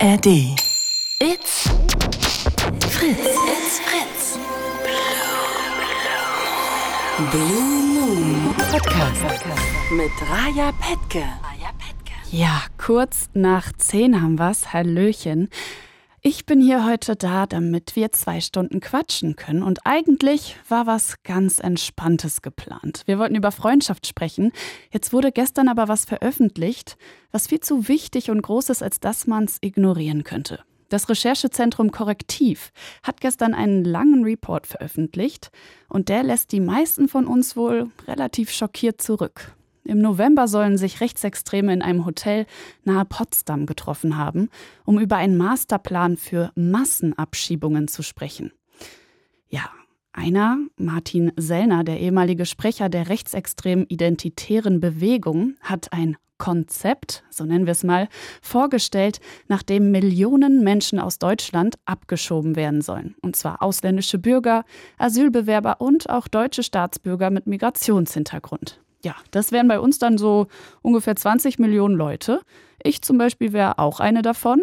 ARD. 0.00 0.26
It's 1.20 1.68
Fritz. 2.86 3.36
It's 3.50 3.80
Fritz. 3.80 4.38
Blue 7.32 7.82
Moon 7.94 8.54
Podcast 8.70 9.44
mit 9.90 10.12
Raja 10.30 10.72
Petke. 10.72 11.24
Ja, 12.30 12.62
kurz 12.76 13.28
nach 13.34 13.72
zehn 13.76 14.22
haben 14.22 14.38
wir's. 14.38 14.72
Hallöchen. 14.72 15.48
Ich 16.30 16.44
bin 16.44 16.60
hier 16.60 16.84
heute 16.84 17.16
da, 17.16 17.46
damit 17.46 17.96
wir 17.96 18.12
zwei 18.12 18.42
Stunden 18.42 18.80
quatschen 18.80 19.34
können. 19.34 19.62
Und 19.62 19.78
eigentlich 19.86 20.56
war 20.68 20.86
was 20.86 21.14
ganz 21.22 21.58
Entspanntes 21.58 22.42
geplant. 22.42 23.02
Wir 23.06 23.18
wollten 23.18 23.34
über 23.34 23.50
Freundschaft 23.50 24.06
sprechen. 24.06 24.52
Jetzt 24.90 25.14
wurde 25.14 25.32
gestern 25.32 25.68
aber 25.68 25.88
was 25.88 26.04
veröffentlicht, 26.04 26.98
was 27.32 27.46
viel 27.46 27.60
zu 27.60 27.88
wichtig 27.88 28.30
und 28.30 28.42
groß 28.42 28.68
ist, 28.68 28.82
als 28.82 29.00
dass 29.00 29.26
man 29.26 29.44
es 29.44 29.56
ignorieren 29.62 30.22
könnte. 30.22 30.60
Das 30.90 31.08
Recherchezentrum 31.08 31.92
Korrektiv 31.92 32.72
hat 33.02 33.22
gestern 33.22 33.54
einen 33.54 33.82
langen 33.82 34.22
Report 34.22 34.66
veröffentlicht 34.66 35.48
und 35.88 36.10
der 36.10 36.24
lässt 36.24 36.52
die 36.52 36.60
meisten 36.60 37.08
von 37.08 37.26
uns 37.26 37.56
wohl 37.56 37.90
relativ 38.06 38.50
schockiert 38.50 39.00
zurück. 39.00 39.56
Im 39.88 40.02
November 40.02 40.48
sollen 40.48 40.76
sich 40.76 41.00
Rechtsextreme 41.00 41.72
in 41.72 41.80
einem 41.80 42.04
Hotel 42.04 42.44
nahe 42.84 43.06
Potsdam 43.06 43.64
getroffen 43.64 44.18
haben, 44.18 44.50
um 44.84 44.98
über 44.98 45.16
einen 45.16 45.38
Masterplan 45.38 46.18
für 46.18 46.52
Massenabschiebungen 46.56 47.88
zu 47.88 48.02
sprechen. 48.02 48.52
Ja, 49.48 49.70
einer, 50.12 50.58
Martin 50.76 51.32
Sellner, 51.36 51.84
der 51.84 52.00
ehemalige 52.00 52.44
Sprecher 52.44 52.90
der 52.90 53.08
rechtsextremen 53.08 53.86
identitären 53.88 54.78
Bewegung, 54.78 55.54
hat 55.62 55.90
ein 55.94 56.18
Konzept, 56.36 57.24
so 57.30 57.44
nennen 57.44 57.64
wir 57.64 57.72
es 57.72 57.82
mal, 57.82 58.08
vorgestellt, 58.42 59.20
nach 59.48 59.62
dem 59.62 59.90
Millionen 59.90 60.62
Menschen 60.62 60.98
aus 60.98 61.18
Deutschland 61.18 61.76
abgeschoben 61.86 62.56
werden 62.56 62.82
sollen. 62.82 63.14
Und 63.22 63.36
zwar 63.36 63.62
ausländische 63.62 64.18
Bürger, 64.18 64.66
Asylbewerber 64.98 65.80
und 65.80 66.10
auch 66.10 66.28
deutsche 66.28 66.62
Staatsbürger 66.62 67.30
mit 67.30 67.46
Migrationshintergrund. 67.46 68.80
Ja, 69.04 69.14
das 69.30 69.52
wären 69.52 69.68
bei 69.68 69.78
uns 69.80 69.98
dann 69.98 70.18
so 70.18 70.48
ungefähr 70.82 71.16
20 71.16 71.58
Millionen 71.58 71.94
Leute. 71.94 72.40
Ich 72.82 73.02
zum 73.02 73.18
Beispiel 73.18 73.52
wäre 73.52 73.78
auch 73.78 74.00
eine 74.00 74.22
davon. 74.22 74.62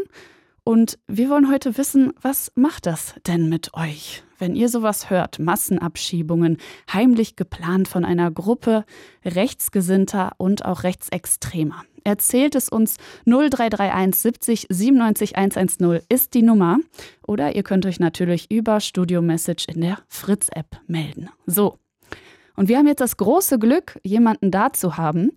Und 0.64 0.98
wir 1.08 1.30
wollen 1.30 1.52
heute 1.52 1.78
wissen, 1.78 2.12
was 2.20 2.52
macht 2.56 2.88
das 2.88 3.14
denn 3.28 3.50
mit 3.50 3.76
euch? 3.76 4.24
Wenn 4.40 4.56
ihr 4.56 4.68
sowas 4.68 5.12
hört, 5.12 5.38
Massenabschiebungen, 5.38 6.58
heimlich 6.92 7.36
geplant 7.36 7.88
von 7.88 8.04
einer 8.04 8.32
Gruppe 8.32 8.84
Rechtsgesinnter 9.24 10.32
und 10.38 10.66
auch 10.66 10.84
Rechtsextremer. 10.84 11.84
Erzählt 12.04 12.56
es 12.56 12.70
uns 12.70 12.98
0331 13.26 14.20
70 14.20 14.68
97 14.70 15.38
110 15.38 16.02
ist 16.10 16.34
die 16.34 16.42
Nummer. 16.42 16.80
Oder 17.26 17.56
ihr 17.56 17.64
könnt 17.64 17.86
euch 17.86 18.00
natürlich 18.00 18.52
über 18.52 18.80
Studio 18.80 19.22
Message 19.22 19.68
in 19.68 19.82
der 19.82 20.00
Fritz-App 20.08 20.82
melden. 20.88 21.30
So, 21.46 21.78
und 22.56 22.70
wir 22.70 22.78
haben 22.78 22.88
jetzt 22.88 23.02
das 23.02 23.18
große 23.18 23.60
Glück, 23.60 24.00
jemanden 24.04 24.52
da 24.52 24.74
zu 24.74 24.98
haben, 24.98 25.32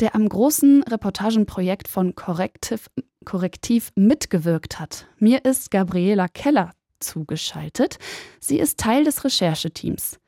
der 0.00 0.14
am 0.14 0.28
großen 0.28 0.82
Reportagenprojekt 0.84 1.88
von 1.88 2.14
Korrektiv, 2.14 2.88
Korrektiv 3.24 3.92
mitgewirkt 3.94 4.80
hat. 4.80 5.06
Mir 5.18 5.44
ist 5.44 5.70
Gabriela 5.70 6.28
Keller 6.28 6.72
zugeschaltet. 6.98 7.98
Sie 8.40 8.58
ist 8.58 8.78
Teil 8.78 9.04
des 9.04 9.24
Rechercheteams. 9.24 10.18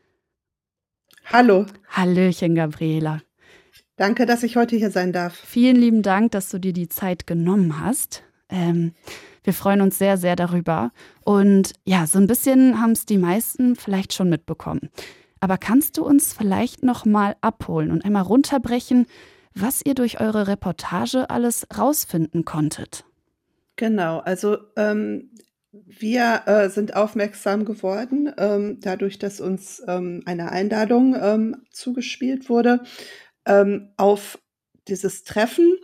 Hallo. 1.33 1.67
Hallöchen, 1.89 2.55
Gabriela. 2.55 3.21
Danke, 3.97 4.27
dass 4.27 4.43
ich 4.43 4.57
heute 4.57 4.77
hier 4.77 4.91
sein 4.91 5.13
darf. 5.13 5.35
Vielen 5.35 5.77
lieben 5.77 6.03
Dank, 6.03 6.33
dass 6.33 6.51
du 6.51 6.59
dir 6.59 6.73
die 6.73 6.89
Zeit 6.89 7.27
genommen 7.27 7.81
hast. 7.81 8.23
Ähm, 8.49 8.93
wir 9.45 9.53
freuen 9.53 9.81
uns 9.81 9.99
sehr, 9.99 10.17
sehr 10.17 10.37
darüber. 10.37 10.91
Und 11.25 11.73
ja, 11.85 12.07
so 12.07 12.19
ein 12.19 12.27
bisschen 12.27 12.81
haben 12.81 12.93
es 12.93 13.07
die 13.07 13.19
meisten 13.19 13.77
vielleicht 13.77 14.13
schon 14.13 14.29
mitbekommen. 14.29 14.91
Aber 15.45 15.59
kannst 15.59 15.99
du 15.99 16.07
uns 16.07 16.33
vielleicht 16.33 16.83
noch 16.83 17.05
mal 17.05 17.37
abholen 17.43 17.91
und 17.91 18.03
einmal 18.03 18.23
runterbrechen, 18.23 19.07
was 19.55 19.83
ihr 19.85 19.93
durch 19.93 20.19
eure 20.19 20.49
Reportage 20.49 21.29
alles 21.29 21.67
rausfinden 21.77 22.47
konntet? 22.47 23.05
Genau, 23.77 24.21
also 24.21 24.57
ähm, 24.77 25.33
wir 25.71 26.45
äh, 26.47 26.71
sind 26.71 26.97
aufmerksam 26.97 27.67
geworden, 27.67 28.33
ähm, 28.39 28.79
dadurch, 28.81 29.19
dass 29.19 29.43
uns 29.43 29.83
ähm, 29.87 30.23
eine 30.25 30.51
Einladung 30.51 31.15
ähm, 31.15 31.57
zugespielt 31.71 32.49
wurde, 32.49 32.83
ähm, 33.45 33.91
auf 33.99 34.39
dieses 34.89 35.25
Treffen 35.25 35.75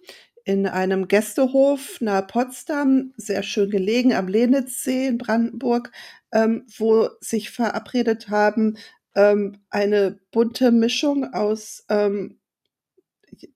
in 0.46 0.66
einem 0.66 1.06
Gästehof 1.06 2.00
nahe 2.00 2.22
Potsdam, 2.22 3.12
sehr 3.18 3.42
schön 3.42 3.68
gelegen 3.68 4.14
am 4.14 4.26
Lenitzsee 4.26 5.08
in 5.08 5.18
Brandenburg, 5.18 5.92
ähm, 6.32 6.64
wo 6.78 7.10
sich 7.20 7.50
verabredet 7.50 8.30
haben 8.30 8.78
ähm, 9.14 9.58
eine 9.70 10.18
bunte 10.30 10.70
Mischung 10.70 11.32
aus 11.32 11.84
ähm, 11.88 12.38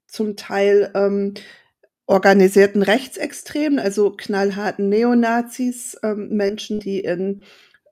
zum 0.07 0.37
Teil 0.37 0.91
ähm, 0.95 1.35
organisierten 2.07 2.83
Rechtsextremen, 2.83 3.79
also 3.79 4.11
knallharten 4.11 4.89
Neonazis, 4.89 5.97
ähm, 6.03 6.29
Menschen, 6.31 6.81
die 6.81 7.01
in 7.01 7.43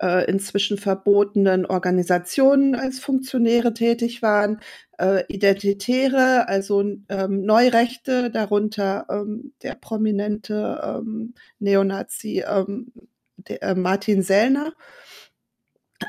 äh, 0.02 0.28
inzwischen 0.28 0.78
verbotenen 0.78 1.64
Organisationen 1.64 2.74
als 2.74 2.98
Funktionäre 2.98 3.72
tätig 3.72 4.20
waren, 4.20 4.60
äh, 4.98 5.24
Identitäre, 5.28 6.48
also 6.48 6.82
ähm, 7.08 7.42
Neurechte, 7.42 8.30
darunter 8.30 9.06
ähm, 9.08 9.54
der 9.62 9.74
prominente 9.76 10.80
ähm, 10.84 11.34
Neonazi 11.60 12.44
ähm, 12.46 12.92
der, 13.36 13.62
äh, 13.62 13.74
Martin 13.74 14.22
Sellner 14.22 14.74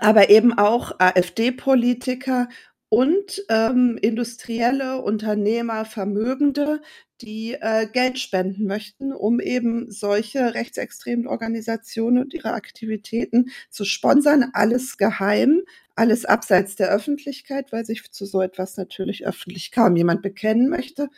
aber 0.02 0.30
eben 0.30 0.58
auch 0.58 1.00
AfD-Politiker 1.00 2.48
und 2.90 3.44
ähm, 3.50 3.98
industrielle 4.00 5.02
Unternehmer, 5.02 5.84
Vermögende, 5.84 6.80
die 7.22 7.54
äh, 7.54 7.88
Geld 7.92 8.20
spenden 8.20 8.68
möchten, 8.68 9.12
um 9.14 9.40
eben 9.40 9.92
solche 9.92 10.54
rechtsextremen 10.54 11.26
Organisationen 11.26 12.20
und 12.20 12.34
ihre 12.36 12.54
Aktivitäten 12.54 13.50
zu 13.72 13.84
sponsern. 13.84 14.52
Alles 14.54 14.98
geheim, 14.98 15.64
alles 15.96 16.26
abseits 16.26 16.76
der 16.76 16.90
Öffentlichkeit, 16.90 17.72
weil 17.72 17.84
sich 17.84 18.12
zu 18.12 18.26
so 18.26 18.42
etwas 18.42 18.78
natürlich 18.78 19.26
öffentlich 19.26 19.72
kaum 19.72 19.96
jemand 19.96 20.22
bekennen 20.22 20.70
möchte. 20.70 21.10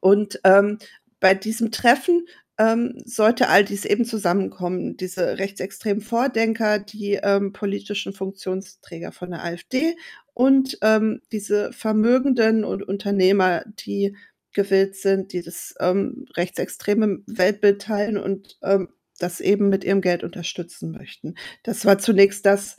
Und 0.00 0.40
ähm, 0.44 0.78
bei 1.18 1.34
diesem 1.34 1.72
Treffen 1.72 2.26
ähm, 2.58 2.94
sollte 3.04 3.48
all 3.48 3.64
dies 3.64 3.84
eben 3.84 4.04
zusammenkommen. 4.04 4.96
Diese 4.96 5.38
rechtsextremen 5.38 6.02
Vordenker, 6.02 6.78
die 6.78 7.14
ähm, 7.22 7.52
politischen 7.52 8.12
Funktionsträger 8.12 9.12
von 9.12 9.30
der 9.30 9.44
AfD 9.44 9.96
und 10.34 10.78
ähm, 10.82 11.20
diese 11.32 11.72
Vermögenden 11.72 12.64
und 12.64 12.82
Unternehmer, 12.82 13.64
die 13.66 14.16
gewillt 14.52 14.96
sind, 14.96 15.32
die 15.32 15.42
das 15.42 15.74
ähm, 15.80 16.26
rechtsextreme 16.36 17.20
Weltbild 17.26 17.82
teilen 17.82 18.16
und 18.16 18.58
ähm, 18.62 18.88
das 19.18 19.40
eben 19.40 19.68
mit 19.68 19.84
ihrem 19.84 20.00
Geld 20.00 20.24
unterstützen 20.24 20.92
möchten. 20.92 21.34
Das 21.62 21.84
war 21.84 21.98
zunächst 21.98 22.46
das, 22.46 22.76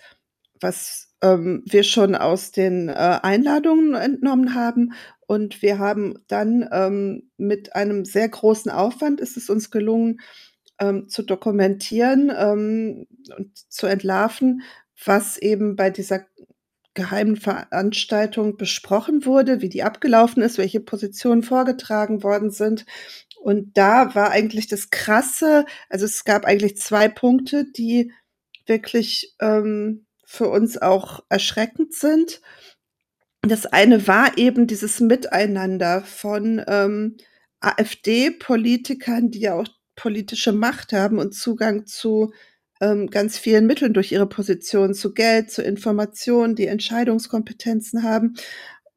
was 0.60 1.07
ähm, 1.22 1.64
wir 1.66 1.84
schon 1.84 2.16
aus 2.16 2.52
den 2.52 2.90
äh, 2.90 3.20
Einladungen 3.22 3.96
entnommen 3.96 4.54
haben. 4.54 4.94
Und 5.26 5.62
wir 5.62 5.80
haben 5.80 6.16
dann 6.28 6.68
ähm, 6.72 7.30
mit 7.38 7.76
einem 7.76 8.06
sehr 8.06 8.30
großen 8.30 8.72
Aufwand 8.72 9.20
ist 9.20 9.36
es 9.38 9.50
uns 9.50 9.72
gelungen, 9.72 10.20
ähm, 10.80 11.10
zu 11.10 11.24
dokumentieren 11.24 12.32
ähm, 12.36 13.08
und 13.36 13.58
zu 13.72 13.88
entlarven, 13.88 14.62
was 15.06 15.38
eben 15.38 15.76
bei 15.76 15.90
dieser 15.90 16.26
geheimen 16.94 17.36
Veranstaltung 17.36 18.58
besprochen 18.58 19.26
wurde, 19.26 19.62
wie 19.62 19.70
die 19.70 19.84
abgelaufen 19.84 20.42
ist, 20.42 20.58
welche 20.58 20.80
Positionen 20.80 21.44
vorgetragen 21.44 22.24
worden 22.24 22.50
sind. 22.50 22.86
Und 23.40 23.78
da 23.78 24.16
war 24.16 24.32
eigentlich 24.32 24.68
das 24.68 24.90
Krasse, 24.90 25.66
also 25.90 26.06
es 26.06 26.24
gab 26.24 26.46
eigentlich 26.46 26.78
zwei 26.78 27.08
Punkte, 27.08 27.66
die 27.72 28.12
wirklich 28.66 29.36
ähm, 29.40 30.07
für 30.30 30.50
uns 30.50 30.78
auch 30.78 31.24
erschreckend 31.30 31.94
sind. 31.94 32.42
Das 33.42 33.66
eine 33.66 34.08
war 34.08 34.38
eben 34.38 34.68
dieses 34.68 35.00
Miteinander 35.00 36.02
von 36.02 36.62
ähm, 36.68 37.16
AfD-Politikern, 37.62 39.32
die 39.32 39.40
ja 39.40 39.56
auch 39.56 39.68
politische 39.96 40.52
Macht 40.52 40.92
haben 40.92 41.18
und 41.18 41.34
Zugang 41.34 41.86
zu 41.86 42.34
ähm, 42.82 43.08
ganz 43.08 43.38
vielen 43.38 43.68
Mitteln 43.68 43.94
durch 43.94 44.12
ihre 44.12 44.28
Position, 44.28 44.94
zu 44.94 45.14
Geld, 45.14 45.50
zu 45.50 45.64
Informationen, 45.64 46.56
die 46.56 46.68
Entscheidungskompetenzen 46.68 48.04
haben. 48.04 48.36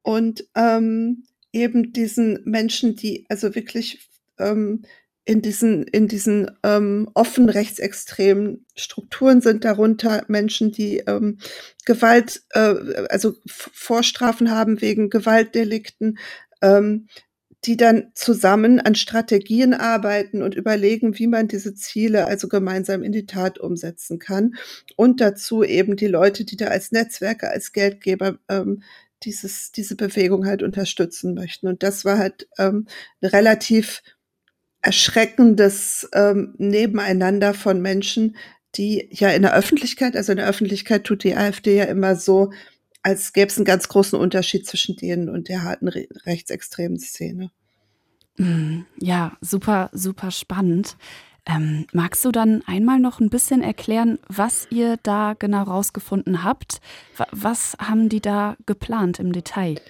Und 0.02 0.44
ähm, 0.56 1.22
eben 1.52 1.92
diesen 1.92 2.40
Menschen, 2.44 2.96
die 2.96 3.24
also 3.28 3.54
wirklich 3.54 4.10
ähm, 4.40 4.82
in 5.30 5.42
diesen, 5.42 5.84
in 5.84 6.08
diesen 6.08 6.50
ähm, 6.64 7.08
offen 7.14 7.48
rechtsextremen 7.48 8.66
Strukturen 8.74 9.40
sind 9.40 9.64
darunter 9.64 10.24
Menschen, 10.26 10.72
die 10.72 11.04
ähm, 11.06 11.38
Gewalt, 11.84 12.42
äh, 12.50 13.04
also 13.10 13.34
Vorstrafen 13.46 14.50
haben 14.50 14.80
wegen 14.80 15.08
Gewaltdelikten, 15.08 16.18
ähm, 16.62 17.06
die 17.64 17.76
dann 17.76 18.10
zusammen 18.14 18.80
an 18.80 18.96
Strategien 18.96 19.72
arbeiten 19.72 20.42
und 20.42 20.56
überlegen, 20.56 21.16
wie 21.16 21.28
man 21.28 21.46
diese 21.46 21.76
Ziele 21.76 22.26
also 22.26 22.48
gemeinsam 22.48 23.04
in 23.04 23.12
die 23.12 23.26
Tat 23.26 23.60
umsetzen 23.60 24.18
kann. 24.18 24.56
Und 24.96 25.20
dazu 25.20 25.62
eben 25.62 25.94
die 25.94 26.08
Leute, 26.08 26.44
die 26.44 26.56
da 26.56 26.66
als 26.66 26.90
Netzwerke, 26.90 27.50
als 27.50 27.70
Geldgeber 27.70 28.40
ähm, 28.48 28.82
dieses, 29.22 29.70
diese 29.70 29.94
Bewegung 29.94 30.44
halt 30.44 30.64
unterstützen 30.64 31.34
möchten. 31.34 31.68
Und 31.68 31.84
das 31.84 32.04
war 32.04 32.18
halt 32.18 32.48
ähm, 32.58 32.88
relativ 33.22 34.02
erschreckendes 34.82 36.08
ähm, 36.12 36.54
Nebeneinander 36.58 37.54
von 37.54 37.80
Menschen, 37.80 38.36
die 38.76 39.08
ja 39.12 39.30
in 39.30 39.42
der 39.42 39.54
Öffentlichkeit, 39.54 40.16
also 40.16 40.32
in 40.32 40.38
der 40.38 40.48
Öffentlichkeit 40.48 41.04
tut 41.04 41.24
die 41.24 41.36
AfD 41.36 41.76
ja 41.76 41.84
immer 41.84 42.16
so, 42.16 42.52
als 43.02 43.32
gäbe 43.32 43.48
es 43.48 43.56
einen 43.56 43.64
ganz 43.64 43.88
großen 43.88 44.18
Unterschied 44.18 44.66
zwischen 44.66 44.96
denen 44.96 45.28
und 45.28 45.48
der 45.48 45.62
harten 45.62 45.88
re 45.88 46.06
rechtsextremen 46.26 46.98
Szene. 46.98 47.50
Mm, 48.36 48.80
ja, 48.98 49.36
super, 49.40 49.90
super 49.92 50.30
spannend. 50.30 50.96
Ähm, 51.46 51.86
magst 51.92 52.24
du 52.24 52.30
dann 52.30 52.62
einmal 52.66 53.00
noch 53.00 53.18
ein 53.18 53.30
bisschen 53.30 53.62
erklären, 53.62 54.18
was 54.28 54.68
ihr 54.70 54.98
da 55.02 55.34
genau 55.38 55.62
rausgefunden 55.62 56.44
habt? 56.44 56.80
Was 57.32 57.76
haben 57.80 58.08
die 58.08 58.20
da 58.20 58.56
geplant 58.66 59.18
im 59.18 59.32
Detail? 59.32 59.80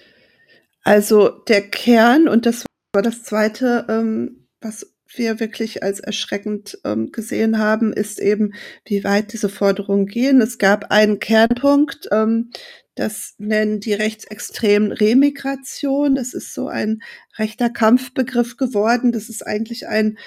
Also 0.83 1.29
der 1.29 1.61
Kern, 1.69 2.27
und 2.27 2.45
das 2.45 2.65
war 2.93 3.01
das 3.01 3.23
Zweite, 3.23 3.85
ähm, 3.89 4.40
was 4.61 4.93
wir 5.13 5.39
wirklich 5.39 5.83
als 5.83 5.99
erschreckend 5.99 6.79
ähm, 6.85 7.11
gesehen 7.11 7.57
haben, 7.57 7.91
ist 7.91 8.19
eben, 8.19 8.53
wie 8.85 9.03
weit 9.03 9.33
diese 9.33 9.49
Forderungen 9.49 10.05
gehen. 10.05 10.41
Es 10.41 10.57
gab 10.57 10.91
einen 10.91 11.19
Kernpunkt, 11.19 12.07
ähm, 12.11 12.51
das 12.95 13.35
nennen 13.37 13.79
die 13.79 13.93
Rechtsextremen 13.93 14.91
Remigration. 14.91 16.15
Das 16.15 16.33
ist 16.33 16.53
so 16.53 16.67
ein 16.67 17.01
rechter 17.37 17.69
Kampfbegriff 17.69 18.57
geworden. 18.57 19.11
Das 19.11 19.29
ist 19.29 19.45
eigentlich 19.45 19.87
ein 19.87 20.17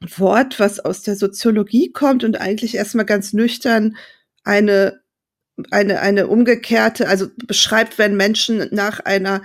Wort, 0.00 0.60
was 0.60 0.78
aus 0.80 1.02
der 1.02 1.16
Soziologie 1.16 1.90
kommt 1.90 2.22
und 2.22 2.40
eigentlich 2.40 2.76
erstmal 2.76 3.06
ganz 3.06 3.32
nüchtern 3.32 3.96
eine, 4.44 5.00
eine, 5.70 6.00
eine 6.00 6.28
umgekehrte, 6.28 7.08
also 7.08 7.26
beschreibt, 7.46 7.98
wenn 7.98 8.16
Menschen 8.16 8.68
nach 8.70 9.00
einer 9.00 9.42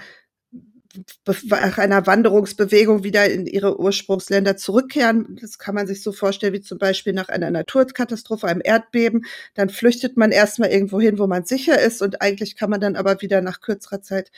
nach 1.46 1.78
einer 1.78 2.06
Wanderungsbewegung 2.06 3.04
wieder 3.04 3.30
in 3.30 3.46
ihre 3.46 3.80
Ursprungsländer 3.80 4.58
zurückkehren. 4.58 5.38
Das 5.42 5.58
kann 5.58 5.76
man 5.76 5.88
sich 5.88 6.04
so 6.04 6.12
vorstellen, 6.12 6.54
wie 6.54 6.62
zum 6.62 6.78
Beispiel 6.78 7.14
nach 7.14 7.30
einer 7.30 7.50
Naturkatastrophe, 7.52 8.48
einem 8.48 8.62
Erdbeben. 8.64 9.26
Dann 9.56 9.70
flüchtet 9.70 10.18
man 10.18 10.32
erstmal 10.32 10.70
irgendwo 10.70 11.00
hin, 11.00 11.18
wo 11.20 11.28
man 11.28 11.46
sicher 11.46 11.80
ist 11.80 12.02
und 12.02 12.22
eigentlich 12.22 12.56
kann 12.56 12.70
man 12.70 12.82
dann 12.82 12.96
aber 12.96 13.22
wieder 13.22 13.42
nach 13.42 13.62
kürzerer 13.62 14.02
Zeit 14.02 14.32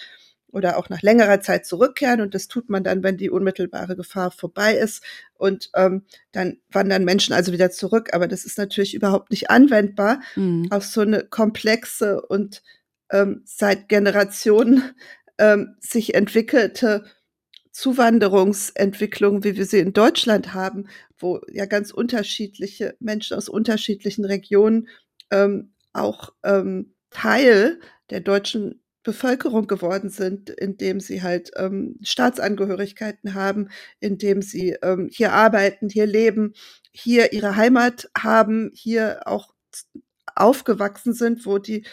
oder 0.56 0.78
auch 0.78 0.88
nach 0.88 1.02
längerer 1.02 1.42
Zeit 1.42 1.66
zurückkehren. 1.66 2.22
Und 2.22 2.34
das 2.34 2.48
tut 2.48 2.70
man 2.70 2.84
dann, 2.84 3.04
wenn 3.04 3.18
die 3.18 3.30
unmittelbare 3.30 3.98
Gefahr 3.98 4.32
vorbei 4.32 4.74
ist. 4.76 5.04
Und 5.34 5.70
ähm, 5.76 6.04
dann 6.32 6.60
wandern 6.72 7.04
Menschen 7.04 7.34
also 7.34 7.52
wieder 7.52 7.72
zurück. 7.72 8.14
Aber 8.14 8.30
das 8.30 8.46
ist 8.46 8.58
natürlich 8.58 8.96
überhaupt 8.96 9.32
nicht 9.32 9.50
anwendbar 9.50 10.22
mhm. 10.38 10.68
auf 10.70 10.86
so 10.86 11.02
eine 11.02 11.26
komplexe 11.26 12.22
und 12.22 12.64
ähm, 13.12 13.42
seit 13.44 13.90
Generationen 13.90 14.96
ähm, 15.38 15.76
sich 15.80 16.16
entwickelte 16.16 17.06
Zuwanderungsentwicklung, 17.72 19.44
wie 19.44 19.58
wir 19.58 19.66
sie 19.66 19.80
in 19.80 19.94
Deutschland 19.94 20.54
haben, 20.54 20.88
wo 21.18 21.42
ja 21.52 21.66
ganz 21.66 21.92
unterschiedliche 21.92 22.96
Menschen 23.00 23.36
aus 23.38 23.50
unterschiedlichen 23.50 24.24
Regionen 24.26 24.88
ähm, 25.32 25.74
auch 25.92 26.34
ähm, 26.44 26.94
Teil 27.10 27.80
der 28.10 28.22
deutschen 28.22 28.82
Bevölkerung 29.04 29.68
geworden 29.68 30.10
sind, 30.10 30.50
indem 30.50 31.00
sie 31.00 31.22
halt 31.22 31.52
ähm, 31.58 32.00
Staatsangehörigkeiten 32.02 33.36
haben, 33.36 33.70
indem 34.00 34.42
sie 34.42 34.78
ähm, 34.82 35.10
hier 35.12 35.34
arbeiten, 35.34 35.90
hier 35.90 36.08
leben, 36.08 36.54
hier 36.92 37.32
ihre 37.34 37.56
Heimat 37.56 38.10
haben, 38.18 38.72
hier 38.74 39.22
auch 39.26 39.54
aufgewachsen 40.36 41.14
sind, 41.14 41.46
wo 41.46 41.60
die 41.60 41.86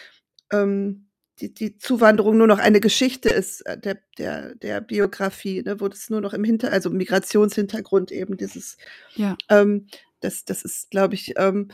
ähm, 0.51 1.07
die, 1.39 1.53
die 1.53 1.77
Zuwanderung 1.77 2.37
nur 2.37 2.47
noch 2.47 2.59
eine 2.59 2.79
Geschichte 2.79 3.29
ist 3.29 3.61
äh, 3.61 3.77
der, 3.77 3.99
der, 4.17 4.55
der 4.55 4.81
Biografie, 4.81 5.63
ne, 5.63 5.79
wo 5.79 5.87
das 5.87 6.09
nur 6.09 6.21
noch 6.21 6.33
im 6.33 6.43
Hinter, 6.43 6.71
also 6.71 6.89
Migrationshintergrund 6.89 8.11
eben 8.11 8.37
dieses, 8.37 8.77
ja, 9.15 9.35
ähm, 9.49 9.87
das, 10.19 10.45
das 10.45 10.63
ist, 10.63 10.91
glaube 10.91 11.15
ich, 11.15 11.33
ähm, 11.37 11.69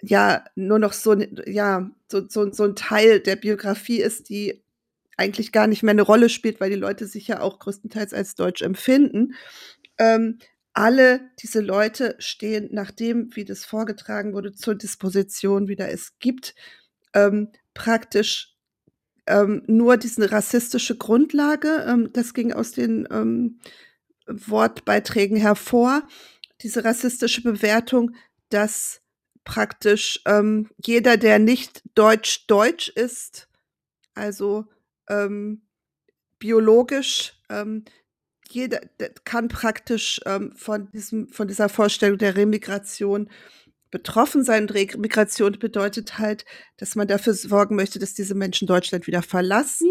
ja, 0.00 0.44
nur 0.54 0.78
noch 0.78 0.92
so, 0.92 1.14
ja, 1.46 1.90
so, 2.10 2.28
so, 2.28 2.52
so 2.52 2.64
ein 2.64 2.76
Teil 2.76 3.20
der 3.20 3.36
Biografie 3.36 4.00
ist, 4.00 4.28
die 4.28 4.62
eigentlich 5.16 5.50
gar 5.50 5.66
nicht 5.66 5.82
mehr 5.82 5.92
eine 5.92 6.02
Rolle 6.02 6.28
spielt, 6.28 6.60
weil 6.60 6.70
die 6.70 6.76
Leute 6.76 7.06
sich 7.06 7.26
ja 7.26 7.40
auch 7.40 7.58
größtenteils 7.58 8.14
als 8.14 8.36
deutsch 8.36 8.62
empfinden. 8.62 9.34
Ähm, 9.98 10.38
alle 10.72 11.32
diese 11.42 11.60
Leute 11.60 12.14
stehen 12.20 12.68
nach 12.70 12.92
dem, 12.92 13.34
wie 13.34 13.44
das 13.44 13.64
vorgetragen 13.64 14.32
wurde, 14.32 14.52
zur 14.52 14.76
Disposition 14.76 15.66
wieder. 15.66 15.90
Es 15.90 16.20
gibt 16.20 16.54
ähm, 17.14 17.50
praktisch 17.74 18.54
ähm, 19.28 19.62
nur 19.66 19.96
diese 19.96 20.30
rassistische 20.30 20.96
Grundlage, 20.96 21.84
ähm, 21.86 22.10
das 22.12 22.34
ging 22.34 22.52
aus 22.52 22.72
den 22.72 23.06
ähm, 23.10 23.60
Wortbeiträgen 24.26 25.36
hervor, 25.36 26.02
diese 26.62 26.84
rassistische 26.84 27.42
Bewertung, 27.42 28.14
dass 28.50 29.00
praktisch 29.44 30.20
ähm, 30.26 30.68
jeder, 30.84 31.16
der 31.16 31.38
nicht 31.38 31.82
deutsch-deutsch 31.94 32.88
ist, 32.88 33.48
also 34.14 34.66
ähm, 35.08 35.62
biologisch, 36.38 37.40
ähm, 37.48 37.84
jeder 38.50 38.80
kann 39.24 39.48
praktisch 39.48 40.20
ähm, 40.26 40.54
von, 40.56 40.90
diesem, 40.90 41.28
von 41.28 41.48
dieser 41.48 41.68
Vorstellung 41.68 42.18
der 42.18 42.36
Remigration 42.36 43.30
betroffen 43.90 44.44
sein. 44.44 44.68
Und 44.68 44.98
Migration 44.98 45.52
bedeutet 45.58 46.18
halt, 46.18 46.44
dass 46.76 46.94
man 46.94 47.08
dafür 47.08 47.34
sorgen 47.34 47.76
möchte, 47.76 47.98
dass 47.98 48.14
diese 48.14 48.34
Menschen 48.34 48.66
Deutschland 48.66 49.06
wieder 49.06 49.22
verlassen, 49.22 49.88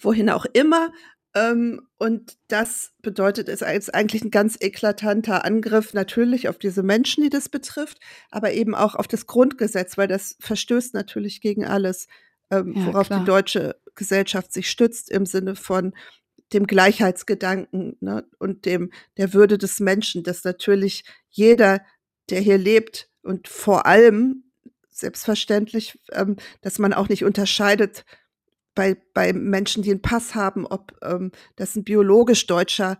wohin 0.00 0.30
auch 0.30 0.46
immer. 0.52 0.90
Ähm, 1.34 1.86
und 1.98 2.36
das 2.48 2.92
bedeutet, 3.02 3.48
es 3.48 3.62
ist 3.62 3.94
eigentlich 3.94 4.24
ein 4.24 4.30
ganz 4.30 4.56
eklatanter 4.60 5.44
Angriff 5.44 5.94
natürlich 5.94 6.48
auf 6.48 6.58
diese 6.58 6.82
Menschen, 6.82 7.22
die 7.22 7.30
das 7.30 7.48
betrifft, 7.48 8.00
aber 8.30 8.52
eben 8.52 8.74
auch 8.74 8.96
auf 8.96 9.06
das 9.06 9.26
Grundgesetz, 9.26 9.96
weil 9.96 10.08
das 10.08 10.36
verstößt 10.40 10.92
natürlich 10.94 11.40
gegen 11.40 11.64
alles, 11.64 12.08
ähm, 12.50 12.74
ja, 12.74 12.86
worauf 12.86 13.06
klar. 13.06 13.20
die 13.20 13.26
deutsche 13.26 13.76
Gesellschaft 13.94 14.52
sich 14.52 14.70
stützt 14.70 15.10
im 15.10 15.24
Sinne 15.24 15.54
von 15.54 15.94
dem 16.52 16.66
Gleichheitsgedanken 16.66 17.96
ne, 18.00 18.26
und 18.38 18.64
dem 18.64 18.90
der 19.16 19.32
Würde 19.32 19.56
des 19.56 19.78
Menschen, 19.78 20.24
dass 20.24 20.42
natürlich 20.42 21.04
jeder 21.28 21.80
der 22.30 22.40
hier 22.40 22.58
lebt 22.58 23.08
und 23.22 23.48
vor 23.48 23.86
allem 23.86 24.44
selbstverständlich, 24.88 25.98
ähm, 26.12 26.36
dass 26.60 26.78
man 26.78 26.92
auch 26.92 27.08
nicht 27.08 27.24
unterscheidet 27.24 28.04
bei, 28.74 28.96
bei 29.14 29.32
Menschen, 29.32 29.82
die 29.82 29.90
einen 29.90 30.02
Pass 30.02 30.34
haben, 30.34 30.66
ob 30.66 30.96
ähm, 31.02 31.32
das 31.56 31.76
ein 31.76 31.84
biologisch 31.84 32.46
deutscher 32.46 32.98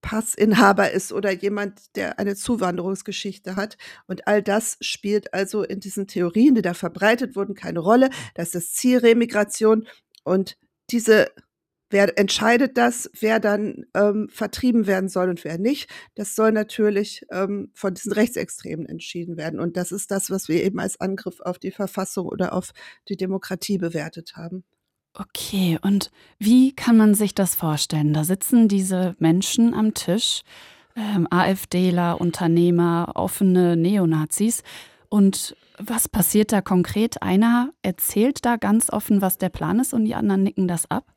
Passinhaber 0.00 0.90
ist 0.90 1.12
oder 1.12 1.30
jemand, 1.30 1.96
der 1.96 2.18
eine 2.18 2.36
Zuwanderungsgeschichte 2.36 3.56
hat. 3.56 3.78
Und 4.06 4.26
all 4.28 4.42
das 4.42 4.76
spielt 4.82 5.32
also 5.32 5.62
in 5.62 5.80
diesen 5.80 6.06
Theorien, 6.06 6.54
die 6.54 6.62
da 6.62 6.74
verbreitet 6.74 7.36
wurden, 7.36 7.54
keine 7.54 7.80
Rolle. 7.80 8.10
Das 8.34 8.54
ist 8.54 8.76
Zielremigration. 8.76 9.86
Und 10.22 10.58
diese 10.90 11.30
Wer 11.94 12.18
entscheidet 12.18 12.76
das, 12.76 13.08
wer 13.20 13.38
dann 13.38 13.86
ähm, 13.94 14.28
vertrieben 14.28 14.88
werden 14.88 15.08
soll 15.08 15.28
und 15.28 15.44
wer 15.44 15.58
nicht? 15.58 15.88
Das 16.16 16.34
soll 16.34 16.50
natürlich 16.50 17.24
ähm, 17.30 17.70
von 17.72 17.94
diesen 17.94 18.10
Rechtsextremen 18.10 18.84
entschieden 18.84 19.36
werden. 19.36 19.60
Und 19.60 19.76
das 19.76 19.92
ist 19.92 20.10
das, 20.10 20.28
was 20.28 20.48
wir 20.48 20.64
eben 20.64 20.80
als 20.80 21.00
Angriff 21.00 21.38
auf 21.38 21.60
die 21.60 21.70
Verfassung 21.70 22.26
oder 22.26 22.52
auf 22.52 22.72
die 23.08 23.16
Demokratie 23.16 23.78
bewertet 23.78 24.34
haben. 24.34 24.64
Okay, 25.16 25.78
und 25.82 26.10
wie 26.40 26.74
kann 26.74 26.96
man 26.96 27.14
sich 27.14 27.32
das 27.32 27.54
vorstellen? 27.54 28.12
Da 28.12 28.24
sitzen 28.24 28.66
diese 28.66 29.14
Menschen 29.20 29.72
am 29.72 29.94
Tisch, 29.94 30.42
ähm, 30.96 31.28
AfDler, 31.30 32.20
Unternehmer, 32.20 33.12
offene 33.14 33.76
Neonazis. 33.76 34.64
Und 35.08 35.56
was 35.78 36.08
passiert 36.08 36.50
da 36.50 36.60
konkret? 36.60 37.22
Einer 37.22 37.70
erzählt 37.82 38.44
da 38.44 38.56
ganz 38.56 38.90
offen, 38.90 39.22
was 39.22 39.38
der 39.38 39.48
Plan 39.48 39.78
ist, 39.78 39.94
und 39.94 40.06
die 40.06 40.16
anderen 40.16 40.42
nicken 40.42 40.66
das 40.66 40.90
ab? 40.90 41.13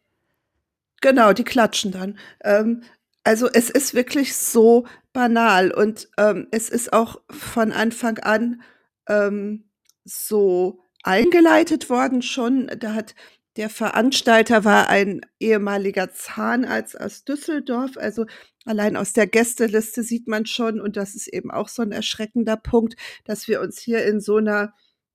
Genau, 1.01 1.33
die 1.33 1.43
klatschen 1.43 1.91
dann. 1.91 2.17
Ähm, 2.43 2.83
also 3.23 3.47
es 3.51 3.69
ist 3.69 3.93
wirklich 3.93 4.35
so 4.35 4.87
banal 5.13 5.71
und 5.71 6.09
ähm, 6.17 6.47
es 6.51 6.69
ist 6.69 6.93
auch 6.93 7.21
von 7.29 7.71
Anfang 7.71 8.19
an 8.19 8.61
ähm, 9.09 9.69
so 10.05 10.79
eingeleitet 11.03 11.89
worden 11.89 12.21
schon. 12.21 12.67
Da 12.79 12.93
hat 12.93 13.15
der 13.57 13.69
Veranstalter 13.69 14.63
war 14.63 14.87
ein 14.89 15.21
ehemaliger 15.39 16.11
Zahnarzt 16.13 16.99
aus 16.99 17.25
Düsseldorf. 17.25 17.97
Also 17.97 18.25
allein 18.65 18.95
aus 18.95 19.13
der 19.13 19.27
Gästeliste 19.27 20.03
sieht 20.03 20.27
man 20.27 20.45
schon, 20.45 20.79
und 20.79 20.95
das 20.95 21.15
ist 21.15 21.27
eben 21.27 21.51
auch 21.51 21.67
so 21.67 21.81
ein 21.81 21.91
erschreckender 21.91 22.55
Punkt, 22.57 22.95
dass 23.25 23.47
wir 23.47 23.61
uns 23.61 23.79
hier 23.79 24.05
in 24.05 24.21
so 24.21 24.37
einer 24.37 24.73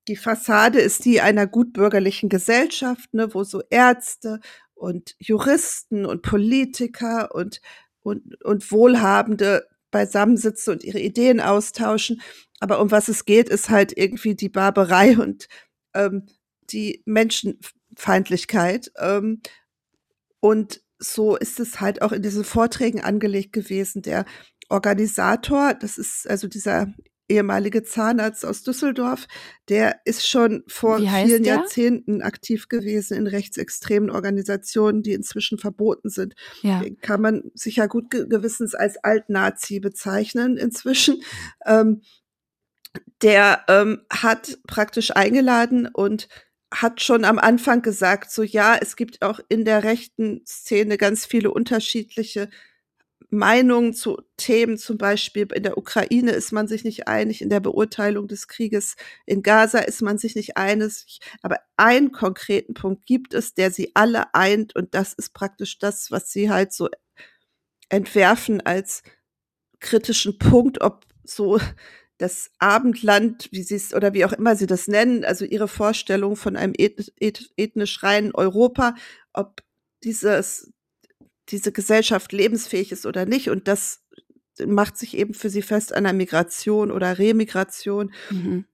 die 0.08 0.16
Fassade 0.16 0.80
ist 0.80 1.04
die 1.04 1.20
einer 1.20 1.46
gutbürgerlichen 1.46 2.28
Gesellschaft, 2.28 3.14
ne, 3.14 3.34
wo 3.34 3.44
so 3.44 3.62
Ärzte 3.70 4.40
und 4.82 5.14
Juristen 5.20 6.04
und 6.04 6.22
Politiker 6.22 7.32
und, 7.32 7.60
und, 8.00 8.42
und 8.42 8.72
Wohlhabende 8.72 9.68
beisammensitzen 9.92 10.72
und 10.72 10.82
ihre 10.82 10.98
Ideen 10.98 11.40
austauschen. 11.40 12.20
Aber 12.58 12.80
um 12.80 12.90
was 12.90 13.06
es 13.06 13.24
geht, 13.24 13.48
ist 13.48 13.70
halt 13.70 13.96
irgendwie 13.96 14.34
die 14.34 14.48
Barbarei 14.48 15.16
und 15.16 15.46
ähm, 15.94 16.26
die 16.64 17.00
Menschenfeindlichkeit. 17.04 18.90
Ähm, 18.98 19.40
und 20.40 20.82
so 20.98 21.36
ist 21.36 21.60
es 21.60 21.80
halt 21.80 22.02
auch 22.02 22.10
in 22.10 22.22
diesen 22.22 22.42
Vorträgen 22.42 23.00
angelegt 23.00 23.52
gewesen. 23.52 24.02
Der 24.02 24.24
Organisator, 24.68 25.74
das 25.74 25.96
ist 25.96 26.28
also 26.28 26.48
dieser 26.48 26.92
ehemalige 27.32 27.82
Zahnarzt 27.82 28.44
aus 28.44 28.62
Düsseldorf, 28.62 29.26
der 29.68 30.00
ist 30.04 30.28
schon 30.28 30.62
vor 30.66 30.98
vielen 30.98 31.42
der? 31.42 31.56
Jahrzehnten 31.56 32.22
aktiv 32.22 32.68
gewesen 32.68 33.16
in 33.16 33.26
rechtsextremen 33.26 34.10
Organisationen, 34.10 35.02
die 35.02 35.14
inzwischen 35.14 35.58
verboten 35.58 36.10
sind. 36.10 36.34
Ja. 36.62 36.82
Kann 37.00 37.22
man 37.22 37.42
sicher 37.54 37.88
gut 37.88 38.10
gewissens 38.10 38.74
als 38.74 39.02
Alt-Nazi 39.02 39.80
bezeichnen 39.80 40.56
inzwischen. 40.56 41.22
Ähm, 41.66 42.02
der 43.22 43.64
ähm, 43.68 44.02
hat 44.10 44.58
praktisch 44.66 45.16
eingeladen 45.16 45.86
und 45.86 46.28
hat 46.72 47.02
schon 47.02 47.24
am 47.24 47.38
Anfang 47.38 47.82
gesagt, 47.82 48.30
so 48.30 48.42
ja, 48.42 48.76
es 48.80 48.96
gibt 48.96 49.22
auch 49.22 49.40
in 49.48 49.64
der 49.64 49.84
rechten 49.84 50.42
Szene 50.46 50.98
ganz 50.98 51.24
viele 51.24 51.50
unterschiedliche 51.50 52.48
Meinungen 53.32 53.94
zu 53.94 54.20
Themen, 54.36 54.76
zum 54.76 54.98
Beispiel 54.98 55.48
in 55.54 55.62
der 55.62 55.78
Ukraine 55.78 56.32
ist 56.32 56.52
man 56.52 56.68
sich 56.68 56.84
nicht 56.84 57.08
einig, 57.08 57.40
in 57.40 57.48
der 57.48 57.60
Beurteilung 57.60 58.28
des 58.28 58.46
Krieges 58.46 58.96
in 59.24 59.42
Gaza 59.42 59.78
ist 59.78 60.02
man 60.02 60.18
sich 60.18 60.36
nicht 60.36 60.58
einig, 60.58 61.18
aber 61.42 61.58
einen 61.78 62.12
konkreten 62.12 62.74
Punkt 62.74 63.06
gibt 63.06 63.32
es, 63.32 63.54
der 63.54 63.70
sie 63.70 63.92
alle 63.94 64.34
eint 64.34 64.76
und 64.76 64.94
das 64.94 65.14
ist 65.14 65.32
praktisch 65.32 65.78
das, 65.78 66.10
was 66.10 66.30
sie 66.30 66.50
halt 66.50 66.74
so 66.74 66.90
entwerfen 67.88 68.60
als 68.60 69.02
kritischen 69.80 70.38
Punkt, 70.38 70.80
ob 70.82 71.06
so 71.24 71.58
das 72.18 72.50
Abendland, 72.58 73.48
wie 73.50 73.62
sie 73.62 73.76
es 73.76 73.94
oder 73.94 74.12
wie 74.14 74.24
auch 74.26 74.32
immer 74.32 74.56
sie 74.56 74.66
das 74.66 74.88
nennen, 74.88 75.24
also 75.24 75.44
ihre 75.44 75.68
Vorstellung 75.68 76.36
von 76.36 76.56
einem 76.56 76.74
ethnisch 76.76 78.02
reinen 78.02 78.34
Europa, 78.34 78.94
ob 79.32 79.62
dieses 80.04 80.72
diese 81.48 81.72
Gesellschaft 81.72 82.32
lebensfähig 82.32 82.92
ist 82.92 83.06
oder 83.06 83.26
nicht. 83.26 83.50
Und 83.50 83.68
das 83.68 84.02
macht 84.66 84.96
sich 84.96 85.16
eben 85.16 85.34
für 85.34 85.50
sie 85.50 85.62
fest 85.62 85.94
an 85.94 86.04
der 86.04 86.12
Migration 86.12 86.90
oder 86.90 87.18
Remigration. 87.18 88.12
Mhm. 88.30 88.66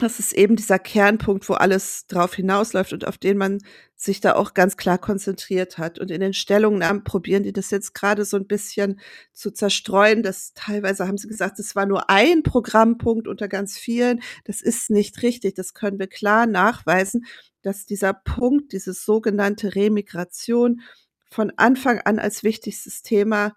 Das 0.00 0.18
ist 0.18 0.32
eben 0.32 0.56
dieser 0.56 0.78
Kernpunkt, 0.78 1.46
wo 1.50 1.52
alles 1.52 2.06
drauf 2.06 2.34
hinausläuft 2.34 2.94
und 2.94 3.06
auf 3.06 3.18
den 3.18 3.36
man 3.36 3.58
sich 3.96 4.20
da 4.20 4.34
auch 4.34 4.54
ganz 4.54 4.78
klar 4.78 4.96
konzentriert 4.96 5.76
hat. 5.76 5.98
Und 5.98 6.10
in 6.10 6.20
den 6.22 6.32
Stellungnahmen 6.32 7.04
probieren 7.04 7.42
die 7.42 7.52
das 7.52 7.70
jetzt 7.70 7.92
gerade 7.92 8.24
so 8.24 8.38
ein 8.38 8.46
bisschen 8.46 8.98
zu 9.34 9.50
zerstreuen. 9.50 10.22
Das 10.22 10.54
teilweise 10.54 11.06
haben 11.06 11.18
sie 11.18 11.28
gesagt, 11.28 11.58
es 11.58 11.76
war 11.76 11.84
nur 11.84 12.08
ein 12.08 12.42
Programmpunkt 12.42 13.28
unter 13.28 13.46
ganz 13.46 13.76
vielen. 13.76 14.22
Das 14.44 14.62
ist 14.62 14.88
nicht 14.88 15.22
richtig. 15.22 15.54
Das 15.54 15.74
können 15.74 15.98
wir 15.98 16.06
klar 16.06 16.46
nachweisen, 16.46 17.26
dass 17.60 17.84
dieser 17.84 18.14
Punkt, 18.14 18.72
dieses 18.72 19.04
sogenannte 19.04 19.74
Remigration, 19.74 20.80
von 21.30 21.52
Anfang 21.56 22.00
an 22.00 22.18
als 22.18 22.42
wichtigstes 22.42 23.02
Thema 23.02 23.56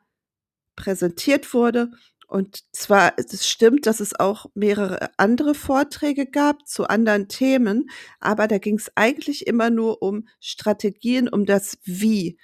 präsentiert 0.75 1.53
wurde. 1.53 1.91
Und 2.27 2.63
zwar, 2.71 3.13
es 3.17 3.47
stimmt, 3.47 3.85
dass 3.85 3.99
es 3.99 4.19
auch 4.19 4.47
mehrere 4.55 5.11
andere 5.17 5.53
Vorträge 5.53 6.25
gab 6.25 6.67
zu 6.67 6.87
anderen 6.87 7.27
Themen, 7.27 7.89
aber 8.19 8.47
da 8.47 8.57
ging 8.57 8.77
es 8.77 8.91
eigentlich 8.95 9.45
immer 9.45 9.69
nur 9.69 10.01
um 10.01 10.27
Strategien, 10.39 11.27
um 11.27 11.45
das 11.45 11.77
Wie, 11.83 12.39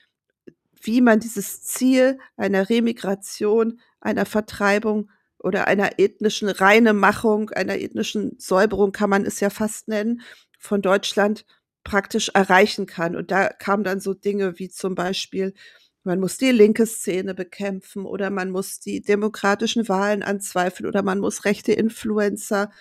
wie 0.81 1.01
man 1.01 1.19
dieses 1.19 1.63
Ziel 1.63 2.19
einer 2.37 2.69
Remigration, 2.69 3.79
einer 3.99 4.25
Vertreibung 4.25 5.09
oder 5.39 5.67
einer 5.67 5.97
ethnischen 5.97 6.49
Reinemachung, 6.49 7.49
einer 7.49 7.79
ethnischen 7.79 8.37
Säuberung 8.37 8.91
kann 8.91 9.09
man 9.09 9.25
es 9.25 9.39
ja 9.39 9.49
fast 9.49 9.87
nennen, 9.87 10.21
von 10.59 10.81
Deutschland 10.81 11.45
praktisch 11.89 12.29
erreichen 12.35 12.85
kann. 12.85 13.15
Und 13.15 13.31
da 13.31 13.49
kamen 13.49 13.83
dann 13.83 13.99
so 13.99 14.13
Dinge 14.13 14.59
wie 14.59 14.69
zum 14.69 14.93
Beispiel, 14.93 15.55
man 16.03 16.19
muss 16.19 16.37
die 16.37 16.51
linke 16.51 16.85
Szene 16.85 17.33
bekämpfen 17.33 18.05
oder 18.05 18.29
man 18.29 18.51
muss 18.51 18.79
die 18.79 19.01
demokratischen 19.01 19.89
Wahlen 19.89 20.21
anzweifeln 20.21 20.87
oder 20.87 21.01
man 21.01 21.17
muss 21.17 21.45
rechte 21.45 21.73
Influencer 21.73 22.71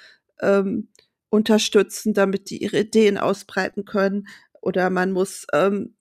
ähm, 0.41 0.91
unterstützen, 1.31 2.13
damit 2.13 2.51
die 2.51 2.63
ihre 2.63 2.81
Ideen 2.81 3.17
ausbreiten 3.17 3.87
können 3.87 4.29
oder 4.61 4.91
man 4.91 5.13
muss 5.13 5.47
ähm, 5.55 5.95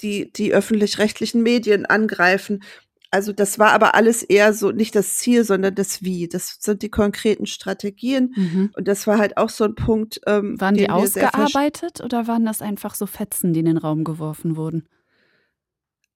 die, 0.00 0.32
die 0.32 0.54
öffentlich-rechtlichen 0.54 1.42
Medien 1.42 1.84
angreifen 1.84 2.62
also 3.10 3.32
das 3.32 3.58
war 3.58 3.72
aber 3.72 3.94
alles 3.94 4.22
eher 4.22 4.52
so 4.52 4.70
nicht 4.70 4.94
das 4.94 5.16
Ziel, 5.16 5.44
sondern 5.44 5.74
das 5.74 6.02
Wie. 6.02 6.28
Das 6.28 6.58
sind 6.60 6.82
die 6.82 6.90
konkreten 6.90 7.46
Strategien. 7.46 8.34
Mhm. 8.36 8.70
Und 8.76 8.86
das 8.86 9.06
war 9.06 9.18
halt 9.18 9.38
auch 9.38 9.48
so 9.48 9.64
ein 9.64 9.74
Punkt. 9.74 10.20
Ähm, 10.26 10.60
waren 10.60 10.74
die 10.74 10.90
ausgearbeitet 10.90 12.02
oder 12.02 12.26
waren 12.26 12.44
das 12.44 12.60
einfach 12.60 12.94
so 12.94 13.06
Fetzen, 13.06 13.52
die 13.52 13.60
in 13.60 13.66
den 13.66 13.78
Raum 13.78 14.04
geworfen 14.04 14.56
wurden? 14.56 14.88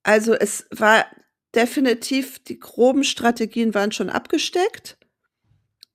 Also 0.03 0.35
es 0.35 0.67
war 0.71 1.07
definitiv, 1.55 2.39
die 2.41 2.59
groben 2.59 3.05
Strategien 3.05 3.73
waren 3.75 3.93
schon 3.93 4.11
abgesteckt. 4.11 4.99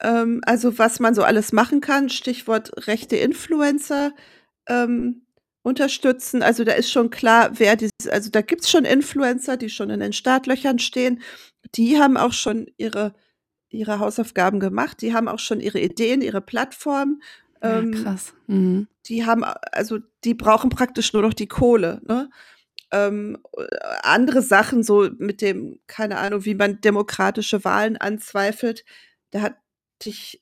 Ähm, 0.01 0.42
also 0.46 0.80
was 0.80 1.00
man 1.00 1.13
so 1.13 1.24
alles 1.24 1.51
machen 1.51 1.80
kann, 1.80 2.10
Stichwort 2.10 2.88
rechte 2.88 3.18
Influencer. 3.18 4.13
Ähm, 4.68 5.26
unterstützen. 5.67 6.41
Also 6.41 6.63
da 6.63 6.71
ist 6.71 6.91
schon 6.91 7.09
klar, 7.09 7.51
wer 7.59 7.75
dieses, 7.75 8.07
also 8.09 8.31
da 8.31 8.41
gibt 8.41 8.63
es 8.63 8.69
schon 8.69 8.86
Influencer, 8.86 9.57
die 9.57 9.69
schon 9.69 9.89
in 9.89 10.00
den 10.00 10.13
Startlöchern 10.13 10.79
stehen. 10.79 11.21
Die 11.75 12.00
haben 12.00 12.17
auch 12.17 12.33
schon 12.33 12.67
ihre, 12.77 13.13
ihre 13.69 14.00
Hausaufgaben 14.00 14.59
gemacht, 14.59 15.01
die 15.01 15.13
haben 15.13 15.27
auch 15.27 15.39
schon 15.39 15.59
ihre 15.59 15.79
Ideen, 15.79 16.21
ihre 16.21 16.41
Plattform. 16.41 17.21
Ja, 17.62 17.79
ähm, 17.79 17.91
krass. 17.91 18.33
Mhm. 18.47 18.88
Die 19.07 19.25
haben, 19.25 19.43
also 19.43 20.00
die 20.24 20.33
brauchen 20.33 20.69
praktisch 20.69 21.12
nur 21.13 21.21
noch 21.21 21.33
die 21.33 21.47
Kohle. 21.47 22.01
Ne? 22.07 22.29
Ähm, 22.91 23.38
andere 24.03 24.41
Sachen, 24.41 24.83
so 24.83 25.09
mit 25.17 25.41
dem, 25.41 25.79
keine 25.88 26.17
Ahnung, 26.17 26.45
wie 26.45 26.55
man 26.55 26.79
demokratische 26.79 27.63
Wahlen 27.65 27.97
anzweifelt, 27.97 28.86
da 29.31 29.41
hatte 29.41 29.57
ich 30.05 30.41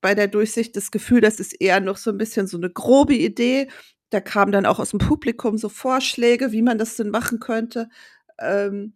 bei 0.00 0.14
der 0.14 0.28
Durchsicht 0.28 0.76
das 0.76 0.92
Gefühl, 0.92 1.20
das 1.20 1.40
ist 1.40 1.60
eher 1.60 1.80
noch 1.80 1.96
so 1.96 2.10
ein 2.10 2.18
bisschen 2.18 2.46
so 2.46 2.56
eine 2.56 2.70
grobe 2.70 3.14
Idee 3.14 3.68
da 4.10 4.20
kamen 4.20 4.52
dann 4.52 4.66
auch 4.66 4.78
aus 4.78 4.90
dem 4.90 4.98
Publikum 4.98 5.56
so 5.58 5.68
Vorschläge, 5.68 6.52
wie 6.52 6.62
man 6.62 6.78
das 6.78 6.96
denn 6.96 7.10
machen 7.10 7.40
könnte. 7.40 7.88
Ähm, 8.38 8.94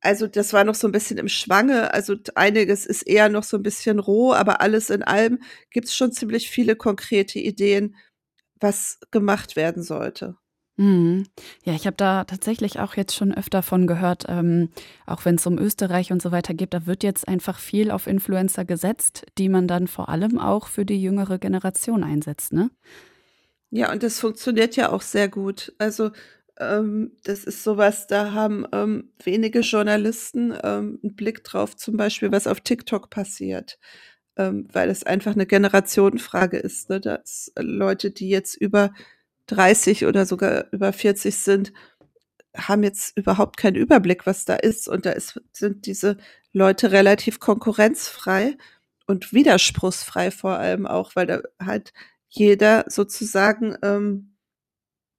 also 0.00 0.26
das 0.26 0.52
war 0.52 0.64
noch 0.64 0.74
so 0.74 0.86
ein 0.88 0.92
bisschen 0.92 1.18
im 1.18 1.28
Schwange. 1.28 1.92
Also 1.94 2.14
einiges 2.34 2.86
ist 2.86 3.02
eher 3.02 3.28
noch 3.28 3.44
so 3.44 3.56
ein 3.56 3.62
bisschen 3.62 3.98
roh, 3.98 4.32
aber 4.32 4.60
alles 4.60 4.90
in 4.90 5.02
allem 5.02 5.40
gibt 5.70 5.88
es 5.88 5.96
schon 5.96 6.12
ziemlich 6.12 6.50
viele 6.50 6.76
konkrete 6.76 7.38
Ideen, 7.38 7.96
was 8.60 8.98
gemacht 9.10 9.56
werden 9.56 9.82
sollte. 9.82 10.36
Mhm. 10.78 11.26
Ja, 11.64 11.72
ich 11.72 11.86
habe 11.86 11.96
da 11.96 12.24
tatsächlich 12.24 12.78
auch 12.80 12.96
jetzt 12.96 13.14
schon 13.16 13.32
öfter 13.32 13.62
von 13.62 13.86
gehört, 13.86 14.24
ähm, 14.28 14.68
auch 15.06 15.24
wenn 15.24 15.36
es 15.36 15.46
um 15.46 15.58
Österreich 15.58 16.12
und 16.12 16.20
so 16.20 16.32
weiter 16.32 16.52
geht, 16.52 16.74
da 16.74 16.86
wird 16.86 17.02
jetzt 17.02 17.26
einfach 17.26 17.58
viel 17.58 17.90
auf 17.90 18.06
Influencer 18.06 18.66
gesetzt, 18.66 19.24
die 19.38 19.48
man 19.48 19.66
dann 19.66 19.88
vor 19.88 20.10
allem 20.10 20.38
auch 20.38 20.66
für 20.66 20.84
die 20.84 21.00
jüngere 21.00 21.38
Generation 21.38 22.04
einsetzt, 22.04 22.52
ne? 22.52 22.70
Ja, 23.76 23.92
und 23.92 24.02
das 24.02 24.18
funktioniert 24.20 24.74
ja 24.76 24.90
auch 24.90 25.02
sehr 25.02 25.28
gut. 25.28 25.74
Also, 25.76 26.10
ähm, 26.58 27.12
das 27.24 27.44
ist 27.44 27.62
sowas, 27.62 28.06
da 28.06 28.32
haben, 28.32 28.64
ähm, 28.72 29.10
wenige 29.22 29.60
Journalisten, 29.60 30.54
ähm, 30.64 30.98
'n 31.04 31.14
Blick 31.14 31.44
drauf, 31.44 31.76
zum 31.76 31.98
Beispiel, 31.98 32.32
was 32.32 32.46
auf 32.46 32.60
TikTok 32.62 33.10
passiert, 33.10 33.78
ähm, 34.38 34.66
weil 34.72 34.88
es 34.90 35.04
einfach 35.04 35.32
eine 35.34 35.44
Generationenfrage 35.46 36.56
ist, 36.58 36.88
ne, 36.90 37.00
dass 37.00 37.52
Leute, 37.58 38.10
die 38.10 38.30
jetzt 38.30 38.54
über 38.56 38.92
30 39.46 40.06
oder 40.06 40.24
sogar 40.26 40.66
über 40.72 40.92
40 40.94 41.36
sind, 41.38 41.72
haben 42.56 42.82
jetzt 42.84 43.16
überhaupt 43.18 43.56
keinen 43.58 43.76
Überblick, 43.76 44.26
was 44.26 44.44
da 44.46 44.56
ist. 44.56 44.88
Und 44.88 45.06
da 45.06 45.12
ist 45.12 45.40
sind 45.52 45.86
diese 45.86 46.18
Leute 46.52 46.92
relativ 46.92 47.40
konkurrenzfrei 47.40 48.56
und 49.06 49.32
widerspruchsfrei 49.32 50.30
vor 50.32 50.58
allem 50.58 50.86
auch, 50.86 51.16
weil 51.16 51.26
da 51.26 51.42
halt 51.64 51.92
jeder 52.28 52.84
sozusagen 52.88 53.76
ähm, 53.82 54.36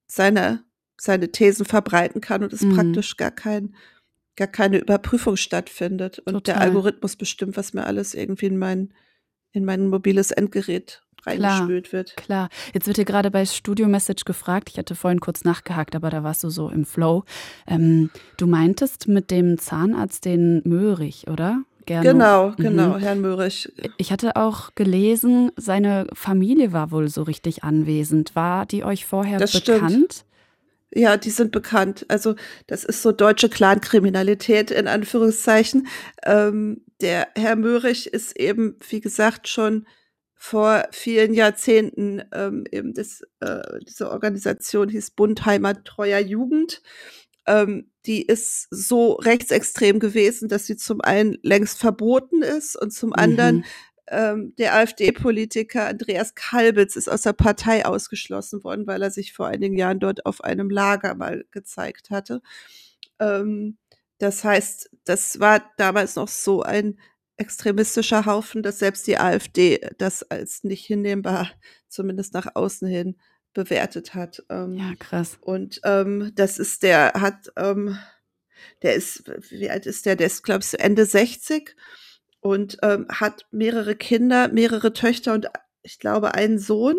seine, 0.07 0.63
seine 0.97 1.31
Thesen 1.31 1.65
verbreiten 1.65 2.21
kann 2.21 2.43
und 2.43 2.53
es 2.53 2.61
mhm. 2.61 2.75
praktisch 2.75 3.17
gar 3.17 3.31
kein 3.31 3.75
gar 4.35 4.47
keine 4.47 4.77
Überprüfung 4.77 5.35
stattfindet 5.35 6.19
und 6.19 6.33
Total. 6.33 6.53
der 6.53 6.61
Algorithmus 6.61 7.15
bestimmt, 7.15 7.57
was 7.57 7.73
mir 7.73 7.85
alles 7.85 8.13
irgendwie 8.13 8.45
in 8.45 8.57
mein 8.57 8.93
in 9.51 9.65
mein 9.65 9.87
mobiles 9.87 10.29
Endgerät 10.31 11.01
reingespült 11.25 11.91
wird. 11.91 12.15
Klar. 12.15 12.49
Jetzt 12.73 12.87
wird 12.87 12.97
hier 12.97 13.05
gerade 13.05 13.31
bei 13.31 13.45
Studio 13.45 13.87
Message 13.87 14.25
gefragt. 14.25 14.69
Ich 14.69 14.77
hatte 14.77 14.95
vorhin 14.95 15.19
kurz 15.19 15.43
nachgehakt, 15.43 15.95
aber 15.95 16.09
da 16.09 16.23
warst 16.23 16.43
du 16.43 16.49
so 16.49 16.69
im 16.69 16.85
Flow. 16.85 17.23
Ähm, 17.65 18.09
du 18.37 18.47
meintest 18.47 19.07
mit 19.07 19.31
dem 19.31 19.57
Zahnarzt 19.57 20.25
den 20.25 20.61
Möhrig, 20.65 21.27
oder? 21.27 21.63
Gerne. 21.87 22.11
Genau, 22.11 22.53
genau, 22.55 22.95
mhm. 22.95 22.99
Herrn 22.99 23.21
Möhrig. 23.21 23.71
Ich 23.97 24.11
hatte 24.11 24.35
auch 24.35 24.75
gelesen, 24.75 25.51
seine 25.55 26.05
Familie 26.13 26.71
war 26.71 26.91
wohl 26.91 27.07
so 27.07 27.23
richtig 27.23 27.63
anwesend. 27.63 28.35
War 28.35 28.67
die 28.67 28.83
euch 28.83 29.05
vorher 29.05 29.39
das 29.39 29.53
bekannt? 29.53 29.91
Stimmt. 29.91 30.25
Ja, 30.93 31.17
die 31.17 31.31
sind 31.31 31.51
bekannt. 31.51 32.05
Also, 32.07 32.35
das 32.67 32.83
ist 32.83 33.01
so 33.01 33.11
deutsche 33.11 33.49
Clankriminalität 33.49 34.71
in 34.71 34.87
Anführungszeichen. 34.87 35.87
Ähm, 36.23 36.81
der 37.01 37.27
Herr 37.35 37.55
Möhrig 37.55 38.07
ist 38.07 38.37
eben, 38.39 38.77
wie 38.87 39.01
gesagt, 39.01 39.47
schon 39.47 39.85
vor 40.35 40.87
vielen 40.91 41.33
Jahrzehnten 41.33 42.23
ähm, 42.31 42.63
eben 42.71 42.93
das, 42.93 43.21
äh, 43.39 43.79
diese 43.87 44.11
Organisation 44.11 44.87
hieß 44.87 45.11
Bund 45.11 45.45
Heimattreuer 45.45 46.19
Jugend. 46.19 46.81
Ähm, 47.47 47.91
die 48.05 48.21
ist 48.23 48.67
so 48.71 49.13
rechtsextrem 49.13 49.99
gewesen, 49.99 50.49
dass 50.49 50.65
sie 50.65 50.77
zum 50.77 51.01
einen 51.01 51.37
längst 51.43 51.79
verboten 51.79 52.41
ist 52.41 52.75
und 52.75 52.91
zum 52.93 53.13
anderen 53.13 53.57
Mhm. 53.57 53.63
ähm, 54.09 54.55
der 54.57 54.75
AfD-Politiker 54.75 55.87
Andreas 55.87 56.35
Kalbitz 56.35 56.95
ist 56.95 57.09
aus 57.09 57.23
der 57.23 57.33
Partei 57.33 57.85
ausgeschlossen 57.85 58.63
worden, 58.63 58.87
weil 58.87 59.01
er 59.01 59.11
sich 59.11 59.33
vor 59.33 59.47
einigen 59.47 59.77
Jahren 59.77 59.99
dort 59.99 60.25
auf 60.25 60.43
einem 60.43 60.69
Lager 60.69 61.15
mal 61.15 61.45
gezeigt 61.51 62.09
hatte. 62.09 62.41
Ähm, 63.19 63.77
das 64.19 64.43
heißt, 64.43 64.89
das 65.05 65.39
war 65.39 65.61
damals 65.77 66.15
noch 66.15 66.27
so 66.27 66.63
ein 66.63 66.99
extremistischer 67.37 68.25
Haufen, 68.25 68.63
dass 68.63 68.79
selbst 68.79 69.05
die 69.07 69.17
AfD 69.19 69.79
das 69.99 70.23
als 70.23 70.63
nicht 70.63 70.85
hinnehmbar, 70.85 71.51
zumindest 71.87 72.33
nach 72.33 72.47
außen 72.55 72.87
hin, 72.87 73.17
bewertet 73.57 74.13
hat. 74.13 74.43
Ähm, 74.49 74.75
Ja, 74.75 74.93
krass. 74.99 75.37
und 75.41 75.81
ähm, 75.83 76.31
das 76.35 76.59
ist 76.59 76.83
der 76.83 77.13
hat, 77.15 77.51
ähm, 77.57 77.97
der 78.83 78.93
ist, 78.95 79.23
wie 79.51 79.69
alt 79.69 79.85
ist 79.87 80.05
der? 80.05 80.15
Der 80.15 80.27
ist, 80.27 80.43
glaube 80.43 80.63
ich, 80.63 80.79
Ende 80.79 81.05
60 81.05 81.75
und 82.39 82.77
ähm, 82.83 83.07
hat 83.09 83.45
mehrere 83.51 83.95
Kinder, 83.95 84.47
mehrere 84.49 84.93
Töchter 84.93 85.33
und 85.33 85.47
ich 85.81 85.99
glaube 85.99 86.33
einen 86.35 86.59
Sohn. 86.59 86.97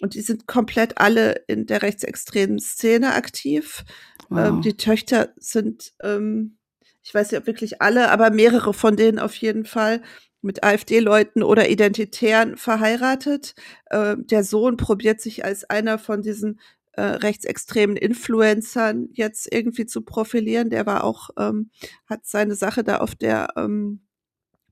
Und 0.00 0.14
die 0.14 0.20
sind 0.20 0.46
komplett 0.46 0.98
alle 0.98 1.42
in 1.48 1.66
der 1.66 1.82
rechtsextremen 1.82 2.58
Szene 2.60 3.14
aktiv. 3.14 3.84
Ähm, 4.30 4.56
Wow. 4.56 4.60
die 4.60 4.76
Töchter 4.76 5.32
sind, 5.36 5.92
ähm, 6.02 6.58
ich 7.02 7.14
weiß 7.14 7.30
nicht, 7.30 7.40
ob 7.40 7.46
wirklich 7.46 7.80
alle, 7.82 8.10
aber 8.10 8.30
mehrere 8.30 8.74
von 8.74 8.96
denen 8.96 9.18
auf 9.18 9.34
jeden 9.36 9.64
Fall 9.64 10.02
mit 10.46 10.64
AfD-Leuten 10.64 11.42
oder 11.42 11.68
Identitären 11.68 12.56
verheiratet. 12.56 13.54
Ähm, 13.90 14.26
der 14.26 14.44
Sohn 14.44 14.76
probiert 14.76 15.20
sich 15.20 15.44
als 15.44 15.68
einer 15.68 15.98
von 15.98 16.22
diesen 16.22 16.60
äh, 16.92 17.02
rechtsextremen 17.02 17.96
Influencern 17.96 19.08
jetzt 19.12 19.52
irgendwie 19.52 19.86
zu 19.86 20.00
profilieren. 20.00 20.70
Der 20.70 20.86
war 20.86 21.04
auch, 21.04 21.30
ähm, 21.38 21.70
hat 22.06 22.24
seine 22.24 22.54
Sache 22.54 22.84
da 22.84 22.98
auf 22.98 23.14
der 23.14 23.48
ähm, 23.56 24.00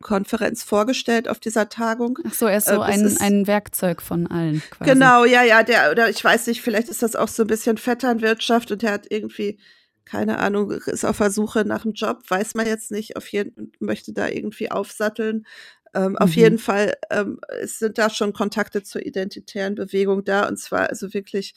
Konferenz 0.01 0.63
vorgestellt, 0.63 1.29
auf 1.29 1.41
dieser 1.41 1.69
Tagung. 1.69 2.19
Ach 2.27 2.33
so, 2.35 2.47
er 2.47 2.59
ist 2.59 2.69
Äh, 2.69 2.75
so 2.75 2.81
das 2.81 2.89
ein, 2.89 3.05
ist 3.05 3.21
ein 3.21 3.47
Werkzeug 3.47 4.03
von 4.03 4.27
allen 4.27 4.63
quasi. 4.71 4.93
Genau, 4.93 5.25
ja, 5.25 5.43
ja, 5.43 5.63
der 5.63 5.91
oder 5.91 6.09
ich 6.09 6.23
weiß 6.23 6.47
nicht, 6.47 6.63
vielleicht 6.63 6.89
ist 6.89 7.03
das 7.03 7.17
auch 7.17 7.29
so 7.29 7.43
ein 7.43 7.47
bisschen 7.47 7.77
Vetternwirtschaft 7.79 8.71
und 8.71 8.83
der 8.83 8.93
hat 8.93 9.07
irgendwie, 9.11 9.59
keine 10.05 10.39
Ahnung, 10.39 10.71
ist 10.73 11.05
auf 11.05 11.19
der 11.19 11.31
Suche 11.31 11.65
nach 11.65 11.85
'm 11.87 11.93
Job, 11.95 12.23
weiß 12.29 12.55
man 12.55 12.67
jetzt 12.67 12.91
nicht, 12.91 13.17
auf 13.17 13.29
jeden 13.29 13.73
möchte 13.81 14.13
da 14.13 14.29
irgendwie 14.29 14.71
aufsatteln. 14.71 15.47
Ähm, 15.95 16.17
auf 16.19 16.35
jeden 16.37 16.57
Mhm. 16.57 16.59
Fall, 16.59 16.95
ähm, 17.11 17.41
es 17.63 17.79
sind 17.79 17.99
da 17.99 18.11
schon 18.11 18.33
Kontakte 18.33 18.83
zur 18.83 19.05
identitären 19.07 19.75
Bewegung 19.77 20.25
da 20.25 20.49
und 20.49 20.59
zwar 20.59 20.91
also 20.91 21.15
wirklich 21.15 21.55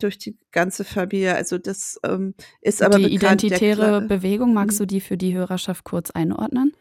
durch 0.00 0.18
die 0.18 0.36
ganze 0.52 0.84
Familie. 0.84 1.34
Also, 1.36 1.58
das, 1.58 1.98
ähm, 2.04 2.34
ist 2.62 2.82
aber 2.82 2.98
die 2.98 3.04
bekannt, 3.18 3.42
identitäre 3.44 4.02
Bewegung, 4.02 4.52
magst 4.54 4.78
mhm. 4.80 4.84
du 4.84 4.86
die 4.88 5.00
für 5.00 5.16
die 5.16 5.34
Hörerschaft 5.34 5.84
kurz 5.84 6.10
einordnen? 6.10 6.74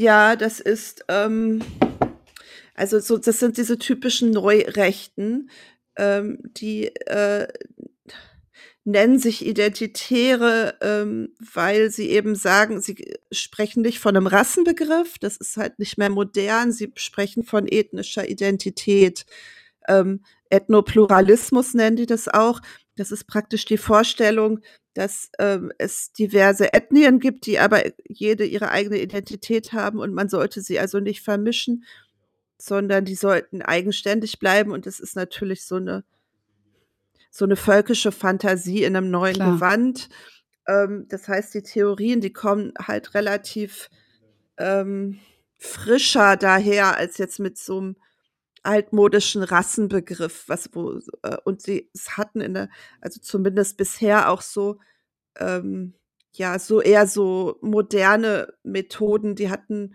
Ja, 0.00 0.36
das 0.36 0.60
ist, 0.60 1.04
ähm 1.08 1.60
also 2.74 3.00
so 3.00 3.18
das 3.18 3.40
sind 3.40 3.56
diese 3.56 3.78
typischen 3.78 4.30
Neurechten, 4.30 5.50
ähm, 5.96 6.38
die, 6.56 6.86
äh, 7.06 7.48
nennen 8.88 9.18
sich 9.20 9.46
Identitäre, 9.46 10.76
ähm, 10.82 11.30
weil 11.40 11.90
sie 11.90 12.10
eben 12.10 12.34
sagen, 12.36 12.80
sie 12.80 13.14
sprechen 13.32 13.82
nicht 13.82 14.00
von 14.00 14.14
'nem 14.14 14.26
Rassenbegriff, 14.28 15.18
das 15.20 15.36
ist 15.38 15.56
halt 15.58 15.78
nicht 15.78 15.98
mehr 15.98 16.10
modern. 16.10 16.72
Sie 16.72 16.92
sprechen 16.96 17.44
von 17.44 17.68
ethnischer 17.68 18.28
Identität. 18.28 19.26
Ähm, 19.88 20.22
Ethnopluralismus 20.50 21.74
nennen 21.74 21.96
die 21.96 22.06
das 22.06 22.28
auch. 22.28 22.60
Das 22.96 23.12
ist 23.12 23.26
praktisch 23.26 23.64
die 23.66 23.78
Vorstellung, 23.78 24.60
dass, 24.94 25.30
ähm, 25.40 25.72
es 25.78 26.12
diverse 26.12 26.72
Ethnien 26.74 27.20
gibt, 27.20 27.46
die 27.46 27.58
aber 27.60 27.82
jede 28.08 28.44
ihre 28.46 28.70
eigene 28.72 29.00
Identität 29.00 29.72
haben 29.74 30.00
und 30.00 30.14
man 30.14 30.28
sollte 30.30 30.62
sie 30.62 30.78
also 30.80 31.00
nicht 31.00 31.22
vermischen, 31.22 31.84
sondern 32.58 33.04
die 33.06 33.14
sollten 33.16 33.62
eigenständig 33.62 34.38
bleiben 34.40 34.72
und 34.72 34.86
das 34.86 35.00
ist 35.00 35.16
natürlich 35.16 35.64
so 35.66 35.78
'ne 35.80 36.04
so 37.38 37.46
'ne 37.46 37.56
völkische 37.56 38.12
Fantasie 38.12 38.84
in 38.84 38.94
'nem 38.94 39.10
neuen 39.10 39.40
Klar. 39.40 39.42
Gewand. 39.42 40.08
Ähm, 40.68 41.06
das 41.08 41.28
heißt, 41.28 41.54
die 41.54 41.62
Theorien, 41.62 42.20
die 42.22 42.32
kommen 42.34 42.72
halt 42.80 43.14
relativ, 43.14 43.90
ähm, 44.58 45.20
frischer 45.58 46.36
daher 46.36 46.96
als 46.98 47.18
jetzt 47.18 47.40
mit 47.40 47.58
so 47.58 47.80
'm 47.80 47.96
altmodischen 48.64 49.42
Rassenbegriff, 49.44 50.44
was 50.48 50.70
wo 50.74 50.98
äh, 51.24 51.38
und 51.44 51.62
sie 51.62 51.90
es 51.94 52.16
hatten 52.18 52.40
in 52.42 52.54
der 52.54 52.70
also 53.02 53.20
zumindest 53.22 53.76
bisher 53.78 54.30
auch 54.30 54.42
so, 54.42 54.80
ähm, 55.38 55.94
ja, 56.34 56.58
so 56.60 56.80
eher 56.82 57.06
so 57.08 57.58
moderne 57.62 58.54
Methoden. 58.64 59.36
Die 59.36 59.50
hatten, 59.50 59.94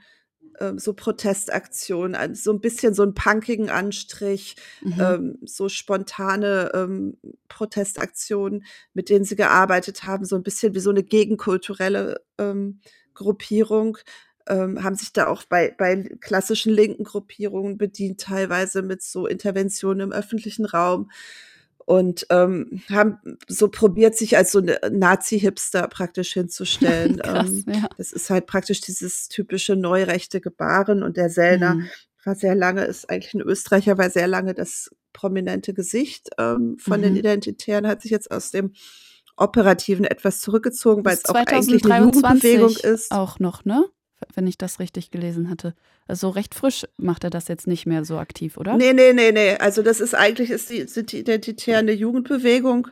ähm, 0.59 0.79
so 0.79 0.93
Protestaktionen, 0.93 2.35
so 2.35 2.51
'n 2.51 2.61
bisschen 2.61 2.93
so 2.93 3.03
'n 3.03 3.13
punkigen 3.13 3.69
Anstrich, 3.69 4.55
Mhm. 4.81 4.99
ähm, 4.99 5.37
so 5.45 5.69
spontane, 5.69 6.71
ähm, 6.73 7.17
Protestaktionen, 7.49 8.65
mit 8.93 9.09
denen 9.09 9.25
sie 9.25 9.35
gearbeitet 9.35 10.03
haben, 10.03 10.25
so 10.25 10.35
'n 10.35 10.43
bisschen 10.43 10.75
wie 10.75 10.79
so 10.79 10.91
'ne 10.91 11.03
gegenkulturelle, 11.03 12.21
ähm, 12.37 12.79
Gruppierung. 13.13 13.97
Ähm, 14.47 14.83
haben 14.83 14.95
sich 14.95 15.13
da 15.13 15.27
auch 15.27 15.43
bei 15.45 15.73
bei 15.77 15.95
klassischen 16.19 16.73
linken 16.73 17.05
Gruppierungen 17.05 17.77
bedient, 17.77 18.19
teilweise 18.21 18.81
mit 18.81 19.01
so 19.01 19.25
Interventionen 19.27 20.01
im 20.01 20.11
öffentlichen 20.11 20.65
Raum 20.65 21.09
und, 21.85 22.25
ähm, 22.29 22.81
haben 22.89 23.17
so 23.47 23.67
probiert, 23.69 24.15
sich 24.17 24.37
als 24.37 24.51
so 24.51 24.59
'ne 24.61 24.79
Nazi-Hipster 24.91 25.87
praktisch 25.89 26.33
hinzustellen. 26.33 27.19
Krass, 27.21 27.63
Ähm, 27.65 27.65
ja. 27.67 27.87
das 27.97 28.11
ist 28.13 28.29
halt 28.29 28.47
praktisch 28.47 28.81
dieses 28.81 29.27
typische 29.29 29.75
neurechte 29.75 30.41
Gebaren 30.41 31.03
und 31.03 31.17
der 31.17 31.29
Sellner 31.29 31.77
Mhm. 31.77 31.89
war 32.25 32.35
sehr 32.35 32.55
lange 32.55 32.85
ist 32.85 33.09
eigentlich 33.09 33.33
'n 33.35 33.41
Österreicher, 33.41 33.97
war 33.97 34.09
sehr 34.09 34.27
lange 34.27 34.53
das 34.53 34.89
prominente 35.13 35.73
Gesicht, 35.73 36.29
ähm, 36.39 36.77
von 36.79 37.01
den 37.01 37.13
Mhm. 37.13 37.17
Identitären, 37.17 37.87
hat 37.87 38.01
sich 38.01 38.11
jetzt 38.11 38.31
aus 38.31 38.51
dem 38.51 38.73
Operativen 39.37 40.05
etwas 40.05 40.41
zurückgezogen, 40.41 41.03
Bis 41.03 41.05
weil's 41.05 41.25
auch 41.25 41.41
eigentlich 41.45 41.83
'ne 41.83 41.91
Jugendbewegung 41.91 42.77
2023 42.77 42.83
ist. 42.83 43.11
auch 43.11 43.39
noch, 43.39 43.65
ne? 43.65 43.92
Wenn 44.33 44.47
ich 44.47 44.57
das 44.57 44.79
richtig 44.79 45.11
gelesen 45.11 45.49
hatte. 45.49 45.75
Also, 46.07 46.29
recht 46.29 46.55
frisch 46.55 46.85
macht 46.97 47.23
er 47.23 47.29
das 47.29 47.47
jetzt 47.47 47.67
nicht 47.67 47.85
mehr 47.85 48.05
so 48.05 48.17
aktiv, 48.17 48.57
oder? 48.57 48.79
Ne, 48.79 48.93
ne, 48.93 49.13
ne, 49.13 49.31
ne. 49.31 49.57
Also, 49.61 49.81
das 49.83 49.99
ist 49.99 50.15
eigentlich 50.15 50.49
ist 50.49 50.69
die 50.69 50.87
sind 50.87 51.11
die 51.11 51.19
Identitären 51.19 51.85
'ne 51.85 51.91
Jugendbewegung, 51.91 52.87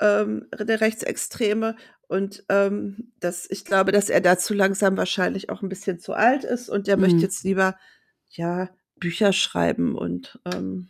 ähm, 0.00 0.48
der 0.58 0.80
Rechtsextreme 0.80 1.76
und, 2.08 2.44
ähm, 2.50 3.12
das 3.20 3.46
ich 3.50 3.64
glaube, 3.64 3.92
dass 3.92 4.10
er 4.10 4.20
dazu 4.20 4.54
langsam 4.54 4.96
wahrscheinlich 4.96 5.50
auch 5.50 5.62
'n 5.62 5.68
bisschen 5.70 6.00
zu 6.00 6.14
alt 6.14 6.44
ist 6.44 6.68
und 6.70 6.86
der 6.88 6.96
möchte 6.98 7.22
Mhm. 7.22 7.26
jetzt 7.26 7.44
lieber, 7.44 7.76
ja, 8.30 8.70
Bücher 8.96 9.32
schreiben 9.32 9.96
und, 9.96 10.40
ähm 10.46 10.88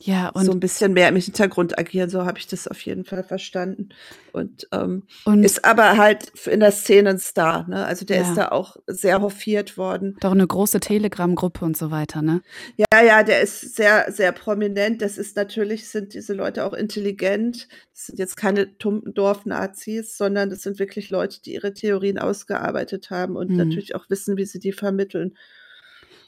Ja, 0.00 0.30
so 0.34 0.52
und 0.52 0.52
'n 0.52 0.60
bisschen 0.60 0.92
mehr 0.92 1.08
im 1.08 1.16
Hintergrund 1.16 1.78
agieren, 1.78 2.10
so 2.10 2.24
habe 2.26 2.38
ich 2.38 2.46
das 2.46 2.68
auf 2.68 2.80
jeden 2.82 3.04
Fall 3.04 3.24
verstanden 3.24 3.88
und, 4.32 4.68
ähm, 4.72 5.04
Und 5.26 5.42
ist 5.42 5.64
aber 5.64 5.96
halt 5.96 6.32
in 6.46 6.60
der 6.60 6.70
Szene 6.72 7.10
'n 7.10 7.18
Star, 7.18 7.66
ne? 7.68 7.86
Also, 7.86 8.04
der 8.04 8.18
Ja. 8.18 8.20
ist 8.20 8.36
da 8.36 8.48
auch 8.50 8.76
sehr 8.86 9.22
hofiert 9.22 9.78
worden. 9.78 10.20
Doch 10.20 10.34
'ne 10.34 10.46
große 10.46 10.80
Telegram-Gruppe 10.80 11.64
und 11.64 11.76
so 11.76 11.90
weiter, 11.90 12.22
ne? 12.22 12.40
Ja, 12.78 13.02
ja, 13.02 13.22
der 13.22 13.40
ist 13.40 13.74
sehr, 13.74 14.12
sehr 14.12 14.32
prominent. 14.32 15.00
Das 15.00 15.16
ist 15.16 15.34
natürlich 15.34 15.88
sind 15.88 16.12
diese 16.12 16.34
Leute 16.34 16.62
auch 16.66 16.74
intelligent. 16.74 17.68
Das 17.94 18.06
sind 18.06 18.18
jetzt 18.18 18.36
keine 18.36 18.76
tumpen 18.76 19.14
Dorfnazis, 19.14 20.18
sondern 20.18 20.50
das 20.50 20.60
sind 20.60 20.78
wirklich 20.78 21.08
Leute, 21.08 21.40
die 21.40 21.54
ihre 21.54 21.72
Theorien 21.72 22.18
ausgearbeitet 22.18 23.08
haben 23.08 23.34
und 23.36 23.56
Mhm. 23.56 23.56
natürlich 23.56 23.94
auch 23.94 24.10
wissen, 24.10 24.36
wie 24.36 24.44
sie 24.44 24.58
die 24.58 24.72
vermitteln. 24.72 25.38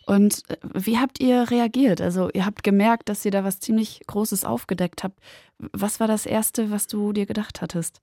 Und, 0.08 0.42
äh, 0.48 0.56
wie 0.72 0.96
habt 0.98 1.20
ihr 1.20 1.50
reagiert? 1.50 2.00
Also, 2.00 2.30
ihr 2.32 2.46
habt 2.46 2.62
gemerkt, 2.64 3.10
dass 3.10 3.26
ihr 3.26 3.30
da 3.30 3.44
was 3.44 3.60
ziemlich 3.60 4.00
Großes 4.06 4.42
aufgedeckt 4.46 5.04
habt. 5.04 5.18
Was 5.58 6.00
war 6.00 6.08
das 6.08 6.24
Erste, 6.24 6.70
was 6.70 6.86
du 6.86 7.12
dir 7.12 7.26
gedacht 7.26 7.60
hattest? 7.60 8.00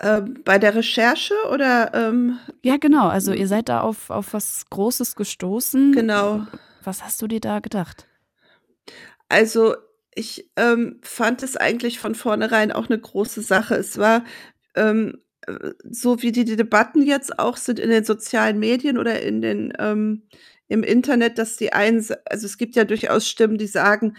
Ähm, 0.00 0.42
bei 0.44 0.58
der 0.58 0.74
Recherche 0.76 1.34
oder, 1.52 1.92
ähm 1.92 2.38
Ja, 2.62 2.76
genau. 2.76 3.08
Also, 3.08 3.32
ihr 3.32 3.48
seid 3.48 3.68
da 3.68 3.80
auf 3.80 4.10
auf 4.10 4.32
was 4.32 4.64
Großes 4.70 5.16
gestoßen. 5.16 5.92
Genau. 5.92 6.46
Was 6.84 7.02
hast 7.02 7.20
du 7.20 7.26
dir 7.26 7.40
da 7.40 7.58
gedacht? 7.58 8.06
Also, 9.30 9.74
ich, 10.14 10.50
ähm, 10.56 10.98
fand 11.02 11.42
es 11.42 11.56
eigentlich 11.56 11.98
von 11.98 12.14
vornherein 12.14 12.72
auch 12.72 12.88
'ne 12.88 12.98
große 12.98 13.42
Sache. 13.42 13.74
Es 13.76 13.98
war, 13.98 14.24
ähm, 14.74 15.18
äh, 15.46 15.72
so 15.90 16.22
wie 16.22 16.32
die 16.32 16.44
die 16.44 16.56
Debatten 16.56 17.02
jetzt 17.02 17.38
auch 17.38 17.56
sind 17.56 17.78
in 17.78 17.90
den 17.90 18.04
sozialen 18.04 18.58
Medien 18.58 18.98
oder 18.98 19.20
in 19.22 19.42
den, 19.42 19.72
ähm 19.78 20.22
im 20.68 20.82
Internet, 20.82 21.38
dass 21.38 21.56
die 21.56 21.72
einen, 21.72 22.04
also 22.26 22.46
es 22.46 22.58
gibt 22.58 22.76
ja 22.76 22.84
durchaus 22.84 23.28
Stimmen, 23.28 23.58
die 23.58 23.66
sagen, 23.66 24.16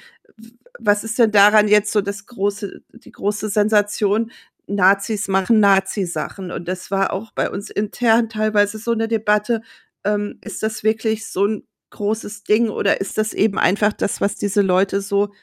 was 0.80 1.04
ist 1.04 1.20
denn 1.20 1.32
daran 1.32 1.68
jetzt 1.68 1.92
so 1.92 2.02
das 2.02 2.26
große, 2.26 2.82
die 2.94 3.12
große 3.12 3.50
Sensation? 3.50 4.32
Nazis 4.68 5.28
machen 5.28 5.60
Nazi-Sachen. 5.60 6.52
Und 6.52 6.68
das 6.68 6.92
war 6.92 7.12
auch 7.12 7.32
bei 7.32 7.50
uns 7.50 7.70
intern 7.70 8.30
teilweise 8.30 8.78
so 8.78 8.92
eine 8.92 9.08
Debatte. 9.08 9.62
Ähm, 10.04 10.38
ist 10.42 10.64
das 10.64 10.84
wirklich 10.84 11.28
so 11.28 11.46
ein 11.46 11.64
großes 11.90 12.44
Ding 12.44 12.70
oder 12.70 13.02
ist 13.02 13.18
das 13.18 13.34
eben 13.34 13.58
einfach 13.58 13.94
das, 13.94 14.22
was 14.22 14.36
diese 14.36 14.62
Leute 14.62 15.02
so 15.02 15.34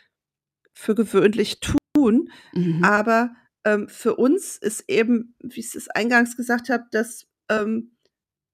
für 0.73 0.95
gewöhnlich 0.95 1.61
tun? 1.61 2.31
Mhm. 2.53 2.85
Aber 2.85 3.35
ähm, 3.65 3.89
für 3.89 4.15
uns 4.17 4.57
ist 4.57 4.85
eben, 4.89 5.35
wie 5.43 5.61
ich 5.61 5.75
es 5.75 5.89
eingangs 5.89 6.37
gesagt 6.37 6.69
habe, 6.69 6.85
das 6.93 7.27
ähm, 7.49 7.96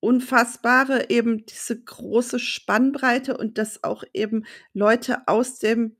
Unfassbare 0.02 1.10
eben 1.10 1.46
diese 1.46 1.80
große 1.80 2.40
Spannbreite 2.40 3.36
und 3.36 3.56
dass 3.56 3.84
auch 3.84 4.02
eben 4.12 4.44
Leute 4.74 5.28
aus 5.28 5.60
dem 5.60 5.96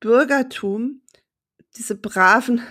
Bürgertum, 0.00 1.02
diese 1.76 1.96
braven, 1.96 2.62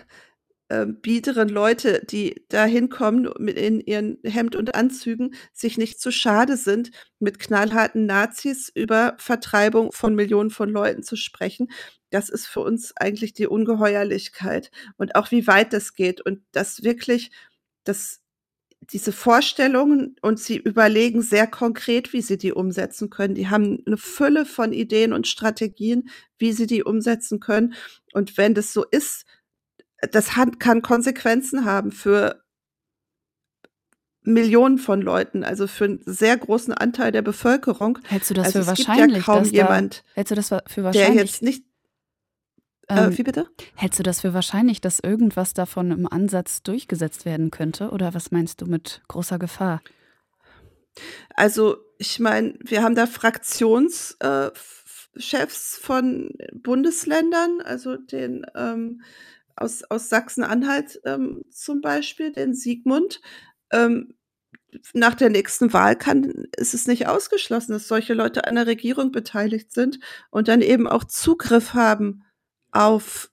äh, 0.69 0.86
biederen 0.86 1.49
Leute, 1.49 2.06
die 2.10 2.45
da 2.47 2.63
hinkommen 2.63 3.26
in 3.47 3.82
ihren 3.82 4.19
Hemd 4.23 4.56
und 4.56 4.73
Anzügen, 4.76 5.36
sich 5.52 5.78
nicht 5.78 5.99
zu 5.99 6.12
schade 6.12 6.56
sind, 6.56 6.91
mit 7.19 7.39
knallharten 7.39 8.06
Nazis 8.06 8.71
über 8.73 9.15
Vertreibung 9.19 9.91
von 9.91 10.15
Millionen 10.15 10.49
von 10.49 10.69
Leuten 10.69 11.04
zu 11.04 11.17
sprechen. 11.17 11.69
Das 12.10 12.30
ist 12.30 12.47
für 12.47 12.62
uns 12.62 12.95
eigentlich 12.95 13.34
die 13.34 13.47
Ungeheuerlichkeit 13.47 14.71
und 14.97 15.15
auch 15.15 15.32
wie 15.32 15.45
weit 15.45 15.73
das 15.73 15.93
geht 15.93 16.21
und 16.21 16.41
das 16.54 16.84
wirklich 16.84 17.32
das 17.84 18.23
diese 18.91 19.12
Vorstellungen 19.12 20.15
und 20.22 20.39
sie 20.39 20.58
überlegen 20.58 21.22
sehr 21.22 21.48
konkret, 21.48 22.13
wie 22.13 22.22
sie 22.22 22.38
die 22.38 22.54
umsetzen 22.54 23.10
können. 23.10 23.36
Die 23.36 23.50
haben 23.50 23.84
eine 23.86 23.98
Fülle 23.98 24.46
von 24.46 24.74
Ideen 24.74 25.13
und 25.13 25.28
Strategien, 25.28 26.10
wie 26.38 26.54
sie 26.54 26.67
die 26.67 26.84
umsetzen 26.84 27.39
können. 27.39 27.74
Und 28.13 28.38
wenn 28.38 28.54
das 28.54 28.74
so 28.74 28.84
ist, 28.84 29.26
das 30.12 30.36
hat, 30.36 30.60
kann 30.60 30.82
Konsequenzen 30.82 31.65
haben 31.65 31.91
für 31.91 32.43
Millionen 34.22 34.78
von 34.78 35.02
Leuten, 35.02 35.43
also 35.43 35.67
für 35.67 35.86
einen 35.86 36.02
sehr 36.06 36.38
großen 36.38 36.74
Anteil 36.74 37.12
der 37.12 37.22
Bevölkerung. 37.22 38.00
Hältst 38.06 38.30
du 38.30 38.34
das 38.34 38.48
also 38.48 38.62
für 38.62 38.67
wahrscheinlich? 38.67 39.17
Ja 39.17 39.24
kaum 39.24 39.43
jemand, 39.46 40.04
da, 40.08 40.15
hältst 40.15 40.32
du 40.32 40.36
das 40.36 40.48
für 40.48 40.84
wahrscheinlich? 40.84 40.93
Der 40.93 41.13
jetzt 41.15 41.41
nicht 41.41 41.65
äh, 42.88 43.06
ähm, 43.06 43.17
wie 43.17 43.24
bitte? 43.24 43.48
Hältst 43.76 44.00
du 44.00 44.04
das 44.04 44.22
für 44.22 44.34
wahrscheinlich, 44.34 44.82
dass 44.82 45.00
irgendwas 45.00 45.54
davon 45.54 45.91
im 45.91 46.08
Ansatz 46.08 46.63
durchgesetzt 46.63 47.26
werden 47.26 47.52
könnte? 47.52 47.89
Oder 47.89 48.13
was 48.13 48.32
meinst 48.32 48.62
du 48.62 48.65
mit 48.65 49.02
großer 49.08 49.39
Gefahr? 49.39 49.82
Also, 51.36 51.78
ich 51.98 52.19
meine, 52.19 52.56
wir 52.62 52.84
haben 52.84 52.96
da 52.96 53.08
Fraktionschefs 53.08 54.17
äh, 54.19 55.82
von 55.82 56.32
Bundesländern, 56.54 57.62
also 57.63 57.98
den 57.98 58.46
ähm, 58.56 59.02
aus, 59.56 59.84
aus 59.86 60.10
Sachsen-Anhalt 60.10 61.00
ähm, 61.06 61.43
zum 61.50 61.82
Beispiel, 61.82 62.32
den 62.32 62.54
Siegmund. 62.54 63.22
Ähm, 63.72 64.15
nach 64.93 65.13
der 65.13 65.30
nächsten 65.30 65.72
Wahl 65.72 65.96
kann, 65.96 66.48
ist 66.58 66.74
es 66.74 66.88
nicht 66.88 67.08
ausgeschlossen, 67.08 67.74
dass 67.74 67.88
solche 67.88 68.15
Leute 68.15 68.48
an 68.48 68.56
der 68.56 68.65
Regierung 68.65 69.12
beteiligt 69.12 69.72
sind 69.72 70.00
und 70.32 70.48
dann 70.48 70.62
eben 70.62 70.88
auch 70.88 71.04
Zugriff 71.04 71.76
haben 71.76 72.24
auf 72.74 73.30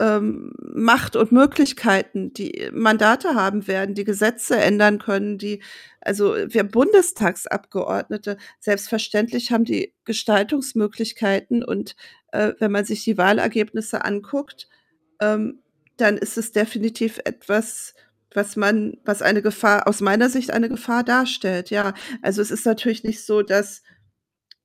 ähm, 0.00 0.52
Macht 0.74 1.16
und 1.16 1.32
Möglichkeiten, 1.32 2.32
die 2.32 2.70
Mandate 2.72 3.34
haben 3.34 3.66
werden, 3.66 3.94
die 3.94 4.04
Gesetze 4.04 4.56
ändern 4.56 4.98
können, 4.98 5.38
die, 5.38 5.62
also 6.00 6.34
wir 6.34 6.64
Bundestagsabgeordnete, 6.64 8.36
selbstverständlich 8.58 9.52
haben 9.52 9.64
die 9.64 9.94
Gestaltungsmöglichkeiten 10.04 11.62
und 11.62 11.94
äh, 12.32 12.52
wenn 12.58 12.72
man 12.72 12.84
sich 12.84 13.04
die 13.04 13.18
Wahlergebnisse 13.18 14.04
anguckt, 14.04 14.68
ähm, 15.20 15.62
dann 15.98 16.16
ist 16.16 16.38
es 16.38 16.52
definitiv 16.52 17.20
etwas, 17.24 17.94
was 18.34 18.56
man, 18.56 18.96
was 19.04 19.20
eine 19.22 19.42
Gefahr, 19.42 19.86
aus 19.86 20.00
meiner 20.00 20.30
Sicht 20.30 20.50
eine 20.52 20.70
Gefahr 20.70 21.04
darstellt. 21.04 21.70
Ja, 21.70 21.92
also 22.22 22.40
es 22.40 22.50
ist 22.50 22.64
natürlich 22.64 23.04
nicht 23.04 23.24
so, 23.24 23.42
dass 23.42 23.82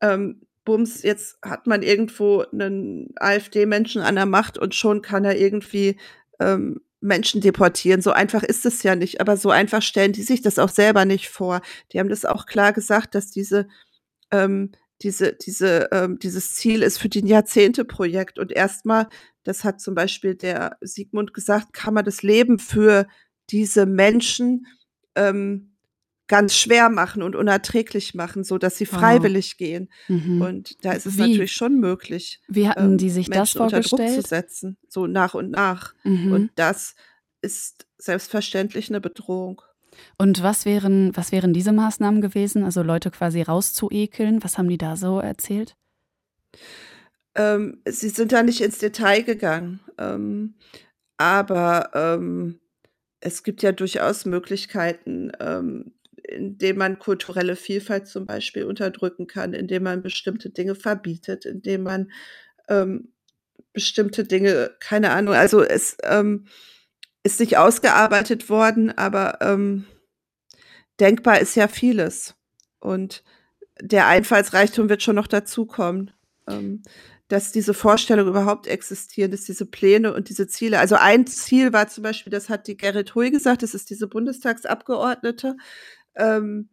ähm, 0.01 0.46
Bums, 0.67 1.01
jetzt 1.01 1.37
hat 1.41 1.65
man 1.65 1.81
irgendwo 1.81 2.41
einen 2.41 3.13
AfD-Menschen 3.15 4.01
an 4.01 4.15
der 4.15 4.25
Macht 4.25 4.57
und 4.57 4.75
schon 4.75 5.01
kann 5.01 5.23
er 5.23 5.37
irgendwie 5.37 5.95
ähm, 6.41 6.81
Menschen 6.99 7.39
deportieren. 7.39 8.01
So 8.01 8.11
einfach 8.11 8.43
ist 8.43 8.65
es 8.65 8.83
ja 8.83 8.97
nicht, 8.97 9.21
aber 9.21 9.37
so 9.37 9.49
einfach 9.49 9.81
stellen 9.81 10.11
die 10.11 10.23
sich 10.23 10.41
das 10.41 10.59
auch 10.59 10.67
selber 10.67 11.05
nicht 11.05 11.29
vor. 11.29 11.61
Die 11.93 11.99
haben 11.99 12.09
das 12.09 12.25
auch 12.25 12.45
klar 12.45 12.73
gesagt, 12.73 13.15
dass 13.15 13.31
diese, 13.31 13.69
ähm, 14.29 14.73
diese, 15.01 15.31
diese, 15.31 15.87
ähm, 15.93 16.19
dieses 16.19 16.55
Ziel 16.55 16.83
ist 16.83 16.97
für 16.97 17.07
den 17.07 17.27
Jahrzehnte-Projekt. 17.27 18.37
Und 18.37 18.51
erstmal, 18.51 19.07
das 19.45 19.63
hat 19.63 19.79
zum 19.79 19.95
Beispiel 19.95 20.35
der 20.35 20.75
Sigmund 20.81 21.33
gesagt, 21.33 21.71
kann 21.71 21.93
man 21.93 22.03
das 22.03 22.23
Leben 22.23 22.59
für 22.59 23.07
diese 23.49 23.85
Menschen 23.85 24.67
ähm, 25.15 25.76
ganz 26.27 26.55
schwer 26.55 26.89
machen 26.89 27.23
und 27.23 27.35
unerträglich 27.35 28.13
machen, 28.13 28.43
so 28.43 28.57
dass 28.57 28.77
sie 28.77 28.85
freiwillig 28.85 29.53
wow. 29.53 29.57
gehen. 29.57 29.89
Mhm. 30.07 30.41
Und 30.41 30.85
da 30.85 30.91
ist 30.91 31.05
es 31.05 31.17
wie? 31.17 31.21
natürlich 31.21 31.53
schon 31.53 31.79
möglich, 31.79 32.41
wie 32.47 32.67
hatten 32.67 32.93
ähm, 32.93 32.97
die 32.97 33.09
sich 33.09 33.29
Menschen 33.29 33.39
das 33.39 33.51
vorgestellt? 33.51 33.91
unter 33.91 34.05
Druck 34.13 34.23
zu 34.23 34.27
setzen, 34.27 34.77
so 34.87 35.07
nach 35.07 35.33
und 35.33 35.51
nach. 35.51 35.93
Mhm. 36.03 36.31
Und 36.31 36.51
das 36.55 36.95
ist 37.41 37.87
selbstverständlich 37.97 38.89
eine 38.89 39.01
Bedrohung. 39.01 39.61
Und 40.17 40.43
was 40.43 40.65
wären, 40.65 41.15
was 41.15 41.31
wären 41.31 41.53
diese 41.53 41.71
Maßnahmen 41.71 42.21
gewesen? 42.21 42.63
Also 42.63 42.83
Leute 42.83 43.09
quasi 43.09 43.41
rauszuekeln? 43.41 44.43
Was 44.43 44.57
haben 44.57 44.69
die 44.69 44.77
da 44.77 44.95
so 44.95 45.19
erzählt? 45.19 45.75
Ähm, 47.35 47.81
sie 47.87 48.09
sind 48.09 48.31
da 48.31 48.43
nicht 48.43 48.61
ins 48.61 48.79
Detail 48.79 49.21
gegangen. 49.21 49.79
Ähm, 49.97 50.55
aber 51.17 51.91
ähm, 51.93 52.59
es 53.19 53.43
gibt 53.43 53.63
ja 53.63 53.71
durchaus 53.71 54.25
Möglichkeiten, 54.25 55.31
ähm, 55.39 55.93
indem 56.27 56.77
man 56.77 56.99
kulturelle 56.99 57.55
Vielfalt 57.55 58.07
zum 58.07 58.25
Beispiel 58.25 58.63
unterdrücken 58.63 59.27
kann, 59.27 59.53
indem 59.53 59.83
man 59.83 60.01
bestimmte 60.01 60.49
Dinge 60.49 60.75
verbietet, 60.75 61.45
indem 61.45 61.83
man 61.83 62.11
ähm, 62.69 63.13
bestimmte 63.73 64.23
Dinge, 64.23 64.71
keine 64.79 65.11
Ahnung, 65.11 65.33
also 65.33 65.61
es 65.63 65.97
ähm, 66.03 66.45
ist 67.23 67.39
nicht 67.39 67.57
ausgearbeitet 67.57 68.49
worden, 68.49 68.95
aber 68.97 69.39
ähm, 69.41 69.85
denkbar 70.99 71.39
ist 71.39 71.55
ja 71.55 71.67
vieles. 71.67 72.35
Und 72.79 73.23
der 73.81 74.07
Einfallsreichtum 74.07 74.89
wird 74.89 75.03
schon 75.03 75.15
noch 75.15 75.27
dazukommen. 75.27 76.11
Ähm, 76.47 76.83
dass 77.27 77.51
diese 77.51 77.73
Vorstellungen 77.73 78.29
überhaupt 78.29 78.67
existieren, 78.67 79.31
dass 79.31 79.43
diese 79.43 79.65
Pläne 79.65 80.13
und 80.13 80.29
diese 80.29 80.47
Ziele. 80.47 80.79
Also 80.79 80.95
ein 80.95 81.27
Ziel 81.27 81.73
war 81.73 81.89
zum 81.89 82.03
Beispiel, 82.03 82.31
das 82.31 82.47
hat 82.47 82.67
die 82.67 82.77
Gerrit 82.77 83.15
Hui 83.15 83.31
gesagt, 83.31 83.63
das 83.63 83.73
ist 83.73 83.89
diese 83.89 84.07
Bundestagsabgeordnete, 84.07 85.57
ähm, 86.17 86.69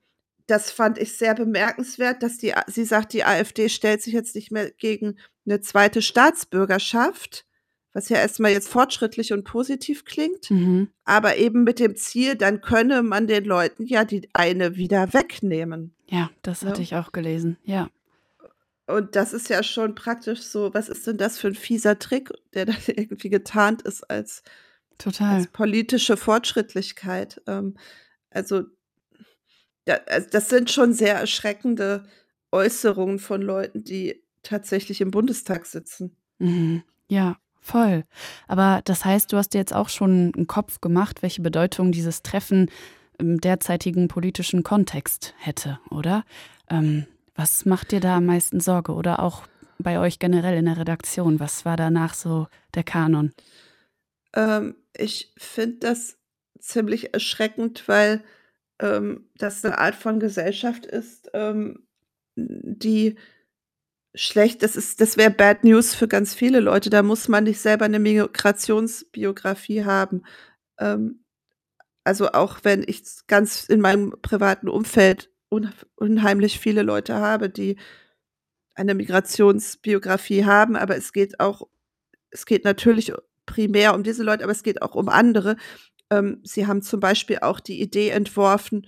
das 0.47 0.71
fand 0.71 0.99
ich 0.99 1.17
sehr 1.17 1.35
bemerkenswert, 1.35 2.23
dass 2.23 2.39
die, 2.39 2.53
sie 2.67 2.85
sagt, 2.85 3.13
die 3.13 3.25
AfD 3.25 3.69
stellt 3.69 4.03
sich 4.03 4.13
jetzt 4.13 4.35
nicht 4.35 4.51
mehr 4.51 4.71
gegen 4.71 5.17
eine 5.47 5.61
zweite 5.61 6.03
Staatsbürgerschaft, 6.03 7.47
was 7.93 8.09
ja 8.09 8.19
erstmal 8.19 8.53
jetzt 8.53 8.69
fortschrittlich 8.69 9.33
und 9.33 9.45
positiv 9.45 10.05
klingt, 10.05 10.51
mhm. 10.51 10.89
aber 11.05 11.37
eben 11.37 11.65
mit 11.65 11.79
dem 11.79 11.97
Ziel, 11.97 12.35
dann 12.35 12.61
könne 12.61 13.03
man 13.03 13.27
den 13.27 13.45
Leuten 13.45 13.87
ja 13.87 14.05
die 14.05 14.29
eine 14.33 14.77
wieder 14.77 15.13
wegnehmen. 15.15 15.95
Ja, 16.09 16.31
das 16.43 16.65
hatte 16.65 16.79
ja. 16.79 16.83
ich 16.83 16.95
auch 16.97 17.13
gelesen, 17.13 17.57
ja. 17.63 17.89
Und 18.87 19.17
das 19.17 19.33
ist 19.33 19.49
ja 19.49 19.63
schon 19.63 19.95
praktisch 19.95 20.43
so, 20.43 20.75
was 20.75 20.91
ist 20.91 21.07
denn 21.07 21.17
das 21.17 21.39
für 21.39 21.49
ein 21.49 21.55
fieser 21.55 21.99
Trick, 21.99 22.31
der 22.53 22.67
dann 22.67 22.77
irgendwie 22.87 23.31
getarnt 23.31 23.81
ist 23.83 24.03
als, 24.11 24.43
Total. 24.99 25.37
als 25.37 25.47
politische 25.47 26.19
Fortschrittlichkeit. 26.19 27.41
Ähm, 27.47 27.79
also 28.31 28.65
also 29.87 30.29
das 30.31 30.49
sind 30.49 30.71
schon 30.71 30.93
sehr 30.93 31.17
erschreckende 31.17 32.05
Äußerungen 32.53 33.19
von 33.19 33.43
Leuten, 33.43 33.85
die 33.85 34.23
tatsächlich 34.43 35.01
im 35.01 35.11
Bundestag 35.11 35.67
sitzen. 35.67 36.17
Mhm. 36.39 36.83
Ja, 37.09 37.37
voll. 37.61 38.05
Aber 38.49 38.81
das 38.85 39.05
heißt, 39.05 39.33
du 39.33 39.37
hast 39.37 39.51
dir 39.51 39.59
jetzt 39.59 39.75
auch 39.75 39.89
schon 39.89 40.33
einen 40.35 40.47
Kopf 40.47 40.81
gemacht, 40.81 41.23
welche 41.23 41.43
Bedeutung 41.43 41.93
dieses 41.93 42.23
Treffen 42.23 42.71
im 43.19 43.41
derzeitigen 43.41 44.09
politischen 44.09 44.63
Kontext 44.63 45.35
hätte, 45.39 45.79
oder? 45.91 46.25
Ähm, 46.69 47.07
was 47.35 47.65
macht 47.65 47.93
dir 47.93 48.01
da 48.01 48.17
am 48.17 48.27
meisten 48.27 48.61
Sorge? 48.61 48.93
Oder 48.93 49.21
auch 49.21 49.47
bei 49.79 49.99
euch 49.99 50.19
generell 50.19 50.57
in 50.57 50.67
der 50.67 50.79
Redaktion? 50.79 51.41
Was 51.41 51.65
war 51.65 51.77
danach 51.77 52.15
so 52.15 52.47
der 52.75 52.85
Kanon? 52.85 53.33
Ähm, 54.35 54.77
ich 54.97 55.33
finde 55.37 55.79
das 55.79 56.19
ziemlich 56.59 57.13
erschreckend, 57.13 57.89
weil 57.89 58.23
ähm, 58.81 59.29
das 59.37 59.65
eine 59.65 59.79
Art 59.79 59.95
von 59.95 60.21
Gesellschaft 60.21 60.87
ist, 60.87 61.31
ähm, 61.35 61.87
die 62.37 63.17
schlecht, 64.15 64.63
das 64.63 64.77
ist, 64.77 65.01
das 65.01 65.17
wäre 65.17 65.31
Bad 65.31 65.65
News 65.65 65.95
für 65.95 66.09
ganz 66.09 66.35
viele 66.35 66.61
Leute. 66.61 66.91
Da 66.91 67.03
muss 67.03 67.29
man 67.29 67.45
nicht 67.45 67.61
selber 67.61 67.85
eine 67.85 67.99
Migrationsbiografie 67.99 69.85
haben. 69.85 70.23
Ähm, 70.79 71.25
also 72.05 72.33
auch 72.33 72.61
wenn 72.63 72.85
ich 72.87 73.03
ganz 73.27 73.65
in 73.69 73.81
meinem 73.81 74.15
privaten 74.23 74.69
Umfeld 74.69 75.31
unheimlich 75.97 76.59
viele 76.59 76.83
Leute 76.83 77.15
habe, 77.15 77.49
die 77.49 77.77
eine 78.75 78.95
Migrationsbiografie 78.95 80.45
haben, 80.45 80.77
aber 80.77 80.97
es 80.97 81.13
geht 81.13 81.39
auch 81.41 81.69
es 82.35 82.47
geht 82.47 82.65
natürlich 82.65 83.13
primär 83.47 83.95
um 83.95 84.03
diese 84.03 84.25
Leute, 84.25 84.43
aber 84.43 84.53
es 84.53 84.65
geht 84.65 84.83
auch 84.83 84.95
um 84.95 85.09
andere. 85.09 85.57
Ähm, 86.19 86.41
sie 86.45 86.67
haben 86.67 86.83
zum 86.83 87.01
Beispiel 87.01 87.39
auch 87.41 87.61
die 87.61 87.81
Idee 87.81 88.11
entworfen, 88.11 88.87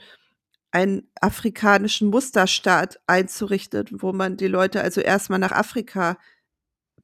einen 0.70 1.08
afrikanischen 1.20 2.08
Musterstaat 2.08 3.00
einzurichten, 3.06 3.86
wo 3.92 4.12
man 4.12 4.36
die 4.36 4.48
Leute 4.48 4.82
also 4.82 5.00
erstmal 5.00 5.38
nach 5.38 5.52
Afrika 5.52 6.18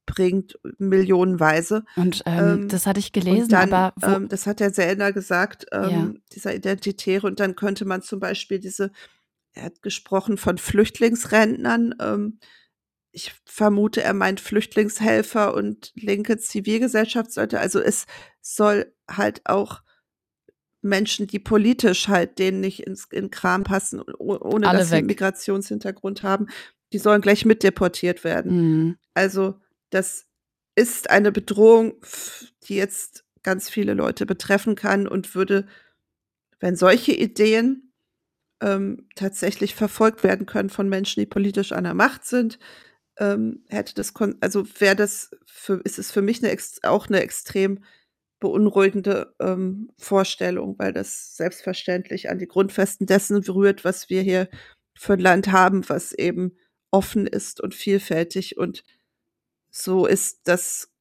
bringt, 0.05 0.59
millionenweise. 0.77 1.85
Und 1.95 2.23
ähm, 2.25 2.61
ähm, 2.61 2.67
das 2.69 2.85
hatte 2.85 2.99
ich 2.99 3.13
gelesen, 3.13 3.49
dann, 3.49 3.73
aber 3.73 3.93
ähm, 4.05 4.27
das 4.27 4.45
hat 4.47 4.59
der 4.59 4.73
Sellner 4.73 5.11
gesagt, 5.11 5.65
ähm, 5.71 5.89
ja. 5.89 6.13
dieser 6.33 6.53
Identitäre. 6.53 7.25
Und 7.25 7.39
dann 7.39 7.55
könnte 7.55 7.85
man 7.85 8.01
zum 8.01 8.19
Beispiel 8.19 8.59
diese, 8.59 8.91
er 9.53 9.63
hat 9.63 9.81
gesprochen 9.81 10.37
von 10.37 10.57
Flüchtlingsrentnern, 10.57 11.95
ähm, 11.99 12.39
ich 13.11 13.31
vermute, 13.45 14.03
er 14.03 14.13
meint 14.13 14.39
Flüchtlingshelfer 14.39 15.53
und 15.53 15.91
linke 15.95 16.37
Zivilgesellschaftsleute. 16.37 17.59
Also 17.59 17.79
es 17.79 18.07
soll 18.41 18.91
halt 19.09 19.41
auch 19.45 19.83
Menschen, 20.83 21.27
die 21.27 21.39
politisch 21.39 22.07
halt 22.07 22.39
denen 22.39 22.59
nicht 22.59 22.81
ins 22.81 23.05
in 23.11 23.31
Kram 23.31 23.63
passen, 23.63 24.01
ohne 24.01 24.67
Alle 24.67 24.79
dass 24.79 24.89
sie 24.89 24.95
einen 24.95 25.07
Migrationshintergrund 25.07 26.23
haben, 26.23 26.47
die 26.91 26.99
sollen 26.99 27.21
gleich 27.21 27.45
mitdeportiert 27.45 28.23
werden. 28.23 28.51
Mhm. 28.51 28.97
Also 29.13 29.55
das 29.89 30.27
ist 30.75 31.09
eine 31.09 31.31
Bedrohung, 31.31 31.93
die 32.67 32.75
jetzt 32.75 33.25
ganz 33.43 33.69
viele 33.69 33.93
Leute 33.93 34.25
betreffen 34.25 34.75
kann 34.75 35.07
und 35.07 35.35
würde, 35.35 35.67
wenn 36.59 36.75
solche 36.75 37.13
Ideen 37.13 37.93
ähm, 38.61 39.07
tatsächlich 39.15 39.75
verfolgt 39.75 40.23
werden 40.23 40.45
können 40.45 40.69
von 40.69 40.89
Menschen, 40.89 41.19
die 41.19 41.25
politisch 41.25 41.71
an 41.71 41.83
der 41.83 41.93
Macht 41.93 42.25
sind, 42.25 42.59
ähm, 43.17 43.63
hätte 43.67 43.93
das, 43.93 44.13
also 44.41 44.65
wäre 44.79 44.95
das, 44.95 45.31
für, 45.45 45.81
ist 45.83 45.99
es 45.99 46.11
für 46.11 46.21
mich 46.21 46.43
eine, 46.43 46.55
auch 46.83 47.07
eine 47.07 47.21
extrem 47.21 47.83
beunruhigende 48.43 49.33
ähm, 49.39 49.89
Vorstellung, 49.97 50.75
weil 50.77 50.91
das 50.91 51.35
selbstverständlich 51.37 52.29
an 52.29 52.39
die 52.39 52.47
Grundfesten 52.47 53.07
dessen 53.07 53.41
berührt, 53.41 53.85
was 53.85 54.09
wir 54.09 54.21
hier 54.21 54.49
für 54.93 55.13
ein 55.13 55.19
Land 55.19 55.51
haben, 55.51 55.87
was 55.87 56.11
eben 56.11 56.57
offen 56.91 57.25
ist 57.25 57.61
und 57.61 57.73
vielfältig 57.73 58.57
und 58.57 58.83
so 59.71 60.05
ist, 60.05 60.47
dass 60.47 60.91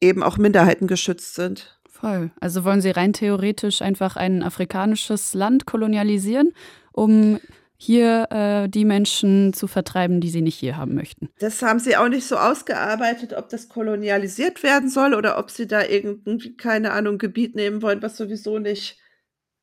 eben 0.00 0.22
auch 0.22 0.38
Minderheiten 0.38 0.86
geschützt 0.86 1.34
sind. 1.34 1.78
Voll. 1.90 2.30
Also 2.40 2.64
wollen 2.64 2.80
Sie 2.80 2.90
rein 2.90 3.12
theoretisch 3.12 3.82
einfach 3.82 4.16
ein 4.16 4.42
afrikanisches 4.42 5.34
Land 5.34 5.66
kolonialisieren, 5.66 6.52
um 6.92 7.38
hier 7.84 8.28
äh, 8.30 8.68
die 8.68 8.84
Menschen 8.84 9.52
zu 9.52 9.66
vertreiben, 9.66 10.20
die 10.20 10.30
sie 10.30 10.40
nicht 10.40 10.54
hier 10.54 10.76
haben 10.76 10.94
möchten. 10.94 11.30
Das 11.40 11.62
haben 11.62 11.80
sie 11.80 11.96
auch 11.96 12.08
nicht 12.08 12.24
so 12.24 12.36
ausgearbeitet, 12.36 13.32
ob 13.32 13.48
das 13.48 13.68
kolonialisiert 13.68 14.62
werden 14.62 14.88
soll 14.88 15.14
oder 15.14 15.36
ob 15.36 15.50
sie 15.50 15.66
da 15.66 15.82
irgendwie, 15.82 16.56
keine 16.56 16.92
Ahnung, 16.92 17.18
Gebiet 17.18 17.56
nehmen 17.56 17.82
wollen, 17.82 18.00
was 18.00 18.16
sowieso 18.16 18.60
nicht 18.60 19.00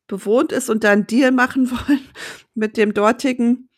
bewohnt 0.07 0.51
ist 0.51 0.69
und 0.69 0.83
da 0.83 0.91
einen 0.91 1.07
Deal 1.07 1.31
machen 1.31 1.71
wollen 1.87 2.01
mit 2.55 2.75
dem 2.75 2.93
dortigen, 2.93 3.69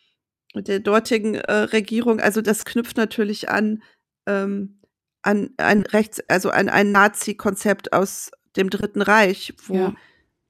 mit 0.55 0.67
der 0.67 0.79
dortigen 0.79 1.35
äh, 1.35 1.53
Regierung. 1.53 2.19
Also 2.19 2.41
das 2.41 2.65
knüpft 2.65 2.97
natürlich 2.97 3.49
an, 3.49 3.83
ähm, 4.25 4.81
an 5.21 5.51
ein 5.57 5.83
Rechts, 5.83 6.19
also 6.29 6.49
an 6.49 6.67
ein 6.67 6.91
Nazi-Konzept 6.91 7.93
aus 7.93 8.31
dem 8.55 8.71
Dritten 8.71 9.03
Reich, 9.03 9.53
wo 9.67 9.75
ja 9.75 9.95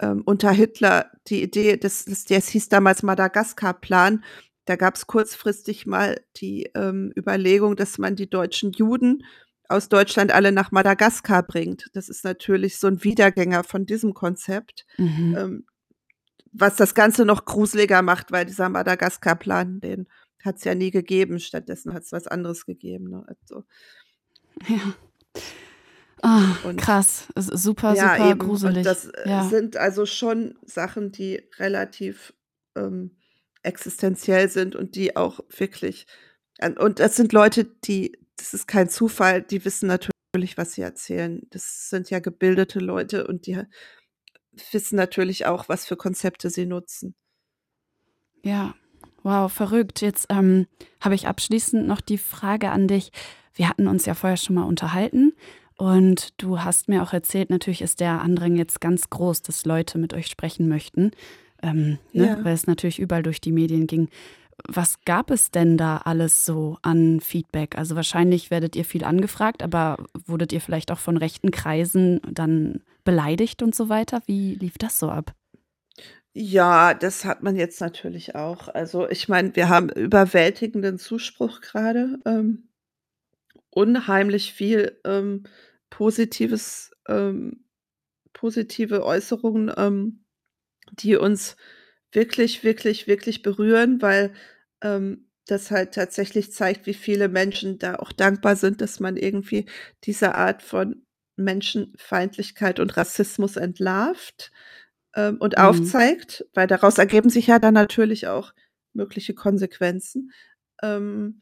ähm, 0.01 0.23
unter 0.25 0.51
Hitler 0.51 1.11
die 1.27 1.43
Idee, 1.43 1.77
das, 1.77 2.05
das, 2.05 2.25
das 2.25 2.49
hieß 2.49 2.69
damals 2.69 3.03
Madagaskar-Plan. 3.03 4.23
Da 4.65 4.75
gab 4.75 4.95
es 4.95 5.07
kurzfristig 5.07 5.85
mal 5.85 6.21
die 6.37 6.69
ähm, 6.75 7.11
Überlegung, 7.17 7.75
dass 7.75 7.97
man 7.97 8.15
die 8.15 8.29
deutschen 8.29 8.71
Juden 8.71 9.23
aus 9.67 9.89
Deutschland 9.89 10.31
alle 10.31 10.51
nach 10.51 10.71
Madagaskar 10.71 11.43
bringt. 11.43 11.89
Das 11.93 12.09
ist 12.09 12.23
natürlich 12.23 12.77
so 12.77 12.87
ein 12.87 13.03
Wiedergänger 13.03 13.63
von 13.63 13.85
diesem 13.85 14.13
Konzept, 14.13 14.85
mhm. 14.97 15.35
ähm, 15.37 15.65
was 16.51 16.75
das 16.75 16.93
Ganze 16.93 17.25
noch 17.25 17.45
gruseliger 17.45 18.01
macht, 18.01 18.31
weil 18.31 18.45
dieser 18.45 18.69
Madagaskar-Plan, 18.69 19.79
den 19.79 20.07
hat 20.43 20.57
es 20.57 20.63
ja 20.63 20.75
nie 20.75 20.91
gegeben. 20.91 21.39
Stattdessen 21.39 21.93
hat 21.93 22.03
es 22.03 22.11
was 22.11 22.27
anderes 22.27 22.65
gegeben. 22.65 23.09
Ne? 23.09 23.23
Also, 23.27 23.63
ja. 24.67 24.93
Oh, 26.23 26.73
krass, 26.77 27.27
super, 27.35 27.95
ja, 27.95 28.15
super 28.15 28.29
eben. 28.29 28.39
gruselig. 28.39 28.77
Und 28.77 28.85
das 28.85 29.05
äh, 29.05 29.29
ja. 29.29 29.43
sind 29.43 29.77
also 29.77 30.05
schon 30.05 30.55
Sachen, 30.63 31.11
die 31.11 31.41
relativ 31.57 32.33
ähm, 32.75 33.17
existenziell 33.63 34.49
sind 34.49 34.75
und 34.75 34.95
die 34.95 35.15
auch 35.15 35.39
wirklich, 35.49 36.05
und 36.79 36.99
das 36.99 37.15
sind 37.15 37.33
Leute, 37.33 37.65
die, 37.65 38.17
das 38.37 38.53
ist 38.53 38.67
kein 38.67 38.89
Zufall, 38.89 39.41
die 39.41 39.65
wissen 39.65 39.87
natürlich, 39.87 40.57
was 40.57 40.73
sie 40.73 40.81
erzählen. 40.81 41.41
Das 41.49 41.89
sind 41.89 42.09
ja 42.11 42.19
gebildete 42.19 42.79
Leute 42.79 43.25
und 43.25 43.47
die 43.47 43.59
wissen 44.71 44.95
natürlich 44.95 45.47
auch, 45.47 45.69
was 45.69 45.87
für 45.87 45.95
Konzepte 45.95 46.51
sie 46.51 46.67
nutzen. 46.67 47.15
Ja, 48.43 48.75
wow, 49.23 49.51
verrückt. 49.51 50.01
Jetzt 50.01 50.27
ähm, 50.29 50.67
habe 50.99 51.15
ich 51.15 51.27
abschließend 51.27 51.87
noch 51.87 52.01
die 52.01 52.17
Frage 52.19 52.69
an 52.69 52.87
dich. 52.87 53.11
Wir 53.53 53.67
hatten 53.67 53.87
uns 53.87 54.05
ja 54.05 54.13
vorher 54.13 54.37
schon 54.37 54.55
mal 54.55 54.63
unterhalten 54.63 55.33
und 55.81 56.39
du 56.39 56.59
hast 56.59 56.89
mir 56.89 57.01
auch 57.01 57.11
erzählt, 57.11 57.49
natürlich 57.49 57.81
ist 57.81 58.01
der 58.01 58.21
Andrang 58.21 58.55
jetzt 58.55 58.81
ganz 58.81 59.09
groß, 59.09 59.41
dass 59.41 59.65
Leute 59.65 59.97
mit 59.97 60.13
euch 60.13 60.27
sprechen 60.27 60.67
möchten, 60.67 61.09
ähm, 61.63 61.97
ne? 62.13 62.27
ja. 62.27 62.45
weil 62.45 62.53
es 62.53 62.67
natürlich 62.67 62.99
überall 62.99 63.23
durch 63.23 63.41
die 63.41 63.51
Medien 63.51 63.87
ging. 63.87 64.07
Was 64.67 65.01
gab 65.05 65.31
es 65.31 65.49
denn 65.49 65.77
da 65.77 65.97
alles 65.97 66.45
so 66.45 66.77
an 66.83 67.19
Feedback? 67.19 67.79
Also 67.79 67.95
wahrscheinlich 67.95 68.51
werdet 68.51 68.75
ihr 68.75 68.85
viel 68.85 69.03
angefragt, 69.03 69.63
aber 69.63 69.97
wurdet 70.27 70.53
ihr 70.53 70.61
vielleicht 70.61 70.91
auch 70.91 70.99
von 70.99 71.17
rechten 71.17 71.49
Kreisen 71.49 72.21
dann 72.31 72.83
beleidigt 73.03 73.63
und 73.63 73.73
so 73.73 73.89
weiter? 73.89 74.21
Wie 74.27 74.53
lief 74.53 74.77
das 74.77 74.99
so 74.99 75.09
ab? 75.09 75.33
Ja, 76.33 76.93
das 76.93 77.25
hat 77.25 77.41
man 77.41 77.55
jetzt 77.55 77.81
natürlich 77.81 78.35
auch. 78.35 78.67
Also 78.67 79.09
ich 79.09 79.27
meine, 79.27 79.55
wir 79.55 79.67
haben 79.67 79.89
überwältigenden 79.89 80.99
Zuspruch 80.99 81.59
gerade. 81.59 82.19
Ähm, 82.23 82.67
unheimlich 83.71 84.53
viel 84.53 84.99
ähm, 85.05 85.43
positives, 85.91 86.89
ähm, 87.07 87.65
positive 88.33 89.05
Äußerungen, 89.05 89.71
ähm, 89.77 90.25
die 90.91 91.15
uns 91.15 91.55
wirklich, 92.11 92.63
wirklich, 92.63 93.05
wirklich 93.05 93.43
berühren, 93.43 94.01
weil 94.01 94.33
ähm, 94.81 95.29
das 95.45 95.69
halt 95.69 95.93
tatsächlich 95.93 96.51
zeigt, 96.51 96.87
wie 96.87 96.93
viele 96.95 97.27
Menschen 97.27 97.77
da 97.77 97.95
auch 97.97 98.11
dankbar 98.11 98.55
sind, 98.55 98.81
dass 98.81 98.99
man 98.99 99.17
irgendwie 99.17 99.65
diese 100.03 100.33
Art 100.35 100.63
von 100.63 101.05
Menschenfeindlichkeit 101.35 102.79
und 102.79 102.95
Rassismus 102.97 103.57
entlarvt 103.57 104.51
ähm, 105.15 105.37
und 105.39 105.57
mhm. 105.57 105.63
aufzeigt, 105.63 106.45
weil 106.53 106.67
daraus 106.67 106.97
ergeben 106.97 107.29
sich 107.29 107.47
ja 107.47 107.59
dann 107.59 107.73
natürlich 107.73 108.27
auch 108.27 108.53
mögliche 108.93 109.33
Konsequenzen. 109.33 110.31
Ähm, 110.81 111.41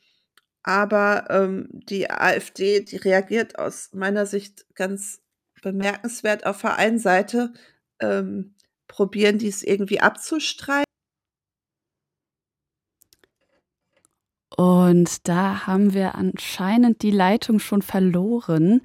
aber 0.63 1.26
ähm, 1.30 1.67
die 1.72 2.10
AfD, 2.10 2.82
die 2.82 2.98
reagiert 2.98 3.58
aus 3.58 3.89
meiner 3.93 4.26
Sicht 4.26 4.65
ganz 4.76 5.22
bemerkenswert. 5.62 6.45
Auf 6.45 6.62
der 6.62 6.78
einen 6.78 7.00
Seite 7.00 7.54
ähm, 8.00 8.56
probieren 8.88 9.38
die 9.38 9.48
es 9.48 9.63
irgendwie 9.63 10.00
abzustreiten. 10.00 10.84
Und 14.56 15.28
da 15.28 15.67
haben 15.67 15.93
wir 15.93 16.15
anscheinend 16.15 17.02
die 17.02 17.12
Leitung 17.12 17.60
schon 17.60 17.82
verloren. 17.82 18.82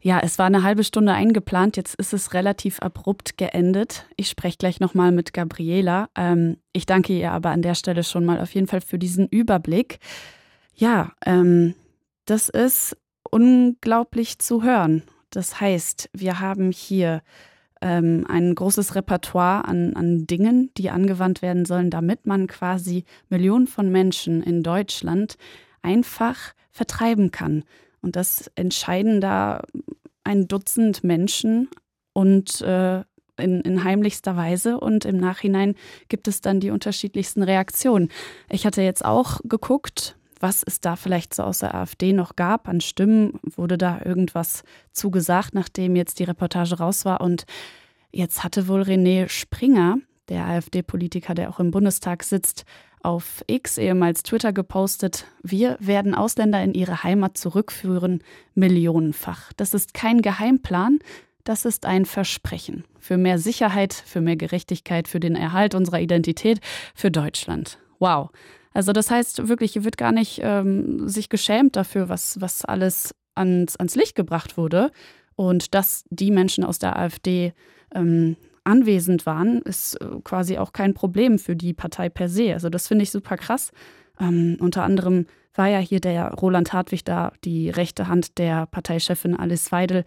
Ja, 0.00 0.20
es 0.20 0.38
war 0.38 0.46
eine 0.46 0.62
halbe 0.62 0.84
Stunde 0.84 1.12
eingeplant, 1.12 1.76
jetzt 1.76 1.96
ist 1.96 2.12
es 2.12 2.34
relativ 2.34 2.78
abrupt 2.78 3.36
geendet. 3.36 4.06
Ich 4.16 4.28
spreche 4.28 4.58
gleich 4.58 4.78
nochmal 4.78 5.10
mit 5.10 5.32
Gabriela. 5.32 6.08
Ähm, 6.16 6.58
ich 6.72 6.86
danke 6.86 7.14
ihr 7.14 7.32
aber 7.32 7.50
an 7.50 7.62
der 7.62 7.74
Stelle 7.74 8.04
schon 8.04 8.24
mal 8.24 8.40
auf 8.40 8.54
jeden 8.54 8.68
Fall 8.68 8.80
für 8.80 8.98
diesen 8.98 9.26
Überblick. 9.26 9.98
Ja, 10.78 11.10
ähm, 11.26 11.74
das 12.24 12.48
ist 12.48 12.96
unglaublich 13.28 14.38
zu 14.38 14.62
hören. 14.62 15.02
Das 15.30 15.60
heißt, 15.60 16.08
wir 16.12 16.38
haben 16.38 16.70
hier 16.70 17.22
ähm, 17.82 18.24
ein 18.28 18.54
großes 18.54 18.94
Repertoire 18.94 19.64
an, 19.66 19.94
an 19.96 20.28
Dingen, 20.28 20.70
die 20.76 20.90
angewandt 20.90 21.42
werden 21.42 21.64
sollen, 21.64 21.90
damit 21.90 22.26
man 22.26 22.46
quasi 22.46 23.04
Millionen 23.28 23.66
von 23.66 23.90
Menschen 23.90 24.40
in 24.40 24.62
Deutschland 24.62 25.36
einfach 25.82 26.54
vertreiben 26.70 27.32
kann. 27.32 27.64
Und 28.00 28.14
das 28.14 28.48
entscheiden 28.54 29.20
da 29.20 29.62
ein 30.22 30.46
Dutzend 30.46 31.02
Menschen 31.02 31.68
und 32.12 32.60
äh, 32.60 33.02
in, 33.36 33.62
in 33.62 33.82
heimlichster 33.82 34.36
Weise 34.36 34.78
und 34.78 35.04
im 35.04 35.16
Nachhinein 35.16 35.74
gibt 36.08 36.28
es 36.28 36.40
dann 36.40 36.60
die 36.60 36.70
unterschiedlichsten 36.70 37.42
Reaktionen. 37.42 38.10
Ich 38.48 38.64
hatte 38.64 38.82
jetzt 38.82 39.04
auch 39.04 39.40
geguckt, 39.44 40.16
was 40.40 40.62
es 40.62 40.80
da 40.80 40.96
vielleicht 40.96 41.34
so 41.34 41.42
aus 41.42 41.60
der 41.60 41.74
AfD 41.74 42.12
noch 42.12 42.36
gab 42.36 42.68
an 42.68 42.80
Stimmen. 42.80 43.38
Wurde 43.42 43.78
da 43.78 44.00
irgendwas 44.04 44.62
zugesagt, 44.92 45.54
nachdem 45.54 45.96
jetzt 45.96 46.18
die 46.18 46.24
Reportage 46.24 46.78
raus 46.78 47.04
war? 47.04 47.20
Und 47.20 47.44
jetzt 48.12 48.44
hatte 48.44 48.68
wohl 48.68 48.82
René 48.82 49.28
Springer, 49.28 49.98
der 50.28 50.46
AfD-Politiker, 50.46 51.34
der 51.34 51.50
auch 51.50 51.60
im 51.60 51.70
Bundestag 51.70 52.22
sitzt, 52.22 52.64
auf 53.02 53.44
X, 53.46 53.78
ehemals 53.78 54.22
Twitter, 54.22 54.52
gepostet, 54.52 55.26
wir 55.42 55.76
werden 55.80 56.14
Ausländer 56.14 56.62
in 56.62 56.74
ihre 56.74 57.04
Heimat 57.04 57.38
zurückführen, 57.38 58.22
millionenfach. 58.54 59.52
Das 59.56 59.72
ist 59.72 59.94
kein 59.94 60.20
Geheimplan, 60.20 60.98
das 61.44 61.64
ist 61.64 61.86
ein 61.86 62.04
Versprechen 62.04 62.84
für 62.98 63.16
mehr 63.16 63.38
Sicherheit, 63.38 63.94
für 63.94 64.20
mehr 64.20 64.36
Gerechtigkeit, 64.36 65.08
für 65.08 65.20
den 65.20 65.34
Erhalt 65.34 65.74
unserer 65.74 66.00
Identität, 66.00 66.60
für 66.94 67.10
Deutschland. 67.10 67.78
Wow. 67.98 68.30
Also 68.72 68.92
das 68.92 69.10
heißt 69.10 69.48
wirklich, 69.48 69.72
hier 69.72 69.84
wird 69.84 69.96
gar 69.96 70.12
nicht 70.12 70.40
ähm, 70.42 71.08
sich 71.08 71.28
geschämt 71.28 71.76
dafür, 71.76 72.08
was, 72.08 72.40
was 72.40 72.64
alles 72.64 73.14
ans, 73.34 73.76
ans 73.76 73.94
Licht 73.94 74.14
gebracht 74.14 74.56
wurde. 74.56 74.90
Und 75.36 75.74
dass 75.74 76.04
die 76.10 76.30
Menschen 76.30 76.64
aus 76.64 76.78
der 76.78 76.98
AfD 76.98 77.52
ähm, 77.94 78.36
anwesend 78.64 79.24
waren, 79.24 79.62
ist 79.62 79.94
äh, 80.00 80.06
quasi 80.24 80.58
auch 80.58 80.72
kein 80.72 80.94
Problem 80.94 81.38
für 81.38 81.56
die 81.56 81.72
Partei 81.72 82.08
per 82.08 82.28
se. 82.28 82.52
Also 82.52 82.68
das 82.68 82.88
finde 82.88 83.04
ich 83.04 83.10
super 83.10 83.36
krass. 83.36 83.70
Ähm, 84.20 84.56
unter 84.60 84.82
anderem 84.82 85.26
war 85.54 85.68
ja 85.68 85.78
hier 85.78 86.00
der 86.00 86.32
Roland 86.34 86.72
Hartwig 86.72 87.04
da, 87.04 87.32
die 87.44 87.70
rechte 87.70 88.08
Hand 88.08 88.38
der 88.38 88.66
Parteichefin 88.66 89.36
Alice 89.36 89.72
Weidel. 89.72 90.04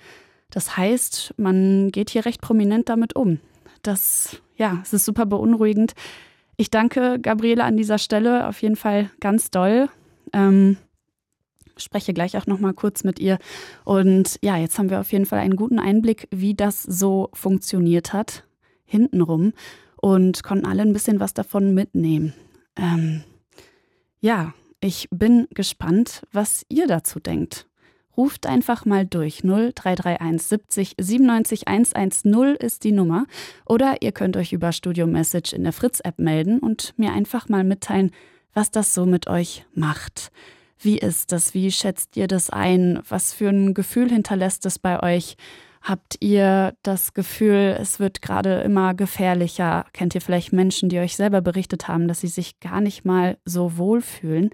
Das 0.50 0.78
heißt, 0.78 1.34
man 1.38 1.92
geht 1.92 2.10
hier 2.10 2.26
recht 2.26 2.42
prominent 2.42 2.90
damit 2.90 3.16
um. 3.16 3.40
Das, 3.84 4.42
ja, 4.58 4.80
es 4.84 4.94
ist 4.94 5.06
super 5.06 5.26
beunruhigend. 5.26 5.94
Ich 6.62 6.70
danke 6.70 7.18
Gabriele 7.20 7.64
an 7.64 7.76
dieser 7.76 7.98
Stelle 7.98 8.48
auf 8.48 8.62
jeden 8.62 8.76
Fall 8.76 9.10
ganz 9.20 9.50
doll. 9.50 9.90
Ähm, 10.32 10.78
spreche 11.76 12.14
gleich 12.14 12.38
auch 12.38 12.46
noch 12.46 12.60
mal 12.60 12.76
kurz 12.76 13.04
mit 13.04 13.18
ihr. 13.18 13.40
Und 13.84 14.38
ja, 14.44 14.58
jetzt 14.58 14.78
haben 14.78 14.92
wir 14.92 15.00
auf 15.00 15.12
jeden 15.12 15.26
Fall 15.26 15.40
einen 15.40 15.56
guten 15.56 15.80
Einblick, 15.80 16.28
wie 16.30 16.54
das 16.54 16.84
so 16.84 17.30
funktioniert 17.34 18.14
hat, 18.14 18.44
hintenrum, 18.86 19.54
und 19.96 20.44
konnten 20.44 20.68
alle 20.68 20.84
ein 20.84 20.94
bisschen 20.94 21.20
was 21.20 21.34
davon 21.34 21.74
mitnehmen. 21.74 22.36
Ähm, 22.76 23.24
ja, 24.20 24.54
ich 24.82 25.08
bin 25.10 25.48
gespannt, 25.56 26.22
was 26.32 26.64
ihr 26.70 26.86
dazu 26.86 27.20
denkt. 27.20 27.66
Ruft 28.18 28.46
einfach 28.46 28.86
mal 28.86 29.06
durch. 29.06 29.44
0331 29.44 30.42
70 30.42 30.96
97 31.00 31.68
110 31.68 32.56
ist 32.56 32.84
die 32.84 32.92
Nummer. 32.92 33.26
Oder 33.66 34.02
ihr 34.02 34.12
könnt 34.12 34.38
euch 34.38 34.54
über 34.54 34.72
Studio 34.72 35.08
Message 35.08 35.54
in 35.54 35.64
der 35.64 35.74
Fritz-App 35.74 36.20
melden 36.20 36.60
und 36.60 36.94
mir 36.98 37.14
einfach 37.14 37.50
mal 37.50 37.64
mitteilen, 37.64 38.12
was 38.54 38.72
das 38.72 38.94
so 38.94 39.06
mit 39.06 39.28
euch 39.28 39.66
macht. 39.74 40.32
Wie 40.80 40.98
ist 40.98 41.32
das? 41.32 41.54
Wie 41.54 41.72
schätzt 41.72 42.18
ihr 42.18 42.28
das 42.28 42.50
ein? 42.50 43.00
Was 43.08 43.34
für 43.34 43.50
ein 43.50 43.74
Gefühl 43.74 44.10
hinterlässt 44.10 44.66
es 44.66 44.80
bei 44.80 45.02
euch? 45.02 45.38
Habt 45.82 46.18
ihr 46.20 46.76
das 46.84 47.14
Gefühl, 47.14 47.76
es 47.80 48.00
wird 48.00 48.22
gerade 48.22 48.62
immer 48.62 48.94
gefährlicher? 48.94 49.86
Kennt 49.94 50.14
ihr 50.14 50.22
vielleicht 50.22 50.54
Menschen, 50.54 50.90
die 50.90 51.00
euch 51.00 51.16
selber 51.16 51.42
berichtet 51.42 51.88
haben, 51.88 52.08
dass 52.08 52.22
sie 52.22 52.28
sich 52.28 52.60
gar 52.60 52.82
nicht 52.82 53.04
mal 53.06 53.38
so 53.46 53.78
wohl 53.78 54.02
fühlen? 54.02 54.52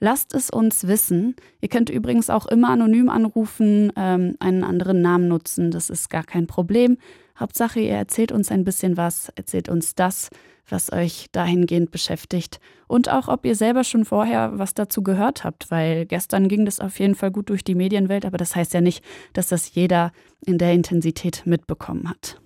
Lasst 0.00 0.34
es 0.34 0.50
uns 0.50 0.86
wissen. 0.86 1.36
Ihr 1.60 1.68
könnt 1.68 1.90
übrigens 1.90 2.30
auch 2.30 2.46
immer 2.46 2.70
anonym 2.70 3.10
anrufen, 3.10 3.92
ähm, 3.96 4.34
einen 4.40 4.64
anderen 4.64 5.02
Namen 5.02 5.28
nutzen. 5.28 5.70
Das 5.70 5.90
ist 5.90 6.08
gar 6.08 6.24
kein 6.24 6.46
Problem. 6.46 6.96
Hauptsache, 7.38 7.80
ihr 7.80 7.92
erzählt 7.92 8.32
uns 8.32 8.50
ein 8.50 8.64
bisschen 8.64 8.96
was, 8.96 9.30
erzählt 9.36 9.68
uns 9.68 9.94
das, 9.94 10.30
was 10.68 10.92
euch 10.92 11.26
dahingehend 11.32 11.90
beschäftigt 11.90 12.60
und 12.86 13.08
auch, 13.08 13.28
ob 13.28 13.44
ihr 13.44 13.54
selber 13.54 13.84
schon 13.84 14.04
vorher 14.04 14.58
was 14.58 14.74
dazu 14.74 15.02
gehört 15.02 15.44
habt, 15.44 15.70
weil 15.70 16.06
gestern 16.06 16.48
ging 16.48 16.64
das 16.64 16.80
auf 16.80 16.98
jeden 16.98 17.14
Fall 17.14 17.30
gut 17.30 17.48
durch 17.48 17.64
die 17.64 17.74
Medienwelt, 17.74 18.24
aber 18.24 18.36
das 18.36 18.56
heißt 18.56 18.74
ja 18.74 18.80
nicht, 18.80 19.04
dass 19.32 19.48
das 19.48 19.74
jeder 19.74 20.12
in 20.44 20.58
der 20.58 20.72
Intensität 20.72 21.42
mitbekommen 21.44 22.08
hat. 22.08 22.40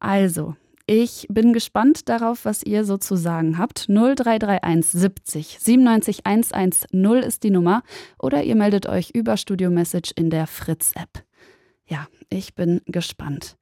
Also, 0.00 0.56
ich 0.86 1.26
bin 1.30 1.52
gespannt 1.52 2.08
darauf, 2.08 2.44
was 2.44 2.62
ihr 2.62 2.84
so 2.84 2.98
zu 2.98 3.16
sagen 3.16 3.58
habt. 3.58 3.88
0331 3.88 4.90
70 4.90 5.58
97 5.60 6.26
110 6.26 7.22
ist 7.22 7.42
die 7.42 7.50
Nummer 7.50 7.82
oder 8.18 8.42
ihr 8.42 8.56
meldet 8.56 8.86
euch 8.86 9.10
über 9.10 9.36
Studio 9.36 9.70
Message 9.70 10.12
in 10.16 10.30
der 10.30 10.46
Fritz-App. 10.46 11.24
Ja, 11.86 12.08
ich 12.30 12.54
bin 12.54 12.80
gespannt. 12.86 13.56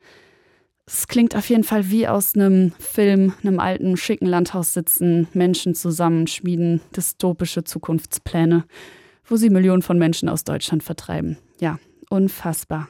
Es 0.87 1.07
klingt 1.07 1.37
auf 1.37 1.49
jeden 1.49 1.63
Fall 1.63 1.91
wie 1.91 2.09
aus 2.09 2.35
einem 2.35 2.73
Film, 2.79 3.33
einem 3.43 3.61
alten, 3.61 3.97
schicken 3.97 4.27
Landhaus 4.27 4.73
sitzen, 4.73 5.29
Menschen 5.35 5.75
zusammenschmieden, 5.75 6.81
dystopische 6.97 7.63
Zukunftspläne, 7.63 8.65
wo 9.25 9.37
sie 9.37 9.51
Millionen 9.51 9.83
von 9.83 9.99
Menschen 9.99 10.29
aus 10.29 10.43
Deutschland 10.43 10.83
vertreiben. 10.83 11.39
Ja, 11.61 11.79
unfassbar. 12.09 12.89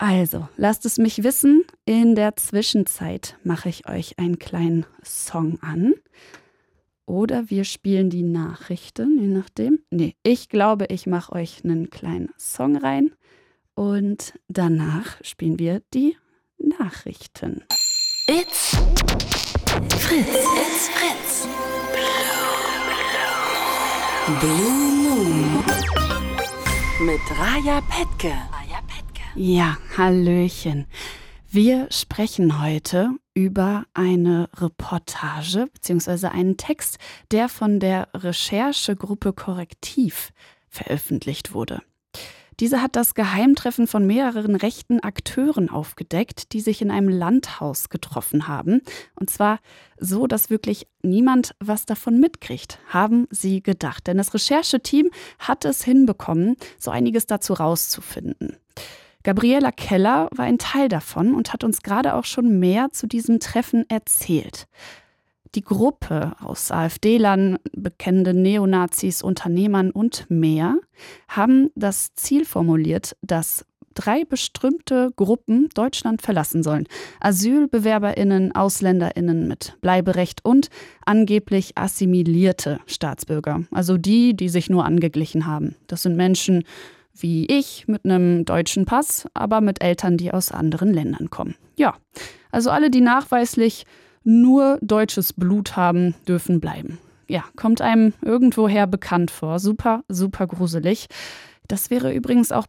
Also, 0.00 0.48
lasst 0.56 0.86
es 0.86 0.96
mich 0.96 1.22
wissen. 1.24 1.62
In 1.84 2.14
der 2.14 2.34
Zwischenzeit 2.36 3.36
mache 3.44 3.68
ich 3.68 3.86
euch 3.86 4.18
einen 4.18 4.38
kleinen 4.38 4.86
Song 5.04 5.58
an. 5.60 5.92
Oder 7.04 7.50
wir 7.50 7.64
spielen 7.64 8.08
die 8.08 8.22
Nachrichten, 8.22 9.18
je 9.20 9.26
nachdem. 9.26 9.80
Nee, 9.90 10.16
ich 10.22 10.48
glaube, 10.48 10.86
ich 10.86 11.06
mache 11.06 11.32
euch 11.32 11.64
einen 11.64 11.90
kleinen 11.90 12.30
Song 12.38 12.78
rein. 12.78 13.12
Und 13.74 14.32
danach 14.48 15.22
spielen 15.22 15.58
wir 15.58 15.82
die 15.92 16.16
Nachrichten. 16.56 17.62
It's 18.26 18.78
Fritz. 19.98 20.28
It's 20.28 20.88
Fritz. 20.88 21.46
Blue 24.40 24.72
Moon. 25.02 25.62
Mit 27.00 27.20
Raja 27.38 27.82
Petke. 27.82 28.59
Ja, 29.36 29.78
Hallöchen. 29.96 30.86
Wir 31.48 31.86
sprechen 31.90 32.60
heute 32.60 33.10
über 33.32 33.84
eine 33.94 34.48
Reportage 34.56 35.68
bzw. 35.72 36.26
einen 36.26 36.56
Text, 36.56 36.98
der 37.30 37.48
von 37.48 37.78
der 37.78 38.08
Recherchegruppe 38.12 39.32
Korrektiv 39.32 40.32
veröffentlicht 40.68 41.54
wurde. 41.54 41.80
Diese 42.58 42.82
hat 42.82 42.96
das 42.96 43.14
Geheimtreffen 43.14 43.86
von 43.86 44.04
mehreren 44.04 44.56
rechten 44.56 45.00
Akteuren 45.00 45.70
aufgedeckt, 45.70 46.52
die 46.52 46.60
sich 46.60 46.82
in 46.82 46.90
einem 46.90 47.08
Landhaus 47.08 47.88
getroffen 47.88 48.48
haben. 48.48 48.82
Und 49.14 49.30
zwar 49.30 49.60
so, 49.96 50.26
dass 50.26 50.50
wirklich 50.50 50.88
niemand 51.02 51.54
was 51.60 51.86
davon 51.86 52.18
mitkriegt, 52.18 52.80
haben 52.88 53.28
sie 53.30 53.62
gedacht. 53.62 54.08
Denn 54.08 54.18
das 54.18 54.34
Rechercheteam 54.34 55.08
hat 55.38 55.64
es 55.64 55.84
hinbekommen, 55.84 56.56
so 56.78 56.90
einiges 56.90 57.26
dazu 57.26 57.54
rauszufinden. 57.54 58.56
Gabriela 59.22 59.70
Keller 59.72 60.28
war 60.34 60.46
ein 60.46 60.58
Teil 60.58 60.88
davon 60.88 61.34
und 61.34 61.52
hat 61.52 61.64
uns 61.64 61.82
gerade 61.82 62.14
auch 62.14 62.24
schon 62.24 62.58
mehr 62.58 62.90
zu 62.90 63.06
diesem 63.06 63.38
Treffen 63.40 63.84
erzählt. 63.88 64.66
Die 65.54 65.62
Gruppe 65.64 66.36
aus 66.40 66.70
AfD-Lern, 66.70 67.58
bekennenden 67.72 68.40
Neonazis, 68.42 69.22
Unternehmern 69.22 69.90
und 69.90 70.26
mehr 70.30 70.76
haben 71.28 71.70
das 71.74 72.14
Ziel 72.14 72.44
formuliert, 72.44 73.16
dass 73.20 73.66
drei 73.94 74.24
bestimmte 74.24 75.10
Gruppen 75.16 75.68
Deutschland 75.74 76.22
verlassen 76.22 76.62
sollen. 76.62 76.86
Asylbewerberinnen, 77.18 78.54
Ausländerinnen 78.54 79.48
mit 79.48 79.76
Bleiberecht 79.80 80.44
und 80.44 80.68
angeblich 81.04 81.76
assimilierte 81.76 82.78
Staatsbürger, 82.86 83.64
also 83.72 83.96
die, 83.96 84.36
die 84.36 84.48
sich 84.48 84.70
nur 84.70 84.84
angeglichen 84.84 85.46
haben. 85.46 85.74
Das 85.88 86.02
sind 86.02 86.16
Menschen 86.16 86.64
wie 87.14 87.46
ich 87.46 87.86
mit 87.88 88.04
einem 88.04 88.44
deutschen 88.44 88.84
Pass, 88.84 89.26
aber 89.34 89.60
mit 89.60 89.82
Eltern, 89.82 90.16
die 90.16 90.32
aus 90.32 90.52
anderen 90.52 90.92
Ländern 90.92 91.30
kommen. 91.30 91.54
Ja, 91.76 91.94
also 92.50 92.70
alle, 92.70 92.90
die 92.90 93.00
nachweislich 93.00 93.84
nur 94.24 94.78
deutsches 94.82 95.32
Blut 95.32 95.76
haben, 95.76 96.14
dürfen 96.26 96.60
bleiben. 96.60 96.98
Ja, 97.28 97.44
kommt 97.56 97.80
einem 97.80 98.12
irgendwoher 98.22 98.86
bekannt 98.86 99.30
vor. 99.30 99.60
Super, 99.60 100.02
super 100.08 100.46
gruselig. 100.46 101.06
Das 101.68 101.88
wäre 101.88 102.12
übrigens 102.12 102.50
auch 102.50 102.66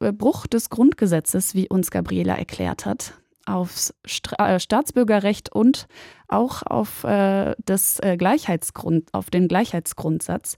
äh, 0.00 0.12
Bruch 0.12 0.46
des 0.48 0.70
Grundgesetzes, 0.70 1.54
wie 1.54 1.68
uns 1.68 1.92
Gabriela 1.92 2.34
erklärt 2.34 2.84
hat, 2.84 3.14
aufs 3.46 3.94
äh, 4.38 4.58
Staatsbürgerrecht 4.58 5.52
und 5.52 5.86
auch 6.26 6.64
auf, 6.64 7.04
äh, 7.04 7.54
das, 7.64 8.00
äh, 8.00 8.16
Gleichheitsgrund, 8.16 9.14
auf 9.14 9.30
den 9.30 9.46
Gleichheitsgrundsatz. 9.46 10.56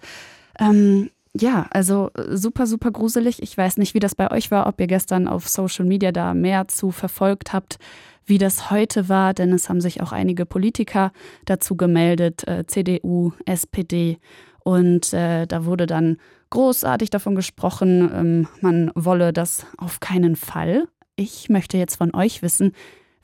Ähm, 0.59 1.11
ja, 1.39 1.67
also 1.71 2.11
äh, 2.15 2.37
super, 2.37 2.67
super 2.67 2.91
gruselig. 2.91 3.43
Ich 3.43 3.57
weiß 3.57 3.79
nicht, 3.79 3.95
wie 3.95 4.01
das 4.01 4.15
bei 4.15 4.31
euch 4.31 4.51
war, 4.51 4.67
ob 4.67 4.81
ihr 4.81 4.87
gestern 4.87 5.29
auf 5.29 5.49
Social 5.49 5.85
Media 5.85 6.13
da 6.13 6.35
mehr 6.35 6.69
zu 6.69 6.91
verfolgt 6.91 7.53
habt 7.53 7.79
wie 8.25 8.39
das 8.39 8.71
heute 8.71 9.09
war, 9.09 9.35
denn 9.35 9.53
es 9.53 9.69
haben 9.69 9.81
sich 9.81 10.01
auch 10.01 10.13
einige 10.13 10.47
Politiker 10.47 11.13
dazu 11.45 11.77
gemeldet, 11.77 12.47
äh, 12.47 12.67
CDU, 12.67 13.33
SPD. 13.47 14.19
Und 14.65 15.13
äh, 15.13 15.47
da 15.47 15.65
wurde 15.65 15.87
dann 15.87 16.19
großartig 16.51 17.11
davon 17.11 17.35
gesprochen, 17.35 18.11
ähm, 18.15 18.49
man 18.61 18.93
wolle 18.95 19.33
das 19.33 19.67
auf 19.77 20.01
keinen 20.01 20.37
Fall. 20.37 20.87
Ich 21.17 21.49
möchte 21.49 21.79
jetzt 21.79 21.97
von 21.97 22.15
euch 22.15 22.43
wissen, 22.43 22.73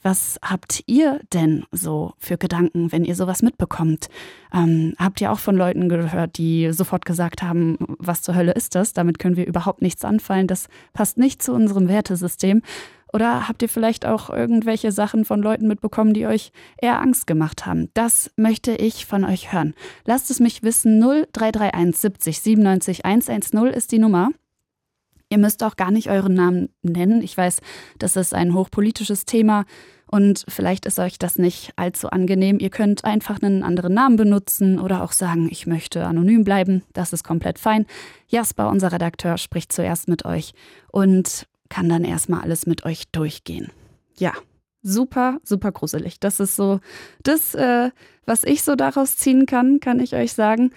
was 0.03 0.38
habt 0.42 0.82
ihr 0.86 1.20
denn 1.32 1.64
so 1.72 2.12
für 2.18 2.38
Gedanken, 2.38 2.92
wenn 2.92 3.05
ihr 3.05 3.14
sowas 3.14 3.42
mitbekommt? 3.42 4.09
Ähm, 4.53 4.94
habt 4.99 5.20
ihr 5.20 5.32
auch 5.32 5.38
von 5.38 5.57
Leuten 5.57 5.88
gehört, 5.88 6.38
die 6.38 6.72
sofort 6.72 7.05
gesagt 7.05 7.42
haben, 7.42 7.76
was 7.99 8.22
zur 8.22 8.34
Hölle 8.34 8.53
ist 8.53 8.74
das? 8.74 8.92
Damit 8.92 9.18
können 9.18 9.36
wir 9.36 9.46
überhaupt 9.46 9.82
nichts 9.82 10.05
anfallen. 10.05 10.46
Das 10.46 10.68
passt 10.92 11.18
nicht 11.18 11.42
zu 11.42 11.53
unserem 11.53 11.88
Wertesystem. 11.88 12.62
Oder 13.12 13.49
habt 13.49 13.62
ihr 13.62 13.68
vielleicht 13.68 14.05
auch 14.05 14.28
irgendwelche 14.30 14.92
Sachen 14.92 15.24
von 15.24 15.40
Leuten 15.40 15.66
mitbekommen, 15.66 16.12
die 16.12 16.26
euch 16.26 16.53
eher 16.76 17.01
Angst 17.01 17.26
gemacht 17.26 17.64
haben? 17.66 17.88
Das 17.94 18.30
möchte 18.36 18.72
ich 18.72 19.07
von 19.07 19.24
euch 19.24 19.53
hören. 19.53 19.74
Lasst 20.05 20.30
es 20.30 20.40
mich 20.40 20.62
wissen. 20.62 21.01
0331 21.01 21.96
70 21.96 22.40
97 22.40 23.05
110 23.05 23.66
ist 23.68 23.92
die 23.92 23.99
Nummer. 23.99 24.30
Ihr 25.31 25.39
müsst 25.39 25.62
auch 25.62 25.76
gar 25.76 25.91
nicht 25.91 26.11
euren 26.11 26.35
Namen 26.35 26.70
nennen. 26.83 27.22
Ich 27.22 27.37
weiß, 27.37 27.61
das 27.99 28.16
ist 28.16 28.35
ein 28.35 28.55
hochpolitisches 28.55 29.26
Thema 29.26 29.66
und 30.07 30.45
vielleicht 30.49 30.87
ist 30.87 30.99
euch 30.99 31.18
das 31.18 31.37
nicht 31.37 31.72
allzu 31.76 32.09
angenehm. 32.09 32.59
Ihr 32.59 32.70
könnt 32.70 33.05
einfach 33.05 33.43
einen 33.43 33.62
anderen 33.62 33.93
Namen 33.93 34.16
benutzen 34.16 34.79
oder 34.79 35.03
auch 35.03 35.12
sagen, 35.12 35.49
ich 35.51 35.66
möchte 35.66 36.07
anonym 36.07 36.45
bleiben. 36.45 36.83
Das 36.95 37.12
ist 37.12 37.24
komplett 37.24 37.59
fein. 37.59 37.87
Jasper, 38.26 38.70
unser 38.70 38.91
Redakteur, 38.91 39.37
spricht 39.37 39.70
zuerst 39.70 40.09
mit 40.09 40.24
euch 40.24 40.55
und 40.91 41.47
kann 41.68 41.89
dann 41.89 42.05
erstmal 42.05 42.41
alles 42.41 42.66
mit 42.66 42.87
euch 42.87 43.11
durchgehen. 43.12 43.70
Ja, 44.16 44.33
super, 44.83 45.39
super 45.45 45.72
gruselig. 45.72 46.20
Das 46.20 46.41
ist 46.41 46.57
so 46.57 46.81
das, 47.22 47.55
äh, 47.55 47.91
was 48.24 48.45
ich 48.45 48.62
so 48.62 48.76
daraus 48.76 49.16
ziehen 49.16 49.45
kann, 49.45 49.81
kann 49.81 50.01
ich 50.01 50.14
euch 50.14 50.33
sagen. 50.33 50.70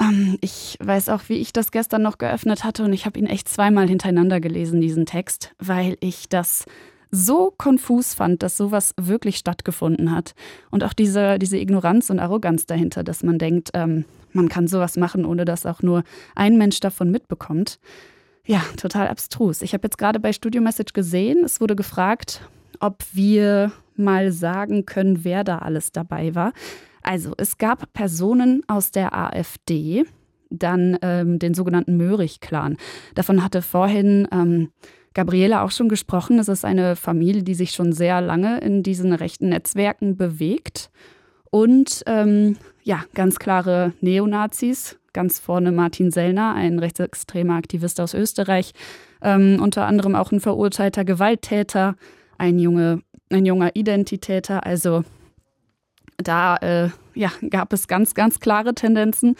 Ähm, 0.00 0.38
ich 0.40 0.76
weiß 0.82 1.08
auch, 1.08 1.22
wie 1.28 1.34
ich 1.34 1.52
das 1.52 1.70
gestern 1.70 2.02
noch 2.02 2.18
geöffnet 2.18 2.64
hatte 2.64 2.84
und 2.84 2.92
ich 2.92 3.06
habe 3.06 3.18
ihn 3.18 3.26
echt 3.26 3.48
zweimal 3.48 3.88
hintereinander 3.88 4.40
gelesen, 4.40 4.80
diesen 4.80 5.06
Text, 5.06 5.54
weil 5.58 5.96
ich 6.00 6.28
das 6.28 6.64
so 7.10 7.52
konfus 7.56 8.14
fand, 8.14 8.42
dass 8.42 8.56
sowas 8.56 8.92
wirklich 9.00 9.36
stattgefunden 9.36 10.10
hat. 10.10 10.34
Und 10.70 10.82
auch 10.82 10.92
diese, 10.92 11.38
diese 11.38 11.58
Ignoranz 11.58 12.10
und 12.10 12.18
Arroganz 12.18 12.66
dahinter, 12.66 13.04
dass 13.04 13.22
man 13.22 13.38
denkt, 13.38 13.70
ähm, 13.74 14.04
man 14.32 14.48
kann 14.48 14.66
sowas 14.66 14.96
machen, 14.96 15.24
ohne 15.24 15.44
dass 15.44 15.64
auch 15.64 15.80
nur 15.80 16.02
ein 16.34 16.58
Mensch 16.58 16.80
davon 16.80 17.10
mitbekommt. 17.12 17.78
Ja, 18.46 18.62
total 18.76 19.08
abstrus. 19.08 19.62
Ich 19.62 19.72
habe 19.74 19.86
jetzt 19.86 19.96
gerade 19.96 20.18
bei 20.18 20.32
Studio 20.32 20.60
Message 20.60 20.92
gesehen, 20.92 21.44
es 21.44 21.60
wurde 21.60 21.76
gefragt, 21.76 22.42
ob 22.80 23.04
wir 23.12 23.72
mal 23.96 24.32
sagen 24.32 24.84
können, 24.84 25.24
wer 25.24 25.44
da 25.44 25.58
alles 25.58 25.92
dabei 25.92 26.34
war. 26.34 26.52
Also, 27.04 27.34
es 27.36 27.58
gab 27.58 27.92
Personen 27.92 28.62
aus 28.66 28.90
der 28.90 29.14
AfD, 29.16 30.04
dann 30.50 30.98
ähm, 31.02 31.38
den 31.38 31.54
sogenannten 31.54 31.96
Möhrig-Clan. 31.96 32.76
Davon 33.14 33.44
hatte 33.44 33.62
vorhin 33.62 34.26
ähm, 34.32 34.70
Gabriele 35.14 35.62
auch 35.62 35.70
schon 35.70 35.88
gesprochen. 35.88 36.38
Es 36.38 36.48
ist 36.48 36.64
eine 36.64 36.96
Familie, 36.96 37.42
die 37.42 37.54
sich 37.54 37.70
schon 37.70 37.92
sehr 37.92 38.20
lange 38.20 38.58
in 38.58 38.82
diesen 38.82 39.12
rechten 39.12 39.50
Netzwerken 39.50 40.16
bewegt. 40.16 40.90
Und 41.50 42.02
ähm, 42.06 42.56
ja, 42.82 43.04
ganz 43.14 43.38
klare 43.38 43.92
Neonazis, 44.00 44.98
ganz 45.12 45.38
vorne 45.38 45.70
Martin 45.70 46.10
Sellner, 46.10 46.54
ein 46.54 46.80
rechtsextremer 46.80 47.54
Aktivist 47.54 48.00
aus 48.00 48.12
Österreich, 48.12 48.72
ähm, 49.22 49.60
unter 49.62 49.86
anderem 49.86 50.16
auch 50.16 50.32
ein 50.32 50.40
verurteilter 50.40 51.04
Gewalttäter, 51.04 51.94
ein, 52.38 52.58
junge, 52.58 53.02
ein 53.30 53.46
junger 53.46 53.76
Identitäter. 53.76 54.66
Also 54.66 55.04
da 56.16 56.56
äh, 56.56 56.88
ja, 57.14 57.30
gab 57.50 57.72
es 57.72 57.88
ganz, 57.88 58.14
ganz 58.14 58.40
klare 58.40 58.74
Tendenzen. 58.74 59.36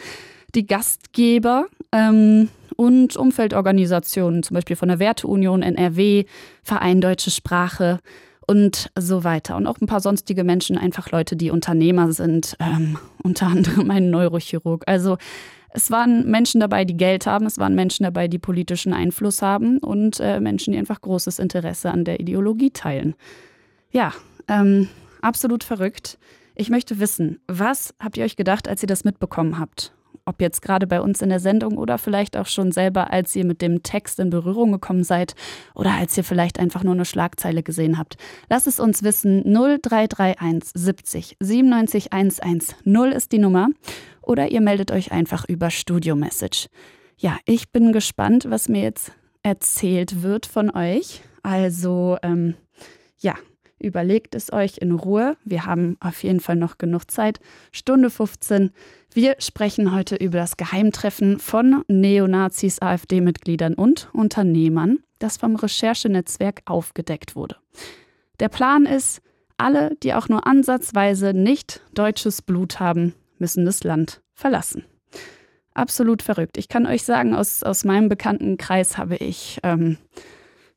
Die 0.53 0.65
Gastgeber 0.65 1.65
ähm, 1.91 2.49
und 2.75 3.17
Umfeldorganisationen, 3.17 4.43
zum 4.43 4.55
Beispiel 4.55 4.75
von 4.75 4.89
der 4.89 4.99
Werteunion 4.99 5.61
NRW, 5.61 6.25
Verein 6.63 7.01
Deutsche 7.01 7.31
Sprache, 7.31 7.99
und 8.47 8.91
so 8.97 9.23
weiter. 9.23 9.55
Und 9.55 9.67
auch 9.67 9.79
ein 9.81 9.87
paar 9.87 9.99
sonstige 9.99 10.43
Menschen, 10.43 10.77
einfach 10.77 11.11
Leute, 11.11 11.35
die 11.35 11.49
Unternehmer 11.49 12.11
sind, 12.11 12.55
ähm, 12.59 12.97
unter 13.23 13.47
anderem 13.47 13.89
ein 13.91 14.09
Neurochirurg. 14.09 14.83
Also 14.87 15.17
es 15.71 15.91
waren 15.91 16.29
Menschen 16.29 16.61
dabei, 16.61 16.85
die 16.85 16.95
Geld 16.95 17.25
haben, 17.25 17.45
es 17.45 17.57
waren 17.57 17.75
Menschen 17.75 18.03
dabei, 18.03 18.27
die 18.27 18.39
politischen 18.39 18.93
Einfluss 18.93 19.41
haben 19.41 19.79
und 19.79 20.19
äh, 20.19 20.39
Menschen, 20.39 20.73
die 20.73 20.79
einfach 20.79 21.01
großes 21.01 21.39
Interesse 21.39 21.91
an 21.91 22.05
der 22.05 22.19
Ideologie 22.19 22.71
teilen. 22.71 23.15
Ja, 23.91 24.13
ähm, 24.47 24.87
absolut 25.21 25.63
verrückt. 25.63 26.17
Ich 26.55 26.69
möchte 26.69 26.99
wissen, 26.99 27.39
was 27.47 27.93
habt 28.01 28.17
ihr 28.17 28.25
euch 28.25 28.35
gedacht, 28.35 28.67
als 28.67 28.81
ihr 28.81 28.87
das 28.87 29.03
mitbekommen 29.03 29.59
habt? 29.59 29.93
ob 30.25 30.41
jetzt 30.41 30.61
gerade 30.61 30.87
bei 30.87 31.01
uns 31.01 31.21
in 31.21 31.29
der 31.29 31.39
Sendung 31.39 31.77
oder 31.77 31.97
vielleicht 31.97 32.35
auch 32.35 32.47
schon 32.47 32.71
selber, 32.71 33.11
als 33.11 33.35
ihr 33.35 33.45
mit 33.45 33.61
dem 33.61 33.83
Text 33.83 34.19
in 34.19 34.31
Berührung 34.31 34.71
gekommen 34.71 35.03
seid 35.03 35.35
oder 35.75 35.91
als 35.91 36.17
ihr 36.17 36.23
vielleicht 36.23 36.59
einfach 36.59 36.83
nur 36.83 36.93
eine 36.93 37.05
Schlagzeile 37.05 37.61
gesehen 37.61 37.97
habt. 37.97 38.17
Lasst 38.49 38.67
es 38.67 38.79
uns 38.79 39.03
wissen. 39.03 39.43
0331 39.43 40.71
70 40.73 41.37
97 41.39 42.11
110 42.11 43.11
ist 43.13 43.31
die 43.31 43.37
Nummer 43.37 43.69
oder 44.21 44.51
ihr 44.51 44.61
meldet 44.61 44.91
euch 44.91 45.11
einfach 45.11 45.45
über 45.47 45.69
Studio 45.69 46.15
Message. 46.15 46.67
Ja, 47.17 47.37
ich 47.45 47.71
bin 47.71 47.91
gespannt, 47.91 48.47
was 48.49 48.67
mir 48.67 48.81
jetzt 48.81 49.11
erzählt 49.43 50.23
wird 50.23 50.47
von 50.47 50.75
euch. 50.75 51.21
Also, 51.43 52.17
ähm, 52.23 52.55
ja, 53.19 53.35
überlegt 53.85 54.35
es 54.35 54.51
euch 54.51 54.79
in 54.79 54.91
Ruhe. 54.91 55.37
Wir 55.45 55.65
haben 55.65 55.97
auf 55.99 56.23
jeden 56.23 56.39
Fall 56.39 56.55
noch 56.55 56.77
genug 56.77 57.09
Zeit. 57.09 57.39
Stunde 57.71 58.09
15. 58.09 58.71
Wir 59.13 59.35
sprechen 59.39 59.93
heute 59.93 60.15
über 60.15 60.39
das 60.39 60.57
Geheimtreffen 60.57 61.39
von 61.39 61.83
Neonazis, 61.87 62.81
AfD-Mitgliedern 62.81 63.75
und 63.75 64.09
Unternehmern, 64.11 64.99
das 65.19 65.37
vom 65.37 65.55
Recherchenetzwerk 65.55 66.63
aufgedeckt 66.65 67.35
wurde. 67.35 67.55
Der 68.39 68.49
Plan 68.49 68.85
ist, 68.85 69.21
alle, 69.57 69.95
die 70.03 70.13
auch 70.13 70.27
nur 70.27 70.45
ansatzweise 70.45 71.33
nicht 71.33 71.81
deutsches 71.93 72.41
Blut 72.41 72.79
haben, 72.79 73.13
müssen 73.37 73.65
das 73.65 73.83
Land 73.83 74.21
verlassen. 74.33 74.83
Absolut 75.73 76.21
verrückt. 76.21 76.57
Ich 76.57 76.67
kann 76.67 76.85
euch 76.85 77.03
sagen, 77.03 77.35
aus, 77.35 77.63
aus 77.63 77.83
meinem 77.83 78.09
bekannten 78.09 78.57
Kreis 78.57 78.97
habe 78.97 79.17
ich 79.17 79.59
ähm, 79.63 79.97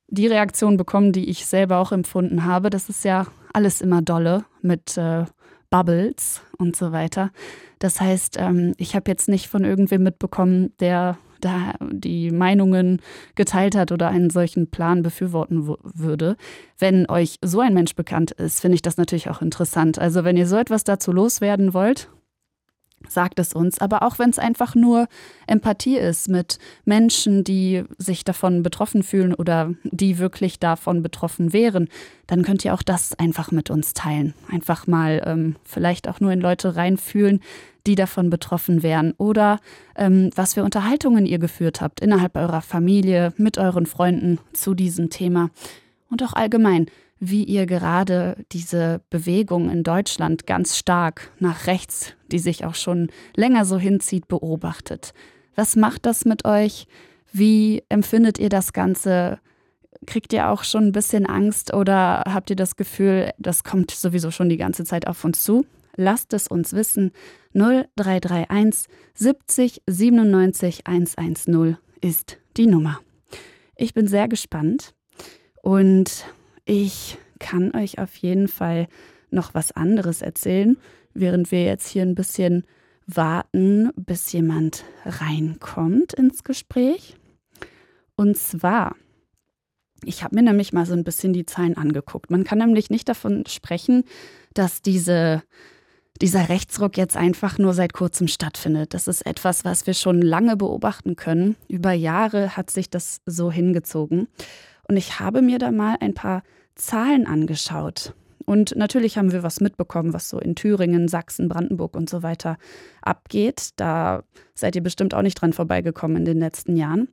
die 0.09 0.27
Reaktion 0.27 0.77
bekommen, 0.77 1.13
die 1.13 1.29
ich 1.29 1.47
selber 1.47 1.79
auch 1.79 1.93
empfunden 1.93 2.45
habe. 2.45 2.71
Das 2.71 2.89
ist 2.89 3.05
ja 3.05 3.27
alles 3.53 3.81
immer 3.81 4.03
dolle 4.03 4.45
mit 4.63 4.97
äh, 4.97 5.25
Bubbles 5.71 6.43
und 6.59 6.77
so 6.77 6.93
weiter. 6.93 7.31
Das 7.79 8.01
heißt, 8.01 8.37
ähm, 8.39 8.75
ich 8.79 8.95
habe 8.95 9.11
jetzt 9.11 9.29
nicht 9.29 9.49
von 9.49 9.65
irgendwem 9.65 10.03
mitbekommen, 10.03 10.73
der 10.81 11.19
da 11.41 11.75
die 11.81 12.31
Meinungen 12.33 13.01
geteilt 13.37 13.77
hat 13.77 13.93
oder 13.93 14.09
einen 14.09 14.31
solchen 14.31 14.71
Plan 14.71 15.03
befürworten 15.03 15.69
würde. 15.69 16.37
Wenn 16.79 17.09
euch 17.09 17.39
so 17.43 17.61
ein 17.61 17.75
Mensch 17.75 17.95
bekannt 17.95 18.33
ist, 18.33 18.61
finde 18.61 18.75
ich 18.75 18.83
das 18.83 18.97
natürlich 18.97 19.31
auch 19.31 19.41
interessant. 19.41 19.99
Also 20.01 20.25
wenn 20.25 20.37
ihr 20.37 20.49
so 20.49 20.57
etwas 20.57 20.83
dazu 20.83 21.13
loswerden 21.13 21.75
wollt, 21.75 22.09
sagt 23.09 23.39
es 23.39 23.53
uns. 23.53 23.81
Aber 23.81 24.03
auch 24.03 24.19
wenn 24.19 24.31
es 24.31 24.39
einfach 24.39 24.75
nur 24.75 25.09
Empathie 25.47 25.97
ist 25.97 26.29
mit 26.29 26.59
Menschen, 26.85 27.45
die 27.45 27.85
sich 27.99 28.25
davon 28.25 28.63
betroffen 28.63 29.03
fühlen 29.03 29.35
oder 29.35 29.75
die 29.85 30.19
wirklich 30.19 30.59
davon 30.59 31.03
betroffen 31.03 31.53
wären, 31.53 31.89
dann 32.27 32.43
könnt 32.43 32.65
ihr 32.65 32.75
auch 32.75 32.83
das 32.83 33.19
einfach 33.19 33.51
mit 33.51 33.71
uns 33.71 33.95
teilen. 33.95 34.35
Einfach 34.51 34.87
mal 34.87 35.23
ähm, 35.25 35.57
vielleicht 35.65 36.09
auch 36.09 36.21
nur 36.21 36.33
in 36.33 36.41
Leute 36.41 36.77
reinfühlen, 36.77 37.41
die 37.87 37.95
davon 37.95 38.31
betroffen 38.31 38.83
wären. 38.83 39.13
Oder 39.17 39.61
ähm, 39.97 40.31
was 40.35 40.55
für 40.55 40.65
Unterhaltungen 40.65 41.27
ihr 41.27 41.39
geführt 41.39 41.81
habt 41.81 42.01
innerhalb 42.01 42.37
eurer 42.37 42.63
Familie, 42.63 43.33
mit 43.37 43.59
euren 43.59 43.87
Freunden 43.87 44.39
zu 44.53 44.75
diesem 44.75 45.11
Thema. 45.11 45.51
Und 46.11 46.23
auch 46.23 46.33
allgemein 46.33 46.87
wie 47.21 47.45
ihr 47.45 47.67
gerade 47.67 48.37
diese 48.53 49.01
Bewegung 49.11 49.71
in 49.71 49.83
Deutschland 49.83 50.47
ganz 50.47 50.77
stark 50.77 51.31
nach 51.39 51.67
rechts, 51.67 52.15
die 52.31 52.39
sich 52.39 52.65
auch 52.65 52.75
schon 52.75 53.09
länger 53.35 53.65
so 53.65 53.79
hinzieht, 53.79 54.29
beobachtet. 54.29 55.13
Was 55.55 55.77
macht 55.77 56.07
das 56.07 56.25
mit 56.25 56.45
euch? 56.45 56.87
Wie 57.33 57.83
empfindet 57.89 58.39
ihr 58.39 58.49
das 58.49 58.73
Ganze? 58.73 59.39
Kriegt 60.07 60.33
ihr 60.33 60.49
auch 60.49 60.63
schon 60.63 60.87
ein 60.87 60.93
bisschen 60.93 61.27
Angst 61.27 61.75
oder 61.75 62.23
habt 62.27 62.51
ihr 62.51 62.57
das 62.57 62.77
Gefühl, 62.77 63.33
das 63.39 63.65
kommt 63.65 63.91
sowieso 63.91 64.31
schon 64.31 64.49
die 64.49 64.57
ganze 64.57 64.85
Zeit 64.85 65.09
auf 65.09 65.25
uns 65.25 65.43
zu? 65.43 65.67
Lasst 65.97 66.33
es 66.33 66.47
uns 66.47 66.73
wissen. 66.73 67.11
0331 67.55 68.89
70 69.15 69.83
97 69.89 70.87
110 70.87 71.77
ist 72.01 72.39
die 72.57 72.69
Nummer. 72.69 73.01
Ich 73.75 73.95
bin 73.95 74.07
sehr 74.07 74.29
gespannt 74.29 74.95
und 75.63 76.25
ich 76.69 77.17
kann 77.39 77.75
euch 77.75 77.99
auf 77.99 78.15
jeden 78.17 78.47
Fall 78.47 78.89
noch 79.31 79.55
was 79.55 79.73
anderes 79.73 80.23
erzählen, 80.23 80.77
während 81.15 81.51
wir 81.51 81.65
jetzt 81.65 81.89
hier 81.89 82.03
ein 82.03 82.15
bisschen 82.15 82.65
warten, 83.07 83.91
bis 83.97 84.31
jemand 84.33 84.85
reinkommt 85.07 86.13
ins 86.13 86.45
Gespräch. 86.45 87.17
Und 88.17 88.37
zwar, 88.37 88.97
ich 90.05 90.23
habe 90.23 90.35
mir 90.35 90.43
nämlich 90.43 90.75
mal 90.75 90.85
so 90.85 90.93
ein 90.93 91.05
bisschen 91.05 91.33
die 91.33 91.47
Zahlen 91.47 91.77
angeguckt. 91.77 92.31
Man 92.31 92.45
kann 92.45 92.59
nämlich 92.59 92.91
nicht 92.91 93.09
davon 93.09 93.47
sprechen, 93.47 94.05
dass 94.53 94.83
diese, 94.83 95.43
dieser 96.21 96.51
Rechtsruck 96.51 96.99
jetzt 96.99 97.17
einfach 97.17 97.57
nur 97.57 97.73
seit 97.73 97.95
kurzem 97.95 98.29
stattfindet. 98.29 98.93
Das 98.93 99.09
ist 99.09 99.25
etwas, 99.25 99.65
was 99.65 99.87
wir 99.87 99.95
schon 99.95 100.21
lange 100.21 100.57
beobachten 100.57 101.17
können. 101.17 101.57
Über 101.67 101.93
Jahre 101.93 102.59
hat 102.59 102.71
sich 102.71 102.91
das 102.91 103.23
so 103.25 103.51
hingezogen. 103.51 104.29
Und 104.87 104.99
ich 104.99 105.19
habe 105.21 105.41
mir 105.41 105.59
da 105.59 105.71
mal 105.71 105.97
ein 106.01 106.15
paar 106.15 106.43
Zahlen 106.79 107.27
angeschaut. 107.27 108.15
Und 108.49 108.75
natürlich 108.77 109.19
haben 109.19 109.33
wir 109.33 109.43
was 109.43 109.61
mitbekommen, 109.61 110.15
was 110.15 110.31
so 110.31 110.39
in 110.39 110.55
Thüringen, 110.55 111.07
Sachsen, 111.07 111.51
Brandenburg 111.51 111.95
und 111.95 112.09
so 112.09 112.23
weiter 112.23 112.57
abgeht. 113.03 113.71
Da 113.77 114.23
seid 114.55 114.75
ihr 114.75 114.83
bestimmt 114.83 115.13
auch 115.13 115.21
nicht 115.21 115.35
dran 115.35 115.53
vorbeigekommen 115.53 116.17
in 116.17 116.25
den 116.25 116.39
letzten 116.39 116.75
Jahren. 116.75 117.09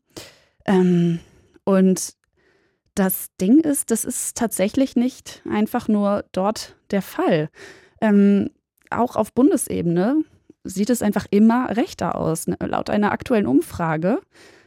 Ähm, 0.65 1.19
und 1.65 2.13
das 2.93 3.35
Ding 3.41 3.59
ist, 3.59 3.91
das 3.91 4.05
ist 4.05 4.37
tatsächlich 4.37 4.95
nicht 4.95 5.41
einfach 5.49 5.89
nur 5.89 6.23
dort 6.31 6.77
der 6.91 7.01
Fall. 7.01 7.49
Ähm, 7.99 8.49
auch 8.89 9.17
auf 9.17 9.33
Bundesebene 9.33 10.23
sieht 10.63 10.89
es 10.89 11.01
einfach 11.01 11.25
immer 11.31 11.75
rechter 11.75 12.15
aus. 12.15 12.47
Ne, 12.47 12.55
laut 12.61 12.89
einer 12.89 13.11
aktuellen 13.11 13.45
Umfrage 13.45 14.21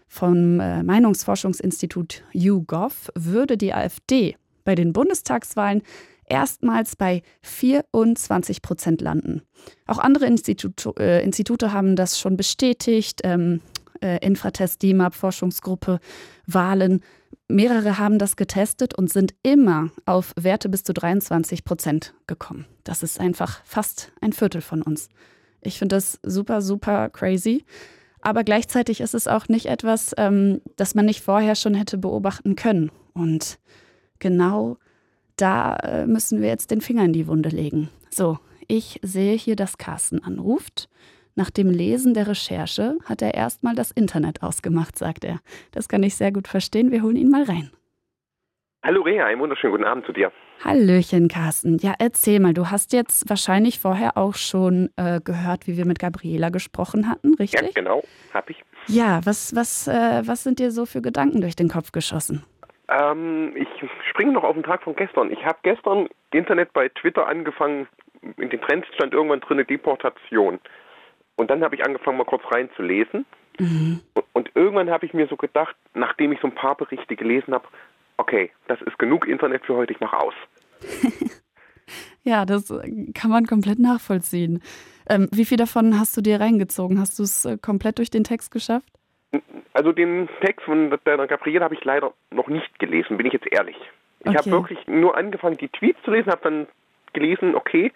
vom 0.06 0.60
äh, 0.60 0.82
Meinungsforschungsinstitut 0.82 2.24
YouGov 2.32 3.10
würde 3.14 3.56
die 3.56 3.72
AfD 3.72 4.36
bei 4.68 4.74
den 4.74 4.92
Bundestagswahlen 4.92 5.80
erstmals 6.26 6.94
bei 6.94 7.22
24 7.40 8.60
Prozent 8.60 9.00
landen. 9.00 9.40
Auch 9.86 9.96
andere 9.96 10.26
Institut, 10.26 10.84
äh, 11.00 11.22
Institute 11.22 11.72
haben 11.72 11.96
das 11.96 12.20
schon 12.20 12.36
bestätigt. 12.36 13.22
Ähm, 13.24 13.62
äh, 14.02 14.18
Infratest, 14.18 14.82
DIMAP, 14.82 15.14
Forschungsgruppe, 15.14 16.00
Wahlen. 16.46 17.00
Mehrere 17.48 17.98
haben 17.98 18.18
das 18.18 18.36
getestet 18.36 18.94
und 18.94 19.10
sind 19.10 19.34
immer 19.42 19.88
auf 20.04 20.34
Werte 20.38 20.68
bis 20.68 20.84
zu 20.84 20.92
23 20.92 21.64
Prozent 21.64 22.12
gekommen. 22.26 22.66
Das 22.84 23.02
ist 23.02 23.18
einfach 23.18 23.64
fast 23.64 24.12
ein 24.20 24.34
Viertel 24.34 24.60
von 24.60 24.82
uns. 24.82 25.08
Ich 25.62 25.78
finde 25.78 25.96
das 25.96 26.20
super, 26.22 26.60
super 26.60 27.08
crazy. 27.08 27.64
Aber 28.20 28.44
gleichzeitig 28.44 29.00
ist 29.00 29.14
es 29.14 29.28
auch 29.28 29.48
nicht 29.48 29.64
etwas, 29.64 30.14
ähm, 30.18 30.60
das 30.76 30.94
man 30.94 31.06
nicht 31.06 31.22
vorher 31.22 31.54
schon 31.54 31.72
hätte 31.72 31.96
beobachten 31.96 32.54
können. 32.54 32.90
Und 33.14 33.58
genau 34.18 34.76
da 35.36 35.76
äh, 35.76 36.06
müssen 36.06 36.40
wir 36.40 36.48
jetzt 36.48 36.70
den 36.70 36.80
Finger 36.80 37.04
in 37.04 37.12
die 37.12 37.26
Wunde 37.26 37.48
legen. 37.48 37.88
So, 38.10 38.38
ich 38.66 38.98
sehe 39.02 39.36
hier, 39.36 39.56
dass 39.56 39.78
Carsten 39.78 40.22
anruft. 40.22 40.88
Nach 41.34 41.50
dem 41.50 41.70
Lesen 41.70 42.14
der 42.14 42.26
Recherche 42.26 42.98
hat 43.04 43.22
er 43.22 43.34
erstmal 43.34 43.74
das 43.74 43.92
Internet 43.92 44.42
ausgemacht, 44.42 44.98
sagt 44.98 45.24
er. 45.24 45.38
Das 45.70 45.88
kann 45.88 46.02
ich 46.02 46.16
sehr 46.16 46.32
gut 46.32 46.48
verstehen. 46.48 46.90
Wir 46.90 47.02
holen 47.02 47.16
ihn 47.16 47.30
mal 47.30 47.44
rein. 47.44 47.70
Hallo 48.82 49.02
Rea, 49.02 49.26
einen 49.26 49.40
wunderschönen 49.40 49.72
guten 49.72 49.84
Abend 49.84 50.06
zu 50.06 50.12
dir. 50.12 50.32
Hallöchen, 50.64 51.28
Carsten. 51.28 51.78
Ja, 51.78 51.94
erzähl 51.98 52.40
mal, 52.40 52.54
du 52.54 52.70
hast 52.70 52.92
jetzt 52.92 53.28
wahrscheinlich 53.28 53.78
vorher 53.78 54.16
auch 54.16 54.34
schon 54.34 54.90
äh, 54.96 55.20
gehört, 55.20 55.66
wie 55.66 55.76
wir 55.76 55.84
mit 55.84 55.98
Gabriela 55.98 56.48
gesprochen 56.48 57.08
hatten, 57.08 57.34
richtig? 57.34 57.60
Ja, 57.60 57.68
genau, 57.74 58.02
hab 58.34 58.50
ich. 58.50 58.56
Ja, 58.86 59.20
was, 59.24 59.54
was, 59.54 59.86
äh, 59.88 60.22
was 60.24 60.42
sind 60.42 60.58
dir 60.58 60.70
so 60.70 60.86
für 60.86 61.02
Gedanken 61.02 61.40
durch 61.40 61.54
den 61.54 61.68
Kopf 61.68 61.92
geschossen? 61.92 62.44
Ähm, 62.88 63.52
ich 63.54 63.68
springe 64.10 64.32
noch 64.32 64.44
auf 64.44 64.54
den 64.54 64.62
Tag 64.62 64.82
von 64.82 64.96
gestern. 64.96 65.30
Ich 65.30 65.44
habe 65.44 65.58
gestern 65.62 66.08
Internet 66.32 66.72
bei 66.72 66.88
Twitter 66.88 67.26
angefangen, 67.26 67.86
in 68.36 68.50
den 68.50 68.60
Trends 68.60 68.88
stand 68.94 69.12
irgendwann 69.12 69.40
drin 69.40 69.64
Deportation. 69.66 70.58
Und 71.36 71.50
dann 71.50 71.62
habe 71.62 71.76
ich 71.76 71.84
angefangen, 71.84 72.18
mal 72.18 72.24
kurz 72.24 72.42
reinzulesen. 72.50 73.26
Mhm. 73.58 74.00
Und, 74.32 74.50
irgendwann 74.54 74.90
habe 74.90 75.06
ich 75.06 75.14
mir 75.14 75.26
so 75.28 75.36
gedacht, 75.36 75.76
nachdem 75.94 76.32
ich 76.32 76.40
so 76.40 76.48
ein 76.48 76.54
paar 76.54 76.76
Berichte 76.76 77.16
gelesen 77.16 77.54
habe, 77.54 77.66
okay, 78.16 78.50
das 78.66 78.80
ist 78.82 78.98
genug 78.98 79.26
Internet 79.26 79.64
für 79.64 79.74
heute, 79.74 79.92
ich 79.92 80.00
mache 80.00 80.16
aus. 80.16 80.34
ja, 82.22 82.44
das 82.44 82.72
kann 83.14 83.30
man 83.30 83.46
komplett 83.46 83.78
nachvollziehen. 83.78 84.62
Ähm, 85.08 85.28
wie 85.32 85.44
viel 85.44 85.56
davon 85.56 85.98
hast 85.98 86.16
du 86.16 86.20
dir 86.20 86.40
reingezogen? 86.40 87.00
Hast 87.00 87.18
du 87.18 87.22
es 87.22 87.44
äh, 87.44 87.56
komplett 87.56 87.98
durch 87.98 88.10
den 88.10 88.24
Text 88.24 88.50
geschafft? 88.50 88.97
Also 89.72 89.92
den 89.92 90.28
Text 90.40 90.64
von 90.64 90.90
der 90.90 91.26
Gabriele 91.26 91.64
habe 91.64 91.74
ich 91.74 91.84
leider 91.84 92.12
noch 92.30 92.48
nicht 92.48 92.78
gelesen, 92.78 93.16
bin 93.16 93.26
ich 93.26 93.34
jetzt 93.34 93.50
ehrlich. 93.52 93.76
Ich 94.20 94.28
okay. 94.28 94.38
habe 94.38 94.50
wirklich 94.50 94.86
nur 94.86 95.16
angefangen, 95.16 95.58
die 95.58 95.68
Tweets 95.68 96.02
zu 96.02 96.10
lesen, 96.10 96.30
habe 96.30 96.42
dann 96.42 96.66
gelesen, 97.12 97.54
okay, 97.54 97.92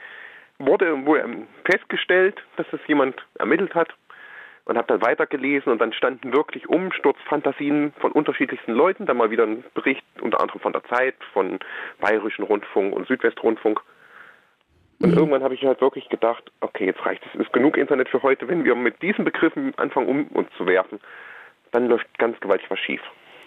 wurde 0.58 1.04
wohl 1.06 1.46
festgestellt, 1.64 2.40
dass 2.56 2.66
es 2.72 2.80
jemand 2.86 3.16
ermittelt 3.38 3.74
hat 3.74 3.88
und 4.64 4.76
habe 4.76 4.86
dann 4.86 5.02
weitergelesen 5.02 5.72
und 5.72 5.80
dann 5.80 5.92
standen 5.92 6.32
wirklich 6.32 6.68
Umsturzfantasien 6.68 7.92
von 7.98 8.12
unterschiedlichsten 8.12 8.72
Leuten, 8.72 9.06
dann 9.06 9.16
mal 9.16 9.30
wieder 9.30 9.44
ein 9.44 9.64
Bericht 9.74 10.04
unter 10.20 10.40
anderem 10.40 10.60
von 10.60 10.72
der 10.72 10.84
Zeit, 10.84 11.16
von 11.32 11.58
Bayerischen 12.00 12.44
Rundfunk 12.44 12.94
und 12.94 13.08
Südwestrundfunk. 13.08 13.80
Und 15.02 15.10
mhm. 15.10 15.18
irgendwann 15.18 15.42
habe 15.42 15.54
ich 15.54 15.64
halt 15.64 15.80
wirklich 15.80 16.08
gedacht, 16.08 16.44
okay, 16.60 16.86
jetzt 16.86 17.04
reicht 17.04 17.22
es, 17.26 17.40
ist 17.40 17.52
genug 17.52 17.76
Internet 17.76 18.08
für 18.08 18.22
heute. 18.22 18.46
Wenn 18.46 18.64
wir 18.64 18.76
mit 18.76 19.02
diesen 19.02 19.24
Begriffen 19.24 19.74
anfangen, 19.76 20.08
um 20.08 20.26
uns 20.28 20.48
zu 20.56 20.64
werfen, 20.66 21.00
dann 21.72 21.88
läuft 21.88 22.06
ganz 22.18 22.38
gewaltig 22.40 22.70
was 22.70 22.78
schief. 22.78 23.00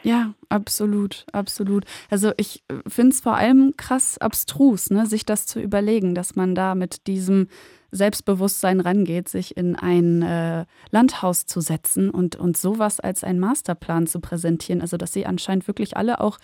Ja, 0.04 0.34
absolut, 0.50 1.26
absolut. 1.32 1.86
Also 2.12 2.32
ich 2.38 2.64
finde 2.88 3.12
es 3.12 3.22
vor 3.22 3.36
allem 3.38 3.74
krass 3.76 4.20
abstrus, 4.20 4.92
ne, 4.92 5.06
sich 5.06 5.26
das 5.26 5.48
zu 5.48 5.60
überlegen, 5.60 6.14
dass 6.14 6.36
man 6.36 6.54
da 6.54 6.76
mit 6.76 7.08
diesem 7.08 7.48
Selbstbewusstsein 7.92 8.82
rangeht, 8.82 9.30
sich 9.30 9.58
in 9.58 9.76
ein 9.76 10.22
äh, 10.22 10.66
Landhaus 10.92 11.46
zu 11.46 11.62
setzen 11.62 12.10
und, 12.10 12.36
und 12.36 12.58
sowas 12.58 13.00
als 13.00 13.24
einen 13.24 13.40
Masterplan 13.40 14.06
zu 14.06 14.20
präsentieren. 14.20 14.82
Also 14.82 14.98
dass 14.98 15.14
sie 15.14 15.26
anscheinend 15.26 15.68
wirklich 15.68 15.98
alle 15.98 16.20
auch 16.20 16.38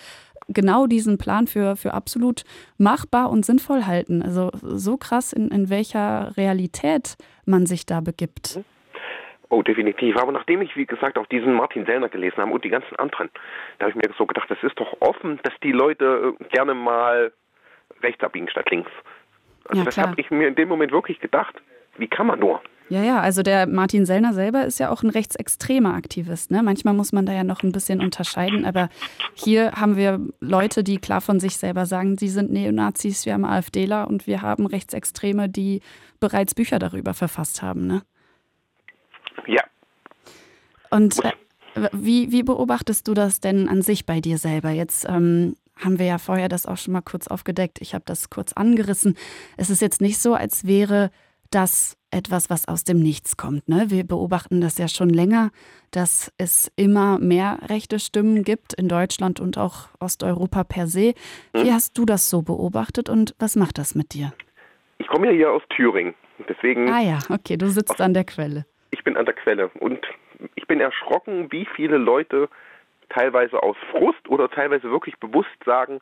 genau 0.53 0.87
diesen 0.87 1.17
Plan 1.17 1.47
für, 1.47 1.75
für 1.75 1.93
absolut 1.93 2.43
machbar 2.77 3.29
und 3.29 3.45
sinnvoll 3.45 3.85
halten. 3.85 4.21
Also 4.21 4.51
so 4.61 4.97
krass, 4.97 5.33
in, 5.33 5.49
in 5.49 5.69
welcher 5.69 6.35
Realität 6.37 7.15
man 7.45 7.65
sich 7.65 7.85
da 7.85 8.01
begibt. 8.01 8.59
Oh, 9.49 9.61
definitiv. 9.61 10.15
Aber 10.17 10.31
nachdem 10.31 10.61
ich, 10.61 10.77
wie 10.77 10.85
gesagt, 10.85 11.17
auch 11.17 11.25
diesen 11.25 11.53
Martin 11.53 11.85
Sellner 11.85 12.07
gelesen 12.07 12.37
habe 12.37 12.51
und 12.51 12.63
die 12.63 12.69
ganzen 12.69 12.95
anderen, 12.95 13.29
da 13.77 13.85
habe 13.85 13.89
ich 13.91 13.95
mir 14.07 14.13
so 14.17 14.25
gedacht, 14.25 14.49
das 14.49 14.63
ist 14.63 14.79
doch 14.79 14.95
offen, 15.01 15.39
dass 15.43 15.53
die 15.61 15.73
Leute 15.73 16.33
äh, 16.39 16.43
gerne 16.45 16.73
mal 16.73 17.33
rechts 18.01 18.23
abbiegen 18.23 18.49
statt 18.49 18.69
links. 18.71 18.89
Also 19.65 19.81
ja, 19.81 19.85
das 19.85 19.97
habe 19.97 20.13
ich 20.21 20.31
mir 20.31 20.47
in 20.47 20.55
dem 20.55 20.69
Moment 20.69 20.93
wirklich 20.93 21.19
gedacht, 21.19 21.61
wie 21.97 22.07
kann 22.07 22.27
man 22.27 22.39
nur? 22.39 22.61
Ja, 22.91 23.01
ja, 23.03 23.21
also 23.21 23.41
der 23.41 23.67
Martin 23.67 24.05
Sellner 24.05 24.33
selber 24.33 24.65
ist 24.65 24.77
ja 24.77 24.89
auch 24.89 25.01
ein 25.01 25.09
rechtsextremer 25.09 25.93
Aktivist. 25.93 26.51
Ne? 26.51 26.61
Manchmal 26.61 26.93
muss 26.93 27.13
man 27.13 27.25
da 27.25 27.31
ja 27.31 27.45
noch 27.45 27.63
ein 27.63 27.71
bisschen 27.71 28.01
unterscheiden, 28.01 28.65
aber 28.65 28.89
hier 29.33 29.71
haben 29.71 29.95
wir 29.95 30.19
Leute, 30.41 30.83
die 30.83 30.97
klar 30.97 31.21
von 31.21 31.39
sich 31.39 31.55
selber 31.55 31.85
sagen, 31.85 32.17
sie 32.17 32.27
sind 32.27 32.51
Neonazis, 32.51 33.25
wir 33.25 33.31
haben 33.31 33.45
AfDler 33.45 34.09
und 34.09 34.27
wir 34.27 34.41
haben 34.41 34.65
Rechtsextreme, 34.65 35.47
die 35.47 35.79
bereits 36.19 36.53
Bücher 36.53 36.79
darüber 36.79 37.13
verfasst 37.13 37.61
haben. 37.61 37.87
Ne? 37.87 38.01
Ja. 39.47 39.63
Und 40.89 41.23
äh, 41.23 41.31
wie, 41.93 42.33
wie 42.33 42.43
beobachtest 42.43 43.07
du 43.07 43.13
das 43.13 43.39
denn 43.39 43.69
an 43.69 43.81
sich 43.83 44.05
bei 44.05 44.19
dir 44.19 44.37
selber? 44.37 44.71
Jetzt 44.71 45.07
ähm, 45.07 45.55
haben 45.77 45.97
wir 45.97 46.07
ja 46.07 46.17
vorher 46.17 46.49
das 46.49 46.65
auch 46.65 46.75
schon 46.75 46.91
mal 46.91 46.99
kurz 46.99 47.29
aufgedeckt. 47.29 47.79
Ich 47.79 47.93
habe 47.93 48.03
das 48.05 48.29
kurz 48.29 48.51
angerissen. 48.51 49.15
Es 49.55 49.69
ist 49.69 49.81
jetzt 49.81 50.01
nicht 50.01 50.19
so, 50.19 50.33
als 50.33 50.65
wäre 50.67 51.09
das 51.51 51.97
etwas, 52.11 52.49
was 52.49 52.67
aus 52.67 52.83
dem 52.83 52.99
Nichts 52.99 53.37
kommt. 53.37 53.69
Ne? 53.69 53.85
Wir 53.87 54.03
beobachten 54.03 54.59
das 54.59 54.77
ja 54.77 54.87
schon 54.87 55.09
länger, 55.09 55.51
dass 55.91 56.33
es 56.37 56.71
immer 56.75 57.19
mehr 57.19 57.59
rechte 57.69 57.99
Stimmen 57.99 58.43
gibt 58.43 58.73
in 58.73 58.89
Deutschland 58.89 59.39
und 59.39 59.57
auch 59.57 59.89
Osteuropa 59.99 60.63
per 60.63 60.87
se. 60.87 61.13
Wie 61.53 61.67
hm? 61.67 61.73
hast 61.73 61.97
du 61.97 62.05
das 62.05 62.29
so 62.29 62.41
beobachtet 62.41 63.09
und 63.09 63.35
was 63.39 63.55
macht 63.55 63.77
das 63.77 63.95
mit 63.95 64.13
dir? 64.13 64.33
Ich 64.97 65.07
komme 65.07 65.27
ja 65.27 65.33
hier 65.33 65.51
aus 65.51 65.61
Thüringen. 65.69 66.13
Deswegen 66.49 66.89
ah 66.89 67.01
ja, 67.01 67.19
okay, 67.29 67.55
du 67.55 67.67
sitzt 67.67 68.01
an 68.01 68.13
der 68.13 68.23
Quelle 68.23 68.65
ich 68.91 69.03
bin 69.03 69.17
an 69.17 69.25
der 69.25 69.33
Quelle 69.33 69.69
und 69.79 70.05
ich 70.55 70.67
bin 70.67 70.79
erschrocken, 70.79 71.51
wie 71.51 71.65
viele 71.75 71.97
Leute 71.97 72.49
teilweise 73.09 73.61
aus 73.63 73.75
Frust 73.89 74.27
oder 74.29 74.49
teilweise 74.49 74.91
wirklich 74.91 75.17
bewusst 75.17 75.49
sagen, 75.65 75.99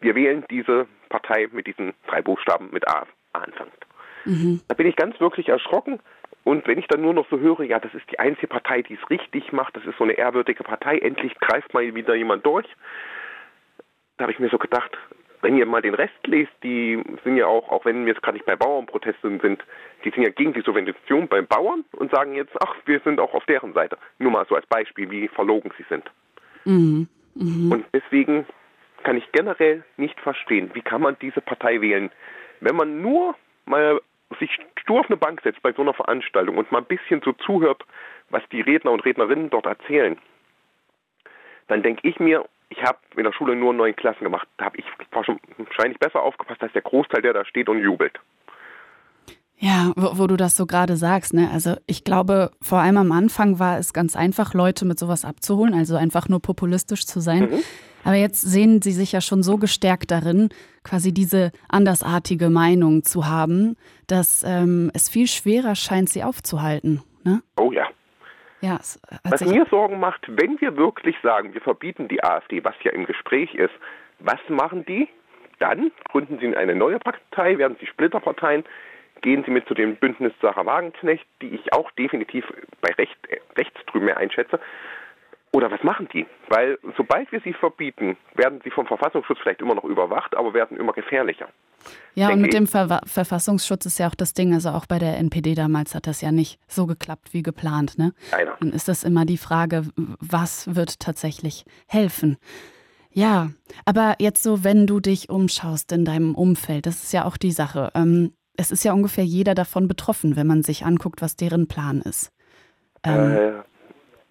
wir 0.00 0.14
wählen 0.14 0.44
diese 0.50 0.86
Partei 1.08 1.48
mit 1.50 1.66
diesen 1.66 1.94
drei 2.06 2.20
Buchstaben 2.20 2.70
mit 2.72 2.86
A 2.88 3.06
anfängt. 3.32 3.72
Mhm. 4.24 4.60
Da 4.68 4.74
bin 4.74 4.86
ich 4.86 4.96
ganz 4.96 5.18
wirklich 5.20 5.48
erschrocken. 5.48 6.00
Und 6.44 6.66
wenn 6.66 6.78
ich 6.78 6.88
dann 6.88 7.02
nur 7.02 7.14
noch 7.14 7.28
so 7.30 7.38
höre, 7.38 7.62
ja, 7.62 7.78
das 7.78 7.94
ist 7.94 8.10
die 8.10 8.18
einzige 8.18 8.48
Partei, 8.48 8.82
die 8.82 8.94
es 8.94 9.10
richtig 9.10 9.52
macht, 9.52 9.76
das 9.76 9.84
ist 9.84 9.96
so 9.96 10.04
eine 10.04 10.14
ehrwürdige 10.14 10.64
Partei, 10.64 10.98
endlich 10.98 11.34
greift 11.38 11.72
mal 11.72 11.94
wieder 11.94 12.14
jemand 12.14 12.44
durch, 12.44 12.66
da 14.16 14.24
habe 14.24 14.32
ich 14.32 14.40
mir 14.40 14.48
so 14.50 14.58
gedacht, 14.58 14.90
wenn 15.40 15.56
ihr 15.56 15.66
mal 15.66 15.82
den 15.82 15.94
Rest 15.94 16.26
lest, 16.26 16.52
die 16.62 17.02
sind 17.24 17.36
ja 17.36 17.46
auch, 17.46 17.68
auch 17.70 17.84
wenn 17.84 18.06
wir 18.06 18.12
jetzt 18.12 18.22
gerade 18.22 18.36
nicht 18.36 18.46
bei 18.46 18.56
Bauernprotesten 18.56 19.40
sind, 19.40 19.62
die 20.04 20.10
sind 20.10 20.22
ja 20.22 20.30
gegen 20.30 20.52
die 20.52 20.60
Subvention 20.60 21.28
beim 21.28 21.46
Bauern 21.46 21.84
und 21.92 22.12
sagen 22.12 22.34
jetzt, 22.34 22.52
ach, 22.60 22.74
wir 22.86 23.00
sind 23.00 23.20
auch 23.20 23.34
auf 23.34 23.44
deren 23.46 23.72
Seite. 23.72 23.98
Nur 24.18 24.30
mal 24.30 24.46
so 24.48 24.54
als 24.54 24.66
Beispiel, 24.66 25.10
wie 25.10 25.28
verlogen 25.28 25.72
sie 25.76 25.84
sind. 25.88 26.04
Mhm. 26.64 27.08
Mhm. 27.34 27.72
Und 27.72 27.84
deswegen 27.92 28.46
kann 29.02 29.16
ich 29.16 29.30
generell 29.32 29.84
nicht 29.96 30.18
verstehen, 30.20 30.70
wie 30.74 30.82
kann 30.82 31.02
man 31.02 31.16
diese 31.20 31.40
Partei 31.40 31.80
wählen, 31.80 32.10
wenn 32.60 32.76
man 32.76 33.02
nur 33.02 33.34
mal 33.64 34.00
sich 34.38 34.58
stur 34.76 35.00
auf 35.00 35.06
eine 35.06 35.16
Bank 35.16 35.40
setzt 35.42 35.62
bei 35.62 35.72
so 35.72 35.82
einer 35.82 35.94
Veranstaltung 35.94 36.56
und 36.58 36.70
mal 36.72 36.78
ein 36.78 36.84
bisschen 36.84 37.20
so 37.22 37.32
zuhört, 37.32 37.84
was 38.30 38.42
die 38.50 38.60
Redner 38.60 38.92
und 38.92 39.04
Rednerinnen 39.04 39.50
dort 39.50 39.66
erzählen, 39.66 40.18
dann 41.68 41.82
denke 41.82 42.06
ich 42.06 42.18
mir, 42.18 42.44
ich 42.70 42.82
habe 42.82 42.98
in 43.16 43.24
der 43.24 43.32
Schule 43.32 43.54
nur 43.54 43.72
neun 43.74 43.94
Klassen 43.94 44.24
gemacht. 44.24 44.48
Da 44.56 44.66
habe 44.66 44.78
ich 44.78 44.84
wahrscheinlich 45.10 45.98
besser 45.98 46.22
aufgepasst 46.22 46.62
als 46.62 46.72
der 46.72 46.82
Großteil, 46.82 47.22
der 47.22 47.34
da 47.34 47.44
steht 47.44 47.68
und 47.68 47.82
jubelt. 47.82 48.18
Ja, 49.64 49.92
wo, 49.94 50.18
wo, 50.18 50.26
du 50.26 50.36
das 50.36 50.56
so 50.56 50.66
gerade 50.66 50.96
sagst, 50.96 51.34
ne? 51.34 51.48
Also 51.52 51.76
ich 51.86 52.02
glaube, 52.02 52.50
vor 52.60 52.78
allem 52.78 52.96
am 52.96 53.12
Anfang 53.12 53.60
war 53.60 53.78
es 53.78 53.92
ganz 53.92 54.16
einfach, 54.16 54.54
Leute 54.54 54.84
mit 54.84 54.98
sowas 54.98 55.24
abzuholen, 55.24 55.72
also 55.72 55.94
einfach 55.94 56.28
nur 56.28 56.42
populistisch 56.42 57.06
zu 57.06 57.20
sein. 57.20 57.42
Mhm. 57.42 57.62
Aber 58.02 58.16
jetzt 58.16 58.42
sehen 58.42 58.82
sie 58.82 58.90
sich 58.90 59.12
ja 59.12 59.20
schon 59.20 59.44
so 59.44 59.58
gestärkt 59.58 60.10
darin, 60.10 60.48
quasi 60.82 61.14
diese 61.14 61.52
andersartige 61.68 62.50
Meinung 62.50 63.04
zu 63.04 63.28
haben, 63.28 63.76
dass 64.08 64.42
ähm, 64.44 64.90
es 64.94 65.08
viel 65.08 65.28
schwerer 65.28 65.76
scheint, 65.76 66.08
sie 66.08 66.24
aufzuhalten. 66.24 67.00
Ne? 67.22 67.40
Oh 67.56 67.70
ja. 67.70 67.86
Ja, 68.62 68.78
was 69.24 69.44
mir 69.44 69.66
Sorgen 69.70 70.00
macht, 70.00 70.22
wenn 70.28 70.60
wir 70.60 70.76
wirklich 70.76 71.16
sagen, 71.22 71.54
wir 71.54 71.60
verbieten 71.60 72.08
die 72.08 72.22
AfD, 72.22 72.64
was 72.64 72.74
ja 72.82 72.90
im 72.90 73.06
Gespräch 73.06 73.54
ist, 73.54 73.74
was 74.18 74.38
machen 74.48 74.84
die? 74.86 75.08
Dann 75.60 75.92
gründen 76.10 76.38
sie 76.40 76.56
eine 76.56 76.74
neue 76.74 76.98
Partei, 76.98 77.58
werden 77.58 77.76
sie 77.80 77.86
Splitterparteien, 77.86 78.64
gehen 79.22 79.42
sie 79.44 79.50
mit 79.50 79.66
zu 79.66 79.74
dem 79.74 79.96
Bündnis 79.96 80.32
Sarah 80.40 80.66
Wagenknecht, 80.66 81.26
die 81.40 81.48
ich 81.48 81.72
auch 81.72 81.90
definitiv 81.92 82.44
bei 82.80 82.92
Recht, 82.94 83.16
rechts 83.56 83.80
drüben 83.86 84.06
mehr 84.06 84.16
einschätze. 84.16 84.60
Oder 85.54 85.70
was 85.70 85.82
machen 85.82 86.08
die? 86.12 86.26
Weil 86.48 86.78
sobald 86.96 87.30
wir 87.30 87.40
sie 87.40 87.52
verbieten, 87.52 88.16
werden 88.34 88.60
sie 88.64 88.70
vom 88.70 88.86
Verfassungsschutz 88.86 89.38
vielleicht 89.42 89.60
immer 89.60 89.74
noch 89.74 89.84
überwacht, 89.84 90.34
aber 90.34 90.54
werden 90.54 90.78
immer 90.78 90.94
gefährlicher. 90.94 91.48
Ja, 92.14 92.30
und 92.30 92.40
mit 92.40 92.54
dem 92.54 92.66
Ver 92.66 93.00
Verfassungsschutz 93.04 93.84
ist 93.84 93.98
ja 93.98 94.08
auch 94.08 94.14
das 94.14 94.32
Ding, 94.32 94.54
also 94.54 94.70
auch 94.70 94.86
bei 94.86 94.98
der 94.98 95.18
NPD 95.18 95.54
damals 95.54 95.94
hat 95.94 96.06
das 96.06 96.20
ja 96.20 96.32
nicht 96.32 96.58
so 96.68 96.86
geklappt 96.86 97.32
wie 97.32 97.42
geplant. 97.42 97.98
Ne? 97.98 98.14
Keiner. 98.30 98.56
Dann 98.60 98.72
ist 98.72 98.88
das 98.88 99.04
immer 99.04 99.26
die 99.26 99.36
Frage, 99.36 99.82
was 99.96 100.74
wird 100.74 101.00
tatsächlich 101.00 101.64
helfen? 101.86 102.38
Ja, 103.10 103.50
aber 103.84 104.16
jetzt 104.20 104.42
so, 104.42 104.64
wenn 104.64 104.86
du 104.86 105.00
dich 105.00 105.28
umschaust 105.28 105.92
in 105.92 106.06
deinem 106.06 106.34
Umfeld, 106.34 106.86
das 106.86 107.02
ist 107.02 107.12
ja 107.12 107.26
auch 107.26 107.36
die 107.36 107.50
Sache. 107.50 107.90
Ähm, 107.94 108.32
es 108.56 108.70
ist 108.70 108.84
ja 108.84 108.92
ungefähr 108.92 109.24
jeder 109.24 109.54
davon 109.54 109.88
betroffen, 109.88 110.36
wenn 110.36 110.46
man 110.46 110.62
sich 110.62 110.84
anguckt, 110.84 111.22
was 111.22 111.36
deren 111.36 111.68
Plan 111.68 112.02
ist. 112.02 112.32
Ähm, 113.04 113.36
äh, 113.36 113.52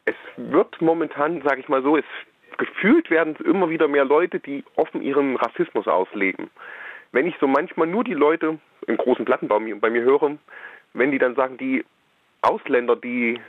es 0.05 0.15
wird 0.37 0.81
momentan, 0.81 1.41
sage 1.41 1.61
ich 1.61 1.69
mal 1.69 1.83
so, 1.83 1.97
es 1.97 2.05
gefühlt 2.57 3.09
werden 3.09 3.35
immer 3.37 3.69
wieder 3.69 3.87
mehr 3.87 4.05
Leute, 4.05 4.39
die 4.39 4.63
offen 4.75 5.01
ihren 5.01 5.35
Rassismus 5.35 5.87
ausleben. 5.87 6.49
Wenn 7.11 7.27
ich 7.27 7.35
so 7.39 7.47
manchmal 7.47 7.87
nur 7.87 8.03
die 8.03 8.13
Leute 8.13 8.59
im 8.87 8.97
großen 8.97 9.25
Plattenbau 9.25 9.59
bei 9.79 9.89
mir 9.89 10.01
höre, 10.01 10.37
wenn 10.93 11.11
die 11.11 11.17
dann 11.17 11.35
sagen, 11.35 11.57
die 11.57 11.83
Ausländer, 12.41 12.95
die 12.95 13.39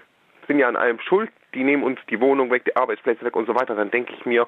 sind 0.46 0.58
ja 0.58 0.68
an 0.68 0.76
allem 0.76 0.98
schuld, 1.00 1.30
die 1.54 1.64
nehmen 1.64 1.82
uns 1.82 1.98
die 2.10 2.20
Wohnung 2.20 2.50
weg, 2.50 2.64
die 2.64 2.76
Arbeitsplätze 2.76 3.24
weg 3.24 3.36
und 3.36 3.46
so 3.46 3.54
weiter, 3.54 3.74
dann 3.74 3.90
denke 3.90 4.12
ich 4.14 4.26
mir, 4.26 4.46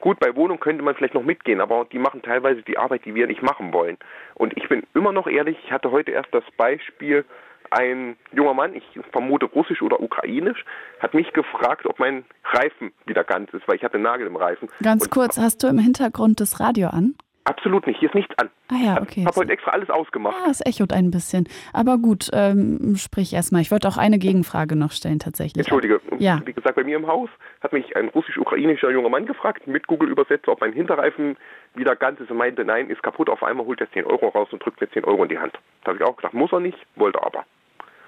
Gut, 0.00 0.20
bei 0.20 0.34
Wohnung 0.36 0.60
könnte 0.60 0.84
man 0.84 0.94
vielleicht 0.94 1.14
noch 1.14 1.24
mitgehen, 1.24 1.60
aber 1.60 1.86
die 1.90 1.98
machen 1.98 2.22
teilweise 2.22 2.62
die 2.62 2.78
Arbeit, 2.78 3.04
die 3.04 3.14
wir 3.14 3.26
nicht 3.26 3.42
machen 3.42 3.72
wollen. 3.72 3.98
Und 4.34 4.56
ich 4.56 4.68
bin 4.68 4.84
immer 4.94 5.12
noch 5.12 5.26
ehrlich, 5.26 5.58
ich 5.64 5.72
hatte 5.72 5.90
heute 5.90 6.12
erst 6.12 6.32
das 6.32 6.44
Beispiel, 6.56 7.24
ein 7.70 8.16
junger 8.32 8.54
Mann, 8.54 8.74
ich 8.74 8.84
vermute 9.12 9.46
russisch 9.46 9.82
oder 9.82 10.00
ukrainisch, 10.00 10.64
hat 11.00 11.14
mich 11.14 11.32
gefragt, 11.32 11.86
ob 11.86 11.98
mein 11.98 12.24
Reifen 12.44 12.92
wieder 13.06 13.24
ganz 13.24 13.52
ist, 13.52 13.66
weil 13.68 13.76
ich 13.76 13.84
hatte 13.84 13.98
Nagel 13.98 14.26
im 14.26 14.36
Reifen. 14.36 14.68
Ganz 14.82 15.04
Und 15.04 15.10
kurz, 15.10 15.38
hast 15.38 15.62
du 15.62 15.66
im 15.66 15.78
Hintergrund 15.78 16.40
das 16.40 16.60
Radio 16.60 16.88
an? 16.88 17.14
Absolut 17.48 17.86
nicht, 17.86 17.98
hier 17.98 18.10
ist 18.10 18.14
nichts 18.14 18.36
an. 18.38 18.50
Ah 18.68 18.74
ja, 18.84 19.00
okay. 19.00 19.20
Ich 19.20 19.26
habe 19.26 19.36
heute 19.36 19.52
extra 19.52 19.70
alles 19.70 19.88
ausgemacht. 19.88 20.36
Ah, 20.44 20.50
es 20.50 20.60
echot 20.66 20.92
ein 20.92 21.10
bisschen. 21.10 21.48
Aber 21.72 21.96
gut, 21.96 22.28
ähm, 22.34 22.94
sprich 22.96 23.32
erstmal. 23.32 23.62
Ich 23.62 23.70
wollte 23.70 23.88
auch 23.88 23.96
eine 23.96 24.18
Gegenfrage 24.18 24.76
noch 24.76 24.92
stellen 24.92 25.18
tatsächlich. 25.18 25.66
Entschuldige, 25.66 25.98
ja. 26.18 26.42
wie 26.44 26.52
gesagt, 26.52 26.76
bei 26.76 26.84
mir 26.84 26.98
im 26.98 27.06
Haus 27.06 27.30
hat 27.62 27.72
mich 27.72 27.96
ein 27.96 28.08
russisch-ukrainischer 28.08 28.90
junger 28.90 29.08
Mann 29.08 29.24
gefragt, 29.24 29.66
mit 29.66 29.86
Google-Übersetzer, 29.86 30.52
ob 30.52 30.60
mein 30.60 30.74
Hinterreifen 30.74 31.38
wieder 31.74 31.96
ganz 31.96 32.20
ist 32.20 32.30
und 32.30 32.36
meinte, 32.36 32.66
nein, 32.66 32.90
ist 32.90 33.02
kaputt. 33.02 33.30
Auf 33.30 33.42
einmal 33.42 33.64
holt 33.64 33.80
er 33.80 33.90
10 33.90 34.04
Euro 34.04 34.28
raus 34.28 34.48
und 34.50 34.62
drückt 34.62 34.82
mir 34.82 34.90
10 34.90 35.04
Euro 35.04 35.22
in 35.22 35.30
die 35.30 35.38
Hand. 35.38 35.54
Da 35.84 35.92
habe 35.92 35.96
ich 35.96 36.04
auch 36.04 36.16
gesagt, 36.16 36.34
muss 36.34 36.52
er 36.52 36.60
nicht, 36.60 36.78
wollte 36.96 37.22
aber. 37.22 37.46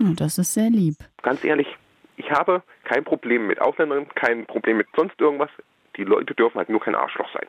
Oh, 0.01 0.13
das 0.17 0.37
ist 0.37 0.53
sehr 0.53 0.69
lieb. 0.69 0.97
Ganz 1.23 1.43
ehrlich, 1.45 1.79
ich 2.17 2.31
habe 2.31 2.63
kein 2.85 3.05
Problem 3.05 3.47
mit 3.47 3.59
Ausländern, 3.63 4.07
kein 4.15 4.45
Problem 4.45 4.77
mit 4.77 4.89
sonst 4.95 5.19
irgendwas. 5.19 5.51
Die 5.97 6.05
Leute 6.05 6.35
dürfen 6.35 6.59
halt 6.59 6.69
nur 6.69 6.81
kein 6.81 6.95
Arschloch 6.95 7.29
sein. 7.33 7.47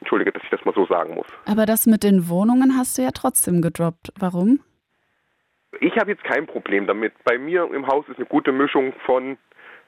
Entschuldige, 0.00 0.32
dass 0.32 0.42
ich 0.42 0.50
das 0.50 0.64
mal 0.64 0.74
so 0.74 0.86
sagen 0.86 1.14
muss. 1.14 1.26
Aber 1.46 1.66
das 1.66 1.86
mit 1.86 2.02
den 2.02 2.28
Wohnungen 2.28 2.76
hast 2.76 2.96
du 2.98 3.02
ja 3.02 3.10
trotzdem 3.12 3.60
gedroppt. 3.62 4.12
Warum? 4.18 4.60
Ich 5.80 5.96
habe 5.96 6.10
jetzt 6.10 6.24
kein 6.24 6.46
Problem 6.46 6.86
damit. 6.86 7.12
Bei 7.24 7.38
mir 7.38 7.68
im 7.72 7.86
Haus 7.86 8.06
ist 8.08 8.16
eine 8.16 8.26
gute 8.26 8.52
Mischung 8.52 8.92
von 9.06 9.36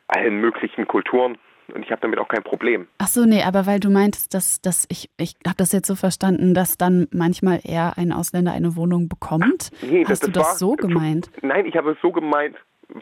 allen 0.08 0.40
möglichen 0.40 0.86
Kulturen 0.86 1.38
und 1.72 1.82
ich 1.82 1.90
habe 1.90 2.00
damit 2.02 2.18
auch 2.18 2.28
kein 2.28 2.42
Problem. 2.42 2.88
Ach 2.98 3.06
so, 3.06 3.24
nee, 3.24 3.42
aber 3.42 3.66
weil 3.66 3.80
du 3.80 3.90
meintest, 3.90 4.34
dass, 4.34 4.60
dass 4.60 4.86
ich, 4.90 5.08
ich 5.16 5.34
habe 5.46 5.56
das 5.56 5.72
jetzt 5.72 5.86
so 5.86 5.94
verstanden, 5.94 6.54
dass 6.54 6.76
dann 6.76 7.06
manchmal 7.10 7.60
eher 7.64 7.94
ein 7.96 8.12
Ausländer 8.12 8.52
eine 8.52 8.76
Wohnung 8.76 9.08
bekommt. 9.08 9.70
Ach, 9.74 9.82
nee, 9.82 10.04
Hast 10.04 10.10
das, 10.10 10.20
du 10.20 10.30
das 10.30 10.46
war, 10.46 10.54
so 10.56 10.72
gemeint? 10.72 11.30
Nein, 11.42 11.66
ich 11.66 11.76
habe 11.76 11.92
es 11.92 11.98
so 12.02 12.12
gemeint 12.12 12.56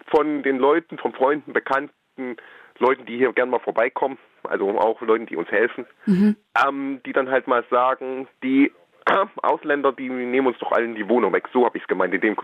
von 0.06 0.42
den 0.42 0.58
Leuten, 0.58 0.98
von 0.98 1.12
Freunden, 1.12 1.52
Bekannten, 1.52 2.36
Leuten, 2.78 3.06
die 3.06 3.16
hier 3.16 3.32
gern 3.32 3.50
mal 3.50 3.60
vorbeikommen, 3.60 4.18
also 4.44 4.68
auch 4.78 5.00
Leuten, 5.00 5.26
die 5.26 5.36
uns 5.36 5.50
helfen, 5.50 5.86
mhm. 6.06 6.36
ähm, 6.66 7.00
die 7.06 7.12
dann 7.12 7.30
halt 7.30 7.46
mal 7.46 7.64
sagen, 7.70 8.28
die 8.42 8.72
äh, 9.06 9.26
Ausländer, 9.42 9.92
die 9.92 10.08
nehmen 10.08 10.46
uns 10.48 10.58
doch 10.58 10.72
allen 10.72 10.94
die 10.94 11.08
Wohnung 11.08 11.32
weg. 11.32 11.48
So 11.52 11.64
habe 11.64 11.76
ich 11.76 11.82
es 11.82 11.88
gemeint 11.88 12.14
in 12.14 12.20
dem 12.20 12.36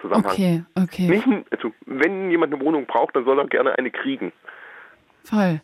Zusammenhang. 0.00 0.32
Okay, 0.32 0.64
okay. 0.74 1.08
Nicht, 1.08 1.26
also, 1.50 1.72
wenn 1.86 2.30
jemand 2.30 2.52
eine 2.52 2.62
Wohnung 2.62 2.86
braucht, 2.86 3.16
dann 3.16 3.24
soll 3.24 3.38
er 3.38 3.46
gerne 3.46 3.78
eine 3.78 3.90
kriegen. 3.90 4.32
Voll. 5.24 5.60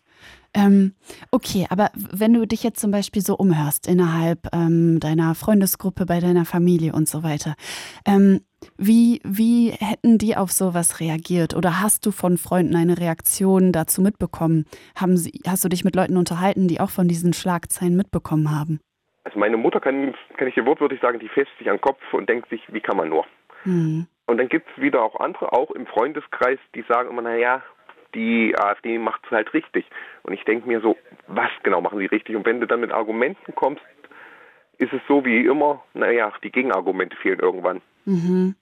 Ähm, 0.55 0.94
okay, 1.30 1.66
aber 1.70 1.90
wenn 1.94 2.34
du 2.34 2.46
dich 2.46 2.64
jetzt 2.64 2.80
zum 2.80 2.90
Beispiel 2.90 3.22
so 3.22 3.36
umhörst 3.36 3.86
innerhalb 3.86 4.48
ähm, 4.53 4.98
deiner 4.98 5.34
Freundesgruppe, 5.34 6.07
bei 6.07 6.18
deiner 6.18 6.44
Familie 6.44 6.92
und 6.92 7.09
so 7.09 7.22
weiter, 7.22 7.55
ähm, 8.05 8.40
wie, 8.76 9.20
wie 9.24 9.70
hätten 9.70 10.18
die 10.18 10.36
auf 10.36 10.51
sowas 10.51 11.01
reagiert? 11.01 11.55
Oder 11.55 11.80
hast 11.80 12.05
du 12.05 12.11
von 12.11 12.36
Freunden 12.36 12.76
eine 12.76 12.98
Reaktion 12.98 13.72
dazu 13.72 14.03
mitbekommen? 14.03 14.66
Haben 14.96 15.16
sie, 15.16 15.40
hast 15.46 15.64
du 15.64 15.68
dich 15.68 15.84
mit 15.84 15.94
Leuten 15.94 16.16
unterhalten, 16.16 16.68
die 16.68 16.80
auch 16.80 16.90
von 16.90 17.09
diesen 17.09 17.32
Schlagzeilen 17.32 17.96
mitbekommen 17.96 18.51
haben? 18.51 18.80
Also 19.24 19.38
meine 19.38 19.57
Mutter 19.57 19.80
kann, 19.80 20.14
kann 20.36 20.48
ich 20.48 20.55
dir 20.55 20.66
wortwörtlich 20.66 21.01
sagen, 21.01 21.20
die 21.20 21.28
fässt 21.28 21.51
sich 21.59 21.70
an 21.70 21.76
den 21.76 21.82
Kopf 21.82 22.01
und 22.12 22.28
denkt 22.28 22.48
sich, 22.48 22.61
wie 22.72 22.80
kann 22.80 22.96
man 22.96 23.09
nur? 23.09 23.24
Mhm. 23.64 24.07
Und 24.26 24.38
dann 24.38 24.48
gibt 24.48 24.68
es 24.70 24.82
wieder 24.82 25.03
auch 25.03 25.18
andere, 25.20 25.53
auch 25.53 25.70
im 25.72 25.86
Freundeskreis, 25.86 26.59
die 26.74 26.84
sagen 26.88 27.11
immer, 27.11 27.22
naja, 27.22 27.62
die 28.14 28.54
AfD 28.56 28.98
macht 28.98 29.22
es 29.24 29.30
halt 29.30 29.52
richtig. 29.54 29.86
Und 30.22 30.32
ich 30.32 30.44
denke 30.44 30.68
mir 30.68 30.80
so, 30.80 30.96
was 31.26 31.50
genau 31.62 31.80
machen 31.80 31.98
sie 31.98 32.06
richtig? 32.06 32.36
Und 32.36 32.46
wenn 32.46 32.61
du 32.61 32.66
dann 32.66 32.80
mit 32.80 32.92
Argumenten 32.92 33.54
kommst, 33.54 33.82
ist 34.78 34.92
es 34.92 35.00
so 35.06 35.24
wie 35.24 35.44
immer, 35.44 35.82
naja, 35.94 36.32
die 36.42 36.50
Gegenargumente 36.50 37.16
fehlen 37.16 37.40
irgendwann. 37.40 37.82
Mhm. 38.06 38.54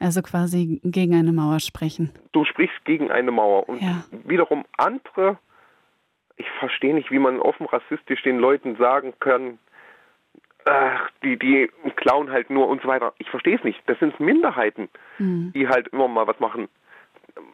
Also 0.00 0.20
quasi 0.22 0.80
gegen 0.82 1.14
eine 1.14 1.32
Mauer 1.32 1.60
sprechen. 1.60 2.12
Du 2.32 2.44
sprichst 2.44 2.84
gegen 2.84 3.10
eine 3.10 3.30
Mauer. 3.30 3.68
Und 3.68 3.80
ja. 3.80 4.04
wiederum 4.24 4.64
andere, 4.76 5.38
ich 6.36 6.46
verstehe 6.58 6.94
nicht, 6.94 7.10
wie 7.10 7.18
man 7.18 7.38
offen 7.38 7.66
rassistisch 7.66 8.22
den 8.22 8.38
Leuten 8.38 8.76
sagen 8.76 9.14
kann, 9.20 9.58
ach, 10.64 11.10
die, 11.22 11.38
die 11.38 11.70
klauen 11.96 12.30
halt 12.30 12.50
nur 12.50 12.68
und 12.68 12.82
so 12.82 12.88
weiter. 12.88 13.14
Ich 13.18 13.30
verstehe 13.30 13.56
es 13.56 13.64
nicht. 13.64 13.80
Das 13.86 13.98
sind 13.98 14.18
Minderheiten, 14.20 14.88
mhm. 15.18 15.52
die 15.54 15.68
halt 15.68 15.88
immer 15.88 16.08
mal 16.08 16.26
was 16.26 16.40
machen. 16.40 16.68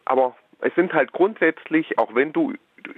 Aber 0.05 0.37
es 0.61 0.75
sind 0.75 0.93
halt 0.93 1.13
grundsätzlich, 1.13 1.99
auch 1.99 2.15
wenn 2.15 2.33
du 2.33 2.55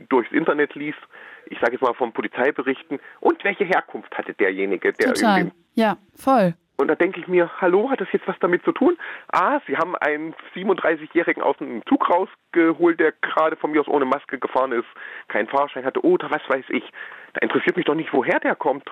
durchs 0.09 0.33
Internet 0.33 0.75
liest, 0.75 0.99
ich 1.47 1.59
sage 1.61 1.73
jetzt 1.73 1.83
mal 1.83 1.95
von 1.95 2.13
Polizeiberichten, 2.13 3.01
und 3.21 3.43
welche 3.45 3.65
Herkunft 3.65 4.17
hatte 4.17 4.35
derjenige, 4.35 4.93
der 4.93 5.15
Total. 5.15 5.51
Ja, 5.75 5.97
voll. 6.15 6.55
Und 6.81 6.87
da 6.87 6.95
denke 6.95 7.19
ich 7.19 7.27
mir, 7.27 7.51
hallo, 7.61 7.91
hat 7.91 8.01
das 8.01 8.09
jetzt 8.13 8.29
was 8.29 8.39
damit 8.39 8.63
zu 8.65 8.71
tun? 8.71 8.97
Ah, 9.33 9.61
Sie 9.67 9.77
haben 9.77 9.97
einen 9.97 10.33
37-Jährigen 10.55 11.43
aus 11.43 11.57
dem 11.57 11.85
Zug 11.87 12.09
rausgeholt, 12.09 13.01
der 13.01 13.13
gerade 13.21 13.57
von 13.57 13.73
mir 13.73 13.81
aus 13.81 13.89
ohne 13.89 14.05
Maske 14.05 14.39
gefahren 14.39 14.71
ist, 14.71 14.87
keinen 15.27 15.49
Fahrschein 15.49 15.85
hatte, 15.85 16.05
oder 16.05 16.31
was 16.31 16.43
weiß 16.49 16.67
ich. 16.69 16.85
Da 17.33 17.41
interessiert 17.41 17.77
mich 17.77 17.87
doch 17.87 17.97
nicht, 17.97 18.13
woher 18.13 18.39
der 18.39 18.55
kommt. 18.55 18.89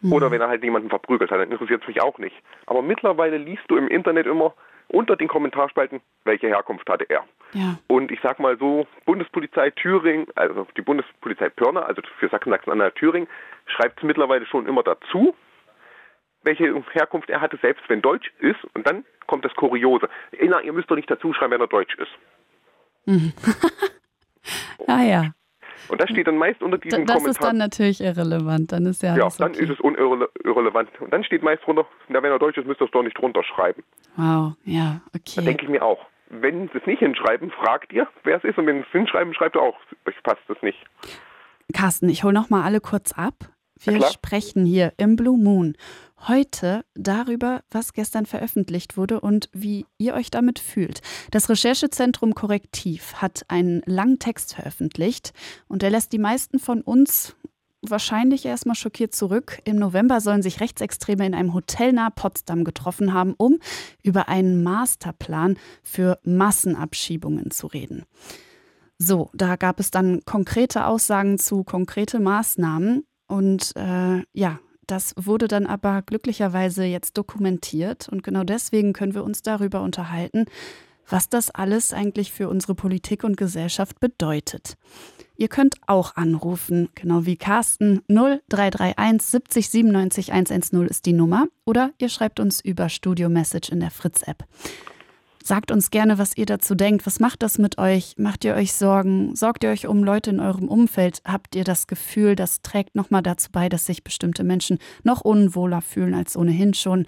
Mhm. 0.00 0.12
Oder 0.14 0.30
wenn 0.30 0.40
er 0.40 0.48
halt 0.48 0.64
jemanden 0.64 0.88
verprügelt 0.88 1.30
hat, 1.30 1.40
dann 1.40 1.50
interessiert 1.50 1.82
es 1.82 1.88
mich 1.88 2.00
auch 2.00 2.16
nicht. 2.18 2.36
Aber 2.64 2.80
mittlerweile 2.80 3.36
liest 3.36 3.64
du 3.68 3.76
im 3.76 3.88
Internet 3.88 4.26
immer, 4.26 4.54
unter 4.88 5.16
den 5.16 5.28
Kommentarspalten, 5.28 6.00
welche 6.24 6.46
Herkunft 6.46 6.88
hatte 6.88 7.04
er. 7.10 7.24
Ja. 7.52 7.78
Und 7.86 8.10
ich 8.10 8.20
sag 8.22 8.38
mal 8.38 8.58
so, 8.58 8.86
Bundespolizei 9.06 9.70
Thüringen, 9.70 10.26
also 10.34 10.66
die 10.76 10.82
Bundespolizei 10.82 11.48
Pirna, 11.48 11.80
also 11.82 12.02
für 12.18 12.28
Sachsen-Sachsen-Anhalt 12.28 12.94
Thüringen, 12.96 13.28
schreibt 13.66 13.98
es 13.98 14.04
mittlerweile 14.04 14.46
schon 14.46 14.66
immer 14.66 14.82
dazu, 14.82 15.34
welche 16.42 16.82
Herkunft 16.92 17.30
er 17.30 17.40
hatte, 17.40 17.58
selbst 17.60 17.82
wenn 17.88 18.02
Deutsch 18.02 18.32
ist. 18.40 18.58
Und 18.74 18.86
dann 18.86 19.04
kommt 19.26 19.44
das 19.44 19.54
Kuriose. 19.54 20.08
Na, 20.42 20.60
ihr 20.60 20.72
müsst 20.72 20.90
doch 20.90 20.96
nicht 20.96 21.10
dazu 21.10 21.32
schreiben, 21.32 21.52
wenn 21.52 21.60
er 21.60 21.66
Deutsch 21.66 21.96
ist. 21.96 22.12
Mhm. 23.06 23.32
ah 24.86 25.02
ja. 25.02 25.32
Und 25.88 26.00
das 26.00 26.10
steht 26.10 26.26
dann 26.26 26.36
meist 26.36 26.62
unter 26.62 26.76
diesem 26.76 27.06
das 27.06 27.16
Kommentar. 27.16 27.28
Das 27.28 27.36
ist 27.36 27.44
dann 27.44 27.56
natürlich 27.56 28.00
irrelevant. 28.00 28.72
Dann 28.72 28.84
ist 28.86 29.02
ja 29.02 29.16
Ja, 29.16 29.28
dann 29.38 29.52
okay. 29.52 29.64
ist 29.64 29.70
es 29.70 29.80
unirrelevant. 29.80 30.90
Und 31.00 31.12
dann 31.12 31.24
steht 31.24 31.42
meist 31.42 31.64
drunter, 31.64 31.86
na, 32.08 32.22
wenn 32.22 32.30
er 32.30 32.38
Deutsch 32.38 32.58
ist, 32.58 32.66
müsst 32.66 32.80
ihr 32.82 32.84
es 32.84 32.90
doch 32.90 33.02
nicht 33.02 33.16
drunter 33.16 33.42
schreiben. 33.42 33.82
Wow, 34.16 34.52
ja, 34.64 35.00
okay. 35.14 35.36
Da 35.36 35.42
denke 35.42 35.64
ich 35.64 35.70
mir 35.70 35.82
auch. 35.82 36.04
Wenn 36.30 36.68
sie 36.68 36.78
es 36.78 36.86
nicht 36.86 36.98
hinschreiben, 36.98 37.50
fragt 37.50 37.92
ihr, 37.92 38.06
wer 38.24 38.36
es 38.36 38.44
ist. 38.44 38.58
Und 38.58 38.66
wenn 38.66 38.76
sie 38.78 38.86
es 38.86 38.92
hinschreiben, 38.92 39.34
schreibt 39.34 39.56
ihr 39.56 39.62
auch, 39.62 39.78
euch 40.06 40.22
passt 40.22 40.48
es 40.48 40.60
nicht. 40.62 40.78
Carsten, 41.72 42.08
ich 42.08 42.24
hole 42.24 42.34
noch 42.34 42.50
mal 42.50 42.64
alle 42.64 42.80
kurz 42.80 43.12
ab. 43.12 43.34
Wir 43.80 44.02
sprechen 44.02 44.66
hier 44.66 44.92
im 44.96 45.14
Blue 45.14 45.38
Moon 45.38 45.76
heute 46.26 46.84
darüber, 46.94 47.62
was 47.70 47.92
gestern 47.92 48.26
veröffentlicht 48.26 48.96
wurde 48.96 49.20
und 49.20 49.48
wie 49.52 49.86
ihr 49.98 50.14
euch 50.14 50.30
damit 50.30 50.58
fühlt. 50.58 51.00
Das 51.30 51.48
Recherchezentrum 51.48 52.34
Korrektiv 52.34 53.14
hat 53.14 53.44
einen 53.48 53.82
langen 53.86 54.18
Text 54.18 54.56
veröffentlicht 54.56 55.32
und 55.68 55.82
der 55.82 55.90
lässt 55.90 56.12
die 56.12 56.18
meisten 56.18 56.58
von 56.58 56.80
uns 56.82 57.36
wahrscheinlich 57.82 58.44
erstmal 58.44 58.74
schockiert 58.74 59.14
zurück. 59.14 59.60
Im 59.64 59.76
November 59.76 60.20
sollen 60.20 60.42
sich 60.42 60.60
Rechtsextreme 60.60 61.26
in 61.26 61.34
einem 61.34 61.54
Hotel 61.54 61.92
nahe 61.92 62.10
Potsdam 62.14 62.64
getroffen 62.64 63.12
haben, 63.12 63.34
um 63.36 63.58
über 64.02 64.28
einen 64.28 64.62
Masterplan 64.62 65.56
für 65.82 66.18
Massenabschiebungen 66.24 67.50
zu 67.50 67.66
reden. 67.68 68.04
So, 68.98 69.30
da 69.32 69.56
gab 69.56 69.78
es 69.78 69.90
dann 69.90 70.22
konkrete 70.24 70.86
Aussagen 70.86 71.38
zu 71.38 71.62
konkrete 71.62 72.18
Maßnahmen 72.18 73.06
und 73.28 73.72
äh, 73.76 74.22
ja, 74.32 74.58
das 74.88 75.14
wurde 75.16 75.46
dann 75.46 75.66
aber 75.66 76.02
glücklicherweise 76.02 76.84
jetzt 76.84 77.16
dokumentiert 77.16 78.08
und 78.08 78.22
genau 78.22 78.42
deswegen 78.42 78.92
können 78.94 79.14
wir 79.14 79.22
uns 79.22 79.42
darüber 79.42 79.82
unterhalten, 79.82 80.46
was 81.08 81.28
das 81.28 81.50
alles 81.50 81.92
eigentlich 81.92 82.32
für 82.32 82.48
unsere 82.48 82.74
Politik 82.74 83.24
und 83.24 83.36
Gesellschaft 83.36 84.00
bedeutet. 84.00 84.76
Ihr 85.36 85.48
könnt 85.48 85.76
auch 85.86 86.16
anrufen, 86.16 86.88
genau 86.96 87.24
wie 87.24 87.36
Carsten. 87.36 88.02
0331 88.08 89.22
70 89.22 89.70
97 89.70 90.32
110 90.32 90.86
ist 90.86 91.06
die 91.06 91.12
Nummer. 91.12 91.46
Oder 91.64 91.92
ihr 91.98 92.08
schreibt 92.08 92.40
uns 92.40 92.60
über 92.60 92.88
Studio 92.88 93.28
Message 93.28 93.68
in 93.68 93.78
der 93.78 93.92
Fritz-App. 93.92 94.44
Sagt 95.44 95.70
uns 95.70 95.90
gerne, 95.90 96.18
was 96.18 96.36
ihr 96.36 96.44
dazu 96.44 96.74
denkt. 96.74 97.06
Was 97.06 97.20
macht 97.20 97.42
das 97.42 97.56
mit 97.56 97.78
euch? 97.78 98.16
Macht 98.18 98.44
ihr 98.44 98.54
euch 98.54 98.72
Sorgen? 98.72 99.34
Sorgt 99.36 99.64
ihr 99.64 99.70
euch 99.70 99.86
um 99.86 100.04
Leute 100.04 100.30
in 100.30 100.40
eurem 100.40 100.68
Umfeld? 100.68 101.22
Habt 101.24 101.54
ihr 101.54 101.64
das 101.64 101.86
Gefühl, 101.86 102.34
das 102.34 102.60
trägt 102.60 102.96
nochmal 102.96 103.22
dazu 103.22 103.48
bei, 103.52 103.68
dass 103.68 103.86
sich 103.86 104.04
bestimmte 104.04 104.44
Menschen 104.44 104.78
noch 105.04 105.20
unwohler 105.20 105.80
fühlen 105.80 106.14
als 106.14 106.36
ohnehin 106.36 106.74
schon? 106.74 107.06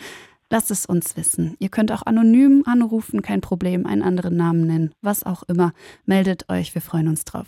Lasst 0.51 0.71
es 0.73 0.85
uns 0.85 1.17
wissen. 1.17 1.57
Ihr 1.61 1.69
könnt 1.69 1.93
auch 1.93 2.05
anonym 2.05 2.65
anrufen, 2.67 3.23
kein 3.23 3.41
Problem, 3.41 3.87
einen 3.87 4.03
anderen 4.03 4.37
Namen 4.37 4.67
nennen, 4.67 4.93
was 5.01 5.25
auch 5.25 5.45
immer. 5.45 5.73
Meldet 6.07 6.51
euch, 6.51 6.75
wir 6.75 6.83
freuen 6.83 7.07
uns 7.07 7.25
drauf. 7.25 7.47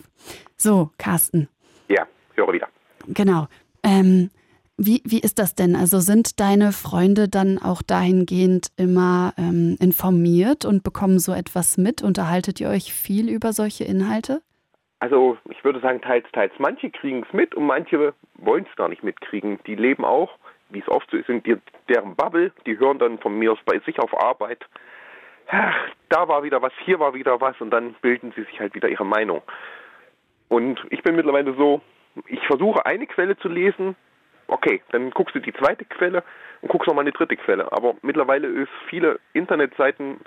So, 0.57 0.91
Carsten. 0.99 1.49
Ja, 1.89 2.07
höre 2.35 2.53
wieder. 2.53 2.69
Genau. 3.09 3.49
Ähm, 3.83 4.31
wie, 4.77 5.03
wie 5.05 5.21
ist 5.21 5.39
das 5.39 5.55
denn? 5.55 5.75
Also 5.77 5.99
sind 5.99 6.41
deine 6.41 6.73
Freunde 6.73 7.29
dann 7.29 7.59
auch 7.59 7.83
dahingehend 7.83 8.69
immer 8.77 9.35
ähm, 9.37 9.77
informiert 9.81 10.65
und 10.65 10.83
bekommen 10.85 11.19
so 11.19 11.33
etwas 11.33 11.77
mit? 11.77 12.03
Unterhaltet 12.03 12.61
ihr 12.61 12.69
euch 12.69 12.93
viel 12.93 13.29
über 13.29 13.53
solche 13.53 13.85
Inhalte? 13.85 14.43
Also 15.01 15.37
ich 15.51 15.63
würde 15.65 15.81
sagen, 15.81 16.01
teils, 16.01 16.27
teils. 16.33 16.53
Manche 16.59 16.89
kriegen 16.91 17.25
es 17.27 17.33
mit 17.33 17.57
und 17.57 17.67
manche 17.67 18.15
wollen 18.37 18.65
es 18.71 18.77
gar 18.77 18.89
nicht 18.89 19.03
mitkriegen. 19.03 19.59
Die 19.67 19.75
leben 19.75 20.05
auch 20.05 20.31
wie 20.73 20.81
es 20.81 20.89
oft 20.89 21.11
so 21.11 21.17
ist, 21.17 21.29
in 21.29 21.43
deren 21.89 22.17
Bubble, 22.17 22.53
die 22.67 22.79
hören 22.79 22.99
dann 22.99 23.19
von 23.19 23.39
mir 23.39 23.53
aus 23.53 23.59
bei 23.65 23.79
sich 23.81 23.99
auf 23.99 24.19
Arbeit, 24.21 24.65
ach, 25.49 25.75
da 26.09 26.29
war 26.29 26.43
wieder 26.43 26.63
was, 26.63 26.73
hier 26.85 26.99
war 26.99 27.15
wieder 27.15 27.41
was 27.41 27.61
und 27.61 27.71
dann 27.71 27.95
bilden 28.01 28.33
sie 28.37 28.45
sich 28.45 28.61
halt 28.61 28.75
wieder 28.75 28.89
ihre 28.89 29.05
Meinung. 29.05 29.43
Und 30.49 30.81
ich 30.91 31.03
bin 31.03 31.17
mittlerweile 31.17 31.55
so, 31.55 31.81
ich 32.27 32.45
versuche 32.47 32.85
eine 32.85 33.07
Quelle 33.07 33.37
zu 33.39 33.49
lesen, 33.49 33.97
okay, 34.49 34.83
dann 34.91 35.11
guckst 35.11 35.35
du 35.35 35.41
die 35.41 35.53
zweite 35.55 35.85
Quelle 35.85 36.23
und 36.61 36.69
guckst 36.69 36.87
nochmal 36.87 37.05
eine 37.05 37.13
dritte 37.13 37.37
Quelle. 37.37 37.73
Aber 37.73 37.95
mittlerweile 38.03 38.49
ist 38.49 38.71
viele 38.89 39.19
Internetseiten, 39.33 40.21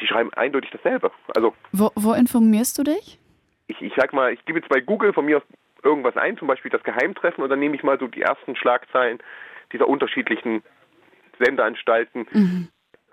die 0.00 0.06
schreiben 0.06 0.32
eindeutig 0.34 0.70
dasselbe. 0.70 1.10
Also 1.36 1.54
wo, 1.72 1.90
wo 1.94 2.14
informierst 2.14 2.78
du 2.78 2.84
dich? 2.84 3.18
Ich, 3.66 3.80
ich 3.80 3.92
sag 3.96 4.12
mal, 4.12 4.32
ich 4.32 4.44
gebe 4.44 4.58
jetzt 4.58 4.68
bei 4.68 4.80
Google 4.80 5.12
von 5.12 5.26
mir 5.26 5.38
aus 5.38 5.42
irgendwas 5.82 6.16
ein, 6.16 6.36
zum 6.38 6.48
Beispiel 6.48 6.70
das 6.70 6.82
Geheimtreffen, 6.82 7.44
und 7.44 7.50
dann 7.50 7.60
nehme 7.60 7.76
ich 7.76 7.82
mal 7.82 7.98
so 7.98 8.06
die 8.08 8.22
ersten 8.22 8.56
Schlagzeilen 8.56 9.18
dieser 9.74 9.88
unterschiedlichen 9.88 10.62
Sendeanstalten, 11.38 12.26
mhm. 12.32 12.68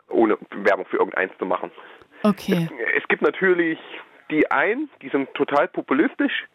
ohne 0.07 0.37
Werbung 0.51 0.85
für 0.85 0.97
irgendeins 0.97 1.33
zu 1.37 1.45
machen. 1.45 1.71
Okay. 2.23 2.69
Es, 2.95 3.01
es, 3.01 3.07
gibt 3.09 3.23
natürlich 3.23 3.79
die 4.29 4.49
einen, 4.51 4.89
die 5.01 5.09
sind 5.09 5.33
total 5.33 5.67
populistisch. 5.67 6.45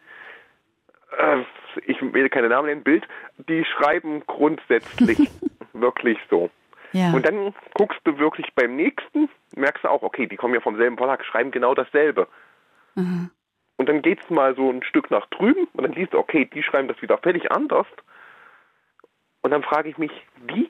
Äh, 1.18 1.42
ich 1.86 2.00
will 2.00 2.28
keine 2.28 2.48
Namen 2.48 2.68
nennen, 2.68 2.84
Bild. 2.84 3.07
Die 3.48 3.64
schreiben 3.64 4.22
grundsätzlich 4.26 5.18
wirklich 5.72 6.18
so. 6.30 6.50
Ja. 6.92 7.12
Und 7.12 7.26
dann 7.26 7.52
guckst 7.74 8.00
du 8.04 8.18
wirklich 8.18 8.46
beim 8.54 8.76
nächsten, 8.76 9.28
merkst 9.57 9.84
du 9.84 9.88
auch, 9.88 10.02
okay, 10.02 10.26
die 10.26 10.36
kommen 10.36 10.54
ja 10.54 10.61
vom 10.61 10.76
selben 10.76 10.96
Verlag, 10.96 11.24
schreiben 11.24 11.50
genau 11.50 11.74
dasselbe. 11.74 12.28
Mhm. 12.94 13.30
Und 13.76 13.88
dann 13.88 14.02
geht 14.02 14.22
es 14.22 14.30
mal 14.30 14.54
so 14.54 14.70
ein 14.70 14.82
Stück 14.82 15.11
nach 15.11 15.26
drüben 15.26 15.66
und 15.74 15.82
dann 15.82 15.92
liest 15.92 16.14
du, 16.14 16.18
okay, 16.18 16.46
die 16.46 16.62
schreiben 16.62 16.88
das 16.88 17.02
wieder 17.02 17.18
völlig 17.18 17.50
anders. 17.50 17.86
Und 19.47 19.53
dann 19.53 19.62
frage 19.62 19.88
ich 19.88 19.97
mich, 19.97 20.11
wie 20.49 20.68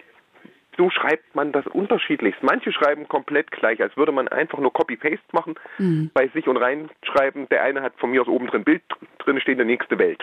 so 0.76 0.90
schreibt 0.90 1.34
man 1.34 1.50
das 1.50 1.66
unterschiedlich? 1.66 2.34
Manche 2.42 2.70
schreiben 2.72 3.08
komplett 3.08 3.50
gleich, 3.50 3.80
als 3.80 3.96
würde 3.96 4.12
man 4.12 4.28
einfach 4.28 4.58
nur 4.58 4.70
Copy-Paste 4.70 5.24
machen, 5.32 5.54
mhm. 5.78 6.10
bei 6.12 6.28
sich 6.28 6.46
und 6.46 6.58
reinschreiben. 6.58 7.48
Der 7.48 7.62
eine 7.62 7.80
hat 7.80 7.94
von 7.96 8.10
mir 8.10 8.20
aus 8.20 8.28
oben 8.28 8.48
drin 8.48 8.64
Bild 8.64 8.82
drin 9.20 9.40
stehen, 9.40 9.56
der 9.56 9.64
nächste 9.64 9.98
Welt. 9.98 10.22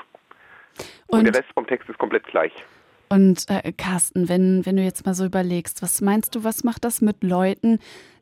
Und, 1.08 1.18
und 1.18 1.26
der 1.26 1.34
Rest 1.34 1.51
vom 1.56 1.66
Text 1.66 1.89
ist 1.89 1.97
komplett 1.97 2.28
gleich. 2.28 2.54
Und 3.10 3.43
äh, 3.49 3.72
Carsten, 3.72 4.30
wenn, 4.30 4.64
wenn 4.68 4.78
du 4.78 4.84
jetzt 4.84 5.04
mal 5.04 5.16
so 5.16 5.26
überlegst, 5.26 5.82
was 5.82 6.01
meinst 6.01 6.36
du, 6.36 6.43
was 6.43 6.64
macht 6.64 6.86
das 6.86 7.01
mit 7.01 7.24
Leuten, 7.24 7.80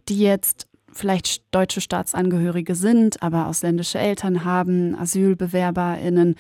die 0.08 0.24
jetzt 0.24 0.70
vielleicht 0.94 1.54
deutsche 1.54 1.82
Staatsangehörige 1.82 2.76
sind, 2.76 3.22
aber 3.22 3.48
ausländische 3.48 4.00
Eltern 4.00 4.46
haben, 4.46 4.96
AsylbewerberInnen, 4.96 6.38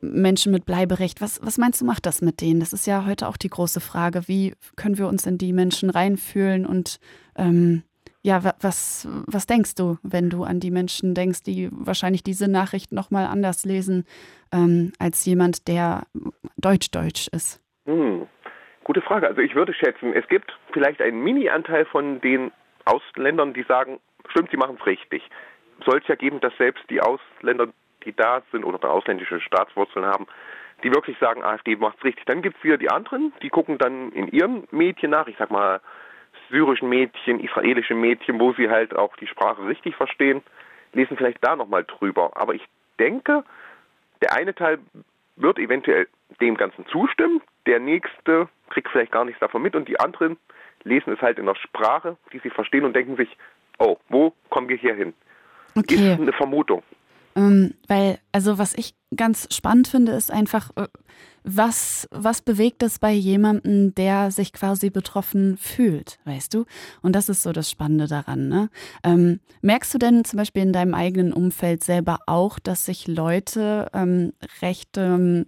Menschen 0.00 0.52
mit 0.52 0.66
Bleiberecht. 0.66 1.20
Was, 1.20 1.44
was 1.44 1.58
meinst 1.58 1.80
du, 1.80 1.84
macht 1.84 2.06
das 2.06 2.22
mit 2.22 2.40
denen? 2.40 2.60
Das 2.60 2.72
ist 2.72 2.86
ja 2.86 3.06
heute 3.06 3.28
auch 3.28 3.36
die 3.36 3.48
große 3.48 3.80
Frage. 3.80 4.26
Wie 4.26 4.54
können 4.76 4.98
wir 4.98 5.08
uns 5.08 5.26
in 5.26 5.38
die 5.38 5.52
Menschen 5.52 5.90
reinfühlen 5.90 6.66
und 6.66 6.98
ähm, 7.36 7.82
ja, 8.22 8.40
was, 8.62 9.06
was 9.26 9.46
denkst 9.46 9.74
du, 9.74 9.98
wenn 10.02 10.30
du 10.30 10.44
an 10.44 10.58
die 10.58 10.70
Menschen 10.70 11.14
denkst, 11.14 11.42
die 11.42 11.68
wahrscheinlich 11.70 12.22
diese 12.22 12.50
Nachricht 12.50 12.90
nochmal 12.90 13.26
anders 13.26 13.66
lesen, 13.66 14.06
ähm, 14.50 14.92
als 14.98 15.26
jemand, 15.26 15.68
der 15.68 16.04
deutsch-deutsch 16.56 17.28
ist? 17.32 17.60
Hm. 17.84 18.26
Gute 18.84 19.02
Frage. 19.02 19.26
Also 19.26 19.42
ich 19.42 19.54
würde 19.54 19.74
schätzen, 19.74 20.14
es 20.14 20.26
gibt 20.28 20.58
vielleicht 20.72 21.02
einen 21.02 21.22
Mini-Anteil 21.22 21.84
von 21.84 22.20
den 22.22 22.50
Ausländern, 22.86 23.52
die 23.52 23.64
sagen, 23.64 24.00
stimmt, 24.30 24.50
sie 24.50 24.56
machen 24.56 24.78
es 24.80 24.86
richtig. 24.86 25.22
Soll 25.84 25.98
es 25.98 26.08
ja 26.08 26.14
geben, 26.14 26.40
dass 26.40 26.56
selbst 26.56 26.84
die 26.88 27.02
Ausländer 27.02 27.68
die 28.04 28.14
da 28.14 28.42
sind 28.52 28.64
oder 28.64 28.90
ausländische 28.90 29.40
Staatswurzeln 29.40 30.04
haben, 30.04 30.26
die 30.82 30.92
wirklich 30.92 31.18
sagen, 31.18 31.42
AfD 31.42 31.76
macht 31.76 31.98
es 31.98 32.04
richtig. 32.04 32.24
Dann 32.26 32.42
gibt 32.42 32.58
es 32.58 32.64
wieder 32.64 32.76
die 32.76 32.90
anderen, 32.90 33.32
die 33.42 33.48
gucken 33.48 33.78
dann 33.78 34.12
in 34.12 34.28
ihren 34.28 34.66
Medien 34.70 35.10
nach, 35.10 35.26
ich 35.26 35.36
sag 35.38 35.50
mal 35.50 35.80
syrischen 36.50 36.88
Mädchen, 36.88 37.40
israelische 37.40 37.94
Mädchen, 37.94 38.38
wo 38.38 38.52
sie 38.52 38.68
halt 38.68 38.94
auch 38.94 39.16
die 39.16 39.26
Sprache 39.26 39.66
richtig 39.66 39.96
verstehen, 39.96 40.42
lesen 40.92 41.16
vielleicht 41.16 41.44
da 41.44 41.56
nochmal 41.56 41.84
drüber. 41.84 42.32
Aber 42.34 42.54
ich 42.54 42.64
denke, 42.98 43.44
der 44.22 44.34
eine 44.34 44.54
Teil 44.54 44.78
wird 45.36 45.58
eventuell 45.58 46.08
dem 46.40 46.56
Ganzen 46.56 46.86
zustimmen, 46.86 47.40
der 47.66 47.80
nächste 47.80 48.48
kriegt 48.70 48.88
vielleicht 48.90 49.12
gar 49.12 49.24
nichts 49.24 49.40
davon 49.40 49.62
mit 49.62 49.74
und 49.74 49.88
die 49.88 49.98
anderen 49.98 50.36
lesen 50.84 51.12
es 51.12 51.20
halt 51.20 51.38
in 51.38 51.46
der 51.46 51.54
Sprache, 51.54 52.16
die 52.32 52.38
sie 52.40 52.50
verstehen 52.50 52.84
und 52.84 52.94
denken 52.94 53.16
sich, 53.16 53.36
oh, 53.78 53.96
wo 54.08 54.32
kommen 54.50 54.68
wir 54.68 54.76
hier 54.76 54.94
hin? 54.94 55.14
Okay. 55.76 56.12
Ist 56.12 56.20
eine 56.20 56.32
Vermutung. 56.32 56.82
Ähm, 57.36 57.74
weil, 57.88 58.18
also 58.32 58.58
was 58.58 58.74
ich 58.74 58.94
ganz 59.16 59.48
spannend 59.54 59.88
finde, 59.88 60.12
ist 60.12 60.30
einfach, 60.30 60.70
äh, 60.76 60.86
was, 61.44 62.08
was 62.10 62.40
bewegt 62.40 62.82
es 62.82 62.98
bei 62.98 63.10
jemandem, 63.10 63.94
der 63.94 64.30
sich 64.30 64.52
quasi 64.52 64.88
betroffen 64.90 65.58
fühlt, 65.58 66.18
weißt 66.24 66.54
du? 66.54 66.64
Und 67.02 67.14
das 67.14 67.28
ist 67.28 67.42
so 67.42 67.52
das 67.52 67.70
Spannende 67.70 68.06
daran. 68.06 68.48
Ne? 68.48 68.70
Ähm, 69.04 69.40
merkst 69.60 69.92
du 69.92 69.98
denn 69.98 70.24
zum 70.24 70.38
Beispiel 70.38 70.62
in 70.62 70.72
deinem 70.72 70.94
eigenen 70.94 71.32
Umfeld 71.32 71.84
selber 71.84 72.20
auch, 72.26 72.58
dass 72.58 72.86
sich 72.86 73.06
Leute 73.08 73.90
ähm, 73.92 74.32
recht 74.62 74.96
ähm, 74.96 75.46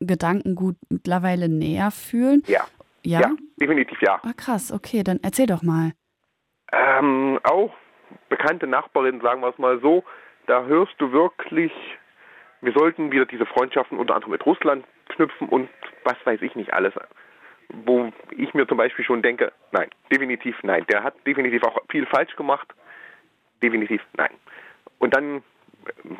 Gedankengut 0.00 0.76
mittlerweile 0.88 1.48
näher 1.48 1.92
fühlen? 1.92 2.42
Ja. 2.46 2.66
Ja, 3.04 3.20
ja 3.20 3.30
definitiv 3.60 4.00
ja. 4.00 4.20
Ah, 4.22 4.32
krass, 4.36 4.72
okay, 4.72 5.02
dann 5.02 5.20
erzähl 5.22 5.46
doch 5.46 5.62
mal. 5.62 5.92
Ähm, 6.72 7.38
auch 7.44 7.72
bekannte 8.28 8.66
Nachbarinnen, 8.66 9.20
sagen 9.20 9.40
wir 9.40 9.50
es 9.50 9.58
mal 9.58 9.80
so, 9.80 10.04
da 10.46 10.64
hörst 10.64 10.94
du 10.98 11.12
wirklich, 11.12 11.72
wir 12.60 12.72
sollten 12.72 13.12
wieder 13.12 13.26
diese 13.26 13.46
Freundschaften 13.46 13.98
unter 13.98 14.14
anderem 14.14 14.32
mit 14.32 14.44
Russland 14.46 14.84
knüpfen 15.08 15.48
und 15.48 15.68
was 16.04 16.16
weiß 16.24 16.42
ich 16.42 16.54
nicht 16.54 16.72
alles. 16.72 16.94
Wo 17.68 18.12
ich 18.36 18.52
mir 18.54 18.66
zum 18.66 18.76
Beispiel 18.76 19.04
schon 19.04 19.22
denke, 19.22 19.52
nein, 19.70 19.88
definitiv 20.10 20.56
nein. 20.62 20.84
Der 20.90 21.02
hat 21.02 21.14
definitiv 21.26 21.62
auch 21.64 21.78
viel 21.90 22.06
falsch 22.06 22.36
gemacht. 22.36 22.68
Definitiv 23.62 24.02
nein. 24.14 24.30
Und 24.98 25.14
dann 25.14 25.42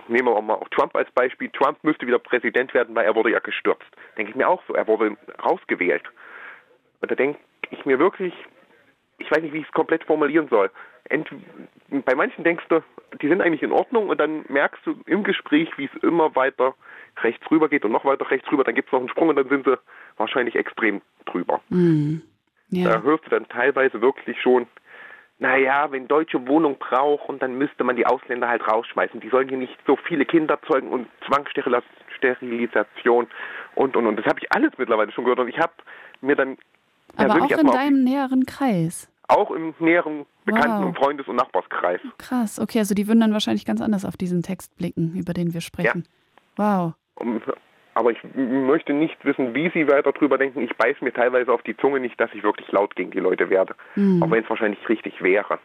nehmen 0.08 0.28
wir 0.28 0.36
auch 0.36 0.42
mal 0.42 0.60
Trump 0.70 0.96
als 0.96 1.10
Beispiel. 1.10 1.50
Trump 1.50 1.82
müsste 1.82 2.06
wieder 2.06 2.18
Präsident 2.18 2.72
werden, 2.74 2.94
weil 2.94 3.04
er 3.04 3.14
wurde 3.14 3.30
ja 3.30 3.38
gestürzt. 3.40 3.86
Denke 4.16 4.30
ich 4.30 4.36
mir 4.36 4.48
auch 4.48 4.62
so. 4.66 4.74
Er 4.74 4.86
wurde 4.86 5.16
rausgewählt. 5.44 6.04
Und 7.00 7.10
da 7.10 7.14
denke 7.14 7.38
ich 7.70 7.84
mir 7.84 7.98
wirklich, 7.98 8.34
ich 9.18 9.30
weiß 9.30 9.42
nicht, 9.42 9.52
wie 9.52 9.58
ich 9.58 9.66
es 9.66 9.72
komplett 9.72 10.04
formulieren 10.04 10.48
soll. 10.48 10.70
Bei 12.04 12.14
manchen 12.14 12.44
denkst 12.44 12.64
du, 12.68 12.82
die 13.20 13.28
sind 13.28 13.42
eigentlich 13.42 13.62
in 13.62 13.72
Ordnung 13.72 14.08
und 14.08 14.18
dann 14.18 14.44
merkst 14.48 14.84
du 14.86 14.94
im 15.06 15.24
Gespräch, 15.24 15.68
wie 15.76 15.84
es 15.84 16.02
immer 16.02 16.34
weiter 16.34 16.74
rechts 17.22 17.50
rüber 17.50 17.68
geht 17.68 17.84
und 17.84 17.92
noch 17.92 18.04
weiter 18.04 18.30
rechts 18.30 18.50
rüber, 18.50 18.64
dann 18.64 18.74
gibt 18.74 18.88
es 18.88 18.92
noch 18.92 19.00
einen 19.00 19.10
Sprung 19.10 19.28
und 19.28 19.36
dann 19.36 19.48
sind 19.48 19.66
sie 19.66 19.78
wahrscheinlich 20.16 20.56
extrem 20.56 21.02
drüber. 21.26 21.60
Mhm. 21.68 22.22
Ja. 22.70 22.90
Da 22.90 23.02
hörst 23.02 23.26
du 23.26 23.30
dann 23.30 23.48
teilweise 23.48 24.00
wirklich 24.00 24.40
schon, 24.40 24.66
naja, 25.38 25.90
wenn 25.90 26.08
Deutsche 26.08 26.46
Wohnung 26.46 26.78
brauchen, 26.78 27.38
dann 27.38 27.58
müsste 27.58 27.84
man 27.84 27.96
die 27.96 28.06
Ausländer 28.06 28.48
halt 28.48 28.66
rausschmeißen. 28.66 29.20
Die 29.20 29.28
sollen 29.28 29.48
hier 29.48 29.58
nicht 29.58 29.76
so 29.86 29.96
viele 29.96 30.24
Kinder 30.24 30.58
zeugen 30.62 30.88
und 30.88 31.06
Zwangssterilisation 31.26 33.26
und, 33.74 33.96
und, 33.96 34.06
und. 34.06 34.16
Das 34.16 34.24
habe 34.26 34.40
ich 34.40 34.50
alles 34.52 34.72
mittlerweile 34.78 35.12
schon 35.12 35.24
gehört 35.24 35.40
und 35.40 35.48
ich 35.48 35.58
habe 35.58 35.72
mir 36.22 36.36
dann 36.36 36.56
aber 37.16 37.42
auch 37.42 37.50
in 37.50 37.66
deinem 37.66 38.04
näheren 38.04 38.46
Kreis. 38.46 39.11
Auch 39.28 39.50
im 39.50 39.74
näheren 39.78 40.26
Bekannten- 40.44 40.80
Wow. 40.82 40.86
und 40.86 40.96
Freundes- 40.98 41.28
und 41.28 41.36
Nachbarskreis. 41.36 42.00
Krass, 42.18 42.58
okay, 42.58 42.80
also 42.80 42.94
die 42.94 43.06
würden 43.06 43.20
dann 43.20 43.32
wahrscheinlich 43.32 43.64
ganz 43.64 43.80
anders 43.80 44.04
auf 44.04 44.16
diesen 44.16 44.42
Text 44.42 44.76
blicken, 44.76 45.14
über 45.16 45.32
den 45.32 45.54
wir 45.54 45.60
sprechen. 45.60 46.06
Wow. 46.56 46.94
Um, 47.14 47.40
aber 47.94 48.10
ich 48.10 48.18
möchte 48.34 48.92
nicht 48.94 49.22
wissen, 49.24 49.54
wie 49.54 49.70
sie 49.74 49.86
weiter 49.86 50.12
drüber 50.12 50.38
denken. 50.38 50.62
Ich 50.62 50.74
beiß 50.76 50.96
mir 51.02 51.12
teilweise 51.12 51.52
auf 51.52 51.62
die 51.62 51.76
Zunge 51.76 52.00
nicht, 52.00 52.18
dass 52.18 52.30
ich 52.34 52.42
wirklich 52.42 52.70
laut 52.72 52.96
gegen 52.96 53.10
die 53.10 53.20
Leute 53.20 53.50
werde. 53.50 53.74
Hm. 53.94 54.22
Auch 54.22 54.30
wenn 54.30 54.42
es 54.42 54.48
wahrscheinlich 54.50 54.86
richtig 54.88 55.22
wäre. 55.22 55.58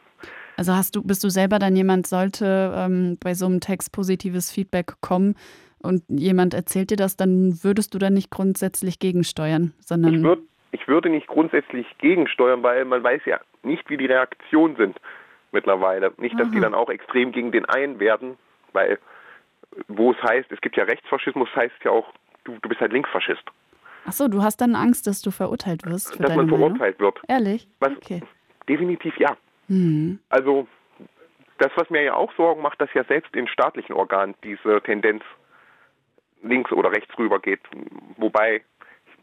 Also 0.57 0.73
hast 0.73 0.95
du, 0.95 1.03
bist 1.03 1.23
du 1.23 1.29
selber 1.29 1.57
dann 1.59 1.75
jemand, 1.75 2.05
sollte 2.07 2.73
ähm, 2.75 3.17
bei 3.21 3.33
so 3.33 3.45
einem 3.45 3.59
Text 3.61 3.91
positives 3.93 4.51
Feedback 4.51 4.95
kommen 5.01 5.35
und 5.79 6.03
jemand 6.09 6.53
erzählt 6.53 6.89
dir 6.91 6.97
das, 6.97 7.15
dann 7.15 7.63
würdest 7.63 7.93
du 7.93 7.97
dann 7.99 8.13
nicht 8.13 8.29
grundsätzlich 8.31 8.99
gegensteuern, 8.99 9.73
sondern 9.79 10.13
Ich, 10.15 10.37
ich 10.71 10.87
würde 10.87 11.09
nicht 11.09 11.27
grundsätzlich 11.27 11.87
gegensteuern, 11.99 12.63
weil 12.63 12.85
man 12.85 13.03
weiß 13.03 13.21
ja 13.25 13.39
nicht, 13.63 13.89
wie 13.89 13.97
die 13.97 14.05
Reaktionen 14.05 14.75
sind 14.75 14.97
mittlerweile. 15.51 16.13
Nicht, 16.17 16.39
dass 16.39 16.49
die 16.51 16.57
Aha. 16.57 16.63
dann 16.65 16.75
auch 16.75 16.89
extrem 16.89 17.31
gegen 17.31 17.51
den 17.51 17.65
einen 17.65 17.99
werden, 17.99 18.37
weil 18.73 18.99
wo 19.87 20.11
es 20.11 20.21
heißt, 20.23 20.51
es 20.51 20.61
gibt 20.61 20.75
ja 20.77 20.85
Rechtsfaschismus, 20.85 21.49
heißt 21.55 21.75
ja 21.83 21.91
auch, 21.91 22.11
du, 22.45 22.57
du 22.61 22.69
bist 22.69 22.81
halt 22.81 22.93
Linksfaschist. 22.93 23.43
ach 24.05 24.11
so, 24.13 24.27
du 24.27 24.41
hast 24.41 24.61
dann 24.61 24.75
Angst, 24.75 25.07
dass 25.07 25.21
du 25.21 25.31
verurteilt 25.31 25.85
wirst 25.85 26.15
für 26.15 26.23
dass 26.23 26.29
deine 26.31 26.43
man 26.43 26.49
Meinung? 26.49 26.75
verurteilt 26.77 26.99
wird. 26.99 27.19
Ehrlich? 27.27 27.67
Was? 27.79 27.91
Okay. 27.97 28.21
Definitiv 28.67 29.17
ja. 29.17 29.35
Hm. 29.67 30.19
Also 30.29 30.67
das, 31.59 31.71
was 31.75 31.89
mir 31.89 32.03
ja 32.03 32.13
auch 32.13 32.31
Sorgen 32.35 32.61
macht, 32.61 32.79
dass 32.81 32.93
ja 32.93 33.03
selbst 33.03 33.35
in 33.35 33.47
staatlichen 33.47 33.93
Organen 33.93 34.35
diese 34.43 34.81
Tendenz 34.81 35.23
links 36.43 36.71
oder 36.71 36.91
rechts 36.91 37.17
rüber 37.17 37.39
geht. 37.39 37.61
Wobei, 38.17 38.61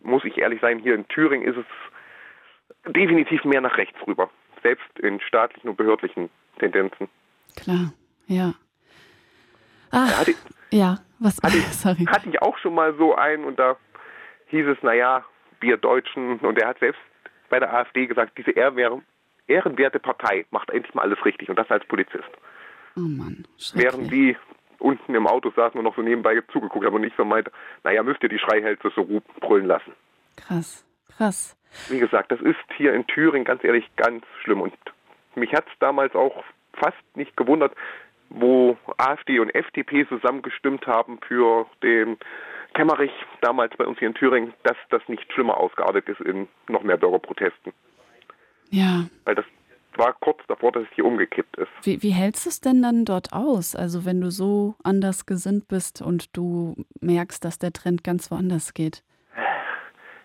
muss 0.04 0.24
ich 0.24 0.38
ehrlich 0.38 0.60
sein, 0.60 0.78
hier 0.78 0.94
in 0.94 1.06
Thüringen 1.08 1.46
ist 1.46 1.56
es 1.56 2.92
definitiv 2.92 3.44
mehr 3.44 3.60
nach 3.60 3.76
rechts 3.76 3.96
rüber. 4.06 4.30
Selbst 4.62 4.98
in 5.00 5.20
staatlichen 5.20 5.68
und 5.70 5.76
behördlichen 5.76 6.30
Tendenzen. 6.58 7.08
Klar, 7.56 7.92
ja. 8.26 8.54
Ach, 9.90 10.20
Hatte, 10.20 10.34
ja, 10.70 10.98
was? 11.18 11.38
hatte, 11.42 11.56
Sorry. 11.72 12.04
hatte 12.06 12.28
ich 12.28 12.40
auch 12.42 12.56
schon 12.58 12.74
mal 12.74 12.94
so 12.96 13.14
einen 13.14 13.44
und 13.44 13.58
da 13.58 13.76
hieß 14.46 14.66
es, 14.66 14.82
naja, 14.82 15.24
wir 15.60 15.76
Deutschen, 15.76 16.38
und 16.40 16.58
er 16.58 16.68
hat 16.68 16.78
selbst 16.78 17.00
bei 17.48 17.58
der 17.58 17.72
AfD 17.72 18.06
gesagt, 18.06 18.36
diese 18.38 18.50
ehrenwerte 18.52 19.98
Partei 20.00 20.46
macht 20.50 20.70
endlich 20.70 20.94
mal 20.94 21.02
alles 21.02 21.24
richtig 21.24 21.48
und 21.48 21.56
das 21.58 21.70
als 21.70 21.84
Polizist. 21.86 22.28
Oh 22.96 23.00
Mann, 23.00 23.46
während 23.74 24.10
die 24.12 24.36
unten 24.84 25.14
im 25.14 25.26
Auto 25.26 25.50
saßen 25.56 25.78
und 25.78 25.84
noch 25.84 25.96
so 25.96 26.02
nebenbei 26.02 26.40
zugeguckt 26.52 26.84
haben 26.84 26.94
und 26.94 27.04
ich 27.04 27.12
so 27.16 27.24
meinte, 27.24 27.50
naja, 27.82 28.02
müsst 28.02 28.22
ihr 28.22 28.28
die 28.28 28.38
Schreihälse 28.38 28.90
so 28.94 29.00
ru- 29.02 29.22
brüllen 29.40 29.66
lassen. 29.66 29.92
Krass, 30.36 30.84
krass. 31.16 31.56
Wie 31.88 31.98
gesagt, 31.98 32.30
das 32.30 32.40
ist 32.40 32.56
hier 32.76 32.92
in 32.94 33.06
Thüringen 33.06 33.44
ganz 33.44 33.64
ehrlich 33.64 33.84
ganz 33.96 34.24
schlimm 34.42 34.60
und 34.60 34.72
mich 35.34 35.52
hat 35.52 35.66
es 35.66 35.72
damals 35.80 36.14
auch 36.14 36.44
fast 36.74 36.96
nicht 37.16 37.36
gewundert, 37.36 37.72
wo 38.30 38.76
AfD 38.98 39.38
und 39.40 39.54
FDP 39.54 40.06
zusammengestimmt 40.08 40.86
haben 40.86 41.18
für 41.26 41.66
den 41.82 42.16
Kemmerich 42.74 43.12
damals 43.40 43.76
bei 43.76 43.84
uns 43.86 43.98
hier 43.98 44.08
in 44.08 44.14
Thüringen, 44.14 44.52
dass 44.64 44.76
das 44.90 45.02
nicht 45.08 45.32
schlimmer 45.32 45.56
ausgeartet 45.56 46.08
ist 46.08 46.20
in 46.20 46.48
noch 46.68 46.82
mehr 46.82 46.96
Bürgerprotesten. 46.96 47.72
Ja, 48.70 49.04
Weil 49.24 49.34
das 49.36 49.44
war 49.98 50.14
kurz 50.20 50.40
davor, 50.48 50.72
dass 50.72 50.84
es 50.84 50.88
hier 50.94 51.04
umgekippt 51.04 51.56
ist. 51.56 51.68
Wie, 51.82 52.02
wie 52.02 52.10
hältst 52.10 52.46
du 52.46 52.50
es 52.50 52.60
denn 52.60 52.82
dann 52.82 53.04
dort 53.04 53.32
aus? 53.32 53.74
Also 53.74 54.04
wenn 54.04 54.20
du 54.20 54.30
so 54.30 54.74
anders 54.82 55.26
gesinnt 55.26 55.68
bist 55.68 56.02
und 56.02 56.36
du 56.36 56.74
merkst, 57.00 57.44
dass 57.44 57.58
der 57.58 57.72
Trend 57.72 58.04
ganz 58.04 58.30
woanders 58.30 58.74
geht. 58.74 59.02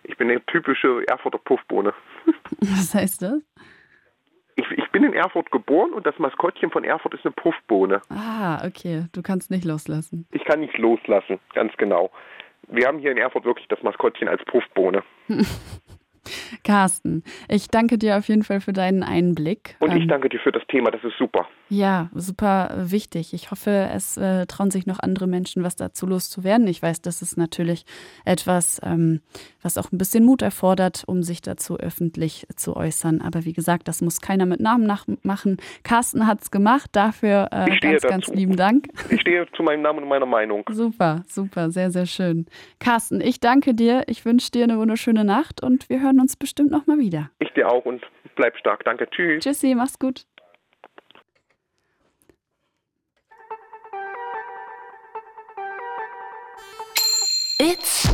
Ich 0.02 0.16
bin 0.16 0.30
eine 0.30 0.44
typische 0.46 1.04
Erfurter 1.08 1.38
Puffbohne. 1.38 1.92
Was 2.60 2.94
heißt 2.94 3.22
das? 3.22 3.40
Ich, 4.56 4.70
ich 4.72 4.90
bin 4.90 5.04
in 5.04 5.14
Erfurt 5.14 5.50
geboren 5.50 5.92
und 5.92 6.06
das 6.06 6.18
Maskottchen 6.18 6.70
von 6.70 6.84
Erfurt 6.84 7.14
ist 7.14 7.24
eine 7.24 7.32
Puffbohne. 7.32 8.02
Ah, 8.08 8.66
okay. 8.66 9.06
Du 9.12 9.22
kannst 9.22 9.50
nicht 9.50 9.64
loslassen. 9.64 10.26
Ich 10.32 10.44
kann 10.44 10.60
nicht 10.60 10.76
loslassen, 10.78 11.38
ganz 11.54 11.72
genau. 11.76 12.10
Wir 12.68 12.86
haben 12.86 12.98
hier 12.98 13.10
in 13.10 13.18
Erfurt 13.18 13.44
wirklich 13.44 13.68
das 13.68 13.82
Maskottchen 13.82 14.28
als 14.28 14.44
Puffbohne. 14.44 15.02
Carsten, 16.64 17.22
ich 17.48 17.68
danke 17.68 17.98
dir 17.98 18.16
auf 18.18 18.28
jeden 18.28 18.42
Fall 18.42 18.60
für 18.60 18.72
deinen 18.72 19.02
Einblick. 19.02 19.76
Und 19.80 19.92
ich 19.94 20.02
Ähm, 20.02 20.08
danke 20.08 20.28
dir 20.28 20.40
für 20.40 20.52
das 20.52 20.62
Thema, 20.68 20.90
das 20.90 21.02
ist 21.04 21.16
super. 21.18 21.46
Ja, 21.68 22.10
super 22.14 22.74
wichtig. 22.76 23.32
Ich 23.32 23.50
hoffe, 23.52 23.88
es 23.94 24.16
äh, 24.16 24.46
trauen 24.46 24.70
sich 24.72 24.86
noch 24.86 24.98
andere 24.98 25.26
Menschen, 25.28 25.62
was 25.62 25.76
dazu 25.76 26.06
loszuwerden. 26.06 26.66
Ich 26.66 26.82
weiß, 26.82 27.00
das 27.00 27.22
ist 27.22 27.36
natürlich 27.36 27.84
etwas, 28.24 28.80
ähm, 28.82 29.20
was 29.62 29.78
auch 29.78 29.92
ein 29.92 29.98
bisschen 29.98 30.24
Mut 30.24 30.42
erfordert, 30.42 31.04
um 31.06 31.22
sich 31.22 31.42
dazu 31.42 31.78
öffentlich 31.78 32.46
zu 32.56 32.74
äußern. 32.76 33.20
Aber 33.20 33.44
wie 33.44 33.52
gesagt, 33.52 33.86
das 33.86 34.00
muss 34.02 34.20
keiner 34.20 34.46
mit 34.46 34.60
Namen 34.60 34.84
nachmachen. 34.84 35.58
Carsten 35.84 36.26
hat 36.26 36.42
es 36.42 36.50
gemacht. 36.50 36.90
Dafür 36.92 37.48
äh, 37.52 37.66
ganz, 37.78 38.02
ganz 38.02 38.26
dazu. 38.26 38.34
lieben 38.34 38.56
Dank. 38.56 38.88
Ich 39.08 39.20
stehe 39.20 39.46
zu 39.56 39.62
meinem 39.62 39.82
Namen 39.82 40.00
und 40.02 40.08
meiner 40.08 40.26
Meinung. 40.26 40.64
Super, 40.72 41.22
super, 41.28 41.70
sehr, 41.70 41.92
sehr 41.92 42.06
schön. 42.06 42.46
Carsten, 42.80 43.20
ich 43.20 43.38
danke 43.38 43.74
dir. 43.74 44.02
Ich 44.08 44.24
wünsche 44.24 44.50
dir 44.50 44.64
eine 44.64 44.76
wunderschöne 44.78 45.24
Nacht 45.24 45.62
und 45.62 45.88
wir 45.88 46.00
hören 46.00 46.18
uns 46.18 46.36
bestimmt 46.40 46.72
noch 46.72 46.86
mal 46.88 46.98
wieder. 46.98 47.30
Ich 47.38 47.52
dir 47.52 47.70
auch 47.70 47.84
und 47.84 48.02
bleib 48.34 48.56
stark. 48.56 48.82
Danke. 48.84 49.08
Tschüss. 49.08 49.44
Tschüssi, 49.44 49.74
mach's 49.76 49.98
gut. 49.98 50.26
It's 57.58 58.08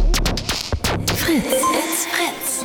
Fritz. 1.17 1.47
It's 1.53 2.07
Fritz. 2.07 2.65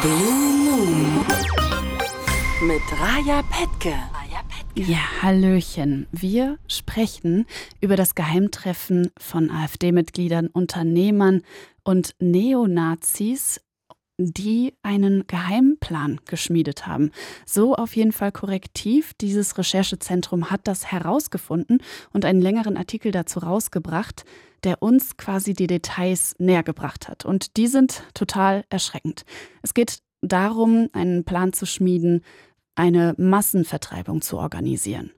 Blue 0.00 0.54
Moon. 0.64 1.26
Mit 2.62 2.82
Raja 3.00 3.42
Petke. 3.50 4.19
Ja, 4.76 5.22
Hallöchen. 5.22 6.06
Wir 6.12 6.58
sprechen 6.68 7.46
über 7.80 7.96
das 7.96 8.14
Geheimtreffen 8.14 9.10
von 9.18 9.50
AfD-Mitgliedern, 9.50 10.46
Unternehmern 10.46 11.42
und 11.82 12.14
Neonazis, 12.20 13.60
die 14.16 14.74
einen 14.82 15.26
Geheimplan 15.26 16.20
geschmiedet 16.24 16.86
haben. 16.86 17.10
So 17.46 17.74
auf 17.74 17.96
jeden 17.96 18.12
Fall 18.12 18.30
korrektiv. 18.30 19.12
Dieses 19.20 19.58
Recherchezentrum 19.58 20.50
hat 20.50 20.60
das 20.64 20.92
herausgefunden 20.92 21.82
und 22.12 22.24
einen 22.24 22.40
längeren 22.40 22.76
Artikel 22.76 23.10
dazu 23.10 23.40
rausgebracht, 23.40 24.24
der 24.62 24.82
uns 24.82 25.16
quasi 25.16 25.52
die 25.52 25.66
Details 25.66 26.36
näher 26.38 26.62
gebracht 26.62 27.08
hat. 27.08 27.24
Und 27.24 27.56
die 27.56 27.66
sind 27.66 28.04
total 28.14 28.64
erschreckend. 28.70 29.24
Es 29.62 29.74
geht 29.74 29.98
darum, 30.22 30.88
einen 30.92 31.24
Plan 31.24 31.52
zu 31.52 31.66
schmieden, 31.66 32.22
eine 32.80 33.14
Massenvertreibung 33.18 34.22
zu 34.22 34.38
organisieren. 34.38 35.10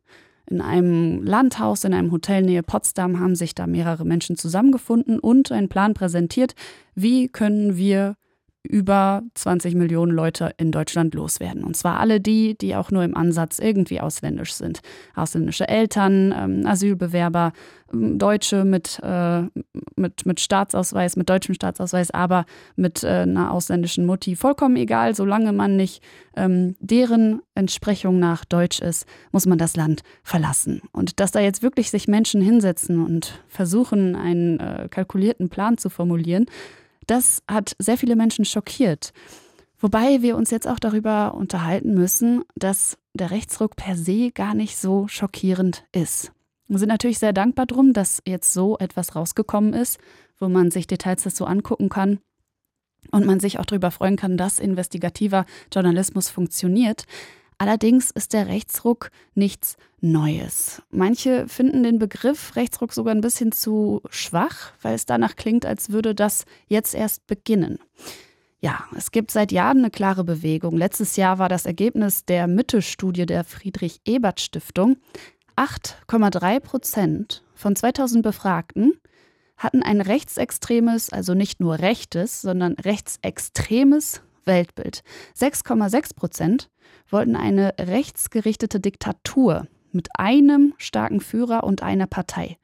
In 0.51 0.61
einem 0.61 1.23
Landhaus, 1.23 1.85
in 1.85 1.95
einem 1.95 2.11
Hotel 2.11 2.43
nähe 2.43 2.65
Potsdam 2.65 3.21
haben 3.21 3.37
sich 3.37 3.55
da 3.55 3.69
mehrere 3.69 4.05
Menschen 4.05 4.37
zusammengefunden 4.37 5.21
und 5.21 5.53
einen 5.53 5.69
Plan 5.69 5.95
präsentiert, 5.95 6.57
wie 6.97 7.29
können 7.29 7.77
wir 7.77 8.17
über 8.63 9.23
20 9.35 9.75
Millionen 9.75 10.13
Leute 10.13 10.55
in 10.57 10.71
Deutschland 10.71 11.15
loswerden. 11.15 11.65
Und 11.65 11.77
zwar 11.77 11.99
alle 11.99 12.21
die, 12.21 12.57
die 12.57 12.77
auch 12.77 12.91
nur 12.91 13.03
im 13.03 13.17
Ansatz 13.17 13.59
irgendwie 13.59 14.01
ausländisch 14.01 14.55
sind. 14.55 14.81
Ausländische 15.15 15.69
Eltern, 15.69 16.33
ähm, 16.37 16.67
Asylbewerber, 16.67 17.53
ähm, 17.93 18.19
Deutsche 18.19 18.65
mit, 18.65 19.01
äh, 19.03 19.43
mit, 19.97 20.27
mit 20.27 20.41
Staatsausweis, 20.41 21.17
mit 21.17 21.29
deutschem 21.29 21.55
Staatsausweis, 21.55 22.13
aber 22.13 22.47
mit 22.77 23.03
äh, 23.03 23.09
einer 23.09 23.53
ausländischen 23.53 24.07
Mutti. 24.07 24.37
Vollkommen 24.37 24.77
egal, 24.77 25.17
solange 25.17 25.53
man 25.53 25.77
nicht 25.77 26.03
ähm, 26.37 26.77
deren 26.79 27.43
Entsprechung 27.57 28.21
nach 28.21 28.45
Deutsch 28.45 28.81
ist, 28.81 29.07
muss 29.33 29.45
man 29.45 29.59
das 29.59 29.77
Land 29.77 30.03
verlassen. 30.23 30.83
Und 30.93 31.19
dass 31.19 31.33
da 31.33 31.41
jetzt 31.41 31.63
wirklich 31.63 31.91
sich 31.91 32.07
Menschen 32.07 32.41
hinsetzen 32.41 33.05
und 33.05 33.43
versuchen, 33.49 34.15
einen 34.15 34.61
äh, 34.61 34.89
kalkulierten 34.89 35.49
Plan 35.49 35.79
zu 35.79 35.91
formulieren, 35.91 36.47
das 37.13 37.43
hat 37.47 37.77
sehr 37.79 37.99
viele 37.99 38.17
Menschen 38.17 38.47
schockiert. 38.47 39.13
Wobei 39.79 40.23
wir 40.23 40.35
uns 40.35 40.51
jetzt 40.51 40.67
auch 40.67 40.79
darüber 40.79 41.35
unterhalten 41.35 41.93
müssen, 41.93 42.43
dass 42.55 42.97
der 43.13 43.31
Rechtsruck 43.31 43.77
per 43.77 43.97
se 43.97 44.31
gar 44.31 44.55
nicht 44.55 44.79
so 44.79 45.09
schockierend 45.09 45.85
ist. 45.93 46.33
Wir 46.69 46.79
sind 46.79 46.89
natürlich 46.89 47.19
sehr 47.19 47.35
dankbar 47.35 47.67
drum, 47.67 47.93
dass 47.93 48.23
jetzt 48.27 48.55
so 48.55 48.79
etwas 48.79 49.15
rausgekommen 49.15 49.75
ist, 49.75 49.99
wo 50.39 50.49
man 50.49 50.71
sich 50.71 50.87
Details 50.87 51.23
dazu 51.25 51.45
angucken 51.45 51.91
kann 51.91 52.19
und 53.11 53.27
man 53.27 53.41
sich 53.41 53.59
auch 53.59 53.67
darüber 53.67 53.91
freuen 53.91 54.17
kann, 54.17 54.39
dass 54.39 54.59
investigativer 54.59 55.45
Journalismus 55.71 56.31
funktioniert. 56.31 57.05
Allerdings 57.63 58.11
ist 58.11 58.33
der 58.33 58.49
Rechtsruck 58.49 59.13
nichts 59.37 59.77
Neues. 60.01 60.83
Manche 60.91 61.47
finden 61.47 61.85
den 61.85 62.01
Begriff 62.01 62.57
Rechtsruck 62.57 62.93
sogar 62.93 63.15
ein 63.15 63.21
bisschen 63.21 63.53
zu 63.53 64.03
schwach, 64.11 64.73
weil 64.83 64.97
es 64.97 65.07
danach 65.07 65.37
klingt, 65.37 65.65
als 65.65 65.91
würde 65.91 66.13
das 66.13 66.45
jetzt 66.67 66.93
erst 66.93 67.25
beginnen. 67.29 67.79
Ja, 68.59 68.87
es 68.97 69.13
gibt 69.13 69.31
seit 69.31 69.53
Jahren 69.53 69.79
eine 69.79 69.93
klare 69.93 70.25
Bewegung. 70.25 70.77
Letztes 70.77 71.15
Jahr 71.15 71.39
war 71.39 71.49
das 71.49 71.65
Ergebnis 71.65 72.25
der 72.25 72.49
Mitte-Studie 72.49 73.27
der 73.27 73.45
Friedrich-Ebert-Stiftung. 73.45 74.97
8,3 75.55 76.59
Prozent 76.59 77.45
von 77.55 77.77
2000 77.77 78.25
Befragten 78.25 78.95
hatten 79.57 79.85
ein 79.85 80.01
rechtsextremes, 80.01 81.11
also 81.11 81.35
nicht 81.35 81.61
nur 81.61 81.79
rechtes, 81.79 82.43
sondern 82.43 82.73
rechtsextremes 82.73 84.21
Weltbild. 84.45 85.03
6,6 85.37 86.15
Prozent 86.15 86.71
wollten 87.09 87.37
eine 87.37 87.75
rechtsgerichtete 87.79 88.81
Diktatur 88.81 89.67
mit 89.93 90.09
einem 90.19 90.75
starken 90.79 91.21
Führer 91.21 91.65
und 91.65 91.83
einer 91.83 92.07
Partei. 92.07 92.59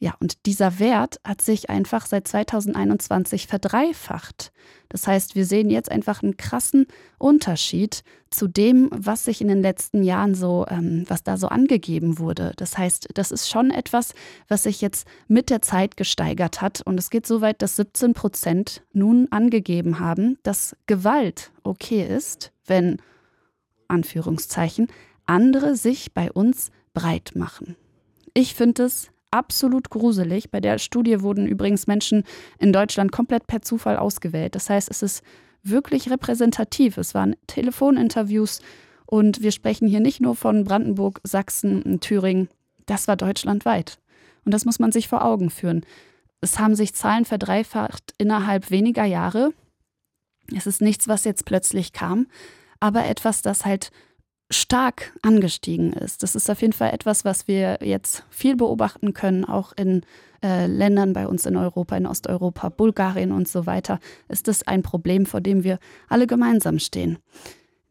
Ja, 0.00 0.14
und 0.20 0.44
dieser 0.46 0.78
Wert 0.80 1.20
hat 1.24 1.40
sich 1.40 1.70
einfach 1.70 2.06
seit 2.06 2.28
2021 2.28 3.46
verdreifacht. 3.46 4.52
Das 4.88 5.06
heißt, 5.06 5.34
wir 5.34 5.46
sehen 5.46 5.70
jetzt 5.70 5.90
einfach 5.90 6.22
einen 6.22 6.36
krassen 6.36 6.86
Unterschied 7.18 8.02
zu 8.28 8.48
dem, 8.48 8.90
was 8.92 9.24
sich 9.24 9.40
in 9.40 9.48
den 9.48 9.62
letzten 9.62 10.02
Jahren 10.02 10.34
so, 10.34 10.66
ähm, 10.68 11.04
was 11.08 11.22
da 11.22 11.36
so 11.36 11.46
angegeben 11.48 12.18
wurde. 12.18 12.52
Das 12.56 12.76
heißt, 12.76 13.08
das 13.14 13.30
ist 13.30 13.48
schon 13.48 13.70
etwas, 13.70 14.14
was 14.48 14.64
sich 14.64 14.80
jetzt 14.80 15.06
mit 15.28 15.48
der 15.48 15.62
Zeit 15.62 15.96
gesteigert 15.96 16.60
hat. 16.60 16.82
Und 16.84 16.98
es 16.98 17.10
geht 17.10 17.26
so 17.26 17.40
weit, 17.40 17.62
dass 17.62 17.76
17 17.76 18.14
Prozent 18.14 18.82
nun 18.92 19.28
angegeben 19.30 20.00
haben, 20.00 20.38
dass 20.42 20.76
Gewalt 20.86 21.52
okay 21.62 22.04
ist, 22.04 22.52
wenn, 22.66 22.98
Anführungszeichen, 23.88 24.88
andere 25.26 25.76
sich 25.76 26.12
bei 26.12 26.30
uns 26.30 26.70
breit 26.92 27.32
machen. 27.34 27.76
Ich 28.34 28.54
finde 28.54 28.84
es 28.84 29.10
absolut 29.34 29.90
gruselig. 29.90 30.50
Bei 30.50 30.60
der 30.60 30.78
Studie 30.78 31.20
wurden 31.20 31.46
übrigens 31.46 31.86
Menschen 31.86 32.22
in 32.58 32.72
Deutschland 32.72 33.10
komplett 33.10 33.46
per 33.46 33.62
Zufall 33.62 33.96
ausgewählt. 33.96 34.54
Das 34.54 34.70
heißt, 34.70 34.88
es 34.90 35.02
ist 35.02 35.22
wirklich 35.64 36.08
repräsentativ. 36.10 36.96
Es 36.98 37.14
waren 37.14 37.34
Telefoninterviews 37.48 38.60
und 39.06 39.42
wir 39.42 39.50
sprechen 39.50 39.88
hier 39.88 40.00
nicht 40.00 40.20
nur 40.20 40.36
von 40.36 40.62
Brandenburg, 40.64 41.20
Sachsen, 41.24 42.00
Thüringen. 42.00 42.48
Das 42.86 43.08
war 43.08 43.16
deutschlandweit. 43.16 43.98
Und 44.44 44.54
das 44.54 44.64
muss 44.64 44.78
man 44.78 44.92
sich 44.92 45.08
vor 45.08 45.24
Augen 45.24 45.50
führen. 45.50 45.84
Es 46.40 46.58
haben 46.58 46.76
sich 46.76 46.94
Zahlen 46.94 47.24
verdreifacht 47.24 48.14
innerhalb 48.18 48.70
weniger 48.70 49.04
Jahre. 49.04 49.52
Es 50.54 50.66
ist 50.66 50.80
nichts, 50.80 51.08
was 51.08 51.24
jetzt 51.24 51.44
plötzlich 51.44 51.92
kam, 51.92 52.26
aber 52.78 53.06
etwas, 53.06 53.42
das 53.42 53.64
halt 53.64 53.90
stark 54.50 55.12
angestiegen 55.22 55.92
ist. 55.92 56.22
Das 56.22 56.34
ist 56.34 56.50
auf 56.50 56.60
jeden 56.60 56.72
Fall 56.72 56.90
etwas, 56.92 57.24
was 57.24 57.48
wir 57.48 57.78
jetzt 57.82 58.24
viel 58.30 58.56
beobachten 58.56 59.14
können, 59.14 59.44
auch 59.44 59.72
in 59.76 60.02
äh, 60.42 60.66
Ländern 60.66 61.12
bei 61.12 61.26
uns 61.26 61.46
in 61.46 61.56
Europa, 61.56 61.96
in 61.96 62.06
Osteuropa, 62.06 62.68
Bulgarien 62.68 63.32
und 63.32 63.48
so 63.48 63.66
weiter, 63.66 63.98
ist 64.28 64.48
es 64.48 64.66
ein 64.66 64.82
Problem, 64.82 65.26
vor 65.26 65.40
dem 65.40 65.64
wir 65.64 65.78
alle 66.08 66.26
gemeinsam 66.26 66.78
stehen. 66.78 67.18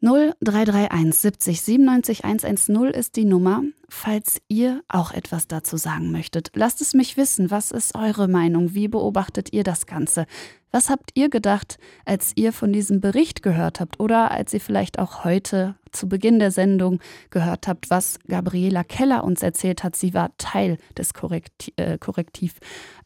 0331 0.03 1.13
70 1.13 1.61
97 1.61 2.25
110 2.25 2.87
ist 2.87 3.15
die 3.15 3.23
Nummer, 3.23 3.63
falls 3.87 4.41
ihr 4.49 4.81
auch 4.89 5.13
etwas 5.13 5.47
dazu 5.47 5.77
sagen 5.77 6.11
möchtet. 6.11 6.51
Lasst 6.55 6.81
es 6.81 6.93
mich 6.93 7.15
wissen, 7.15 7.51
was 7.51 7.71
ist 7.71 7.95
eure 7.95 8.27
Meinung? 8.27 8.73
Wie 8.73 8.89
beobachtet 8.89 9.53
ihr 9.53 9.63
das 9.63 9.85
Ganze? 9.85 10.25
Was 10.71 10.89
habt 10.89 11.11
ihr 11.13 11.29
gedacht, 11.29 11.77
als 12.03 12.33
ihr 12.35 12.51
von 12.51 12.73
diesem 12.73 12.99
Bericht 12.99 13.43
gehört 13.43 13.79
habt 13.79 14.01
oder 14.01 14.31
als 14.31 14.53
ihr 14.53 14.59
vielleicht 14.59 14.99
auch 14.99 15.23
heute 15.23 15.75
zu 15.93 16.09
Beginn 16.09 16.37
der 16.37 16.51
Sendung 16.51 16.99
gehört 17.29 17.69
habt, 17.69 17.89
was 17.89 18.19
Gabriela 18.27 18.83
Keller 18.83 19.23
uns 19.23 19.41
erzählt 19.41 19.85
hat? 19.85 19.95
Sie 19.95 20.13
war 20.13 20.35
Teil 20.37 20.79
des 20.97 21.13
Korrektiv, 21.13 21.73
äh, 21.77 21.97
Korrektiv 21.97 22.55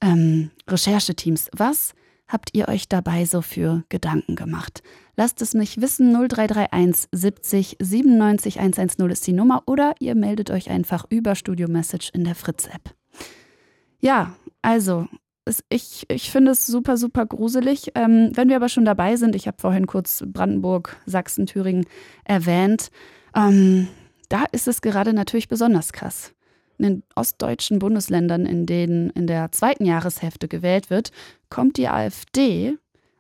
ähm. 0.02 0.50
Was 0.66 1.94
habt 2.28 2.50
ihr 2.54 2.68
euch 2.68 2.88
dabei 2.88 3.26
so 3.26 3.42
für 3.42 3.84
Gedanken 3.90 4.36
gemacht? 4.36 4.84
Lasst 5.16 5.42
es 5.42 5.54
mich 5.54 5.82
wissen. 5.82 6.14
0331 6.14 7.08
70 7.12 7.78
97 7.80 8.60
110 8.60 9.10
ist 9.10 9.28
die 9.28 9.34
Nummer 9.34 9.64
oder 9.66 9.94
ihr 10.00 10.16
meldet 10.16 10.52
euch 10.52 10.70
einfach 10.70 11.06
über 11.10 11.36
Studio 11.36 11.68
Message 11.68 12.12
in 12.14 12.24
der 12.24 12.36
Fritz-App. 12.36 12.94
Ja, 14.00 14.36
also 14.62 15.08
ich, 15.70 16.06
ich 16.10 16.32
finde 16.32 16.52
es 16.52 16.66
super, 16.66 16.98
super 16.98 17.26
gruselig. 17.26 17.92
Ähm, 17.96 18.32
wenn 18.34 18.50
wir 18.50 18.58
aber 18.58 18.70
schon 18.70 18.86
dabei 18.86 19.16
sind, 19.16 19.36
ich 19.36 19.48
habe 19.48 19.58
vorhin 19.60 19.88
kurz 19.88 20.24
Brandenburg, 20.26 20.98
Sachsen, 21.06 21.46
Thüringen 21.46 21.86
erwähnt, 22.26 22.90
ähm, 23.36 23.88
da 24.30 24.44
ist 24.52 24.68
es 24.68 24.82
gerade 24.82 25.14
natürlich 25.14 25.48
besonders 25.48 25.94
krass 25.94 26.34
in 26.78 26.84
den 26.86 27.04
ostdeutschen 27.16 27.80
Bundesländern, 27.80 28.46
in 28.46 28.66
denen 28.66 29.10
in 29.12 29.28
der 29.28 29.52
zweiten 29.52 29.86
Jahreshälfte 29.86 30.48
gewählt 30.48 30.90
wird, 30.90 31.12
kommt 31.50 31.78
die 31.78 31.88
AfD 31.88 32.78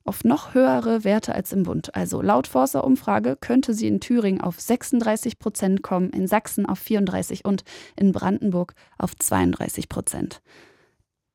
auf 0.07 0.23
noch 0.23 0.53
höhere 0.53 1.03
Werte 1.03 1.35
als 1.35 1.51
im 1.51 1.63
Bund. 1.63 1.93
Also 1.93 2.21
laut 2.21 2.47
Forster-Umfrage 2.47 3.35
könnte 3.35 3.73
sie 3.73 3.87
in 3.87 3.99
Thüringen 3.99 4.39
auf 4.39 4.59
36 4.59 5.37
Prozent 5.37 5.83
kommen, 5.83 6.11
in 6.11 6.27
Sachsen 6.27 6.65
auf 6.65 6.79
34 6.79 7.43
und 7.43 7.63
in 7.95 8.13
Brandenburg 8.13 8.73
auf 8.97 9.15
32 9.15 9.89
Prozent. 9.89 10.41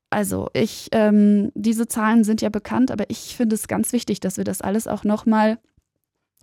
Also 0.08 0.48
ich, 0.52 0.88
ähm, 0.92 1.52
diese 1.54 1.86
Zahlen 1.86 2.24
sind 2.24 2.42
ja 2.42 2.48
bekannt, 2.48 2.90
aber 2.90 3.04
ich 3.08 3.36
finde 3.36 3.54
es 3.54 3.68
ganz 3.68 3.92
wichtig, 3.92 4.20
dass 4.20 4.36
wir 4.36 4.44
das 4.44 4.60
alles 4.60 4.86
auch 4.86 5.04
nochmal 5.04 5.58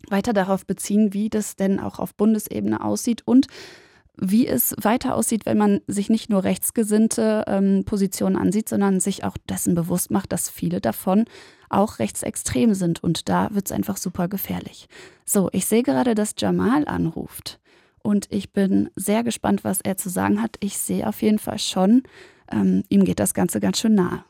weiter 0.07 0.33
darauf 0.33 0.65
beziehen, 0.65 1.13
wie 1.13 1.29
das 1.29 1.55
denn 1.55 1.79
auch 1.79 1.99
auf 1.99 2.15
Bundesebene 2.15 2.83
aussieht 2.83 3.23
und 3.25 3.47
wie 4.21 4.47
es 4.47 4.75
weiter 4.81 5.15
aussieht, 5.15 5.45
wenn 5.45 5.57
man 5.57 5.81
sich 5.87 6.09
nicht 6.09 6.29
nur 6.29 6.43
rechtsgesinnte 6.43 7.45
ähm, 7.47 7.83
Positionen 7.85 8.35
ansieht, 8.35 8.69
sondern 8.69 8.99
sich 8.99 9.23
auch 9.23 9.37
dessen 9.49 9.75
bewusst 9.75 10.11
macht, 10.11 10.31
dass 10.31 10.49
viele 10.49 10.81
davon 10.81 11.25
auch 11.69 11.99
rechtsextrem 11.99 12.73
sind. 12.73 13.03
Und 13.03 13.29
da 13.29 13.49
wird 13.53 13.67
es 13.67 13.71
einfach 13.71 13.97
super 13.97 14.27
gefährlich. 14.27 14.87
So, 15.25 15.49
ich 15.51 15.65
sehe 15.65 15.83
gerade, 15.83 16.15
dass 16.15 16.35
Jamal 16.37 16.87
anruft. 16.87 17.59
Und 18.01 18.27
ich 18.29 18.51
bin 18.51 18.89
sehr 18.95 19.23
gespannt, 19.23 19.63
was 19.63 19.81
er 19.81 19.97
zu 19.97 20.09
sagen 20.09 20.41
hat. 20.41 20.55
Ich 20.59 20.77
sehe 20.77 21.07
auf 21.07 21.21
jeden 21.21 21.39
Fall 21.39 21.59
schon, 21.59 22.03
ähm, 22.51 22.83
ihm 22.89 23.05
geht 23.05 23.19
das 23.19 23.33
Ganze 23.33 23.59
ganz 23.59 23.79
schön 23.79 23.95
nahe. 23.95 24.23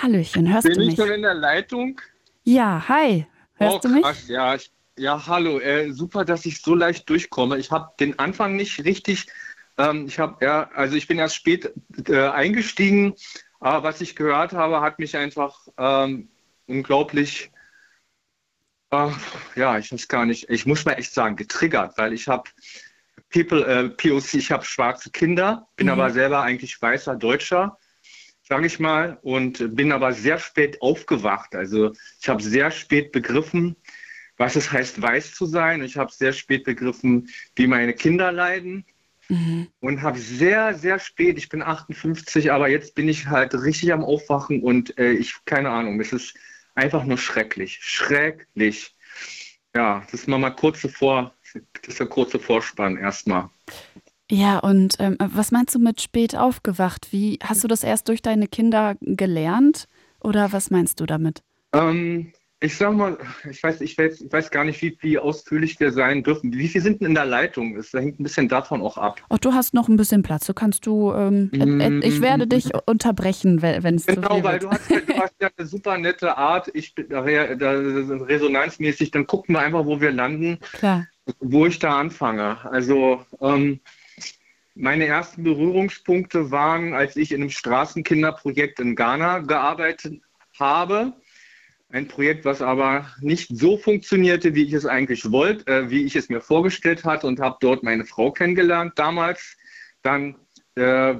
Hallöchen, 0.00 0.52
hörst 0.52 0.66
bin 0.66 0.74
du 0.74 0.80
mich? 0.80 0.96
Bin 0.96 1.04
ich 1.04 1.10
schon 1.10 1.14
in 1.14 1.22
der 1.22 1.34
Leitung? 1.34 2.00
Ja, 2.44 2.88
hi. 2.88 3.26
Hörst 3.54 3.76
oh, 3.76 3.80
du 3.82 3.88
mich? 3.88 4.02
Krass, 4.02 4.28
ja, 4.28 4.54
ich 4.54 4.72
ja, 5.02 5.26
hallo. 5.26 5.58
Äh, 5.58 5.92
super, 5.92 6.24
dass 6.24 6.46
ich 6.46 6.62
so 6.62 6.74
leicht 6.74 7.08
durchkomme. 7.10 7.58
Ich 7.58 7.72
habe 7.72 7.92
den 7.98 8.18
Anfang 8.20 8.54
nicht 8.54 8.84
richtig. 8.84 9.26
Ähm, 9.76 10.06
ich 10.06 10.18
habe 10.20 10.44
ja, 10.44 10.70
also 10.74 10.96
ich 10.96 11.08
bin 11.08 11.18
erst 11.18 11.34
spät 11.34 11.72
äh, 12.08 12.28
eingestiegen, 12.28 13.14
aber 13.58 13.82
was 13.82 14.00
ich 14.00 14.14
gehört 14.14 14.52
habe, 14.52 14.80
hat 14.80 15.00
mich 15.00 15.16
einfach 15.16 15.66
ähm, 15.76 16.28
unglaublich, 16.66 17.50
äh, 18.90 19.10
ja, 19.56 19.76
ich 19.78 19.92
weiß 19.92 20.06
gar 20.06 20.24
nicht, 20.24 20.48
ich 20.48 20.66
muss 20.66 20.84
mal 20.84 20.92
echt 20.92 21.12
sagen, 21.12 21.34
getriggert, 21.34 21.98
weil 21.98 22.12
ich 22.12 22.28
habe 22.28 22.48
People, 23.28 23.64
äh, 23.66 23.88
POC, 23.88 24.34
ich 24.34 24.52
habe 24.52 24.64
schwarze 24.64 25.10
Kinder, 25.10 25.66
bin 25.74 25.86
mhm. 25.86 25.94
aber 25.94 26.10
selber 26.10 26.42
eigentlich 26.42 26.80
weißer 26.80 27.16
Deutscher 27.16 27.76
sage 28.44 28.66
ich 28.66 28.78
mal, 28.78 29.18
und 29.22 29.74
bin 29.74 29.92
aber 29.92 30.12
sehr 30.12 30.38
spät 30.38 30.82
aufgewacht. 30.82 31.54
Also 31.54 31.92
ich 32.20 32.28
habe 32.28 32.42
sehr 32.42 32.70
spät 32.70 33.10
begriffen, 33.10 33.76
was 34.42 34.56
es 34.56 34.72
heißt, 34.72 35.00
weiß 35.00 35.34
zu 35.34 35.46
sein. 35.46 35.84
Ich 35.84 35.96
habe 35.96 36.10
sehr 36.10 36.32
spät 36.32 36.64
begriffen, 36.64 37.28
wie 37.54 37.68
meine 37.68 37.92
Kinder 37.92 38.32
leiden. 38.32 38.84
Mhm. 39.28 39.68
Und 39.78 40.02
habe 40.02 40.18
sehr, 40.18 40.74
sehr 40.74 40.98
spät, 40.98 41.38
ich 41.38 41.48
bin 41.48 41.62
58, 41.62 42.50
aber 42.50 42.68
jetzt 42.68 42.96
bin 42.96 43.08
ich 43.08 43.28
halt 43.28 43.54
richtig 43.54 43.92
am 43.92 44.02
Aufwachen 44.02 44.60
und 44.60 44.98
äh, 44.98 45.12
ich, 45.12 45.36
keine 45.44 45.70
Ahnung, 45.70 46.00
es 46.00 46.12
ist 46.12 46.34
einfach 46.74 47.04
nur 47.04 47.18
schrecklich. 47.18 47.78
Schrecklich. 47.80 48.96
Ja, 49.76 50.02
das 50.10 50.22
ist 50.22 50.28
mal, 50.28 50.38
mal 50.38 50.50
kurze 50.50 50.88
Vor, 50.88 51.32
das 51.54 51.88
ist 51.88 52.00
der 52.00 52.08
kurze 52.08 52.40
Vorspann 52.40 52.96
erstmal. 52.96 53.48
Ja, 54.28 54.58
und 54.58 54.96
ähm, 54.98 55.16
was 55.20 55.52
meinst 55.52 55.76
du 55.76 55.78
mit 55.78 56.00
spät 56.00 56.34
aufgewacht? 56.34 57.12
Wie 57.12 57.38
hast 57.44 57.62
du 57.62 57.68
das 57.68 57.84
erst 57.84 58.08
durch 58.08 58.22
deine 58.22 58.48
Kinder 58.48 58.96
gelernt 59.00 59.86
oder 60.20 60.52
was 60.52 60.70
meinst 60.70 60.98
du 60.98 61.06
damit? 61.06 61.44
Ähm, 61.72 62.32
ich 62.62 62.76
sag 62.76 62.94
mal, 62.94 63.18
ich 63.50 63.62
weiß, 63.62 63.80
ich 63.80 63.98
weiß, 63.98 64.20
ich 64.20 64.32
weiß 64.32 64.50
gar 64.50 64.64
nicht, 64.64 64.80
wie, 64.82 64.96
wie 65.00 65.18
ausführlich 65.18 65.80
wir 65.80 65.92
sein 65.92 66.22
dürfen. 66.22 66.52
Wie 66.52 66.68
viel 66.68 66.80
sind 66.80 67.00
denn 67.00 67.08
in 67.08 67.14
der 67.14 67.26
Leitung? 67.26 67.74
Das 67.74 67.92
hängt 67.92 68.20
ein 68.20 68.22
bisschen 68.22 68.48
davon 68.48 68.80
auch 68.80 68.96
ab. 68.96 69.20
Oh, 69.30 69.36
du 69.40 69.52
hast 69.52 69.74
noch 69.74 69.88
ein 69.88 69.96
bisschen 69.96 70.22
Platz. 70.22 70.46
Du 70.46 70.54
kannst 70.54 70.86
du, 70.86 71.12
ähm, 71.12 71.50
mm. 71.52 72.02
ich 72.02 72.20
werde 72.20 72.46
dich 72.46 72.70
unterbrechen, 72.86 73.62
wenn 73.62 73.96
es 73.96 74.06
genau, 74.06 74.36
viel 74.36 74.44
weil. 74.44 74.58
Du 74.60 74.70
hast, 74.70 74.88
du 74.90 75.16
hast 75.16 75.34
ja 75.40 75.48
eine 75.56 75.66
super 75.66 75.98
nette 75.98 76.36
Art. 76.36 76.70
Ich 76.72 76.94
bin 76.94 77.08
da, 77.08 77.22
da, 77.22 77.70
resonanzmäßig. 77.72 79.10
Dann 79.10 79.26
gucken 79.26 79.56
wir 79.56 79.60
einfach, 79.60 79.84
wo 79.84 80.00
wir 80.00 80.12
landen. 80.12 80.58
Klar. 80.72 81.06
Wo 81.40 81.66
ich 81.66 81.80
da 81.80 81.98
anfange. 81.98 82.58
Also 82.64 83.24
ähm, 83.40 83.80
meine 84.74 85.06
ersten 85.06 85.42
Berührungspunkte 85.42 86.52
waren, 86.52 86.94
als 86.94 87.16
ich 87.16 87.32
in 87.32 87.40
einem 87.40 87.50
Straßenkinderprojekt 87.50 88.78
in 88.78 88.94
Ghana 88.94 89.40
gearbeitet 89.40 90.22
habe 90.58 91.12
ein 91.92 92.08
Projekt, 92.08 92.44
was 92.44 92.62
aber 92.62 93.06
nicht 93.20 93.50
so 93.52 93.76
funktionierte, 93.76 94.54
wie 94.54 94.64
ich 94.64 94.72
es 94.72 94.86
eigentlich 94.86 95.30
wollte, 95.30 95.70
äh, 95.70 95.90
wie 95.90 96.04
ich 96.04 96.16
es 96.16 96.30
mir 96.30 96.40
vorgestellt 96.40 97.04
hatte 97.04 97.26
und 97.26 97.38
habe 97.38 97.58
dort 97.60 97.82
meine 97.82 98.06
Frau 98.06 98.32
kennengelernt 98.32 98.94
damals. 98.96 99.56
Dann 100.02 100.36
äh, 100.74 101.16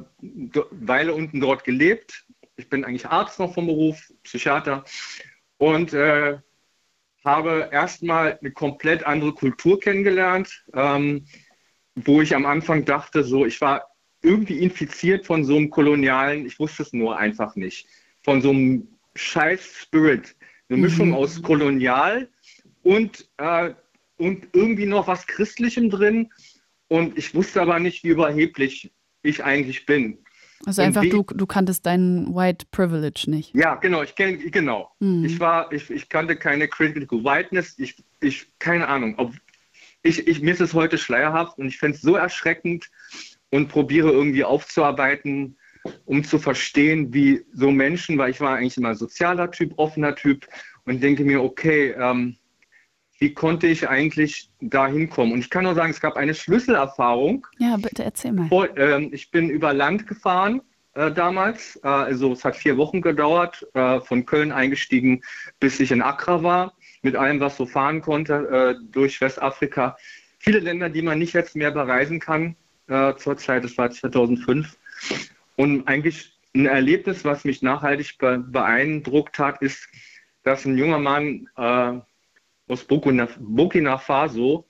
Weile 0.70 1.12
unten 1.12 1.40
dort 1.40 1.64
gelebt. 1.64 2.24
Ich 2.56 2.70
bin 2.70 2.84
eigentlich 2.84 3.06
Arzt 3.06 3.38
noch 3.38 3.52
vom 3.52 3.66
Beruf, 3.66 4.12
Psychiater 4.22 4.84
und 5.58 5.92
äh, 5.92 6.38
habe 7.22 7.68
erstmal 7.70 8.38
eine 8.40 8.50
komplett 8.50 9.04
andere 9.04 9.34
Kultur 9.34 9.78
kennengelernt, 9.78 10.64
ähm, 10.72 11.26
wo 11.94 12.22
ich 12.22 12.34
am 12.34 12.46
Anfang 12.46 12.86
dachte, 12.86 13.24
so 13.24 13.44
ich 13.44 13.60
war 13.60 13.90
irgendwie 14.22 14.60
infiziert 14.60 15.26
von 15.26 15.44
so 15.44 15.56
einem 15.56 15.68
kolonialen, 15.68 16.46
ich 16.46 16.58
wusste 16.58 16.82
es 16.82 16.94
nur 16.94 17.18
einfach 17.18 17.56
nicht, 17.56 17.86
von 18.22 18.40
so 18.40 18.50
einem 18.50 18.88
scheiß 19.14 19.76
Spirit 19.76 20.34
Eine 20.72 20.78
Mhm. 20.78 20.84
Mischung 20.84 21.14
aus 21.14 21.42
kolonial 21.42 22.28
und, 22.82 23.28
äh, 23.36 23.74
und 24.16 24.48
irgendwie 24.54 24.86
noch 24.86 25.06
was 25.06 25.26
Christlichem 25.26 25.90
drin. 25.90 26.30
Und 26.88 27.18
ich 27.18 27.34
wusste 27.34 27.60
aber 27.60 27.78
nicht, 27.78 28.04
wie 28.04 28.08
überheblich 28.08 28.90
ich 29.22 29.44
eigentlich 29.44 29.84
bin. 29.84 30.18
Also 30.64 30.80
einfach, 30.80 31.02
du, 31.02 31.24
du 31.24 31.46
kanntest 31.46 31.84
deinen 31.84 32.34
White 32.34 32.66
Privilege 32.70 33.24
nicht. 33.26 33.54
Ja, 33.54 33.74
genau, 33.74 34.02
ich 34.02 34.14
kenne, 34.14 34.38
genau. 34.38 34.90
Mhm. 35.00 35.24
Ich 35.24 35.38
war, 35.40 35.70
ich, 35.72 35.90
ich 35.90 36.08
kannte 36.08 36.36
keine 36.36 36.68
Critical 36.68 37.22
Whiteness, 37.22 37.78
ich, 37.78 37.96
ich, 38.20 38.46
keine 38.58 38.88
Ahnung. 38.88 39.14
Ob, 39.18 39.34
ich, 40.02 40.26
ich, 40.26 40.40
mir 40.40 40.52
ist 40.52 40.60
es 40.60 40.72
heute 40.72 40.96
schleierhaft 40.96 41.58
und 41.58 41.66
ich 41.66 41.78
finde 41.78 41.96
es 41.96 42.02
so 42.02 42.16
erschreckend 42.16 42.88
und 43.50 43.68
probiere 43.68 44.10
irgendwie 44.10 44.44
aufzuarbeiten, 44.44 45.58
um 46.04 46.24
zu 46.24 46.38
verstehen, 46.38 47.12
wie 47.12 47.44
so 47.52 47.70
Menschen, 47.70 48.18
weil 48.18 48.30
ich 48.30 48.40
war 48.40 48.56
eigentlich 48.56 48.76
immer 48.76 48.94
sozialer 48.94 49.50
Typ, 49.50 49.72
offener 49.76 50.14
Typ 50.14 50.46
und 50.84 51.02
denke 51.02 51.24
mir, 51.24 51.42
okay, 51.42 51.94
ähm, 51.98 52.36
wie 53.18 53.32
konnte 53.34 53.68
ich 53.68 53.88
eigentlich 53.88 54.50
da 54.60 54.88
hinkommen? 54.88 55.32
Und 55.32 55.40
ich 55.40 55.50
kann 55.50 55.64
nur 55.64 55.74
sagen, 55.74 55.90
es 55.90 56.00
gab 56.00 56.16
eine 56.16 56.34
Schlüsselerfahrung, 56.34 57.46
Ja, 57.58 57.76
bitte 57.76 58.02
erzähl 58.02 58.32
mal. 58.32 58.48
vor, 58.48 58.76
ähm, 58.76 59.10
ich 59.12 59.30
bin 59.30 59.48
über 59.48 59.72
Land 59.72 60.06
gefahren 60.08 60.60
äh, 60.94 61.10
damals. 61.12 61.76
Äh, 61.84 61.88
also 61.88 62.32
es 62.32 62.44
hat 62.44 62.56
vier 62.56 62.76
Wochen 62.76 63.00
gedauert, 63.00 63.64
äh, 63.74 64.00
von 64.00 64.26
Köln 64.26 64.50
eingestiegen, 64.50 65.22
bis 65.60 65.78
ich 65.78 65.92
in 65.92 66.02
Accra 66.02 66.42
war, 66.42 66.74
mit 67.02 67.14
allem, 67.14 67.38
was 67.38 67.56
so 67.56 67.64
fahren 67.66 68.00
konnte, 68.00 68.34
äh, 68.80 68.84
durch 68.90 69.20
Westafrika. 69.20 69.96
Viele 70.38 70.58
Länder, 70.58 70.88
die 70.90 71.02
man 71.02 71.20
nicht 71.20 71.32
jetzt 71.32 71.54
mehr 71.54 71.70
bereisen 71.70 72.18
kann 72.18 72.56
äh, 72.88 73.14
zurzeit, 73.16 73.62
das 73.64 73.78
war 73.78 73.90
2005. 73.90 74.76
Und 75.56 75.86
eigentlich 75.86 76.38
ein 76.54 76.66
Erlebnis, 76.66 77.24
was 77.24 77.44
mich 77.44 77.62
nachhaltig 77.62 78.18
be 78.18 78.38
beeindruckt 78.38 79.38
hat, 79.38 79.62
ist, 79.62 79.88
dass 80.42 80.64
ein 80.64 80.76
junger 80.76 80.98
Mann 80.98 81.48
äh, 81.56 82.00
aus 82.68 82.84
Burkina, 82.84 83.28
Burkina 83.38 83.98
Faso 83.98 84.66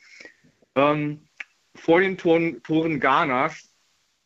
ähm, 0.74 1.22
vor 1.74 2.00
den 2.00 2.16
Toren, 2.16 2.62
Toren 2.62 3.00
Ghanas, 3.00 3.70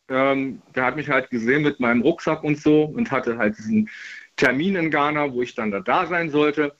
ähm, 0.09 0.61
der 0.75 0.85
hat 0.85 0.95
mich 0.95 1.09
halt 1.09 1.29
gesehen 1.29 1.63
mit 1.63 1.79
meinem 1.79 2.01
Rucksack 2.01 2.43
und 2.43 2.57
so 2.57 2.83
und 2.83 3.11
hatte 3.11 3.37
halt 3.37 3.57
diesen 3.57 3.89
Termin 4.35 4.75
in 4.75 4.91
Ghana, 4.91 5.31
wo 5.33 5.41
ich 5.41 5.55
dann 5.55 5.71
da, 5.71 5.79
da 5.79 6.05
sein 6.05 6.29
sollte. 6.29 6.75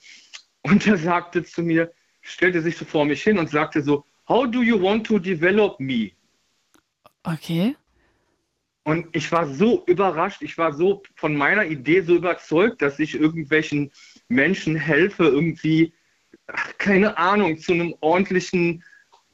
Und 0.62 0.86
er 0.86 0.96
sagte 0.96 1.44
zu 1.44 1.62
mir, 1.62 1.92
stellte 2.20 2.62
sich 2.62 2.76
so 2.76 2.84
vor 2.84 3.04
mich 3.04 3.22
hin 3.22 3.38
und 3.38 3.50
sagte 3.50 3.82
so, 3.82 4.04
How 4.28 4.46
do 4.46 4.62
you 4.62 4.80
want 4.80 5.06
to 5.06 5.18
develop 5.18 5.80
me? 5.80 6.12
Okay. 7.22 7.74
Und 8.88 9.08
ich 9.12 9.30
war 9.30 9.46
so 9.46 9.84
überrascht, 9.84 10.40
ich 10.40 10.56
war 10.56 10.72
so 10.72 11.02
von 11.14 11.36
meiner 11.36 11.66
Idee 11.66 12.00
so 12.00 12.14
überzeugt, 12.16 12.80
dass 12.80 12.98
ich 12.98 13.14
irgendwelchen 13.14 13.90
Menschen 14.28 14.76
helfe, 14.76 15.24
irgendwie, 15.24 15.92
keine 16.78 17.18
Ahnung, 17.18 17.58
zu 17.58 17.74
einem 17.74 17.94
ordentlichen, 18.00 18.82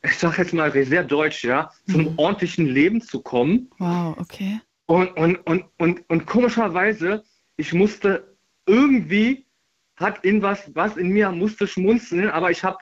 ich 0.03 0.19
sag 0.19 0.39
jetzt 0.39 0.55
mal 0.55 0.73
sehr 0.73 1.05
deutsch, 1.05 1.45
ja, 1.45 1.71
zu 1.87 1.99
einem 1.99 2.11
Mhm. 2.15 2.19
ordentlichen 2.19 2.67
Leben 2.67 3.01
zu 3.01 3.23
kommen. 3.23 3.71
Wow, 3.79 4.17
okay. 4.19 4.61
Und, 4.87 5.17
und, 5.17 5.37
und, 5.47 5.67
und, 5.79 6.11
und 6.11 6.27
komischerweise, 6.27 7.23
ich 7.57 7.73
musste 7.73 8.37
irgendwie, 8.67 9.47
hat 9.95 10.25
in 10.25 10.43
was, 10.43 10.69
was 10.75 10.97
in 10.97 11.11
mir 11.11 11.31
musste 11.31 11.69
schmunzeln, 11.69 12.29
aber 12.29 12.51
ich 12.51 12.65
habe 12.65 12.79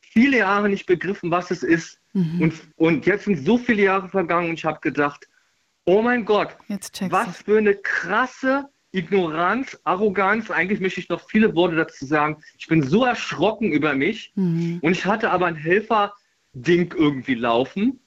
viele 0.00 0.38
Jahre 0.38 0.70
nicht 0.70 0.86
begriffen, 0.86 1.30
was 1.30 1.50
es 1.50 1.62
ist. 1.62 2.00
Mhm. 2.14 2.40
Und, 2.40 2.54
und 2.76 3.04
jetzt 3.04 3.26
sind 3.26 3.44
so 3.44 3.58
viele 3.58 3.82
Jahre 3.82 4.08
vergangen 4.08 4.48
und 4.48 4.54
ich 4.54 4.64
habe 4.64 4.80
gedacht, 4.80 5.28
oh 5.88 6.02
mein 6.02 6.24
Gott, 6.24 6.54
was 7.08 7.38
für 7.38 7.58
eine 7.58 7.74
krasse 7.74 8.68
Ignoranz, 8.92 9.78
Arroganz. 9.84 10.50
Eigentlich 10.50 10.80
möchte 10.80 11.00
ich 11.00 11.08
noch 11.08 11.28
viele 11.28 11.54
Worte 11.54 11.76
dazu 11.76 12.04
sagen. 12.04 12.42
Ich 12.58 12.66
bin 12.66 12.82
so 12.82 13.04
erschrocken 13.04 13.72
über 13.72 13.94
mich. 13.94 14.32
Mhm. 14.34 14.80
und 14.82 14.92
ich 14.92 15.06
hatte 15.06 15.30
aber 15.30 15.46
ein 15.46 15.56
Helfer-Ding 15.56 16.94
irgendwie 16.96 17.34
laufen 17.34 18.00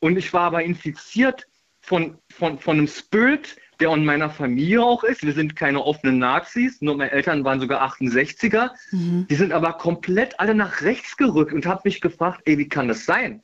und 0.00 0.16
ich 0.16 0.32
war 0.32 0.42
aber 0.42 0.62
infiziert 0.62 1.46
von, 1.82 2.16
von, 2.32 2.58
von 2.58 2.78
einem 2.78 2.88
Spirit, 2.88 3.56
der 3.80 3.92
in 3.92 4.04
meiner 4.04 4.30
Familie 4.30 4.82
auch 4.82 5.04
ist. 5.04 5.24
Wir 5.24 5.32
sind 5.32 5.56
keine 5.56 5.82
offenen 5.82 6.18
Nazis, 6.18 6.80
nur 6.80 6.96
meine 6.96 7.10
Eltern 7.10 7.44
waren 7.44 7.60
sogar 7.60 7.82
68er. 7.82 8.70
Mhm. 8.92 9.26
Die 9.28 9.34
sind 9.34 9.52
aber 9.52 9.74
komplett 9.74 10.38
alle 10.40 10.54
nach 10.54 10.80
rechts 10.82 11.16
gerückt 11.16 11.52
und 11.52 11.66
habe 11.66 11.82
mich 11.84 12.00
gefragt, 12.00 12.40
ey, 12.46 12.56
wie 12.56 12.68
kann 12.68 12.88
das 12.88 13.04
sein? 13.04 13.42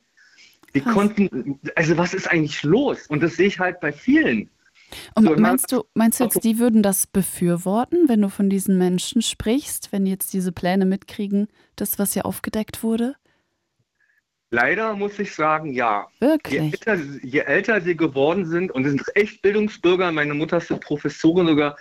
Die 0.77 0.83
Krass. 0.83 0.93
konnten, 0.93 1.59
also 1.75 1.97
was 1.97 2.13
ist 2.13 2.29
eigentlich 2.29 2.61
los? 2.61 3.07
Und 3.07 3.23
das 3.23 3.35
sehe 3.35 3.47
ich 3.47 3.57
halt 3.57 3.79
bei 3.79 3.91
vielen. 3.91 4.47
Und 5.15 5.25
So, 5.25 5.35
meinst 5.35 5.71
du, 5.71 5.83
meinst 5.95 6.19
du 6.19 6.25
jetzt, 6.25 6.43
die 6.43 6.59
würden 6.59 6.83
das 6.83 7.07
befürworten, 7.07 8.07
wenn 8.07 8.21
du 8.21 8.29
von 8.29 8.47
diesen 8.47 8.77
Menschen 8.77 9.23
sprichst, 9.23 9.91
wenn 9.91 10.05
die 10.05 10.11
jetzt 10.11 10.33
diese 10.33 10.51
Pläne 10.51 10.85
mitkriegen, 10.85 11.47
das, 11.75 11.97
was 11.97 12.13
hier 12.13 12.27
aufgedeckt 12.27 12.83
wurde? 12.83 13.15
Leider 14.51 14.95
muss 14.95 15.17
ich 15.17 15.33
sagen, 15.33 15.73
ja. 15.73 16.07
Je 16.21 16.27
Wirklich? 16.27 16.61
älter, 16.61 16.95
je 17.23 17.39
älter 17.39 17.81
sie 17.81 17.97
geworden 17.97 18.45
sind, 18.45 18.71
und 18.71 18.83
sie 18.83 18.91
sind 18.91 19.03
echt 19.15 19.41
Bildungsbürger, 19.41 20.11
meine 20.11 20.35
Mutter 20.35 20.57
ist 20.57 20.69
eine 20.69 20.79
Professorin 20.79 21.47
sogar, 21.47 21.75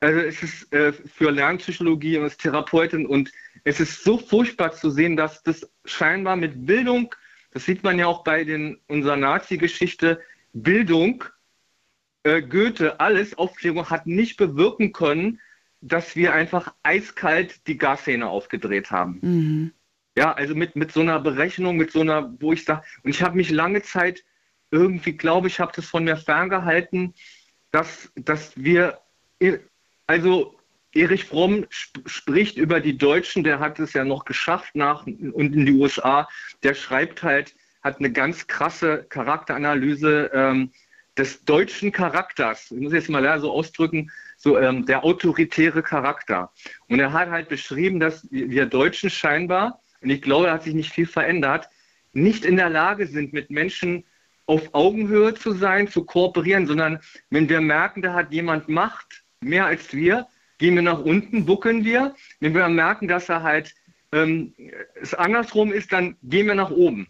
also 0.00 0.20
es 0.20 0.42
ist 0.42 0.72
äh, 0.72 0.92
für 0.92 1.30
Lernpsychologie 1.30 2.18
und 2.18 2.26
ist 2.26 2.40
Therapeutin 2.40 3.04
und 3.04 3.30
es 3.64 3.78
ist 3.78 4.04
so 4.04 4.16
furchtbar 4.16 4.72
zu 4.72 4.90
sehen, 4.90 5.16
dass 5.16 5.42
das 5.42 5.68
scheinbar 5.84 6.36
mit 6.36 6.66
Bildung, 6.66 7.14
das 7.52 7.64
sieht 7.64 7.82
man 7.82 7.98
ja 7.98 8.06
auch 8.06 8.24
bei 8.24 8.44
den, 8.44 8.78
unserer 8.88 9.16
Nazi-Geschichte, 9.16 10.20
Bildung, 10.52 11.24
äh, 12.24 12.42
Goethe, 12.42 13.00
alles, 13.00 13.36
Aufklärung 13.36 13.88
hat 13.90 14.06
nicht 14.06 14.36
bewirken 14.36 14.92
können, 14.92 15.40
dass 15.80 16.14
wir 16.16 16.32
einfach 16.32 16.74
eiskalt 16.82 17.66
die 17.66 17.76
Gasszene 17.76 18.28
aufgedreht 18.28 18.90
haben. 18.90 19.18
Mhm. 19.22 19.72
Ja, 20.16 20.32
also 20.32 20.54
mit, 20.54 20.76
mit 20.76 20.92
so 20.92 21.00
einer 21.00 21.20
Berechnung, 21.20 21.76
mit 21.76 21.90
so 21.90 22.00
einer, 22.00 22.34
wo 22.40 22.52
ich 22.52 22.64
sage, 22.64 22.86
und 23.02 23.10
ich 23.10 23.22
habe 23.22 23.36
mich 23.36 23.50
lange 23.50 23.82
Zeit 23.82 24.24
irgendwie, 24.70 25.12
glaube 25.12 25.48
ich, 25.48 25.58
habe 25.58 25.72
das 25.74 25.86
von 25.86 26.04
mir 26.04 26.16
ferngehalten, 26.16 27.14
dass, 27.70 28.12
dass 28.14 28.52
wir, 28.56 29.00
also 30.06 30.58
Erich 30.94 31.24
Fromm 31.24 31.66
sp 31.72 32.04
spricht 32.06 32.56
über 32.58 32.80
die 32.80 32.98
Deutschen, 32.98 33.44
der 33.44 33.58
hat 33.60 33.78
es 33.78 33.92
ja 33.92 34.04
noch 34.04 34.24
geschafft 34.24 34.74
nach 34.74 35.06
und 35.06 35.54
in 35.54 35.66
die 35.66 35.72
USA, 35.72 36.28
der 36.62 36.74
schreibt 36.74 37.22
halt, 37.22 37.54
hat 37.82 37.98
eine 37.98 38.12
ganz 38.12 38.46
krasse 38.46 39.04
Charakteranalyse 39.08 40.30
ähm, 40.34 40.70
des 41.16 41.44
deutschen 41.44 41.92
Charakters. 41.92 42.70
Ich 42.70 42.80
muss 42.80 42.92
jetzt 42.92 43.10
mal 43.10 43.40
so 43.40 43.50
ausdrücken, 43.50 44.10
so 44.36 44.58
ähm, 44.58 44.86
der 44.86 45.04
autoritäre 45.04 45.82
Charakter. 45.82 46.52
Und 46.88 47.00
er 47.00 47.12
hat 47.12 47.30
halt 47.30 47.48
beschrieben, 47.48 48.00
dass 48.00 48.26
wir 48.30 48.66
Deutschen 48.66 49.10
scheinbar, 49.10 49.80
und 50.00 50.10
ich 50.10 50.22
glaube, 50.22 50.46
da 50.46 50.54
hat 50.54 50.64
sich 50.64 50.74
nicht 50.74 50.92
viel 50.92 51.06
verändert, 51.06 51.68
nicht 52.12 52.44
in 52.44 52.56
der 52.56 52.70
Lage 52.70 53.06
sind, 53.06 53.32
mit 53.32 53.50
Menschen 53.50 54.04
auf 54.46 54.74
Augenhöhe 54.74 55.34
zu 55.34 55.52
sein, 55.52 55.88
zu 55.88 56.04
kooperieren, 56.04 56.66
sondern 56.66 57.00
wenn 57.30 57.48
wir 57.48 57.60
merken, 57.60 58.02
da 58.02 58.14
hat 58.14 58.32
jemand 58.32 58.68
Macht, 58.68 59.22
mehr 59.40 59.66
als 59.66 59.92
wir, 59.92 60.26
gehen 60.62 60.76
wir 60.76 60.82
nach 60.82 61.00
unten, 61.00 61.44
buckeln 61.44 61.84
wir. 61.84 62.14
Wenn 62.38 62.54
wir 62.54 62.68
merken, 62.68 63.08
dass 63.08 63.28
er 63.28 63.42
halt 63.42 63.74
ähm, 64.12 64.54
es 64.94 65.12
andersrum 65.12 65.72
ist, 65.72 65.92
dann 65.92 66.16
gehen 66.22 66.46
wir 66.46 66.54
nach 66.54 66.70
oben. 66.70 67.08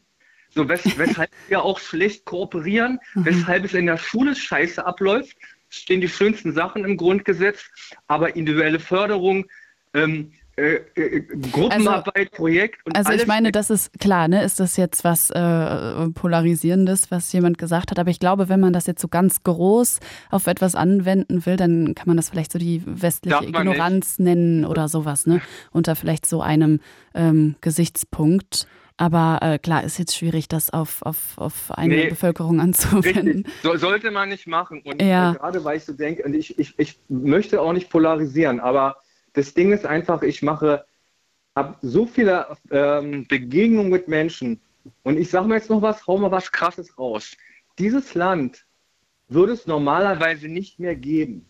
So, 0.54 0.66
wes 0.70 0.82
weshalb 0.98 1.30
wir 1.48 1.62
auch 1.62 1.78
schlecht 1.78 2.24
kooperieren, 2.24 2.98
Mhm. 3.14 3.26
weshalb 3.26 3.64
es 3.66 3.74
in 3.74 3.84
der 3.86 3.98
Schule 3.98 4.34
scheiße 4.34 4.86
abläuft, 4.86 5.36
stehen 5.68 6.00
die 6.00 6.08
schönsten 6.08 6.52
Sachen 6.54 6.84
im 6.86 6.96
Grundgesetz, 6.96 7.60
aber 8.06 8.36
individuelle 8.36 8.80
Förderung, 8.80 9.44
ähm, 9.92 10.32
äh, 10.56 10.80
äh, 10.96 11.20
Gruppenarbeit, 11.50 12.30
Projekt 12.32 12.84
und 12.86 12.94
Also 12.94 13.10
alles 13.10 13.22
ich 13.22 13.28
meine, 13.28 13.52
das 13.52 13.70
ist 13.70 13.98
klar, 13.98 14.28
ne? 14.28 14.42
Ist 14.44 14.60
das 14.60 14.76
jetzt 14.76 15.02
was 15.02 15.30
äh, 15.30 16.08
Polarisierendes, 16.10 17.10
was 17.10 17.32
jemand 17.32 17.56
gesagt 17.58 17.90
hat? 17.90 17.98
Aber 17.98 18.10
ich 18.10 18.20
glaube, 18.20 18.48
wenn 18.48 18.60
man 18.60 18.72
das 18.72 18.86
jetzt 18.86 19.00
so 19.00 19.08
ganz 19.08 19.42
groß 19.44 20.00
auf 20.30 20.46
etwas 20.46 20.74
anwenden 20.74 21.46
will, 21.46 21.56
dann 21.56 21.94
kann 21.94 22.06
man 22.06 22.16
das 22.16 22.28
vielleicht 22.30 22.52
so 22.52 22.58
die 22.58 22.82
westliche 22.86 23.44
Ignoranz 23.44 24.18
nennen 24.18 24.64
oder 24.64 24.88
sowas, 24.88 25.26
ne? 25.26 25.40
Unter 25.70 25.96
vielleicht 25.96 26.26
so 26.26 26.42
einem 26.42 26.80
ähm, 27.14 27.56
Gesichtspunkt. 27.60 28.66
Aber 28.98 29.38
äh, 29.40 29.58
klar, 29.58 29.82
ist 29.84 29.98
jetzt 29.98 30.14
schwierig, 30.14 30.48
das 30.48 30.70
auf, 30.70 31.00
auf, 31.02 31.38
auf 31.38 31.72
eine 31.72 31.94
Nee. 31.94 32.08
Bevölkerung 32.08 32.60
anzuwenden. 32.60 33.44
So, 33.62 33.76
sollte 33.76 34.10
man 34.10 34.28
nicht 34.28 34.46
machen. 34.46 34.82
Und 34.84 35.00
Ja. 35.00 35.32
äh, 35.32 35.34
gerade 35.36 35.64
weil 35.64 35.78
ich 35.78 35.84
so 35.84 35.94
denke, 35.94 36.22
und 36.24 36.34
ich, 36.34 36.58
ich, 36.58 36.74
ich 36.78 37.00
möchte 37.08 37.60
auch 37.60 37.72
nicht 37.72 37.88
polarisieren, 37.88 38.60
aber 38.60 38.96
das 39.32 39.54
Ding 39.54 39.72
ist 39.72 39.86
einfach, 39.86 40.22
ich 40.22 40.42
mache 40.42 40.84
hab 41.54 41.78
so 41.82 42.06
viele 42.06 42.56
ähm, 42.70 43.26
Begegnungen 43.28 43.90
mit 43.90 44.08
Menschen. 44.08 44.60
Und 45.02 45.18
ich 45.18 45.30
sage 45.30 45.46
mal 45.48 45.56
jetzt 45.56 45.70
noch 45.70 45.82
was, 45.82 46.06
hau 46.06 46.18
mal 46.18 46.30
was 46.30 46.50
Krasses 46.50 46.98
raus. 46.98 47.36
Dieses 47.78 48.14
Land 48.14 48.66
würde 49.28 49.52
es 49.52 49.66
normalerweise 49.66 50.48
nicht 50.48 50.78
mehr 50.78 50.96
geben, 50.96 51.46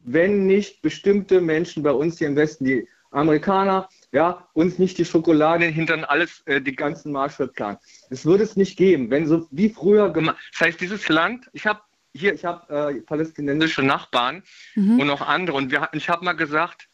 wenn 0.00 0.46
nicht 0.46 0.82
bestimmte 0.82 1.40
Menschen 1.40 1.82
bei 1.82 1.92
uns 1.92 2.18
hier 2.18 2.28
im 2.28 2.36
Westen, 2.36 2.64
die 2.64 2.88
Amerikaner, 3.10 3.88
ja, 4.12 4.46
uns 4.52 4.78
nicht 4.78 4.98
die 4.98 5.04
Schokolade 5.04 5.64
hintern 5.66 6.04
alles, 6.04 6.42
äh, 6.46 6.60
die 6.60 6.76
ganzen 6.76 7.12
Marshallplan. 7.12 7.78
Es 8.10 8.26
würde 8.26 8.44
es 8.44 8.56
nicht 8.56 8.76
geben, 8.76 9.10
wenn 9.10 9.26
so 9.26 9.46
wie 9.50 9.70
früher 9.70 10.12
gemacht. 10.12 10.36
Das 10.52 10.68
heißt, 10.68 10.80
dieses 10.80 11.08
Land, 11.08 11.48
ich 11.52 11.66
habe 11.66 11.80
hier, 12.16 12.34
ich 12.34 12.44
habe 12.44 12.92
äh, 12.96 13.00
palästinensische 13.02 13.82
Nachbarn 13.82 14.42
Mhm. 14.74 15.00
und 15.00 15.06
noch 15.06 15.20
andere 15.20 15.56
und 15.56 15.70
wir, 15.70 15.88
ich 15.92 16.08
habe 16.08 16.24
mal 16.24 16.32
gesagt, 16.34 16.88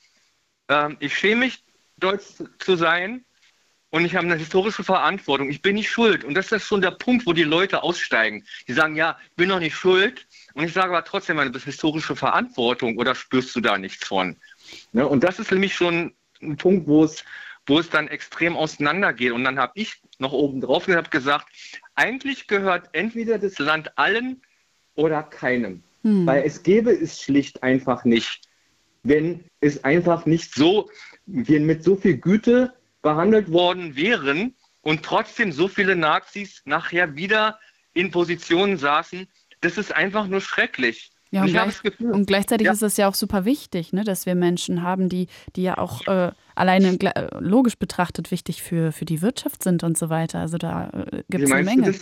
ähm, 0.68 0.96
ich 1.00 1.16
schäme 1.16 1.46
mich, 1.46 1.64
Deutsch 1.98 2.24
zu 2.58 2.76
sein 2.76 3.24
und 3.90 4.04
ich 4.04 4.16
habe 4.16 4.26
eine 4.26 4.36
historische 4.36 4.82
Verantwortung. 4.82 5.50
Ich 5.50 5.60
bin 5.62 5.74
nicht 5.74 5.90
schuld. 5.90 6.24
Und 6.24 6.34
das 6.34 6.50
ist 6.50 6.66
schon 6.66 6.80
der 6.80 6.92
Punkt, 6.92 7.26
wo 7.26 7.32
die 7.34 7.44
Leute 7.44 7.82
aussteigen. 7.82 8.44
Die 8.66 8.72
sagen, 8.72 8.96
ja, 8.96 9.18
ich 9.28 9.36
bin 9.36 9.50
doch 9.50 9.60
nicht 9.60 9.76
schuld. 9.76 10.26
Und 10.54 10.64
ich 10.64 10.72
sage 10.72 10.88
aber 10.88 11.04
trotzdem, 11.04 11.38
eine 11.38 11.56
historische 11.56 12.16
Verantwortung 12.16 12.96
oder 12.96 13.14
spürst 13.14 13.54
du 13.54 13.60
da 13.60 13.76
nichts 13.78 14.06
von? 14.06 14.36
Ne? 14.92 15.06
Und 15.06 15.22
das 15.22 15.38
ist 15.38 15.52
nämlich 15.52 15.74
schon 15.74 16.14
ein 16.40 16.56
Punkt, 16.56 16.88
wo 16.88 17.04
es, 17.04 17.22
wo 17.66 17.78
es 17.78 17.90
dann 17.90 18.08
extrem 18.08 18.56
auseinandergeht. 18.56 19.32
Und 19.32 19.44
dann 19.44 19.58
habe 19.58 19.72
ich 19.76 20.00
noch 20.18 20.32
oben 20.32 20.60
drauf 20.62 20.86
gesagt, 21.10 21.46
eigentlich 21.94 22.46
gehört 22.46 22.88
entweder 22.92 23.38
das 23.38 23.58
Land 23.58 23.96
allen 23.98 24.42
oder 24.94 25.22
keinem. 25.22 25.82
Hm. 26.02 26.26
Weil 26.26 26.44
es 26.44 26.62
gäbe 26.62 26.90
es 26.90 27.20
schlicht 27.20 27.62
einfach 27.62 28.04
nicht, 28.04 28.42
wenn 29.02 29.44
es 29.60 29.82
einfach 29.84 30.26
nicht 30.26 30.54
so, 30.54 30.88
wir 31.26 31.60
mit 31.60 31.84
so 31.84 31.96
viel 31.96 32.16
Güte 32.16 32.72
behandelt 33.02 33.50
worden 33.50 33.96
wären 33.96 34.54
und 34.82 35.02
trotzdem 35.02 35.52
so 35.52 35.68
viele 35.68 35.96
Nazis 35.96 36.62
nachher 36.64 37.16
wieder 37.16 37.58
in 37.94 38.10
Positionen 38.10 38.76
saßen. 38.76 39.26
Das 39.60 39.78
ist 39.78 39.94
einfach 39.94 40.26
nur 40.26 40.40
schrecklich. 40.40 41.10
Ja, 41.30 41.44
und, 41.44 41.48
gleich, 41.48 41.82
Gefühl, 41.82 42.10
und 42.10 42.26
gleichzeitig 42.26 42.66
ja. 42.66 42.72
ist 42.72 42.82
es 42.82 42.98
ja 42.98 43.08
auch 43.08 43.14
super 43.14 43.46
wichtig, 43.46 43.94
ne, 43.94 44.04
dass 44.04 44.26
wir 44.26 44.34
Menschen 44.34 44.82
haben, 44.82 45.08
die, 45.08 45.28
die 45.56 45.62
ja 45.62 45.78
auch 45.78 46.06
äh, 46.06 46.30
alleine 46.54 46.98
äh, 47.00 47.28
logisch 47.40 47.76
betrachtet 47.76 48.30
wichtig 48.30 48.62
für, 48.62 48.92
für 48.92 49.06
die 49.06 49.22
Wirtschaft 49.22 49.62
sind 49.62 49.82
und 49.82 49.96
so 49.96 50.10
weiter. 50.10 50.40
Also 50.40 50.58
da 50.58 50.90
äh, 50.90 51.22
gibt 51.30 51.44
es 51.44 51.50
eine 51.50 51.64
Menge. 51.64 51.94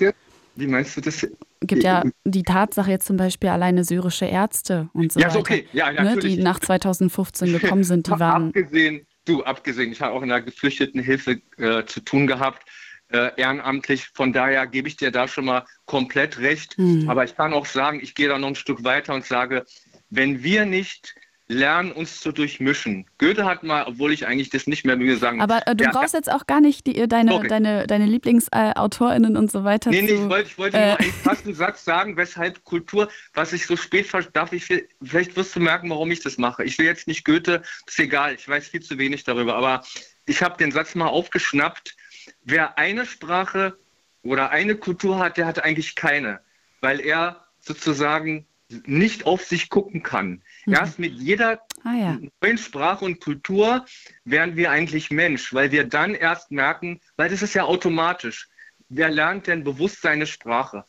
Wie 0.57 0.67
meinst 0.67 0.97
du 0.97 1.01
das? 1.01 1.27
gibt 1.63 1.83
ja 1.83 2.05
die 2.25 2.43
Tatsache 2.43 2.91
jetzt 2.91 3.07
zum 3.07 3.17
Beispiel 3.17 3.51
alleine 3.51 3.85
syrische 3.85 4.25
Ärzte 4.25 4.89
und 4.95 5.13
so 5.13 5.21
ja, 5.21 5.29
weiter, 5.29 5.39
okay. 5.39 5.69
ja, 5.73 5.93
ne, 5.93 6.17
die 6.17 6.39
nach 6.39 6.59
2015 6.59 7.53
gekommen 7.53 7.85
sind, 7.85 8.07
die 8.07 8.11
waren. 8.19 8.49
Abgesehen, 8.49 9.07
du, 9.27 9.45
abgesehen, 9.45 9.93
ich 9.93 10.01
habe 10.01 10.15
auch 10.15 10.23
in 10.23 10.31
der 10.31 10.41
Geflüchtetenhilfe 10.41 11.41
äh, 11.59 11.85
zu 11.85 12.01
tun 12.01 12.27
gehabt 12.27 12.65
äh, 13.11 13.31
ehrenamtlich. 13.37 14.09
Von 14.15 14.33
daher 14.33 14.67
gebe 14.67 14.89
ich 14.89 14.97
dir 14.97 15.11
da 15.11 15.29
schon 15.29 15.47
mal 15.47 15.65
komplett 15.87 16.39
recht. 16.39 16.79
Mhm. 16.79 17.09
Aber 17.09 17.25
ich 17.25 17.37
kann 17.37 17.53
auch 17.53 17.67
sagen, 17.67 18.01
ich 18.03 18.15
gehe 18.15 18.29
da 18.29 18.39
noch 18.39 18.49
ein 18.49 18.55
Stück 18.55 18.85
weiter 18.85 19.15
und 19.15 19.25
sage, 19.25 19.65
wenn 20.09 20.43
wir 20.43 20.65
nicht 20.65 21.15
lernen, 21.51 21.91
uns 21.91 22.21
zu 22.21 22.31
durchmischen. 22.33 23.07
Goethe 23.19 23.45
hat 23.45 23.63
mal, 23.63 23.85
obwohl 23.87 24.13
ich 24.13 24.27
eigentlich 24.27 24.51
das 24.51 24.67
nicht 24.67 24.85
mehr 24.85 24.97
mir 24.97 25.17
sagen. 25.17 25.41
Aber 25.41 25.67
äh, 25.67 25.75
du 25.75 25.85
ja, 25.85 25.91
brauchst 25.91 26.15
jetzt 26.15 26.31
auch 26.31 26.47
gar 26.47 26.61
nicht 26.61 26.87
die, 26.87 27.09
deine, 27.09 27.35
okay. 27.35 27.49
deine, 27.49 27.87
deine 27.87 28.07
LieblingsautorInnen 28.07 29.37
und 29.37 29.51
so 29.51 29.65
weiter. 29.65 29.91
Nee, 29.91 30.03
nee, 30.03 30.09
zu, 30.09 30.15
ich 30.15 30.29
wollte, 30.29 30.49
ich 30.49 30.59
wollte 30.59 30.77
äh, 30.77 30.89
nur 30.89 31.01
einen 31.01 31.13
fasten 31.13 31.55
Satz 31.61 31.85
sagen, 31.85 32.17
weshalb 32.17 32.65
Kultur, 32.65 33.09
was 33.35 33.53
ich 33.53 33.67
so 33.67 33.77
spät 33.77 34.09
darf 34.33 34.53
ich, 34.53 34.65
vielleicht 35.03 35.37
wirst 35.37 35.57
du 35.57 35.61
merken, 35.61 35.91
warum 35.91 36.11
ich 36.13 36.21
das 36.21 36.39
mache. 36.39 36.63
Ich 36.65 36.79
will 36.79 36.87
jetzt 36.87 37.09
nicht 37.09 37.25
Goethe, 37.25 37.63
ist 37.87 37.99
egal, 37.99 38.35
ich 38.35 38.49
weiß 38.49 38.69
viel 38.69 38.81
zu 38.81 38.97
wenig 38.97 39.25
darüber, 39.25 39.57
aber 39.57 39.83
ich 40.27 40.43
habe 40.43 40.57
den 40.57 40.71
Satz 40.71 40.95
mal 40.95 41.09
aufgeschnappt, 41.09 41.97
wer 42.45 42.79
eine 42.79 43.05
Sprache 43.07 43.77
oder 44.23 44.51
eine 44.51 44.77
Kultur 44.77 45.19
hat, 45.19 45.37
der 45.37 45.47
hat 45.47 45.65
eigentlich 45.65 45.97
keine, 45.97 46.41
weil 46.81 47.01
er 47.01 47.45
sozusagen 47.59 48.47
nicht 48.87 49.27
auf 49.27 49.45
sich 49.45 49.69
gucken 49.69 50.03
kann. 50.03 50.43
Mhm. 50.67 50.75
Erst 50.75 50.99
mit 50.99 51.15
jeder 51.15 51.61
ah, 51.85 51.95
ja. 51.95 52.19
neuen 52.43 52.59
Sprache 52.59 53.05
und 53.05 53.21
Kultur 53.21 53.85
werden 54.25 54.57
wir 54.57 54.71
eigentlich 54.71 55.11
Mensch, 55.11 55.53
weil 55.53 55.73
wir 55.73 55.85
dann 55.85 56.15
erst 56.15 56.51
merken, 56.51 57.01
weil 57.17 57.31
das 57.31 57.43
ist 57.43 57.55
ja 57.55 57.65
automatisch. 57.65 58.49
Wer 58.89 59.11
lernt 59.11 59.47
denn 59.47 59.65
bewusst 59.65 60.03
seine 60.03 60.27
Sprache? 60.27 60.85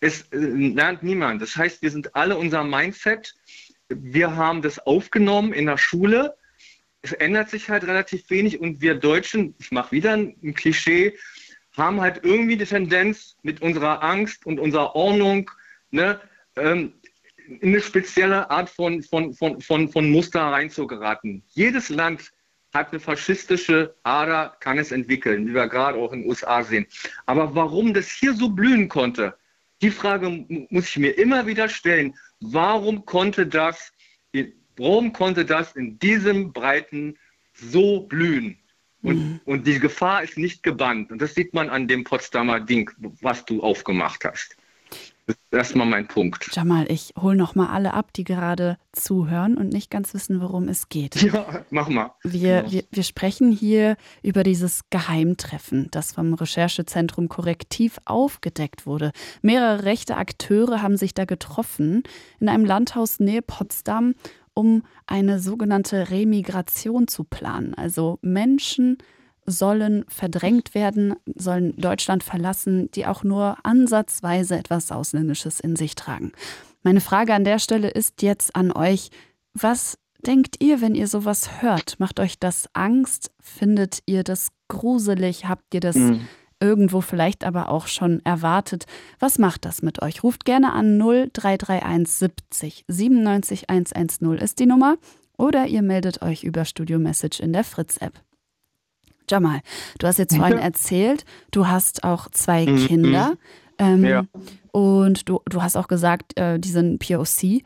Es 0.00 0.22
äh, 0.32 0.36
lernt 0.38 1.02
niemand. 1.02 1.42
Das 1.42 1.56
heißt, 1.56 1.82
wir 1.82 1.90
sind 1.90 2.14
alle 2.14 2.36
unser 2.36 2.64
Mindset. 2.64 3.34
Wir 3.88 4.36
haben 4.36 4.62
das 4.62 4.78
aufgenommen 4.78 5.52
in 5.52 5.66
der 5.66 5.78
Schule 5.78 6.36
es 7.02 7.12
ändert 7.12 7.50
sich 7.50 7.68
halt 7.68 7.84
relativ 7.84 8.30
wenig 8.30 8.60
und 8.60 8.80
wir 8.80 8.94
Deutschen, 8.94 9.54
ich 9.58 9.72
mache 9.72 9.90
wieder 9.90 10.12
ein 10.12 10.54
Klischee, 10.54 11.18
haben 11.76 12.00
halt 12.00 12.24
irgendwie 12.24 12.56
die 12.56 12.64
Tendenz 12.64 13.36
mit 13.42 13.60
unserer 13.60 14.02
Angst 14.02 14.46
und 14.46 14.60
unserer 14.60 14.94
Ordnung 14.94 15.50
ne, 15.90 16.20
ähm, 16.56 16.94
in 17.48 17.70
eine 17.70 17.80
spezielle 17.80 18.50
Art 18.50 18.70
von, 18.70 19.02
von, 19.02 19.34
von, 19.34 19.60
von, 19.60 19.88
von 19.88 20.10
Muster 20.10 20.40
reinzugeraten. 20.40 21.42
Jedes 21.50 21.88
Land 21.88 22.32
hat 22.72 22.90
eine 22.90 23.00
faschistische 23.00 23.94
Ader, 24.02 24.56
kann 24.60 24.78
es 24.78 24.92
entwickeln, 24.92 25.46
wie 25.46 25.54
wir 25.54 25.68
gerade 25.68 25.98
auch 25.98 26.12
in 26.12 26.22
den 26.22 26.28
USA 26.28 26.62
sehen. 26.62 26.86
Aber 27.26 27.54
warum 27.54 27.92
das 27.92 28.08
hier 28.10 28.34
so 28.34 28.48
blühen 28.48 28.88
konnte, 28.88 29.36
die 29.82 29.90
Frage 29.90 30.46
muss 30.70 30.88
ich 30.88 30.96
mir 30.98 31.10
immer 31.18 31.46
wieder 31.46 31.68
stellen. 31.68 32.14
Warum 32.40 33.04
konnte 33.04 33.46
das 33.46 33.92
Warum 34.76 35.12
konnte 35.12 35.44
das 35.44 35.76
in 35.76 35.98
diesem 35.98 36.52
Breiten 36.52 37.18
so 37.52 38.00
blühen? 38.00 38.58
Und, 39.02 39.16
mhm. 39.16 39.40
und 39.44 39.66
die 39.66 39.78
Gefahr 39.78 40.22
ist 40.22 40.38
nicht 40.38 40.62
gebannt. 40.62 41.10
Und 41.10 41.20
das 41.20 41.34
sieht 41.34 41.54
man 41.54 41.68
an 41.68 41.88
dem 41.88 42.04
Potsdamer 42.04 42.60
Ding, 42.60 42.90
was 43.20 43.44
du 43.44 43.62
aufgemacht 43.62 44.24
hast. 44.24 44.56
Das 45.26 45.36
ist 45.36 45.52
erstmal 45.52 45.86
mein 45.86 46.08
Punkt. 46.08 46.48
Jamal, 46.52 46.90
ich 46.90 47.14
hole 47.20 47.36
noch 47.36 47.54
mal 47.54 47.68
alle 47.68 47.94
ab, 47.94 48.12
die 48.12 48.24
gerade 48.24 48.76
zuhören 48.92 49.56
und 49.56 49.72
nicht 49.72 49.90
ganz 49.90 50.14
wissen, 50.14 50.40
worum 50.40 50.68
es 50.68 50.88
geht. 50.88 51.22
Ja, 51.22 51.64
mach 51.70 51.88
mal. 51.88 52.12
Wir, 52.24 52.64
ja. 52.64 52.70
wir, 52.72 52.84
wir 52.90 53.02
sprechen 53.04 53.52
hier 53.52 53.96
über 54.22 54.42
dieses 54.42 54.82
Geheimtreffen, 54.90 55.88
das 55.92 56.12
vom 56.12 56.34
Recherchezentrum 56.34 57.28
Korrektiv 57.28 57.98
aufgedeckt 58.04 58.84
wurde. 58.84 59.12
Mehrere 59.42 59.84
rechte 59.84 60.16
Akteure 60.16 60.82
haben 60.82 60.96
sich 60.96 61.14
da 61.14 61.24
getroffen 61.24 62.02
in 62.40 62.48
einem 62.48 62.64
Landhaus 62.64 63.20
nähe 63.20 63.42
Potsdam 63.42 64.14
um 64.54 64.82
eine 65.06 65.38
sogenannte 65.38 66.10
Remigration 66.10 67.08
zu 67.08 67.24
planen. 67.24 67.74
Also 67.74 68.18
Menschen 68.20 68.98
sollen 69.46 70.04
verdrängt 70.08 70.74
werden, 70.74 71.14
sollen 71.34 71.76
Deutschland 71.76 72.22
verlassen, 72.22 72.90
die 72.92 73.06
auch 73.06 73.24
nur 73.24 73.56
ansatzweise 73.64 74.56
etwas 74.56 74.92
Ausländisches 74.92 75.60
in 75.60 75.76
sich 75.76 75.94
tragen. 75.94 76.32
Meine 76.82 77.00
Frage 77.00 77.34
an 77.34 77.44
der 77.44 77.58
Stelle 77.58 77.90
ist 77.90 78.22
jetzt 78.22 78.54
an 78.56 78.72
euch, 78.72 79.10
was 79.54 79.98
denkt 80.26 80.62
ihr, 80.62 80.80
wenn 80.80 80.94
ihr 80.94 81.08
sowas 81.08 81.62
hört? 81.62 81.98
Macht 81.98 82.20
euch 82.20 82.38
das 82.38 82.68
Angst? 82.72 83.30
Findet 83.40 84.00
ihr 84.06 84.24
das 84.24 84.48
gruselig? 84.68 85.48
Habt 85.48 85.74
ihr 85.74 85.80
das 85.80 85.96
mhm 85.96 86.26
irgendwo 86.62 87.00
vielleicht 87.00 87.44
aber 87.44 87.68
auch 87.68 87.88
schon 87.88 88.24
erwartet. 88.24 88.86
Was 89.18 89.38
macht 89.38 89.64
das 89.64 89.82
mit 89.82 90.00
euch? 90.00 90.22
Ruft 90.22 90.44
gerne 90.44 90.72
an 90.72 90.96
0331 90.96 92.08
70 92.08 92.84
97 92.86 93.68
110 93.68 94.38
ist 94.38 94.60
die 94.60 94.66
Nummer 94.66 94.96
oder 95.36 95.66
ihr 95.66 95.82
meldet 95.82 96.22
euch 96.22 96.44
über 96.44 96.64
Studio 96.64 97.00
Message 97.00 97.40
in 97.40 97.52
der 97.52 97.64
Fritz-App. 97.64 98.22
Jamal, 99.32 99.60
du 99.98 100.06
hast 100.06 100.18
jetzt 100.18 100.36
vorhin 100.36 100.58
erzählt, 100.58 101.24
du 101.52 101.66
hast 101.66 102.04
auch 102.04 102.28
zwei 102.30 102.66
mhm. 102.66 102.86
Kinder. 102.86 103.32
Ähm, 103.78 104.04
ja. 104.04 104.24
Und 104.72 105.28
du, 105.28 105.40
du 105.46 105.62
hast 105.62 105.76
auch 105.76 105.88
gesagt, 105.88 106.38
äh, 106.38 106.58
die 106.58 106.68
sind 106.68 106.98
POC. 106.98 107.62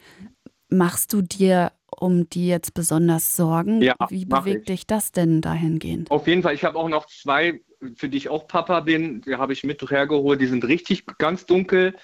Machst 0.68 1.12
du 1.12 1.22
dir 1.22 1.72
um 1.90 2.30
die 2.30 2.47
jetzt 2.47 2.72
besonders 2.72 3.34
Sorgen? 3.34 3.82
Ja, 3.82 3.97
Wie 4.09 4.24
bewegt 4.24 4.68
dich 4.68 4.86
das 4.86 5.10
denn 5.10 5.40
dahingehend? 5.40 6.10
Auf 6.10 6.28
jeden 6.28 6.43
Fall. 6.43 6.55
Ich 6.55 6.64
habe 6.64 6.78
auch 6.78 6.88
noch 6.88 7.06
zwei 7.06 7.60
für 7.97 8.09
die 8.09 8.16
ich 8.16 8.28
auch 8.28 8.47
Papa 8.47 8.80
bin, 8.80 9.20
die 9.22 9.36
habe 9.36 9.52
ich 9.52 9.64
mit 9.64 9.82
hergeholt. 9.90 10.40
Die 10.40 10.47
sind 10.47 10.64
richtig 10.66 11.05
ganz 11.18 11.47
dunkel 11.47 11.94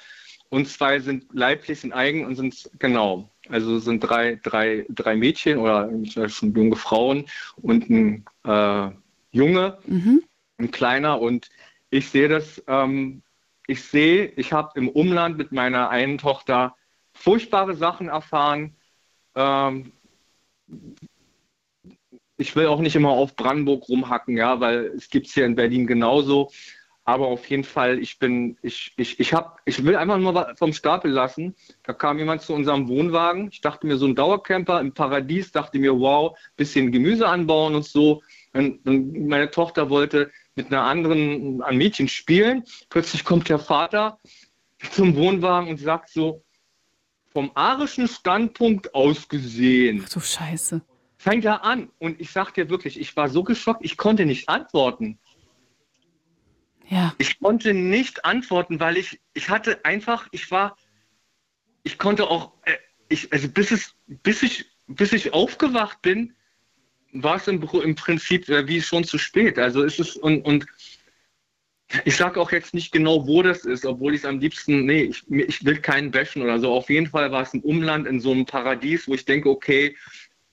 und 0.51 0.68
zwei 0.68 1.01
sind 1.01 1.26
leiblich, 1.32 1.80
sind 1.80 1.93
eigen 1.93 2.26
und 2.26 2.34
sind 2.34 2.70
genau. 2.78 3.30
Also 3.48 3.78
sind 3.78 4.01
drei, 4.01 4.39
drei, 4.43 4.86
drei 4.89 5.16
Mädchen 5.16 5.59
oder 5.59 5.90
schon 6.28 6.55
junge 6.55 6.76
Frauen 6.76 7.26
und 7.56 7.89
ein 7.90 8.24
äh, 8.44 8.90
Junge, 9.32 9.78
mhm. 9.86 10.22
ein 10.59 10.70
kleiner. 10.70 11.20
Und 11.20 11.48
ich 11.90 12.09
sehe 12.09 12.28
das, 12.28 12.62
ähm, 12.68 13.22
ich 13.66 13.82
sehe, 13.82 14.26
ich 14.36 14.52
habe 14.52 14.78
im 14.78 14.88
Umland 14.88 15.38
mit 15.38 15.52
meiner 15.52 15.90
einen 15.90 16.18
Tochter 16.18 16.76
furchtbare 17.12 17.74
Sachen 17.74 18.09
erfahren. 18.09 18.76
Ähm, 19.34 19.92
ich 22.36 22.56
will 22.56 22.66
auch 22.66 22.80
nicht 22.80 22.96
immer 22.96 23.10
auf 23.10 23.36
Brandenburg 23.36 23.88
rumhacken, 23.88 24.36
ja, 24.36 24.60
weil 24.60 24.86
es 24.96 25.10
gibt 25.10 25.26
es 25.26 25.34
hier 25.34 25.46
in 25.46 25.54
Berlin 25.54 25.86
genauso. 25.86 26.50
Aber 27.04 27.26
auf 27.26 27.46
jeden 27.50 27.64
Fall, 27.64 27.98
ich 27.98 28.18
bin, 28.18 28.56
ich, 28.62 28.92
ich, 28.96 29.18
ich 29.18 29.34
habe, 29.34 29.56
ich 29.64 29.84
will 29.84 29.96
einfach 29.96 30.18
nur 30.18 30.54
vom 30.56 30.72
Stapel 30.72 31.10
lassen. 31.10 31.56
Da 31.82 31.92
kam 31.92 32.18
jemand 32.18 32.42
zu 32.42 32.54
unserem 32.54 32.88
Wohnwagen. 32.88 33.48
Ich 33.50 33.60
dachte 33.60 33.86
mir, 33.86 33.96
so 33.96 34.06
ein 34.06 34.14
Dauercamper 34.14 34.80
im 34.80 34.94
Paradies, 34.94 35.50
dachte 35.50 35.78
mir, 35.80 35.98
wow, 35.98 36.38
bisschen 36.56 36.92
Gemüse 36.92 37.28
anbauen 37.28 37.74
und 37.74 37.84
so. 37.84 38.22
Und, 38.52 38.84
meine 38.84 39.50
Tochter 39.50 39.90
wollte 39.90 40.30
mit 40.54 40.66
einer 40.66 40.82
anderen, 40.82 41.62
einem 41.62 41.78
Mädchen 41.78 42.08
spielen. 42.08 42.64
Plötzlich 42.90 43.24
kommt 43.24 43.48
der 43.48 43.58
Vater 43.58 44.18
zum 44.90 45.16
Wohnwagen 45.16 45.70
und 45.70 45.78
sagt 45.78 46.10
so, 46.10 46.44
vom 47.32 47.50
arischen 47.54 48.08
Standpunkt 48.08 48.94
aus 48.94 49.28
gesehen. 49.28 50.02
Ach 50.04 50.08
du 50.10 50.20
Scheiße 50.20 50.82
fängt 51.22 51.44
er 51.44 51.64
an. 51.64 51.88
Und 51.98 52.20
ich 52.20 52.32
sag 52.32 52.52
dir 52.52 52.68
wirklich, 52.68 52.98
ich 52.98 53.16
war 53.16 53.28
so 53.28 53.44
geschockt, 53.44 53.84
ich 53.84 53.96
konnte 53.96 54.26
nicht 54.26 54.48
antworten. 54.48 55.20
Ja. 56.88 57.14
Ich 57.18 57.38
konnte 57.38 57.74
nicht 57.74 58.24
antworten, 58.24 58.80
weil 58.80 58.96
ich, 58.96 59.20
ich 59.32 59.48
hatte 59.48 59.84
einfach, 59.84 60.28
ich 60.32 60.50
war, 60.50 60.76
ich 61.84 61.96
konnte 61.96 62.28
auch, 62.28 62.54
äh, 62.64 62.76
ich, 63.08 63.32
also 63.32 63.48
bis 63.48 63.70
es, 63.70 63.94
bis 64.06 64.42
ich, 64.42 64.66
bis 64.88 65.12
ich 65.12 65.32
aufgewacht 65.32 66.02
bin, 66.02 66.34
war 67.12 67.36
es 67.36 67.47
im, 67.48 67.62
im 67.62 67.94
Prinzip 67.94 68.48
äh, 68.48 68.66
wie 68.66 68.80
schon 68.80 69.05
zu 69.05 69.18
spät. 69.18 69.59
Also 69.59 69.82
ist 69.82 70.01
es 70.01 70.16
und, 70.16 70.43
und 70.43 70.66
ich 72.05 72.16
sage 72.16 72.40
auch 72.40 72.52
jetzt 72.52 72.74
nicht 72.74 72.90
genau, 72.90 73.26
wo 73.26 73.43
das 73.43 73.64
ist, 73.64 73.84
obwohl 73.84 74.14
ich 74.14 74.20
es 74.20 74.26
am 74.26 74.39
liebsten, 74.39 74.86
nee, 74.86 75.02
ich, 75.02 75.30
ich 75.30 75.64
will 75.64 75.78
keinen 75.78 76.10
bashen 76.10 76.43
oder 76.43 76.59
so. 76.59 76.72
Auf 76.72 76.89
jeden 76.89 77.06
Fall 77.06 77.30
war 77.30 77.43
es 77.43 77.52
ein 77.52 77.60
Umland 77.60 78.06
in 78.06 78.20
so 78.20 78.32
einem 78.32 78.47
Paradies, 78.47 79.06
wo 79.06 79.14
ich 79.14 79.24
denke, 79.24 79.51
okay, 79.51 79.94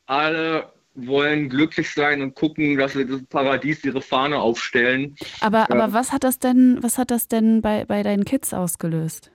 alle 0.06 0.74
wollen 0.96 1.50
glücklich 1.50 1.94
sein 1.94 2.22
und 2.22 2.36
gucken, 2.36 2.78
dass 2.78 2.94
sie 2.94 3.06
das 3.06 3.24
Paradies 3.26 3.84
ihre 3.86 4.02
Fahne 4.02 4.38
aufstellen. 4.38 5.16
Aber, 5.40 5.72
aber 5.72 5.94
was 5.94 6.12
hat 6.12 6.24
das 6.24 6.40
denn, 6.40 6.80
was 6.82 6.98
hat 6.98 7.12
das 7.12 7.28
denn 7.28 7.62
bei, 7.62 7.86
bei 7.86 8.04
deinen 8.04 8.26
Kids 8.26 8.54
ausgelöst? 8.54 9.32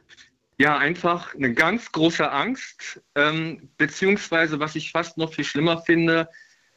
Ja, 0.58 0.78
einfach 0.78 1.34
eine 1.34 1.52
ganz 1.52 1.90
große 1.90 2.30
Angst, 2.30 3.00
ähm, 3.14 3.68
beziehungsweise 3.76 4.60
was 4.60 4.76
ich 4.76 4.92
fast 4.92 5.16
noch 5.16 5.32
viel 5.32 5.44
schlimmer 5.44 5.78
finde, 5.78 6.28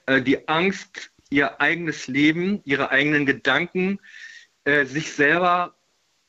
äh, 0.08 0.22
die 0.22 0.48
Angst, 0.48 1.12
ihr 1.30 1.62
eigenes 1.62 2.08
Leben, 2.08 2.62
ihre 2.66 2.90
eigenen 2.90 3.26
Gedanken, 3.26 4.00
äh, 4.64 4.86
sich 4.86 5.14
selber, 5.14 5.76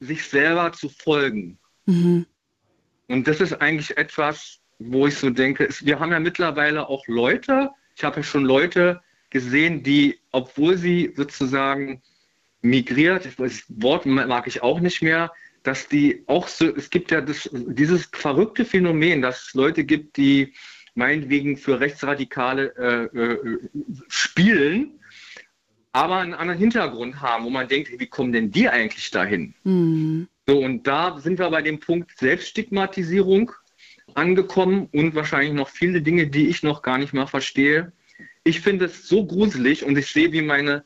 sich 0.00 0.24
selber 0.24 0.72
zu 0.72 0.88
folgen. 0.88 1.58
Mhm. 1.86 2.26
Und 3.08 3.26
das 3.26 3.40
ist 3.40 3.54
eigentlich 3.54 3.96
etwas, 3.96 4.60
wo 4.78 5.06
ich 5.06 5.16
so 5.16 5.30
denke, 5.30 5.64
ist, 5.64 5.86
wir 5.86 5.98
haben 5.98 6.12
ja 6.12 6.20
mittlerweile 6.20 6.88
auch 6.88 7.06
Leute, 7.06 7.70
ich 7.96 8.04
habe 8.04 8.18
ja 8.18 8.22
schon 8.22 8.44
Leute 8.44 9.00
gesehen, 9.30 9.82
die, 9.82 10.20
obwohl 10.30 10.76
sie 10.76 11.12
sozusagen 11.16 12.02
migriert, 12.60 13.26
das 13.38 13.64
Wort 13.68 14.06
mag 14.06 14.46
ich 14.46 14.62
auch 14.62 14.80
nicht 14.80 15.02
mehr, 15.02 15.32
dass 15.62 15.88
die 15.88 16.22
auch 16.26 16.48
so, 16.48 16.74
es 16.76 16.90
gibt 16.90 17.10
ja 17.10 17.20
das, 17.20 17.48
dieses 17.52 18.08
verrückte 18.12 18.64
Phänomen, 18.64 19.22
dass 19.22 19.48
es 19.48 19.54
Leute 19.54 19.84
gibt, 19.84 20.16
die 20.16 20.54
meinetwegen 20.98 21.56
für 21.56 21.80
Rechtsradikale 21.80 22.74
äh, 22.76 23.18
äh, 23.18 23.58
spielen, 24.08 25.00
aber 25.92 26.16
einen 26.16 26.34
anderen 26.34 26.58
Hintergrund 26.58 27.20
haben, 27.20 27.44
wo 27.44 27.50
man 27.50 27.68
denkt, 27.68 27.90
wie 27.98 28.06
kommen 28.06 28.32
denn 28.32 28.50
die 28.50 28.68
eigentlich 28.68 29.10
dahin? 29.10 29.54
Mhm. 29.62 30.28
So, 30.46 30.58
und 30.58 30.86
da 30.86 31.18
sind 31.18 31.38
wir 31.38 31.48
bei 31.50 31.62
dem 31.62 31.78
Punkt 31.78 32.18
Selbststigmatisierung 32.18 33.52
angekommen 34.14 34.88
und 34.92 35.14
wahrscheinlich 35.14 35.52
noch 35.52 35.68
viele 35.68 36.02
Dinge, 36.02 36.26
die 36.26 36.48
ich 36.48 36.62
noch 36.62 36.82
gar 36.82 36.98
nicht 36.98 37.14
mal 37.14 37.26
verstehe. 37.26 37.92
Ich 38.42 38.60
finde 38.60 38.86
es 38.86 39.06
so 39.06 39.24
gruselig 39.24 39.84
und 39.84 39.96
ich 39.96 40.08
sehe, 40.08 40.32
wie 40.32 40.42
meine 40.42 40.84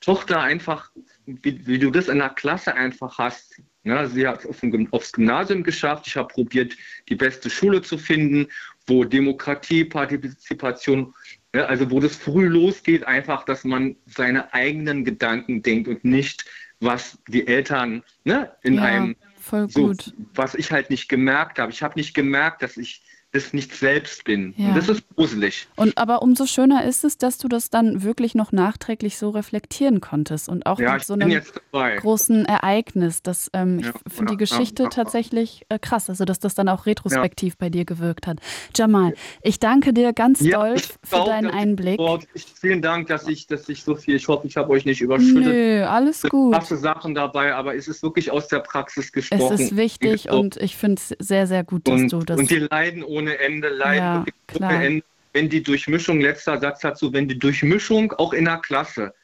Tochter 0.00 0.40
einfach, 0.40 0.90
wie, 1.26 1.66
wie 1.66 1.78
du 1.78 1.90
das 1.90 2.08
in 2.08 2.18
der 2.18 2.30
Klasse 2.30 2.74
einfach 2.74 3.18
hast. 3.18 3.60
Ja, 3.84 4.06
sie 4.06 4.26
hat 4.26 4.46
auf 4.46 4.60
dem, 4.60 4.92
aufs 4.92 5.12
Gymnasium 5.12 5.62
geschafft. 5.62 6.06
Ich 6.06 6.16
habe 6.16 6.32
probiert, 6.32 6.76
die 7.08 7.16
beste 7.16 7.50
Schule 7.50 7.82
zu 7.82 7.98
finden, 7.98 8.48
wo 8.86 9.04
Demokratie, 9.04 9.84
Partizipation, 9.84 11.14
ja, 11.54 11.66
also 11.66 11.90
wo 11.90 12.00
das 12.00 12.16
früh 12.16 12.48
losgeht, 12.48 13.04
einfach, 13.06 13.44
dass 13.44 13.64
man 13.64 13.96
seine 14.06 14.52
eigenen 14.54 15.04
Gedanken 15.04 15.62
denkt 15.62 15.88
und 15.88 16.04
nicht, 16.04 16.44
was 16.80 17.18
die 17.28 17.46
Eltern 17.46 18.02
ne, 18.24 18.52
in 18.62 18.74
ja. 18.74 18.82
einem 18.82 19.16
Voll 19.42 19.66
gut. 19.68 20.02
So, 20.02 20.12
was 20.34 20.54
ich 20.54 20.70
halt 20.70 20.88
nicht 20.88 21.08
gemerkt 21.08 21.58
habe. 21.58 21.72
Ich 21.72 21.82
habe 21.82 21.98
nicht 21.98 22.14
gemerkt, 22.14 22.62
dass 22.62 22.76
ich 22.76 23.02
das 23.32 23.54
nicht 23.54 23.74
selbst 23.74 24.24
bin. 24.24 24.54
Ja. 24.58 24.68
Und 24.68 24.76
das 24.76 24.88
ist 24.90 25.02
gruselig. 25.16 25.66
Und 25.76 25.96
aber 25.96 26.20
umso 26.20 26.44
schöner 26.44 26.84
ist 26.84 27.02
es, 27.02 27.16
dass 27.16 27.38
du 27.38 27.48
das 27.48 27.70
dann 27.70 28.02
wirklich 28.02 28.34
noch 28.34 28.52
nachträglich 28.52 29.16
so 29.16 29.30
reflektieren 29.30 30.02
konntest 30.02 30.50
und 30.50 30.66
auch 30.66 30.78
ja, 30.78 30.94
mit 30.94 31.04
so 31.04 31.14
einem 31.14 31.40
großen 31.72 32.44
Ereignis. 32.44 33.22
Das, 33.22 33.50
ähm, 33.54 33.80
ja, 33.80 33.92
ich 34.06 34.12
finde 34.12 34.32
die 34.32 34.36
Geschichte 34.36 34.88
tatsächlich 34.90 35.64
äh, 35.70 35.78
krass, 35.78 36.10
also 36.10 36.26
dass 36.26 36.40
das 36.40 36.54
dann 36.54 36.68
auch 36.68 36.84
retrospektiv 36.84 37.56
bei 37.56 37.70
dir 37.70 37.86
gewirkt 37.86 38.26
hat. 38.26 38.38
Jamal, 38.76 39.14
ich 39.40 39.58
danke 39.58 39.94
dir 39.94 40.12
ganz 40.12 40.40
doll 40.40 40.76
für 41.02 41.24
deinen 41.24 41.50
Einblick. 41.50 41.98
Ich, 42.34 42.44
vielen 42.44 42.82
Dank, 42.82 43.08
dass 43.08 43.26
ich, 43.26 43.46
dass 43.46 43.66
ich 43.70 43.82
so 43.82 43.96
viel, 43.96 44.16
ich 44.16 44.28
hoffe, 44.28 44.46
ich 44.46 44.58
habe 44.58 44.70
euch 44.70 44.84
nicht 44.84 45.00
überschüttet. 45.00 45.44
Nö, 45.44 45.84
alles 45.84 46.22
gut. 46.22 46.52
Krasse 46.52 46.76
Sachen 46.76 47.14
dabei, 47.14 47.54
aber 47.54 47.74
es 47.74 47.88
ist 47.88 48.02
wirklich 48.02 48.30
aus 48.30 48.48
der 48.48 48.60
Praxis 48.60 49.10
gesprochen. 49.10 49.54
Es 49.54 49.60
ist 49.60 49.76
wichtig 49.76 50.30
und 50.30 50.58
ich 50.58 50.76
finde 50.76 51.00
es 51.00 51.16
sehr, 51.18 51.46
sehr 51.46 51.64
gut, 51.64 51.88
dass 51.88 52.02
und, 52.02 52.12
du 52.12 52.18
das. 52.18 52.38
Und 52.38 52.50
die 52.50 52.58
leiden 52.58 53.02
ohne 53.02 53.21
ohne 53.22 53.38
Ende, 53.38 53.68
leiden 53.68 54.26
ja, 54.58 54.66
ohne 54.66 54.84
Ende. 54.84 55.04
Wenn 55.32 55.48
die 55.48 55.62
Durchmischung, 55.62 56.20
letzter 56.20 56.58
Satz 56.58 56.80
dazu, 56.80 57.12
wenn 57.12 57.26
die 57.26 57.38
Durchmischung 57.38 58.12
auch 58.12 58.34
in 58.34 58.44
der 58.44 58.58
Klasse, 58.58 59.14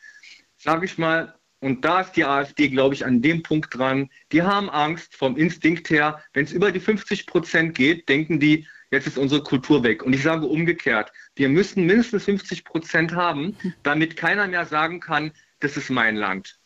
sage 0.57 0.87
ich 0.87 0.97
mal, 0.97 1.35
und 1.61 1.85
da 1.85 2.01
ist 2.01 2.13
die 2.13 2.25
AfD, 2.25 2.69
glaube 2.69 2.95
ich, 2.95 3.05
an 3.05 3.21
dem 3.21 3.43
Punkt 3.43 3.77
dran, 3.77 4.09
die 4.33 4.43
haben 4.43 4.71
Angst 4.71 5.15
vom 5.17 5.37
Instinkt 5.37 5.91
her, 5.91 6.23
wenn 6.33 6.45
es 6.45 6.53
über 6.53 6.71
die 6.71 6.81
50 6.81 7.27
Prozent 7.27 7.77
geht, 7.77 8.09
denken 8.09 8.39
die, 8.39 8.67
jetzt 8.91 9.07
ist 9.07 9.19
unsere 9.19 9.43
Kultur 9.43 9.83
weg. 9.83 10.03
Und 10.03 10.15
ich 10.15 10.23
sage 10.23 10.47
umgekehrt, 10.47 11.13
wir 11.35 11.49
müssen 11.49 11.85
mindestens 11.85 12.25
50 12.25 12.65
Prozent 12.65 13.13
haben, 13.13 13.57
damit 13.83 14.17
keiner 14.17 14.47
mehr 14.47 14.67
sagen 14.67 15.01
kann, 15.01 15.33
das 15.61 15.77
ist 15.77 15.91
mein 15.91 16.17
Land. 16.17 16.59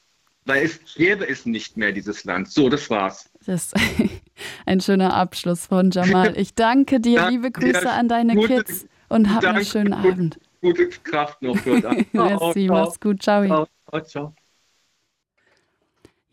Weil 0.44 0.64
es 0.64 0.80
gäbe 0.94 1.26
es 1.26 1.46
nicht 1.46 1.76
mehr, 1.76 1.92
dieses 1.92 2.24
Land. 2.24 2.50
So, 2.50 2.68
das 2.68 2.90
war's. 2.90 3.30
Das 3.46 3.72
ist 3.72 3.74
ein 4.66 4.80
schöner 4.80 5.14
Abschluss 5.14 5.66
von 5.66 5.90
Jamal. 5.90 6.36
Ich 6.36 6.54
danke 6.54 7.00
dir, 7.00 7.16
danke 7.16 7.32
liebe 7.32 7.50
Grüße 7.50 7.80
dir. 7.80 7.92
an 7.92 8.08
deine 8.08 8.34
gute, 8.34 8.48
Kids 8.48 8.86
und 9.08 9.34
hab 9.34 9.44
einen 9.44 9.64
schönen 9.64 9.92
gute, 9.92 10.08
Abend. 10.08 10.40
Gute 10.60 10.88
Kraft 10.88 11.42
noch 11.42 11.56
für 11.56 11.80
Merci, 12.12 12.68
mach's 12.68 13.00
gut. 13.00 13.22
Ciao. 13.22 13.44
ciao. 13.46 14.00
ciao. 14.02 14.34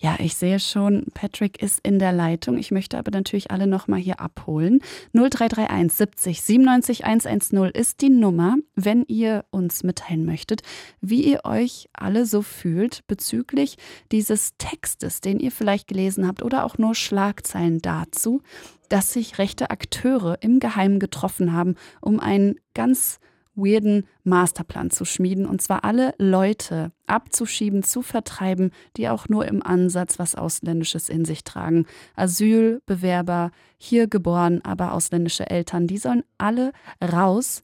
Ja, 0.01 0.15
ich 0.17 0.35
sehe 0.35 0.61
schon, 0.61 1.07
Patrick 1.13 1.61
ist 1.61 1.81
in 1.85 1.99
der 1.99 2.13
Leitung. 2.13 2.57
Ich 2.57 2.71
möchte 2.71 2.97
aber 2.97 3.11
natürlich 3.11 3.51
alle 3.51 3.67
nochmal 3.67 3.99
hier 3.99 4.21
abholen. 4.21 4.80
0331 5.11 5.91
70 5.91 6.41
97 6.41 7.05
110 7.05 7.71
ist 7.73 7.99
die 7.99 8.09
Nummer, 8.09 8.55
wenn 8.76 9.03
ihr 9.07 9.43
uns 9.51 9.84
mitteilen 9.84 10.26
möchtet, 10.26 10.61
wie 11.01 11.30
ihr 11.30 11.41
euch 11.43 11.89
alle 11.91 12.26
so 12.26 12.41
fühlt 12.41 13.05
bezüglich 13.07 13.76
dieses 14.13 14.55
Textes, 14.57 15.19
den 15.19 15.38
ihr 15.38 15.51
vielleicht 15.51 15.89
gelesen 15.89 16.26
habt 16.26 16.43
oder 16.43 16.63
auch 16.63 16.77
nur 16.77 16.95
Schlagzeilen 16.95 17.81
dazu, 17.81 18.41
dass 18.88 19.11
sich 19.11 19.38
rechte 19.38 19.69
Akteure 19.69 20.38
im 20.39 20.61
Geheimen 20.61 20.99
getroffen 20.99 21.51
haben, 21.51 21.76
um 21.99 22.21
einen 22.21 22.55
ganz 22.73 23.19
weirden 23.60 24.06
Masterplan 24.23 24.90
zu 24.90 25.06
schmieden 25.06 25.45
und 25.45 25.61
zwar 25.61 25.84
alle 25.84 26.14
Leute 26.18 26.91
abzuschieben, 27.07 27.84
zu 27.84 28.02
vertreiben, 28.02 28.72
die 28.98 29.10
auch 29.10 29.30
nur 29.30 29.48
im 29.48 29.61
Ansatz 29.61 30.19
was 30.19 30.36
Ausländisches 30.36 31.10
in 31.10 31.26
sich 31.26 31.44
tragen. 31.44 31.86
Asylbewerber, 32.15 33.52
hier 33.77 34.07
geboren, 34.07 34.61
aber 34.64 34.94
ausländische 34.94 35.49
Eltern, 35.49 35.88
die 35.88 35.98
sollen 35.98 36.23
alle 36.38 36.72
raus. 37.02 37.64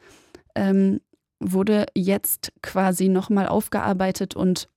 Ähm, 0.55 0.99
wurde 1.39 1.85
jetzt 1.93 2.53
quasi 2.61 3.09
nochmal 3.09 3.47
aufgearbeitet 3.47 4.35
und 4.35 4.69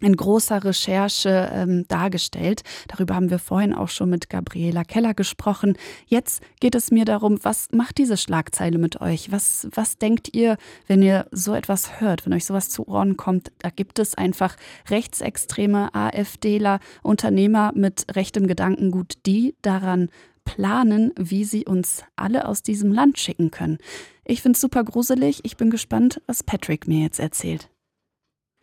in 0.00 0.14
großer 0.14 0.62
Recherche 0.62 1.50
ähm, 1.52 1.86
dargestellt. 1.88 2.62
Darüber 2.88 3.14
haben 3.14 3.30
wir 3.30 3.38
vorhin 3.38 3.72
auch 3.72 3.88
schon 3.88 4.10
mit 4.10 4.28
Gabriela 4.28 4.84
Keller 4.84 5.14
gesprochen. 5.14 5.76
Jetzt 6.06 6.42
geht 6.60 6.74
es 6.74 6.90
mir 6.90 7.04
darum, 7.04 7.38
was 7.42 7.68
macht 7.72 7.98
diese 7.98 8.16
Schlagzeile 8.16 8.78
mit 8.78 9.00
euch? 9.00 9.32
Was, 9.32 9.68
was 9.74 9.96
denkt 9.96 10.34
ihr, 10.34 10.58
wenn 10.86 11.02
ihr 11.02 11.26
so 11.30 11.54
etwas 11.54 12.00
hört, 12.00 12.26
wenn 12.26 12.34
euch 12.34 12.44
sowas 12.44 12.68
zu 12.68 12.86
Ohren 12.86 13.16
kommt? 13.16 13.52
Da 13.60 13.70
gibt 13.70 13.98
es 13.98 14.14
einfach 14.14 14.56
rechtsextreme 14.90 15.94
AfDler, 15.94 16.80
Unternehmer 17.02 17.72
mit 17.74 18.06
rechtem 18.14 18.46
Gedankengut, 18.46 19.14
die 19.24 19.54
daran 19.62 20.10
planen, 20.44 21.12
wie 21.18 21.44
sie 21.44 21.64
uns 21.64 22.04
alle 22.16 22.46
aus 22.46 22.62
diesem 22.62 22.92
Land 22.92 23.18
schicken 23.18 23.50
können. 23.50 23.78
Ich 24.24 24.42
finde 24.42 24.56
es 24.56 24.60
super 24.60 24.84
gruselig. 24.84 25.40
Ich 25.44 25.56
bin 25.56 25.70
gespannt, 25.70 26.20
was 26.26 26.42
Patrick 26.42 26.86
mir 26.86 27.02
jetzt 27.02 27.18
erzählt. 27.18 27.68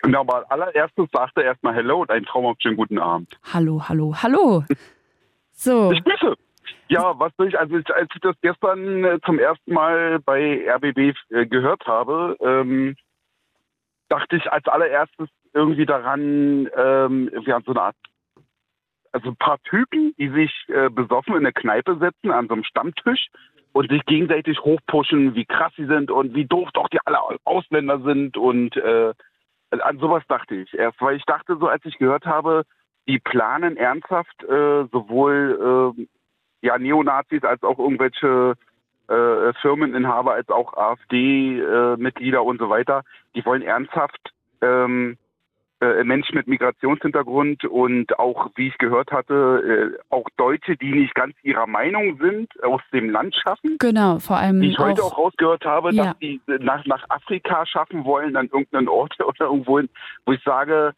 Genau, 0.03 0.19
aber 0.21 0.45
allererstes 0.51 1.07
sagte 1.13 1.41
er 1.41 1.47
erstmal 1.47 1.73
Hello 1.73 2.01
und 2.01 2.11
einen 2.11 2.25
traumhaften 2.25 2.75
guten 2.75 2.99
Abend. 2.99 3.39
Hallo, 3.53 3.81
hallo, 3.87 4.13
hallo. 4.21 4.63
So. 5.53 5.91
Ich 5.93 6.03
grüße. 6.03 6.35
Ja, 6.89 7.17
was 7.17 7.31
ich, 7.47 7.57
also 7.57 7.75
als 7.75 8.09
ich 8.13 8.21
das 8.21 8.35
gestern 8.41 9.05
äh, 9.05 9.19
zum 9.25 9.39
ersten 9.39 9.73
Mal 9.73 10.19
bei 10.19 10.65
RBB 10.67 11.15
äh, 11.29 11.45
gehört 11.45 11.87
habe, 11.87 12.35
ähm, 12.41 12.95
dachte 14.09 14.35
ich 14.35 14.51
als 14.51 14.67
allererstes 14.67 15.29
irgendwie 15.53 15.85
daran, 15.85 16.69
ähm, 16.75 17.29
wir 17.31 17.53
haben 17.53 17.63
so 17.65 17.71
eine 17.71 17.81
Art, 17.81 17.95
also 19.13 19.29
ein 19.29 19.37
paar 19.37 19.59
Typen, 19.63 20.13
die 20.17 20.29
sich 20.29 20.51
äh, 20.67 20.89
besoffen 20.89 21.33
in 21.33 21.39
eine 21.39 21.53
Kneipe 21.53 21.97
setzen 21.97 22.31
an 22.31 22.47
so 22.47 22.55
einem 22.55 22.65
Stammtisch 22.65 23.27
und 23.71 23.89
sich 23.89 24.05
gegenseitig 24.05 24.59
hochpushen, 24.59 25.33
wie 25.35 25.45
krass 25.45 25.71
sie 25.77 25.85
sind 25.85 26.11
und 26.11 26.35
wie 26.35 26.45
doof 26.45 26.69
doch 26.73 26.89
die 26.89 26.99
alle 27.05 27.19
Ausländer 27.45 28.01
sind 28.01 28.35
und 28.35 28.75
äh, 28.75 29.13
an 29.81 29.99
sowas 29.99 30.23
dachte 30.27 30.55
ich 30.55 30.73
erst, 30.73 31.01
weil 31.01 31.15
ich 31.15 31.25
dachte 31.25 31.57
so, 31.57 31.67
als 31.67 31.83
ich 31.85 31.97
gehört 31.97 32.25
habe, 32.25 32.63
die 33.07 33.19
planen 33.19 33.77
ernsthaft 33.77 34.43
äh, 34.43 34.85
sowohl 34.91 35.95
äh, 35.97 36.07
ja, 36.61 36.77
Neonazis 36.77 37.43
als 37.43 37.63
auch 37.63 37.79
irgendwelche 37.79 38.55
äh, 39.07 39.53
Firmeninhaber 39.61 40.33
als 40.33 40.49
auch 40.49 40.73
AfD-Mitglieder 40.75 42.43
und 42.43 42.59
so 42.59 42.69
weiter, 42.69 43.03
die 43.35 43.45
wollen 43.45 43.61
ernsthaft 43.61 44.33
ähm, 44.61 45.17
äh, 45.83 46.03
Menschen 46.03 46.35
mit 46.35 46.47
Migrationshintergrund 46.47 47.65
und 47.65 48.17
auch, 48.19 48.49
wie 48.55 48.67
ich 48.67 48.77
gehört 48.77 49.11
hatte, 49.11 49.93
äh, 49.93 49.99
auch 50.09 50.25
Deutsche, 50.37 50.77
die 50.77 50.91
nicht 50.93 51.13
ganz 51.15 51.35
ihrer 51.43 51.67
Meinung 51.67 52.17
sind, 52.19 52.49
aus 52.63 52.81
dem 52.91 53.09
Land 53.09 53.35
schaffen. 53.35 53.77
Genau, 53.79 54.19
vor 54.19 54.37
allem. 54.37 54.61
Wie 54.61 54.69
ich 54.71 54.77
heute 54.79 55.03
auch 55.03 55.17
rausgehört 55.17 55.65
habe, 55.65 55.91
Ja. 55.93 56.05
dass 56.05 56.19
die 56.19 56.39
nach, 56.59 56.85
nach 56.85 57.03
Afrika 57.09 57.65
schaffen 57.65 58.05
wollen, 58.05 58.35
an 58.35 58.45
irgendeinen 58.47 58.87
Ort 58.87 59.13
oder 59.25 59.45
irgendwo, 59.45 59.79
hin, 59.79 59.89
wo 60.25 60.31
ich 60.33 60.41
sage, 60.43 60.93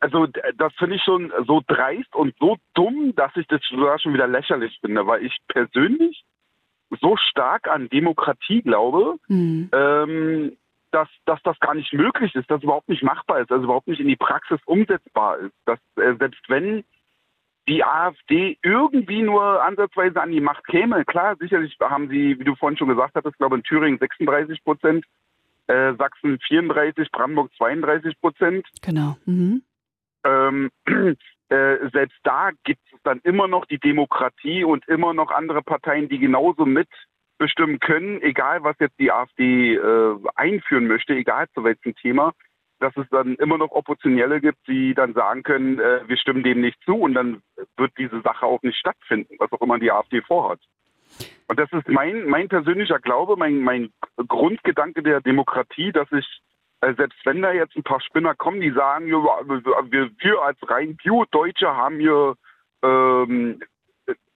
also 0.00 0.26
das 0.56 0.72
finde 0.78 0.96
ich 0.96 1.02
schon 1.02 1.32
so 1.46 1.60
dreist 1.66 2.14
und 2.14 2.34
so 2.38 2.56
dumm, 2.74 3.14
dass 3.16 3.36
ich 3.36 3.46
das 3.48 3.60
sogar 3.68 3.98
schon 3.98 4.14
wieder 4.14 4.26
lächerlich 4.26 4.78
finde, 4.80 5.06
weil 5.06 5.24
ich 5.24 5.36
persönlich 5.48 6.24
so 7.00 7.16
stark 7.16 7.68
an 7.68 7.88
Demokratie 7.88 8.62
glaube, 8.62 9.16
Hm. 9.28 9.68
ähm, 9.72 10.56
dass, 10.92 11.08
dass 11.24 11.42
das 11.42 11.58
gar 11.60 11.74
nicht 11.74 11.92
möglich 11.92 12.34
ist, 12.34 12.50
dass 12.50 12.62
überhaupt 12.62 12.88
nicht 12.88 13.02
machbar 13.02 13.40
ist, 13.40 13.50
es 13.50 13.62
überhaupt 13.62 13.88
nicht 13.88 14.00
in 14.00 14.08
die 14.08 14.16
Praxis 14.16 14.60
umsetzbar 14.66 15.38
ist. 15.38 15.54
Dass 15.64 15.78
äh, 15.96 16.14
selbst 16.18 16.42
wenn 16.48 16.84
die 17.68 17.84
AfD 17.84 18.58
irgendwie 18.62 19.22
nur 19.22 19.62
ansatzweise 19.62 20.20
an 20.20 20.32
die 20.32 20.40
Macht 20.40 20.66
käme, 20.66 21.04
klar, 21.04 21.36
sicherlich 21.36 21.76
haben 21.80 22.08
sie, 22.08 22.38
wie 22.38 22.44
du 22.44 22.54
vorhin 22.56 22.78
schon 22.78 22.88
gesagt 22.88 23.14
hattest, 23.14 23.38
glaube 23.38 23.56
in 23.56 23.62
Thüringen 23.62 23.98
36 23.98 24.64
Prozent, 24.64 25.04
äh, 25.68 25.94
Sachsen 25.94 26.38
34, 26.40 27.10
Brandenburg 27.12 27.52
32 27.56 28.20
Prozent. 28.20 28.66
Genau. 28.82 29.16
Mhm. 29.24 29.62
Ähm, 30.24 30.70
äh, 31.48 31.76
selbst 31.92 32.18
da 32.24 32.50
gibt 32.64 32.80
es 32.92 32.98
dann 33.04 33.20
immer 33.22 33.46
noch 33.46 33.66
die 33.66 33.78
Demokratie 33.78 34.64
und 34.64 34.86
immer 34.88 35.14
noch 35.14 35.30
andere 35.30 35.62
Parteien, 35.62 36.08
die 36.08 36.18
genauso 36.18 36.66
mitbestimmen 37.40 37.80
können, 37.80 38.20
egal 38.22 38.62
was 38.62 38.76
jetzt 38.78 38.98
die 38.98 39.10
AfD 39.10 39.74
äh, 39.74 40.16
einführen 40.34 40.86
möchte, 40.86 41.14
egal 41.14 41.46
zu 41.54 41.64
welchem 41.64 41.94
Thema, 41.96 42.32
dass 42.78 42.96
es 42.96 43.08
dann 43.10 43.34
immer 43.36 43.58
noch 43.58 43.70
Oppositionelle 43.70 44.40
gibt, 44.40 44.58
die 44.68 44.94
dann 44.94 45.14
sagen 45.14 45.42
können, 45.42 45.78
äh, 45.78 46.00
wir 46.06 46.16
stimmen 46.16 46.42
dem 46.42 46.60
nicht 46.60 46.78
zu 46.84 46.94
und 46.94 47.14
dann 47.14 47.42
wird 47.76 47.92
diese 47.98 48.20
Sache 48.20 48.44
auch 48.44 48.62
nicht 48.62 48.78
stattfinden, 48.78 49.36
was 49.38 49.50
auch 49.52 49.60
immer 49.60 49.78
die 49.78 49.90
AfD 49.90 50.20
vorhat. 50.22 50.60
Und 51.48 51.58
das 51.58 51.72
ist 51.72 51.88
mein, 51.88 52.26
mein 52.26 52.48
persönlicher 52.48 53.00
Glaube, 53.00 53.36
mein, 53.36 53.60
mein 53.60 53.90
Grundgedanke 54.28 55.02
der 55.02 55.20
Demokratie, 55.20 55.92
dass 55.92 56.10
ich 56.12 56.26
äh, 56.82 56.94
selbst 56.94 57.18
wenn 57.24 57.42
da 57.42 57.52
jetzt 57.52 57.76
ein 57.76 57.82
paar 57.82 58.00
Spinner 58.00 58.34
kommen, 58.34 58.60
die 58.60 58.70
sagen, 58.70 59.06
wir, 59.08 60.10
wir 60.18 60.42
als 60.42 60.58
rein 60.68 60.96
Bio-Deutsche 60.96 61.74
haben 61.74 61.98
hier 61.98 62.34
ähm, 62.82 63.60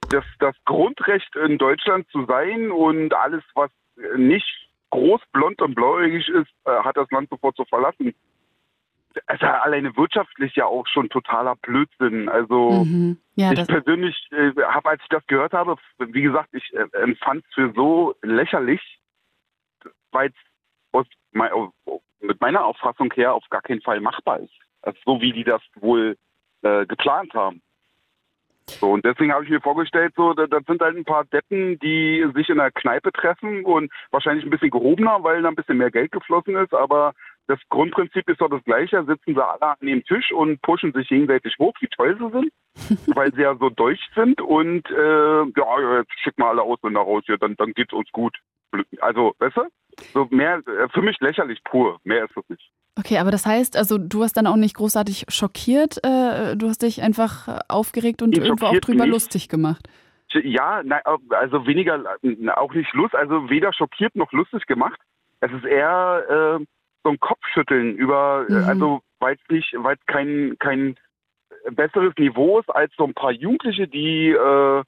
das, 0.09 0.25
das 0.39 0.55
Grundrecht 0.65 1.35
in 1.35 1.57
Deutschland 1.57 2.07
zu 2.09 2.25
sein 2.25 2.71
und 2.71 3.13
alles, 3.13 3.43
was 3.53 3.71
nicht 4.17 4.69
groß, 4.91 5.21
blond 5.31 5.61
und 5.61 5.75
blauäugig 5.75 6.27
ist, 6.29 6.51
äh, 6.65 6.71
hat 6.83 6.97
das 6.97 7.09
Land 7.11 7.29
sofort 7.29 7.55
zu 7.55 7.65
verlassen. 7.65 8.13
Es 9.27 9.35
ist 9.35 9.41
ja 9.41 9.61
alleine 9.61 9.95
wirtschaftlich 9.95 10.55
ja 10.55 10.65
auch 10.65 10.85
schon 10.87 11.09
totaler 11.09 11.55
Blödsinn. 11.57 12.29
Also 12.29 12.85
Mhm. 12.85 13.17
Ja, 13.37 13.51
ich 13.51 13.67
persönlich 13.67 14.15
äh, 14.31 14.51
habe, 14.63 14.89
als 14.91 15.01
ich 15.01 15.09
das 15.09 15.25
gehört 15.27 15.51
habe, 15.51 15.75
wie 15.97 16.21
gesagt, 16.21 16.49
ich 16.53 16.73
äh, 16.73 16.87
empfand 16.93 17.43
es 17.45 17.53
für 17.53 17.73
so 17.73 18.15
lächerlich, 18.21 18.81
weil 20.11 20.29
es 20.29 20.35
aus 20.93 21.05
mei- 21.33 21.51
au- 21.51 21.73
au- 21.85 22.01
mit 22.21 22.39
meiner 22.39 22.63
Auffassung 22.63 23.11
her 23.13 23.33
auf 23.33 23.43
gar 23.49 23.61
keinen 23.61 23.81
Fall 23.81 23.99
machbar 23.99 24.39
ist. 24.39 24.53
Also 24.81 24.97
so 25.05 25.21
wie 25.21 25.33
die 25.33 25.43
das 25.43 25.61
wohl 25.75 26.17
äh, 26.61 26.85
geplant 26.85 27.33
haben. 27.33 27.61
So, 28.67 28.91
und 28.91 29.05
deswegen 29.05 29.31
habe 29.31 29.43
ich 29.43 29.49
mir 29.49 29.61
vorgestellt, 29.61 30.13
so, 30.15 30.33
da- 30.33 30.47
das 30.47 30.63
sind 30.65 30.81
halt 30.81 30.97
ein 30.97 31.05
paar 31.05 31.25
Deppen, 31.25 31.77
die 31.79 32.25
sich 32.33 32.49
in 32.49 32.59
einer 32.59 32.71
Kneipe 32.71 33.11
treffen 33.11 33.63
und 33.63 33.91
wahrscheinlich 34.11 34.43
ein 34.43 34.49
bisschen 34.49 34.71
gehobener, 34.71 35.23
weil 35.23 35.41
da 35.41 35.49
ein 35.49 35.55
bisschen 35.55 35.77
mehr 35.77 35.91
Geld 35.91 36.11
geflossen 36.11 36.55
ist, 36.55 36.73
aber 36.73 37.13
das 37.47 37.59
Grundprinzip 37.69 38.27
ist 38.27 38.41
doch 38.41 38.49
das 38.49 38.63
gleiche. 38.63 39.03
Sitzen 39.05 39.35
sie 39.35 39.45
alle 39.45 39.61
an 39.61 39.77
dem 39.81 40.03
Tisch 40.03 40.31
und 40.31 40.59
pushen 40.63 40.93
sich 40.93 41.07
gegenseitig 41.09 41.55
hoch, 41.59 41.73
wie 41.79 41.87
toll 41.87 42.17
sie 42.17 42.29
sind, 42.31 42.51
weil 43.15 43.31
sie 43.35 43.41
ja 43.43 43.55
so 43.55 43.69
deutsch 43.69 44.03
sind 44.15 44.41
und 44.41 44.89
äh, 44.89 45.41
ja, 45.43 45.79
ja, 45.81 45.97
jetzt 45.99 46.19
schicken 46.21 46.41
wir 46.41 46.47
alle 46.47 46.63
Ausländer 46.63 47.01
raus 47.01 47.23
hier, 47.27 47.37
dann, 47.37 47.55
dann 47.57 47.73
geht's 47.73 47.93
uns 47.93 48.11
gut. 48.11 48.35
Also, 48.99 49.35
weißt 49.39 49.57
du? 49.57 49.61
So 50.13 50.27
mehr, 50.29 50.61
äh, 50.67 50.87
für 50.93 51.01
mich 51.01 51.17
lächerlich 51.19 51.63
pur. 51.63 51.99
Mehr 52.03 52.25
ist 52.25 52.35
es 52.37 52.49
nicht. 52.49 52.71
okay, 52.97 53.17
aber 53.17 53.31
das 53.31 53.45
heißt, 53.45 53.75
also 53.77 53.97
du 53.97 54.23
hast 54.23 54.33
dann 54.37 54.47
auch 54.47 54.55
nicht 54.55 54.75
großartig 54.75 55.25
schockiert, 55.29 55.97
äh, 56.03 56.55
du 56.55 56.67
hast 56.67 56.81
dich 56.81 57.01
einfach 57.01 57.61
aufgeregt 57.67 58.21
und 58.21 58.31
Nee, 58.31 58.43
irgendwo 58.45 58.67
auch 58.67 58.79
drüber 58.79 59.03
nicht. 59.05 59.11
lustig 59.13 59.49
gemacht. 59.49 59.87
Ja, 60.33 60.81
nein, 60.83 61.01
also 61.29 61.65
weniger, 61.65 62.03
auch 62.57 62.73
nicht 62.73 62.91
Lust, 62.93 63.15
also 63.15 63.49
weder 63.49 63.71
schockiert 63.73 64.15
noch 64.15 64.31
lustig 64.33 64.65
gemacht. 64.65 64.99
Es 65.39 65.51
ist 65.51 65.63
eher 65.65 66.59
äh, 66.59 66.65
so 67.03 67.09
ein 67.09 67.19
Kopfschütteln 67.19 67.95
über, 67.95 68.45
äh, 68.49 68.53
Mhm. 68.53 68.63
also 68.65 69.01
weil 69.19 69.35
es 69.35 69.49
nicht, 69.49 69.73
weil 69.77 69.95
es 69.95 70.05
kein, 70.07 70.55
kein 70.59 70.95
besseres 71.71 72.13
Niveau 72.17 72.59
ist 72.59 72.69
als 72.69 72.91
so 72.97 73.05
ein 73.05 73.13
paar 73.13 73.31
Jugendliche, 73.31 73.87
die, 73.87 74.29
äh, 74.31 74.83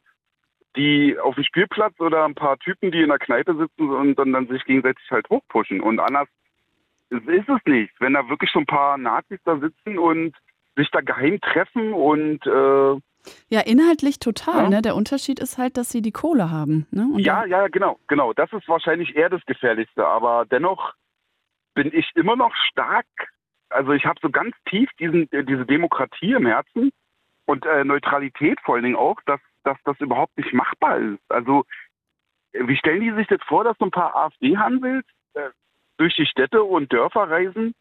die 0.78 1.18
auf 1.20 1.36
dem 1.36 1.44
Spielplatz 1.44 2.00
oder 2.00 2.24
ein 2.26 2.36
paar 2.36 2.58
Typen, 2.60 2.92
die 2.92 3.02
in 3.02 3.10
der 3.10 3.20
Kneipe 3.20 3.56
sitzen 3.56 3.90
und 3.90 4.16
dann, 4.16 4.32
dann 4.32 4.48
sich 4.48 4.64
gegenseitig 4.64 5.04
halt 5.12 5.30
hochpushen. 5.30 5.82
Und 5.82 6.00
anders 6.00 6.28
ist 7.10 7.50
es 7.50 7.66
nicht. 7.66 7.94
Wenn 8.00 8.14
da 8.14 8.30
wirklich 8.30 8.52
so 8.52 8.60
ein 8.60 8.66
paar 8.66 8.98
Nazis 8.98 9.40
da 9.44 9.58
sitzen 9.58 9.98
und 9.98 10.36
sich 10.76 10.90
da 10.92 11.02
geheim 11.02 11.40
treffen 11.42 11.94
und 11.94 12.46
äh, 12.46 13.02
Ja, 13.50 13.62
inhaltlich 13.66 14.20
total. 14.20 14.64
Ja. 14.64 14.70
Ne? 14.70 14.82
Der 14.82 14.96
Unterschied 14.96 15.40
ist 15.40 15.58
halt, 15.58 15.78
dass 15.78 15.90
sie 15.90 16.02
die 16.02 16.12
Kohle 16.12 16.52
haben. 16.52 16.86
Ne? 16.92 17.08
Ja, 17.18 17.46
ja, 17.46 17.68
genau, 17.68 18.00
genau. 18.08 18.34
Das 18.34 18.52
ist 18.54 18.68
wahrscheinlich 18.68 19.16
eher 19.16 19.30
das 19.30 19.44
Gefährlichste. 19.46 20.06
Aber 20.06 20.46
dennoch 20.46 20.94
bin 21.74 21.92
ich 21.94 22.12
immer 22.16 22.36
noch 22.36 22.56
stark. 22.56 23.06
Also 23.70 23.92
ich 23.92 24.06
habe 24.06 24.20
so 24.22 24.30
ganz 24.30 24.56
tief 24.70 24.90
diesen, 25.00 25.32
äh, 25.32 25.44
diese 25.44 25.66
Demokratie 25.66 26.34
im 26.34 26.46
Herzen 26.46 26.92
und 27.46 27.66
äh, 27.66 27.84
Neutralität 27.84 28.60
vor 28.64 28.76
allen 28.76 28.84
Dingen 28.84 28.96
auch, 28.96 29.18
dass, 29.26 29.40
dass 29.68 29.78
das 29.84 30.00
überhaupt 30.00 30.38
nicht 30.38 30.54
machbar 30.54 30.98
ist. 30.98 31.30
Also 31.30 31.66
wie 32.54 32.78
stellen 32.78 33.02
die 33.02 33.12
sich 33.12 33.28
das 33.28 33.42
vor, 33.44 33.64
dass 33.64 33.78
so 33.78 33.86
ein 33.86 33.92
paar 33.92 34.16
AfD-Hansels 34.16 35.06
äh, 35.34 35.50
durch 35.98 36.16
die 36.16 36.26
Städte 36.26 36.64
und 36.64 36.92
Dörfer 36.92 37.30
reisen 37.30 37.74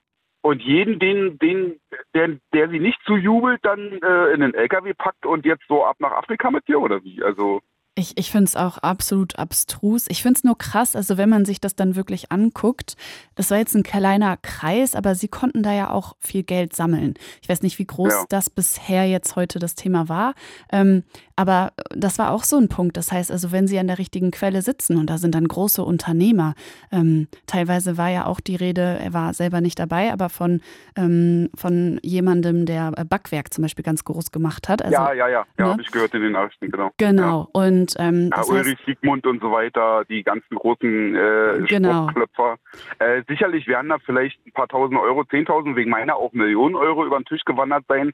und 0.43 0.63
jeden, 0.63 0.99
den, 0.99 1.39
den, 1.39 1.81
der, 2.15 2.39
der 2.53 2.69
sie 2.69 2.81
nicht 2.81 3.01
zujubelt, 3.05 3.65
dann 3.65 4.01
äh, 4.03 4.33
in 4.33 4.41
den 4.41 4.55
LKW 4.55 4.95
packt 4.95 5.25
und 5.25 5.45
jetzt 5.47 5.65
so 5.69 5.85
ab 5.85 5.97
nach 5.99 6.13
Afrika 6.13 6.51
mit 6.51 6.67
dir 6.69 6.81
oder 6.81 7.03
wie? 7.05 7.23
Also 7.23 7.63
Ich, 7.99 8.19
ich 8.19 8.31
finde 8.31 8.45
es 8.45 8.57
auch 8.57 8.77
absolut 8.77 9.39
abstrus. 9.39 10.05
Ich 10.11 10.23
finde 10.23 10.37
es 10.37 10.45
nur 10.45 10.59
krass, 10.59 10.95
also 10.95 11.17
wenn 11.17 11.31
man 11.31 11.47
sich 11.47 11.63
das 11.63 11.75
dann 11.77 11.97
wirklich 11.97 12.31
anguckt, 12.31 12.95
das 13.37 13.51
war 13.51 13.57
jetzt 13.57 13.75
ein 13.75 13.83
kleiner 13.83 14.37
Kreis, 14.37 14.95
aber 14.95 15.15
sie 15.15 15.29
konnten 15.29 15.63
da 15.63 15.73
ja 15.73 15.91
auch 15.91 16.15
viel 16.21 16.43
Geld 16.43 16.77
sammeln. 16.77 17.15
Ich 17.41 17.49
weiß 17.49 17.63
nicht, 17.63 17.79
wie 17.79 17.87
groß 17.87 18.13
Ja. 18.13 18.25
das 18.29 18.51
bisher 18.51 19.07
jetzt 19.07 19.35
heute 19.35 19.59
das 19.59 19.77
Thema 19.77 20.11
war, 20.11 20.35
ähm, 20.71 21.05
aber 21.37 21.73
das 21.89 22.19
war 22.19 22.33
auch 22.33 22.45
so 22.45 22.59
ein 22.59 22.69
Punkt. 22.69 22.99
Das 22.99 23.13
heißt 23.13 23.31
also, 23.31 23.51
wenn 23.51 23.67
sie 23.67 23.79
an 23.79 23.87
der 23.87 23.99
richtigen 23.99 24.31
Quelle 24.31 24.61
sitzen 24.61 24.99
und 24.99 25.09
da 25.09 25.17
sind 25.17 25.35
dann 25.35 25.49
große 25.49 25.83
Unternehmer, 25.83 26.55
ähm, 26.93 27.29
teilweise 27.47 27.97
war 27.97 28.11
ja 28.11 28.27
auch 28.27 28.41
die 28.41 28.57
Rede, 28.57 28.99
er 29.03 29.15
war 29.15 29.33
selber 29.33 29.63
nicht 29.63 29.79
dabei, 29.79 30.13
aber 30.13 30.29
von, 30.29 30.61
ähm, 30.97 31.49
von 31.55 31.99
jemandem, 32.03 32.67
der 32.67 32.91
Backwerk 32.93 33.55
zum 33.55 33.63
Beispiel 33.63 33.85
ganz 33.85 34.05
groß 34.05 34.33
gemacht 34.33 34.69
hat. 34.69 34.83
Also, 34.83 34.93
ja, 34.93 35.13
ja, 35.15 35.29
ja, 35.29 35.47
ja, 35.59 35.65
ne? 35.65 35.71
habe 35.73 35.83
ich 35.83 35.91
gehört 35.91 36.13
in 36.15 36.21
den 36.21 36.33
Nachrichten, 36.33 36.71
genau. 36.71 36.91
Genau. 36.99 37.49
Und 37.53 37.86
ähm, 37.99 38.31
Ja, 38.35 38.43
Ulrich 38.45 38.79
Siegmund 38.85 39.27
und 39.27 39.41
so 39.41 39.53
weiter, 39.53 40.05
die 40.09 40.23
ganzen 40.23 40.57
großen 40.57 41.15
äh, 41.15 41.63
Genau. 41.69 42.09
Sportklöpfer. 42.11 42.57
Äh, 42.99 43.23
sicherlich 43.29 43.67
werden 43.67 43.89
da 43.91 43.99
vielleicht 43.99 44.45
ein 44.47 44.53
paar 44.53 44.69
tausend 44.69 44.99
Euro, 44.99 45.25
zehntausend, 45.25 45.77
wegen 45.77 45.91
meiner 45.91 46.17
auch 46.17 46.33
Millionen 46.33 46.75
Euro 46.75 47.05
über 47.05 47.19
den 47.19 47.25
Tisch 47.25 47.45
gewandert 47.45 47.85
sein. 47.89 48.13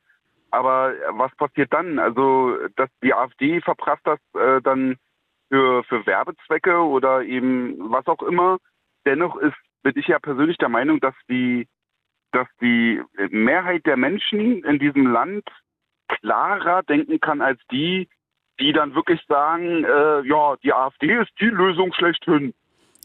Aber 0.51 0.94
äh, 0.94 0.99
was 1.12 1.35
passiert 1.36 1.73
dann? 1.73 1.99
Also, 1.99 2.57
dass 2.77 2.90
die 3.03 3.15
AfD 3.15 3.61
verprasst 3.61 4.03
das 4.05 4.19
äh, 4.35 4.61
dann 4.62 4.97
für, 5.49 5.85
für 5.85 6.07
Werbezwecke 6.07 6.77
oder 6.78 7.23
eben 7.23 7.77
was 7.90 8.07
auch 8.07 8.23
immer. 8.23 8.59
Dennoch 9.07 9.36
ist, 9.36 9.57
bin 9.82 9.93
ich 9.97 10.07
ja 10.07 10.19
persönlich 10.19 10.59
der 10.59 10.69
Meinung, 10.69 11.01
dass 11.01 11.15
die, 11.28 11.66
dass 12.32 12.49
die 12.61 13.03
Mehrheit 13.31 13.85
der 13.86 13.97
Menschen 13.97 14.62
in 14.65 14.78
diesem 14.78 15.07
Land 15.07 15.44
klarer 16.09 16.82
denken 16.82 17.20
kann 17.20 17.40
als 17.40 17.61
die, 17.70 18.09
die 18.61 18.73
dann 18.73 18.95
wirklich 18.95 19.20
sagen, 19.29 19.85
äh, 19.85 20.27
ja, 20.27 20.57
die 20.62 20.73
AfD 20.73 21.19
ist 21.20 21.31
die 21.41 21.47
Lösung 21.47 21.93
schlechthin. 21.93 22.55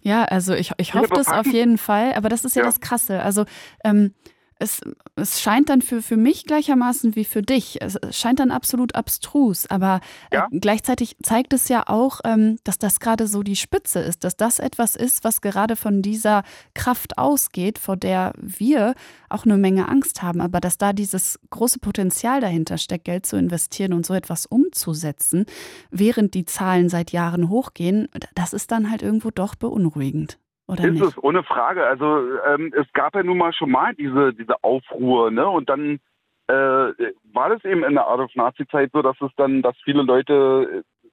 Ja, 0.02 0.24
also 0.26 0.54
ich, 0.54 0.72
ich 0.78 0.94
hoffe 0.94 1.10
das 1.14 1.32
auf 1.32 1.48
jeden 1.48 1.78
Fall, 1.78 2.14
aber 2.14 2.30
das 2.30 2.46
ist 2.46 2.56
ja, 2.56 2.62
Ja. 2.62 2.68
das 2.68 2.80
Krasse. 2.80 3.22
Also 3.24 3.46
ähm, 3.84 4.14
es, 4.60 4.82
es 5.16 5.42
scheint 5.42 5.70
dann 5.70 5.82
für, 5.82 6.02
für 6.02 6.18
mich 6.18 6.46
gleichermaßen 6.46 7.16
wie 7.16 7.26
für 7.26 7.42
dich. 7.42 7.82
Es, 7.82 7.98
scheint 8.12 8.40
dann 8.40 8.52
absolut 8.52 8.96
abstrus, 8.96 9.66
aber 9.70 10.00
Ja. 10.32 10.48
äh, 10.52 10.60
gleichzeitig 10.60 11.16
zeigt 11.24 11.54
es 11.54 11.68
ja 11.70 11.84
auch, 11.88 12.22
ähm, 12.26 12.58
dass 12.64 12.78
das 12.78 13.00
gerade 13.00 13.28
so 13.28 13.44
die 13.44 13.56
Spitze 13.56 14.00
ist, 14.00 14.24
dass 14.24 14.36
das 14.38 14.60
etwas 14.60 14.96
ist, 14.96 15.24
was 15.24 15.42
gerade 15.42 15.76
von 15.76 16.02
dieser 16.02 16.44
Kraft 16.74 17.18
ausgeht, 17.18 17.80
vor 17.80 17.98
der 17.98 18.34
wir 18.38 18.96
auch 19.30 19.46
eine 19.46 19.58
Menge 19.58 19.88
Angst 19.90 20.22
haben, 20.22 20.42
aber 20.42 20.60
dass 20.60 20.78
da 20.78 20.94
dieses 20.94 21.40
große 21.50 21.80
Potenzial 21.80 22.42
dahinter 22.42 22.78
steckt, 22.78 23.06
Geld 23.06 23.26
zu 23.26 23.38
investieren 23.38 23.94
und 23.94 24.06
so 24.06 24.14
etwas 24.14 24.46
umzusetzen, 24.46 25.46
während 25.92 26.34
die 26.34 26.46
Zahlen 26.46 26.90
seit 26.90 27.12
Jahren 27.12 27.50
hochgehen, 27.50 28.08
das 28.36 28.54
ist 28.54 28.72
dann 28.72 28.90
halt 28.92 29.02
irgendwo 29.02 29.32
doch 29.32 29.56
beunruhigend. 29.56 30.38
Oder 30.68 30.84
ist 30.84 30.94
nicht? 30.94 31.04
es, 31.04 31.24
ohne 31.24 31.44
Frage. 31.44 31.86
Also 31.86 32.40
ähm, 32.46 32.74
es 32.78 32.92
gab 32.94 33.16
ja 33.16 33.24
nun 33.24 33.38
mal 33.38 33.54
schon 33.54 33.72
mal 33.72 33.96
diese, 33.96 34.34
diese 34.34 34.64
Aufruhr, 34.64 35.32
ne? 35.32 35.48
Und 35.48 35.70
dann 35.70 36.00
äh, 36.48 36.54
war 36.54 37.50
das 37.50 37.64
eben 37.66 37.84
in 37.84 37.94
der 37.94 38.08
Art 38.08 38.20
of 38.20 38.36
Nazi-Zeit 38.36 38.92
so, 38.94 39.02
dass 39.02 39.20
es 39.22 39.32
dann, 39.38 39.62
dass 39.62 39.76
viele 39.84 40.04
Leute 40.04 40.84
äh, 40.84 41.10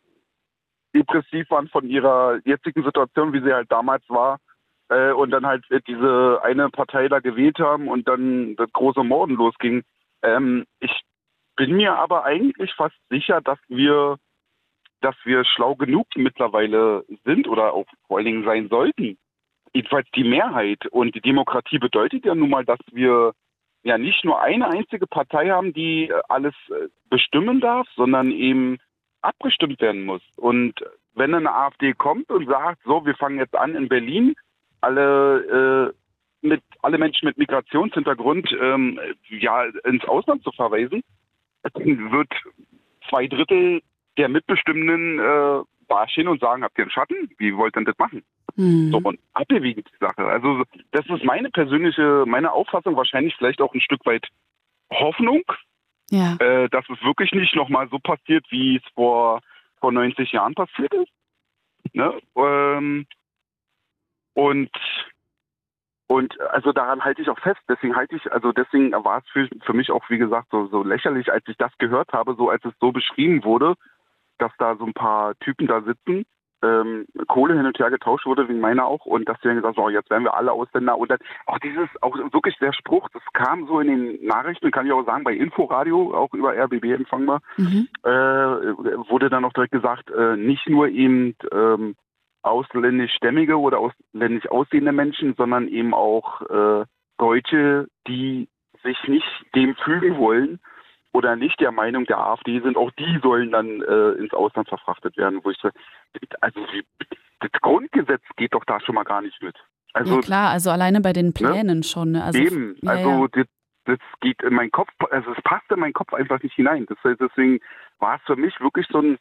depressiv 0.99 1.51
waren 1.51 1.69
von 1.69 1.89
ihrer 1.89 2.39
jetzigen 2.45 2.85
Situation, 2.85 3.33
wie 3.33 3.43
sie 3.43 3.53
halt 3.53 3.71
damals 3.71 4.05
war, 4.09 4.39
äh, 4.89 5.13
und 5.13 5.31
dann 5.31 5.47
halt 5.47 5.65
diese 5.87 6.41
eine 6.43 6.69
Partei 6.71 7.09
da 7.09 7.21
gewählt 7.21 7.59
haben 7.59 7.89
und 7.89 8.09
dann 8.09 8.57
das 8.57 8.71
große 8.73 9.03
Morden 9.03 9.35
losging. 9.35 9.83
Ähm, 10.23 10.65
ich 10.81 11.03
bin 11.57 11.77
mir 11.77 11.97
aber 11.97 12.25
eigentlich 12.25 12.73
fast 12.75 12.97
sicher, 13.09 13.41
dass 13.41 13.59
wir, 13.69 14.19
dass 15.01 15.15
wir 15.25 15.45
schlau 15.45 15.75
genug 15.77 16.09
mittlerweile 16.17 17.05
sind 17.25 17.49
oder 17.49 17.73
auch 17.73 17.87
vor 18.07 18.19
allen 18.19 18.27
Dingen 18.27 18.45
sein 18.45 18.69
sollten. 18.69 19.17
Jedenfalls 19.75 20.09
die 20.15 20.25
Mehrheit. 20.25 20.87
Und 20.87 21.15
die 21.15 21.21
Demokratie 21.21 21.79
bedeutet 21.79 22.25
ja 22.25 22.35
nun 22.35 22.51
mal, 22.51 22.65
dass 22.65 22.79
wir 22.93 23.33
ja 23.83 23.99
nicht 23.99 24.25
nur 24.25 24.41
eine 24.41 24.69
einzige 24.69 25.07
Partei 25.07 25.51
haben, 25.51 25.75
die 25.75 26.09
äh, 26.09 26.23
alles 26.29 26.55
äh, 26.71 26.89
bestimmen 27.11 27.61
darf, 27.61 27.87
sondern 27.95 28.31
eben 28.31 28.79
abgestimmt 29.21 29.81
werden 29.81 30.05
muss. 30.05 30.23
Und 30.37 30.75
wenn 31.15 31.35
eine 31.35 31.55
AfD 31.55 31.93
kommt 31.93 32.31
und 32.31 32.49
sagt, 32.49 32.83
so, 32.85 33.05
wir 33.05 33.15
fangen 33.15 33.39
jetzt 33.39 33.55
an 33.55 33.75
in 33.75 33.89
Berlin, 33.89 34.35
alle 34.81 35.93
äh, 35.93 36.47
mit 36.47 36.63
alle 36.83 36.99
Menschen 36.99 37.27
mit 37.27 37.39
Migrationshintergrund 37.39 38.55
ähm, 38.61 39.01
ja 39.31 39.65
ins 39.85 40.05
Ausland 40.05 40.43
zu 40.45 40.53
verweisen, 40.53 41.03
wird 41.73 42.29
zwei 43.09 43.27
Drittel 43.27 43.81
der 44.19 44.29
Mitbestimmenden 44.29 45.19
äh, 45.19 45.63
dastehen 45.89 46.29
und 46.29 46.41
sagen, 46.41 46.65
habt 46.65 46.79
ihr 46.79 46.85
einen 46.85 46.91
Schatten? 46.91 47.31
Wie 47.39 47.57
wollt 47.57 47.77
ihr 47.77 47.81
denn 47.81 47.85
das 47.87 47.99
machen? 47.99 48.25
Hm. 48.57 48.91
So 48.93 48.99
und 48.99 49.19
abwägend 49.33 49.89
die 49.93 49.99
Sache. 49.99 50.25
Also 50.25 50.63
das 50.93 51.07
ist 51.07 51.25
meine 51.25 51.51
persönliche, 51.51 52.25
meine 52.27 52.53
Auffassung, 52.53 52.97
wahrscheinlich 52.97 53.35
vielleicht 53.37 53.61
auch 53.61 53.75
ein 53.75 53.81
Stück 53.81 54.05
weit 54.07 54.29
Hoffnung, 54.93 55.43
Ja. 56.11 56.37
äh, 56.37 56.69
dass 56.69 56.85
es 56.89 57.03
wirklich 57.03 57.33
nicht 57.33 57.55
nochmal 57.57 57.89
so 57.91 57.99
passiert, 57.99 58.47
wie 58.51 58.77
es 58.77 58.83
vor, 58.95 59.41
vor 59.81 59.93
90 59.93 60.33
Jahren 60.33 60.55
passiert 60.55 60.93
ist. 60.95 61.11
Ne? 61.95 62.13
Ähm, 62.37 63.07
und 64.35 64.71
und 66.07 66.39
also 66.41 66.73
daran 66.73 67.03
halte 67.03 67.23
ich 67.23 67.31
auch 67.31 67.39
fest. 67.39 67.61
Deswegen 67.69 67.97
halte 67.97 68.17
ich, 68.17 68.31
also 68.31 68.53
deswegen 68.53 68.93
war 68.93 69.19
es 69.19 69.29
für, 69.31 69.49
für 69.65 69.73
mich 69.73 69.91
auch, 69.91 70.09
wie 70.11 70.19
gesagt, 70.19 70.49
so, 70.51 70.67
so 70.67 70.83
lächerlich, 70.83 71.33
als 71.33 71.49
ich 71.49 71.57
das 71.57 71.77
gehört 71.79 72.13
habe, 72.13 72.35
so 72.35 72.51
als 72.51 72.63
es 72.65 72.75
so 72.79 72.93
beschrieben 72.93 73.43
wurde, 73.43 73.75
dass 74.39 74.53
da 74.59 74.77
so 74.77 74.85
ein 74.85 74.95
paar 74.95 75.35
Typen 75.41 75.67
da 75.67 75.83
sitzen, 75.83 76.25
ähm, 76.65 77.07
Kohle 77.29 77.55
hin 77.55 77.67
und 77.67 77.79
her 77.79 77.91
getauscht 77.91 78.27
wurde, 78.27 78.49
wegen 78.49 78.61
meiner 78.61 78.87
auch, 78.87 79.05
und 79.05 79.29
dass 79.29 79.39
die 79.41 79.49
dann 79.49 79.57
gesagt 79.57 79.77
haben, 79.77 79.85
so, 79.85 79.91
jetzt 79.91 80.11
werden 80.11 80.25
wir 80.25 80.35
alle 80.35 80.53
Ausländer 80.53 80.97
und 80.97 81.11
dann 81.11 81.19
auch 81.47 81.59
dieses, 81.59 81.89
auch 82.01 82.17
wirklich 82.33 82.57
der 82.59 82.73
Spruch, 82.73 83.09
das 83.13 83.23
kam 83.33 83.67
so 83.67 83.81
in 83.81 83.89
den 83.89 84.27
Nachrichten, 84.27 84.71
kann 84.71 84.87
ich 84.87 84.93
auch 84.93 85.05
sagen, 85.05 85.25
bei 85.25 85.35
Inforadio, 85.35 86.15
auch 86.15 86.33
über 86.33 86.57
RBB 86.57 86.85
empfangbar, 86.93 87.41
Mhm. 87.57 87.89
äh, 88.03 88.09
wurde 88.09 89.29
dann 89.29 89.45
auch 89.45 89.53
direkt 89.53 89.73
gesagt, 89.73 90.11
äh, 90.11 90.37
nicht 90.37 90.69
nur 90.69 90.89
eben 90.89 91.37
ähm, 91.53 91.97
ausländischstämmige 92.43 93.59
oder 93.59 93.79
ausländisch 93.79 94.51
aussehende 94.51 94.93
Menschen, 94.93 95.35
sondern 95.35 95.69
eben 95.69 95.95
auch 95.95 96.43
äh, 96.43 96.85
Deutsche, 97.19 97.89
die 98.07 98.49
sich 98.83 98.99
nicht 99.09 99.27
dem 99.55 99.75
fügen 99.77 100.19
wollen 100.19 100.61
oder 101.15 101.37
nicht 101.37 101.61
der 101.61 101.71
Meinung 101.71 102.05
der 102.07 102.19
AfD 102.19 102.61
sind, 102.61 102.77
auch 102.77 102.91
die 102.99 103.21
sollen 103.23 103.53
dann 103.53 103.81
äh, 103.83 104.11
ins 104.19 104.35
Ausland 104.35 104.69
verfrachtet 104.69 105.17
werden. 105.17 105.41
Wo 105.45 105.51
ich 105.51 105.59
so, 105.63 105.71
also 106.41 106.61
das 107.41 107.53
Grundgesetz 107.63 108.23
geht 108.37 108.53
doch 108.53 108.65
da 108.65 108.81
schon 108.81 108.97
mal 108.97 109.05
gar 109.05 109.23
nicht 109.23 109.41
mit. 109.41 109.57
Also 109.93 110.17
ja 110.17 110.21
klar, 110.21 110.51
also 110.51 110.71
alleine 110.71 111.01
bei 111.01 111.13
den 111.13 111.33
Plänen 111.33 111.85
schon. 111.85 112.13
ne? 112.13 112.25
Also, 112.25 112.41
Eben, 112.41 112.77
ja, 112.83 112.91
also 112.91 113.11
ja. 113.11 113.29
Das, 113.33 113.47
das 113.85 113.99
geht 114.21 114.43
in 114.43 114.55
meinen 114.55 114.73
Kopf, 114.73 114.91
also 115.11 115.31
es 115.31 115.43
passt 115.45 115.71
in 115.71 115.79
meinen 115.79 115.93
Kopf 115.93 116.13
einfach 116.13 116.43
nicht 116.43 116.57
hinein. 116.57 116.85
Das, 116.87 116.99
deswegen 117.05 117.61
war 118.01 118.17
es 118.17 118.23
für 118.27 118.37
mich 118.37 118.61
wirklich 118.61 118.89
so 118.91 118.99
ein 118.99 119.17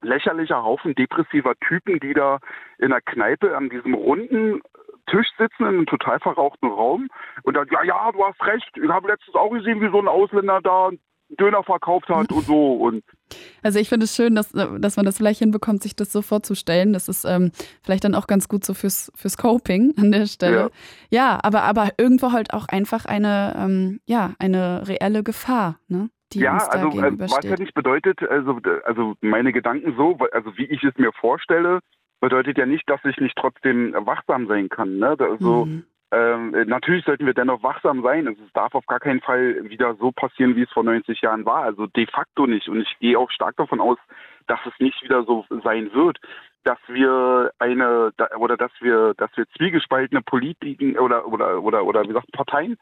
lächerlicher 0.00 0.62
Haufen 0.62 0.94
depressiver 0.94 1.54
Typen, 1.66 1.98
die 1.98 2.14
da 2.14 2.38
in 2.78 2.90
der 2.90 3.00
Kneipe 3.00 3.56
an 3.56 3.68
diesem 3.68 3.94
runden 3.94 4.62
Tisch 5.06 5.28
sitzen 5.38 5.62
in 5.62 5.66
einem 5.66 5.86
total 5.86 6.20
verrauchten 6.20 6.68
Raum 6.68 7.08
und 7.42 7.54
dann, 7.54 7.66
ja, 7.72 7.82
ja, 7.82 8.12
du 8.12 8.24
hast 8.24 8.40
recht, 8.44 8.70
ich 8.76 8.88
habe 8.88 9.08
letztens 9.08 9.34
auch 9.34 9.50
gesehen, 9.50 9.80
wie 9.80 9.90
so 9.90 9.98
ein 9.98 10.06
Ausländer 10.06 10.60
da 10.62 10.90
Döner 11.38 11.62
verkauft 11.62 12.08
hat 12.08 12.30
und 12.32 12.44
so 12.44 12.74
und 12.74 13.04
Also 13.62 13.78
ich 13.78 13.88
finde 13.88 14.04
es 14.04 14.14
schön, 14.14 14.34
dass, 14.34 14.52
dass 14.52 14.96
man 14.96 15.04
das 15.06 15.16
vielleicht 15.16 15.38
hinbekommt, 15.38 15.82
sich 15.82 15.96
das 15.96 16.12
so 16.12 16.22
vorzustellen. 16.22 16.92
Das 16.92 17.08
ist 17.08 17.24
ähm, 17.24 17.52
vielleicht 17.82 18.04
dann 18.04 18.14
auch 18.14 18.26
ganz 18.26 18.48
gut 18.48 18.64
so 18.64 18.74
fürs, 18.74 19.10
fürs 19.14 19.36
Coping 19.36 19.94
an 19.98 20.12
der 20.12 20.26
Stelle. 20.26 20.70
Ja, 21.10 21.38
aber, 21.42 21.62
aber 21.62 21.90
irgendwo 21.98 22.32
halt 22.32 22.52
auch 22.52 22.68
einfach 22.68 23.04
eine, 23.04 23.54
ähm, 23.56 24.00
ja, 24.06 24.34
eine 24.38 24.86
reelle 24.88 25.22
Gefahr, 25.22 25.78
ne? 25.88 26.10
die 26.32 26.40
ja, 26.40 26.56
also 26.56 26.88
äh, 27.00 27.18
was 27.18 27.44
ja 27.44 27.56
nicht 27.56 27.74
bedeutet, 27.74 28.22
also, 28.22 28.58
also 28.84 29.14
meine 29.20 29.52
Gedanken 29.52 29.94
so, 29.96 30.16
also 30.32 30.56
wie 30.56 30.64
ich 30.64 30.82
es 30.82 30.96
mir 30.96 31.12
vorstelle, 31.12 31.80
bedeutet 32.20 32.56
ja 32.56 32.66
nicht, 32.66 32.88
dass 32.88 33.00
ich 33.04 33.18
nicht 33.18 33.36
trotzdem 33.36 33.94
wachsam 33.94 34.46
sein 34.46 34.68
kann. 34.68 34.98
Ne? 34.98 35.16
Also 35.18 35.66
Mhm. 35.66 35.84
Ähm, 36.12 36.50
natürlich 36.66 37.06
sollten 37.06 37.24
wir 37.24 37.32
dennoch 37.32 37.62
wachsam 37.62 38.02
sein. 38.02 38.28
Also 38.28 38.42
es 38.44 38.52
darf 38.52 38.74
auf 38.74 38.84
gar 38.86 39.00
keinen 39.00 39.22
Fall 39.22 39.70
wieder 39.70 39.94
so 39.94 40.12
passieren, 40.12 40.56
wie 40.56 40.62
es 40.62 40.70
vor 40.70 40.84
90 40.84 41.22
Jahren 41.22 41.46
war. 41.46 41.64
Also 41.64 41.86
de 41.86 42.06
facto 42.06 42.46
nicht. 42.46 42.68
Und 42.68 42.82
ich 42.82 42.98
gehe 43.00 43.18
auch 43.18 43.30
stark 43.30 43.56
davon 43.56 43.80
aus, 43.80 43.96
dass 44.46 44.60
es 44.66 44.78
nicht 44.78 45.02
wieder 45.02 45.24
so 45.24 45.46
sein 45.64 45.90
wird, 45.94 46.18
dass 46.64 46.78
wir 46.86 47.50
eine 47.58 48.12
oder 48.36 48.58
dass 48.58 48.72
wir, 48.80 49.14
dass 49.16 49.34
wir 49.36 49.46
zwiegespaltene 49.56 50.20
Politiken 50.20 50.98
oder 50.98 51.26
oder 51.26 51.62
oder 51.62 51.84
oder 51.84 52.02
wie 52.02 52.08
gesagt 52.08 52.30
Parteien 52.32 52.76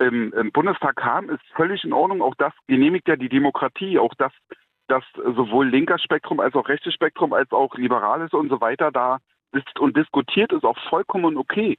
im, 0.00 0.32
im 0.32 0.50
Bundestag 0.50 1.04
haben, 1.04 1.30
ist 1.30 1.42
völlig 1.54 1.84
in 1.84 1.92
Ordnung. 1.92 2.20
Auch 2.20 2.34
das 2.34 2.52
genehmigt 2.66 3.06
ja 3.06 3.14
die 3.14 3.28
Demokratie. 3.28 4.00
Auch 4.00 4.14
das, 4.18 4.32
dass 4.88 5.04
sowohl 5.14 5.68
linker 5.68 5.98
Spektrum 6.00 6.40
als 6.40 6.56
auch 6.56 6.68
rechtes 6.68 6.94
Spektrum 6.94 7.32
als 7.32 7.52
auch 7.52 7.76
liberales 7.76 8.32
und 8.32 8.48
so 8.48 8.60
weiter 8.60 8.90
da 8.90 9.18
sitzt 9.52 9.78
und 9.78 9.96
diskutiert, 9.96 10.52
ist 10.52 10.64
auch 10.64 10.78
vollkommen 10.88 11.36
okay. 11.36 11.78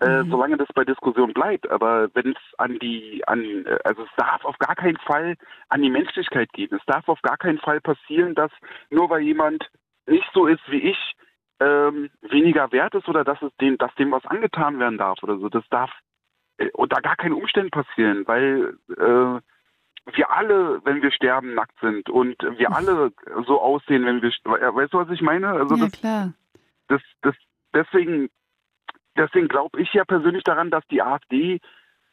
Äh, 0.00 0.22
Mhm. 0.22 0.30
solange 0.30 0.56
das 0.56 0.68
bei 0.74 0.84
Diskussion 0.84 1.34
bleibt. 1.34 1.70
Aber 1.70 2.08
wenn 2.14 2.32
es 2.32 2.58
an 2.58 2.78
die, 2.78 3.22
an, 3.26 3.66
äh, 3.66 3.78
also 3.84 4.02
es 4.04 4.10
darf 4.16 4.44
auf 4.46 4.56
gar 4.58 4.74
keinen 4.74 4.96
Fall 4.96 5.36
an 5.68 5.82
die 5.82 5.90
Menschlichkeit 5.90 6.50
gehen. 6.54 6.74
Es 6.74 6.84
darf 6.86 7.06
auf 7.08 7.20
gar 7.20 7.36
keinen 7.36 7.58
Fall 7.58 7.82
passieren, 7.82 8.34
dass 8.34 8.50
nur 8.88 9.10
weil 9.10 9.20
jemand 9.20 9.70
nicht 10.06 10.28
so 10.32 10.46
ist 10.46 10.62
wie 10.68 10.90
ich, 10.90 11.14
ähm, 11.60 12.08
weniger 12.22 12.72
wert 12.72 12.94
ist 12.94 13.08
oder 13.08 13.24
dass 13.24 13.42
es 13.42 13.54
dem, 13.60 13.76
dass 13.76 13.94
dem 13.96 14.10
was 14.10 14.24
angetan 14.24 14.78
werden 14.78 14.96
darf 14.96 15.22
oder 15.22 15.36
so. 15.36 15.50
Das 15.50 15.68
darf 15.68 15.90
äh, 16.56 16.70
unter 16.72 17.02
gar 17.02 17.16
keinen 17.16 17.34
Umständen 17.34 17.70
passieren, 17.70 18.26
weil 18.26 18.78
äh, 18.96 19.40
wir 20.16 20.30
alle, 20.30 20.80
wenn 20.84 21.02
wir 21.02 21.12
sterben, 21.12 21.54
nackt 21.54 21.78
sind 21.80 22.08
und 22.08 22.42
wir 22.42 22.74
alle 22.74 23.12
so 23.46 23.60
aussehen, 23.60 24.06
wenn 24.06 24.22
wir, 24.22 24.32
weißt 24.44 24.94
du, 24.94 24.98
was 24.98 25.10
ich 25.10 25.20
meine? 25.20 25.48
Also 25.48 25.76
ja, 25.76 25.84
das, 25.84 25.92
klar. 25.92 26.32
das, 26.88 27.02
das, 27.20 27.34
deswegen, 27.74 28.30
deswegen 29.16 29.48
glaube 29.48 29.80
ich 29.80 29.92
ja 29.92 30.04
persönlich 30.04 30.44
daran, 30.44 30.70
dass 30.70 30.86
die 30.88 31.02
AfD 31.02 31.60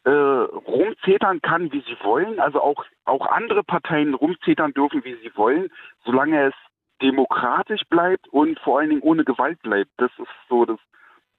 äh, 0.04 0.10
rumzetern 0.10 1.40
kann, 1.42 1.72
wie 1.72 1.80
sie 1.80 1.96
wollen, 2.02 2.40
also 2.40 2.60
auch, 2.60 2.84
auch 3.04 3.26
andere 3.26 3.62
Parteien 3.64 4.14
rumzetern 4.14 4.72
dürfen, 4.72 5.04
wie 5.04 5.16
sie 5.16 5.30
wollen, 5.36 5.70
solange 6.04 6.48
es 6.48 6.54
demokratisch 7.02 7.82
bleibt 7.88 8.28
und 8.28 8.58
vor 8.60 8.78
allen 8.78 8.90
Dingen 8.90 9.02
ohne 9.02 9.24
Gewalt 9.24 9.60
bleibt. 9.62 9.90
Das 9.98 10.10
ist 10.18 10.28
so 10.48 10.64
das 10.64 10.78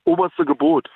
oberste 0.06 0.46
Gebot. 0.46 0.90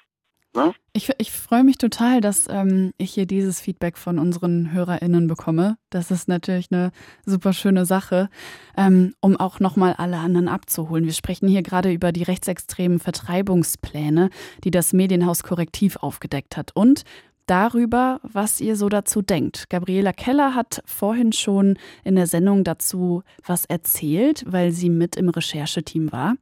Ich, 0.94 1.10
ich 1.18 1.32
freue 1.32 1.64
mich 1.64 1.80
total, 1.80 2.22
dass 2.22 2.48
ähm, 2.48 2.92
ich 2.98 3.14
hier 3.14 3.26
dieses 3.26 3.60
Feedback 3.60 3.98
von 3.98 4.20
unseren 4.20 4.72
HörerInnen 4.72 5.28
bekomme. 5.28 5.78
Das 5.90 6.12
ist 6.12 6.28
natürlich 6.28 6.72
eine 6.72 6.92
super 7.26 7.54
schöne 7.54 7.86
Sache, 7.86 8.30
ähm, 8.78 9.16
um 9.20 9.36
auch 9.36 9.60
nochmal 9.60 9.94
alle 9.94 10.18
anderen 10.18 10.48
abzuholen. 10.48 11.06
Wir 11.06 11.14
sprechen 11.14 11.48
hier 11.48 11.64
gerade 11.64 11.92
über 11.92 12.12
die 12.12 12.22
rechtsextremen 12.22 13.00
Vertreibungspläne, 13.00 14.30
die 14.64 14.72
das 14.72 14.94
Medienhaus 14.94 15.42
Korrektiv 15.42 15.96
aufgedeckt 15.98 16.56
hat. 16.56 16.76
Und 16.76 17.04
darüber, 17.48 18.20
was 18.22 18.62
ihr 18.62 18.76
so 18.76 18.88
dazu 18.90 19.22
denkt. 19.22 19.70
Gabriela 19.70 20.14
Keller 20.14 20.54
hat 20.54 20.82
vorhin 20.86 21.34
schon 21.34 21.78
in 22.04 22.16
der 22.16 22.28
Sendung 22.28 22.64
dazu 22.64 23.24
was 23.46 23.66
erzählt, 23.66 24.46
weil 24.48 24.72
sie 24.72 24.90
mit 24.90 25.16
im 25.16 25.30
Rechercheteam 25.30 26.12
war. 26.12 26.36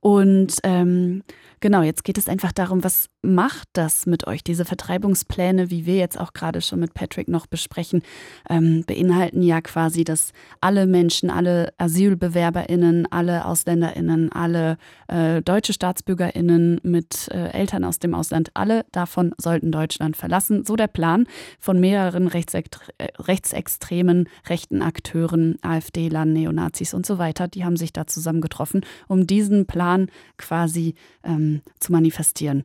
Und 0.00 0.56
ähm, 0.62 1.22
genau, 1.60 1.82
jetzt 1.82 2.04
geht 2.04 2.16
es 2.16 2.28
einfach 2.28 2.52
darum, 2.52 2.82
was 2.84 3.06
macht 3.22 3.68
das 3.74 4.06
mit 4.06 4.26
euch? 4.26 4.42
Diese 4.42 4.64
Vertreibungspläne, 4.64 5.70
wie 5.70 5.84
wir 5.84 5.96
jetzt 5.96 6.18
auch 6.18 6.32
gerade 6.32 6.62
schon 6.62 6.80
mit 6.80 6.94
Patrick 6.94 7.28
noch 7.28 7.46
besprechen, 7.46 8.02
ähm, 8.48 8.84
beinhalten 8.86 9.42
ja 9.42 9.60
quasi, 9.60 10.04
dass 10.04 10.32
alle 10.60 10.86
Menschen, 10.86 11.28
alle 11.28 11.72
AsylbewerberInnen, 11.76 13.10
alle 13.12 13.44
AusländerInnen, 13.44 14.32
alle 14.32 14.78
äh, 15.08 15.42
deutsche 15.42 15.72
StaatsbürgerInnen 15.72 16.80
mit 16.82 17.28
äh, 17.28 17.50
Eltern 17.50 17.84
aus 17.84 17.98
dem 17.98 18.14
Ausland, 18.14 18.50
alle 18.54 18.86
davon 18.92 19.34
sollten 19.36 19.70
Deutschland 19.70 20.16
verlassen. 20.16 20.64
So 20.64 20.76
der 20.76 20.88
Plan 20.88 21.26
von 21.58 21.78
mehreren 21.78 22.26
rechtsextre 22.26 22.80
äh, 22.98 23.08
rechtsextremen 23.18 24.28
rechten 24.48 24.80
Akteuren, 24.80 25.56
AfD-Lern, 25.60 26.32
Neonazis 26.32 26.94
und 26.94 27.04
so 27.04 27.18
weiter. 27.18 27.48
Die 27.48 27.64
haben 27.64 27.76
sich 27.76 27.92
da 27.92 28.06
zusammengetroffen, 28.06 28.86
um 29.08 29.26
diesen 29.26 29.66
Plan 29.66 29.90
Plan 29.90 30.10
quasi 30.36 30.94
ähm, 31.24 31.49
zu 31.78 31.92
manifestieren. 31.92 32.64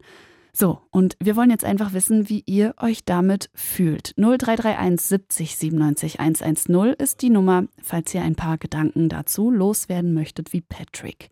So, 0.57 0.79
und 0.89 1.17
wir 1.19 1.35
wollen 1.35 1.49
jetzt 1.49 1.65
einfach 1.65 1.91
wissen, 1.91 2.29
wie 2.29 2.41
ihr 2.45 2.75
euch 2.81 3.03
damit 3.03 3.49
fühlt. 3.53 4.13
0331 4.15 5.01
70 5.01 5.57
97 5.57 6.19
110 6.21 6.93
ist 6.97 7.21
die 7.21 7.29
Nummer, 7.29 7.65
falls 7.83 8.13
ihr 8.15 8.21
ein 8.21 8.35
paar 8.35 8.57
Gedanken 8.57 9.09
dazu 9.09 9.51
loswerden 9.51 10.13
möchtet, 10.13 10.53
wie 10.53 10.61
Patrick. 10.61 11.29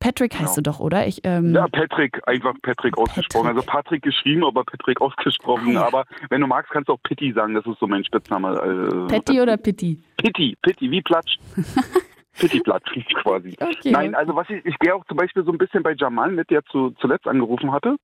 Patrick 0.00 0.32
heißt 0.32 0.56
genau. 0.56 0.56
du 0.56 0.62
doch, 0.62 0.80
oder? 0.80 1.06
Ich, 1.06 1.20
ähm 1.24 1.54
ja, 1.54 1.68
Patrick, 1.68 2.26
einfach 2.26 2.54
Patrick 2.62 2.98
ausgesprochen. 2.98 3.48
Patrick. 3.48 3.56
Also 3.56 3.70
Patrick 3.70 4.02
geschrieben, 4.02 4.44
aber 4.44 4.64
Patrick 4.64 5.00
ausgesprochen. 5.00 5.68
Ah, 5.68 5.72
ja. 5.72 5.86
Aber 5.86 6.04
wenn 6.30 6.40
du 6.40 6.46
magst, 6.46 6.72
kannst 6.72 6.88
du 6.88 6.94
auch 6.94 7.02
Pitti 7.04 7.32
sagen, 7.32 7.54
das 7.54 7.64
ist 7.66 7.78
so 7.78 7.86
mein 7.86 8.02
Spitzname. 8.02 8.54
Äh, 8.54 9.06
Pitti 9.12 9.40
oder 9.40 9.58
Pitti? 9.58 10.02
Pitti, 10.16 10.56
Pitti, 10.60 10.90
wie 10.90 11.02
Platsch. 11.02 11.38
Pitti-Platsch 12.40 13.14
quasi. 13.14 13.56
Okay. 13.60 13.90
Nein, 13.90 14.14
also 14.14 14.34
was 14.34 14.48
ich, 14.50 14.64
ich 14.64 14.78
gehe 14.78 14.94
auch 14.94 15.04
zum 15.06 15.16
Beispiel 15.16 15.44
so 15.44 15.52
ein 15.52 15.58
bisschen 15.58 15.82
bei 15.82 15.94
Jamal 15.94 16.30
mit, 16.30 16.50
der 16.50 16.64
zu, 16.64 16.90
zuletzt 17.00 17.26
angerufen 17.26 17.72
hatte 17.72 17.96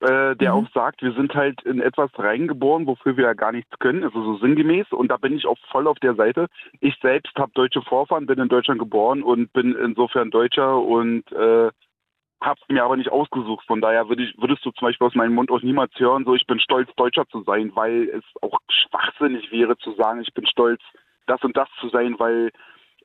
äh, 0.00 0.34
der 0.36 0.54
mhm. 0.54 0.64
auch 0.64 0.70
sagt, 0.72 1.02
wir 1.02 1.12
sind 1.12 1.34
halt 1.34 1.62
in 1.62 1.80
etwas 1.80 2.10
reingeboren, 2.18 2.86
wofür 2.86 3.16
wir 3.16 3.24
ja 3.24 3.34
gar 3.34 3.52
nichts 3.52 3.78
können, 3.80 4.02
also 4.02 4.22
so 4.22 4.38
sinngemäß. 4.38 4.86
Und 4.92 5.08
da 5.08 5.18
bin 5.18 5.36
ich 5.36 5.46
auch 5.46 5.58
voll 5.70 5.86
auf 5.86 5.98
der 5.98 6.14
Seite. 6.14 6.46
Ich 6.80 6.96
selbst 7.02 7.36
habe 7.36 7.52
deutsche 7.54 7.82
Vorfahren, 7.82 8.26
bin 8.26 8.38
in 8.38 8.48
Deutschland 8.48 8.78
geboren 8.78 9.22
und 9.22 9.52
bin 9.52 9.74
insofern 9.74 10.30
Deutscher 10.30 10.78
und 10.78 11.30
äh, 11.32 11.70
hab's 12.40 12.62
mir 12.68 12.82
aber 12.82 12.96
nicht 12.96 13.12
ausgesucht. 13.12 13.66
Von 13.66 13.82
daher 13.82 14.08
würde 14.08 14.22
ich, 14.22 14.34
würdest 14.38 14.64
du 14.64 14.70
zum 14.70 14.88
Beispiel 14.88 15.06
aus 15.06 15.14
meinem 15.14 15.34
Mund 15.34 15.50
auch 15.50 15.60
niemals 15.60 15.92
hören, 15.98 16.24
so 16.24 16.34
ich 16.34 16.46
bin 16.46 16.60
stolz, 16.60 16.88
Deutscher 16.96 17.28
zu 17.28 17.42
sein, 17.42 17.70
weil 17.74 18.08
es 18.08 18.24
auch 18.40 18.58
schwachsinnig 18.70 19.52
wäre 19.52 19.76
zu 19.76 19.92
sagen, 19.92 20.22
ich 20.22 20.32
bin 20.32 20.46
stolz, 20.46 20.80
das 21.26 21.42
und 21.44 21.54
das 21.58 21.68
zu 21.78 21.90
sein, 21.90 22.14
weil 22.18 22.50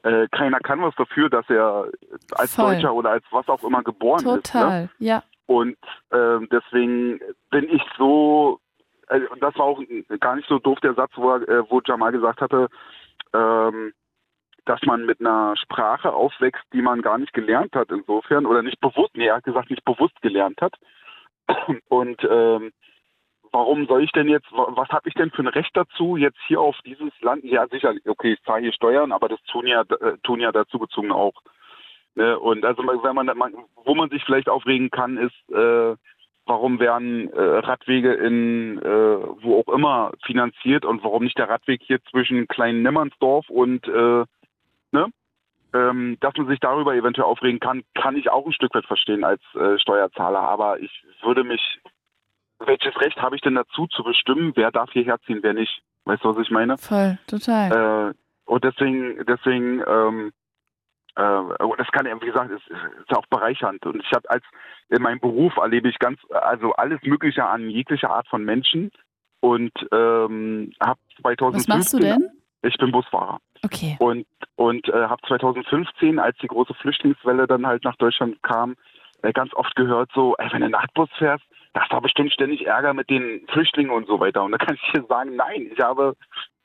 äh, 0.06 0.28
keiner 0.32 0.60
kann 0.60 0.84
was 0.84 0.94
dafür, 0.96 1.30
dass 1.30 1.50
er 1.50 1.90
als 2.36 2.54
Voll. 2.54 2.76
Deutscher 2.76 2.94
oder 2.94 3.10
als 3.10 3.26
was 3.32 3.48
auch 3.50 3.64
immer 3.64 3.82
geboren 3.82 4.24
Total. 4.24 4.38
ist. 4.38 4.52
Total, 4.52 4.82
ne? 4.84 4.90
ja. 5.00 5.24
Und 5.48 5.78
äh, 6.12 6.48
deswegen 6.52 7.20
bin 7.50 7.68
ich 7.70 7.82
so, 7.98 8.60
äh, 9.08 9.20
das 9.40 9.56
war 9.56 9.66
auch 9.66 9.82
gar 10.20 10.36
nicht 10.36 10.48
so 10.48 10.60
doof 10.60 10.80
der 10.82 10.94
Satz, 10.94 11.12
wo, 11.16 11.32
er, 11.32 11.50
äh, 11.50 11.64
wo 11.70 11.82
Jamal 11.84 12.12
gesagt 12.12 12.42
hatte, 12.42 12.68
ähm, 13.34 13.94
dass 14.66 14.80
man 14.84 15.08
mit 15.08 15.20
einer 15.20 15.56
Sprache 15.58 16.14
aufwächst, 16.14 16.64
die 16.72 16.84
man 16.84 17.02
gar 17.02 17.18
nicht 17.18 17.34
gelernt 17.34 17.76
hat 17.76 17.90
insofern 17.90 18.46
oder 18.46 18.62
nicht 18.62 18.80
bewusst, 18.82 19.16
nee, 19.16 19.26
er 19.26 19.38
hat 19.38 19.44
gesagt, 19.44 19.72
nicht 19.72 19.86
bewusst 19.86 20.22
gelernt 20.22 20.62
hat. 20.62 20.76
Und 21.90 22.22
ähm, 22.30 22.72
warum 23.56 23.88
soll 23.88 24.04
ich 24.04 24.12
denn 24.12 24.28
jetzt, 24.28 24.48
was 24.52 24.90
habe 24.90 25.08
ich 25.08 25.16
denn 25.16 25.32
für 25.32 25.42
ein 25.42 25.48
Recht 25.48 25.72
dazu, 25.74 26.18
jetzt 26.18 26.40
hier 26.48 26.60
auf 26.60 26.78
dieses 26.86 27.12
Land, 27.22 27.44
ja 27.46 27.68
sicher, 27.68 27.94
okay, 28.06 28.34
ich 28.34 28.44
zahle 28.44 28.64
hier 28.64 28.74
Steuern, 28.74 29.12
aber 29.12 29.30
das 29.30 29.42
tun 29.52 29.66
ja, 29.66 29.82
äh, 29.82 30.18
tun 30.24 30.42
ja 30.42 30.52
dazu 30.52 30.78
bezogen 30.78 31.12
auch 31.12 31.42
Ne? 32.16 32.40
Und 32.40 32.66
also 32.66 32.82
wenn 32.84 33.16
man, 33.16 33.30
wo 33.84 33.94
man 33.94 34.10
sich 34.10 34.24
vielleicht 34.24 34.50
aufregen 34.50 34.90
kann, 34.90 35.18
ist, 35.18 35.52
äh, 35.52 35.96
warum 36.46 36.80
werden 36.80 37.32
äh, 37.34 37.42
Radwege 37.42 38.14
in 38.14 38.80
wo 38.82 39.60
auch 39.60 39.74
immer 39.74 40.12
finanziert 40.26 40.86
und 40.86 41.04
warum 41.04 41.24
nicht 41.24 41.38
der 41.38 41.50
Radweg 41.50 41.82
hier 41.84 42.02
zwischen 42.06 42.48
Klein 42.48 42.82
Nimmernsdorf 42.82 43.50
und 43.50 43.88
ne? 43.88 45.08
Ähm, 45.74 46.18
dass 46.22 46.34
man 46.38 46.48
sich 46.48 46.62
darüber 46.62 46.96
eventuell 46.96 47.28
aufregen 47.28 47.60
kann, 47.60 47.84
kann 47.96 48.16
ich 48.16 48.30
auch 48.30 48.46
ein 48.46 48.54
Stück 48.54 48.74
weit 48.76 48.86
verstehen 48.86 49.26
als 49.26 49.42
äh, 49.56 49.78
Steuerzahler. 49.78 50.40
Aber 50.40 50.80
ich 50.80 51.04
würde 51.22 51.44
mich, 51.44 51.82
welches 52.68 53.00
Recht 53.00 53.22
habe 53.22 53.36
ich 53.36 53.42
denn 53.42 53.56
dazu 53.56 53.88
zu 53.88 54.04
bestimmen, 54.04 54.54
wer 54.56 54.72
darf 54.72 54.92
hierher 54.92 55.20
ziehen, 55.26 55.40
wer 55.42 55.54
nicht? 55.54 55.82
Weißt 56.06 56.24
du, 56.24 56.30
was 56.30 56.38
ich 56.38 56.52
meine? 56.52 56.78
Voll, 56.78 57.18
total. 57.28 58.12
Äh, 58.12 58.14
und 58.46 58.64
deswegen, 58.64 59.26
deswegen 59.26 59.82
ähm, 59.88 60.32
äh, 61.16 61.78
das 61.78 61.88
kann 61.92 62.06
ja, 62.06 62.22
wie 62.22 62.26
gesagt, 62.26 62.52
ist, 62.52 62.68
ist 62.68 63.16
auch 63.16 63.26
bereichernd. 63.28 63.86
Und 63.86 64.02
ich 64.02 64.12
habe 64.12 64.30
als 64.30 64.44
in 64.90 65.02
meinem 65.02 65.20
Beruf 65.20 65.56
erlebe 65.58 65.90
ich 65.90 65.98
ganz, 66.00 66.20
also 66.30 66.74
alles 66.74 67.02
Mögliche 67.04 67.46
an 67.46 67.70
jeglicher 67.70 68.10
Art 68.10 68.28
von 68.28 68.44
Menschen 68.44 68.92
und 69.40 69.72
ähm, 69.92 70.74
habe 70.82 71.00
2015. 71.22 71.54
Was 71.54 71.68
machst 71.68 71.94
du 71.94 72.00
denn? 72.00 72.30
Ich 72.62 72.78
bin 72.78 72.92
Busfahrer. 72.92 73.40
Okay. 73.64 73.96
Und 74.00 74.26
und 74.56 74.88
äh, 74.90 75.08
habe 75.08 75.22
2015, 75.28 76.20
als 76.20 76.38
die 76.38 76.48
große 76.48 76.74
Flüchtlingswelle 76.76 77.46
dann 77.46 77.66
halt 77.66 77.84
nach 77.84 77.96
Deutschland 77.98 78.42
kam, 78.42 78.76
äh, 79.22 79.34
ganz 79.34 79.54
oft 79.54 79.76
gehört 79.76 80.10
so, 80.14 80.36
ey, 80.38 80.50
wenn 80.52 80.62
du 80.62 80.70
Nachtbus 80.70 81.10
fährst, 81.18 81.44
das 81.76 81.92
war 81.92 82.02
bestimmt 82.02 82.32
ständig 82.32 82.66
Ärger 82.66 82.94
mit 82.94 83.10
den 83.10 83.46
Flüchtlingen 83.52 83.92
und 83.92 84.08
so 84.08 84.20
weiter. 84.20 84.44
Und 84.44 84.54
da 84.54 84.58
kann 84.58 84.76
ich 84.76 84.92
dir 84.94 85.04
sagen, 85.08 85.36
nein, 85.36 85.70
ich 85.72 85.80
habe 85.80 86.16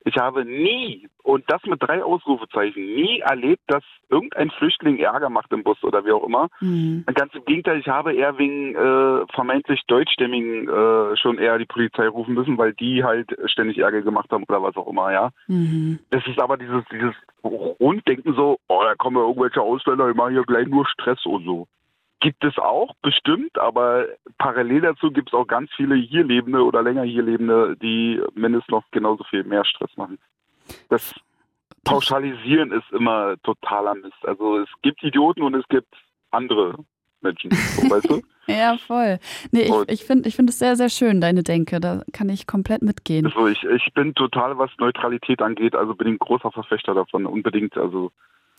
ich 0.05 0.16
habe 0.16 0.47
nie, 0.47 1.09
und 1.23 1.45
das 1.49 1.62
mit 1.66 1.82
drei 1.82 2.03
Ausrufezeichen, 2.03 2.82
nie 2.82 3.20
erlebt, 3.20 3.61
dass 3.66 3.85
irgendein 4.09 4.51
Flüchtling 4.51 4.99
Ärger 4.99 5.28
macht 5.28 5.53
im 5.53 5.62
Bus 5.62 5.82
oder 5.85 6.07
wie 6.07 6.12
auch 6.12 6.27
immer. 6.27 6.49
Mhm. 6.61 7.05
Ganz 7.12 7.35
im 7.35 7.45
Gegenteil, 7.45 7.81
ich 7.81 7.89
habe 7.89 8.15
eher 8.15 8.39
wegen 8.39 8.74
äh, 8.74 9.27
vermeintlich 9.35 9.82
Deutschstämmigen 9.89 10.69
äh, 10.69 11.16
schon 11.19 11.37
eher 11.37 11.59
die 11.59 11.66
Polizei 11.66 12.09
rufen 12.09 12.32
müssen, 12.32 12.57
weil 12.57 12.73
die 12.73 13.05
halt 13.05 13.37
ständig 13.45 13.77
Ärger 13.77 14.01
gemacht 14.01 14.31
haben 14.31 14.45
oder 14.49 14.62
was 14.62 14.77
auch 14.77 14.89
immer, 14.89 15.12
ja. 15.12 15.31
Mhm. 15.49 15.99
Das 16.11 16.27
ist 16.27 16.41
aber 16.41 16.57
dieses, 16.57 16.82
dieses 16.91 17.15
Grunddenken 17.43 18.35
so, 18.35 18.59
oh, 18.69 18.82
da 18.82 18.95
kommen 18.95 19.16
ja 19.19 19.23
irgendwelche 19.23 19.61
Ausländer, 19.61 20.11
die 20.11 20.16
machen 20.16 20.32
hier 20.32 20.45
gleich 20.45 20.66
nur 20.66 20.87
Stress 20.87 21.27
und 21.27 21.45
so. 21.45 21.66
Gibt 22.20 22.44
es 22.44 22.59
auch, 22.59 22.94
bestimmt, 23.02 23.59
aber 23.59 24.06
parallel 24.36 24.82
dazu 24.82 25.10
gibt 25.10 25.30
es 25.30 25.34
auch 25.34 25.47
ganz 25.47 25.70
viele 25.74 25.94
hier 25.94 26.22
lebende 26.22 26.62
oder 26.62 26.82
länger 26.82 27.02
hier 27.02 27.22
lebende, 27.22 27.76
die 27.76 28.20
mindestens 28.34 28.70
noch 28.70 28.84
genauso 28.90 29.24
viel 29.24 29.44
mehr 29.44 29.64
Stress 29.64 29.97
machen. 29.97 30.18
Das 30.90 31.14
Pauschalisieren 31.84 32.72
ist 32.72 32.90
immer 32.92 33.36
totaler 33.42 33.94
Mist. 33.94 34.22
Also 34.22 34.59
es 34.59 34.68
gibt 34.82 35.02
Idioten 35.02 35.42
und 35.42 35.55
es 35.55 35.66
gibt 35.68 35.94
andere 36.30 36.76
Menschen, 37.22 37.51
so, 37.52 37.90
weißt 37.90 38.10
du? 38.10 38.22
ja, 38.47 38.76
voll. 38.76 39.18
Nee, 39.51 39.62
ich, 39.62 39.88
ich 39.88 40.05
finde 40.05 40.28
ich 40.28 40.36
find 40.36 40.51
es 40.51 40.59
sehr, 40.59 40.76
sehr 40.76 40.90
schön, 40.90 41.20
deine 41.20 41.42
Denke. 41.42 41.80
Da 41.80 42.02
kann 42.12 42.28
ich 42.28 42.47
komplett 42.47 42.82
mitgehen. 42.82 43.26
Also 43.26 43.47
ich, 43.47 43.62
ich 43.64 43.92
bin 43.94 44.14
total, 44.14 44.59
was 44.59 44.70
Neutralität 44.78 45.42
angeht, 45.42 45.74
also 45.74 45.94
bin 45.94 46.09
ich 46.09 46.14
ein 46.14 46.18
großer 46.18 46.52
Verfechter 46.52 46.94
davon, 46.94 47.26
unbedingt. 47.26 47.76
Also 47.76 48.12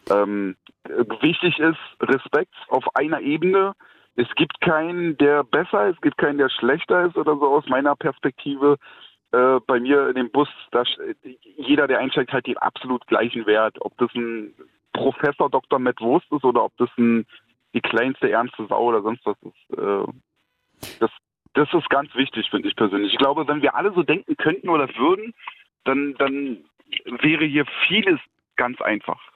ähm, 0.10 0.56
wichtig 1.22 1.60
ist 1.60 1.78
Respekt 2.02 2.54
auf 2.70 2.96
einer 2.96 3.22
Ebene. 3.22 3.74
Es 4.16 4.28
gibt 4.36 4.60
keinen, 4.62 5.18
der 5.18 5.44
besser 5.44 5.88
ist, 5.88 5.96
es 5.96 6.02
gibt 6.02 6.18
keinen, 6.18 6.38
der 6.38 6.50
schlechter 6.50 7.06
ist 7.06 7.16
oder 7.16 7.36
so 7.38 7.48
aus 7.48 7.68
meiner 7.68 7.96
Perspektive. 7.96 8.78
Äh, 9.32 9.60
bei 9.66 9.80
mir 9.80 10.10
in 10.10 10.16
dem 10.16 10.32
Bus, 10.32 10.50
da, 10.72 10.84
jeder, 11.56 11.88
der 11.88 12.00
einsteigt, 12.00 12.34
hat 12.34 12.48
den 12.48 12.58
absolut 12.58 13.08
gleichen 13.08 13.46
Wert. 13.46 13.78
Ob 13.80 13.98
das 13.98 14.14
ein 14.14 14.54
Professor 14.94 15.50
Dr. 15.50 15.80
Matt 15.80 16.02
Wurst 16.02 16.30
ist 16.32 16.44
oder 16.44 16.66
ob 16.66 16.76
das 16.78 16.90
ein, 16.98 17.26
die 17.74 17.82
kleinste 17.82 18.30
ernste 18.30 18.66
Sau 18.68 18.84
oder 18.84 19.02
sonst 19.02 19.26
was 19.26 19.38
ist. 19.44 19.78
Äh, 19.78 20.92
das, 21.00 21.12
das 21.54 21.74
ist 21.74 21.90
ganz 21.90 22.14
wichtig, 22.16 22.50
finde 22.50 22.68
ich 22.68 22.76
persönlich. 22.76 23.14
Ich 23.14 23.20
glaube, 23.20 23.48
wenn 23.48 23.62
wir 23.62 23.76
alle 23.76 23.94
so 23.94 24.04
denken 24.04 24.36
könnten 24.36 24.68
oder 24.68 24.90
würden, 24.98 25.34
dann, 25.86 26.16
dann 26.16 26.66
wäre 27.22 27.46
hier 27.46 27.66
vieles 27.88 28.20
ganz 28.58 28.82
einfach. 28.82 29.31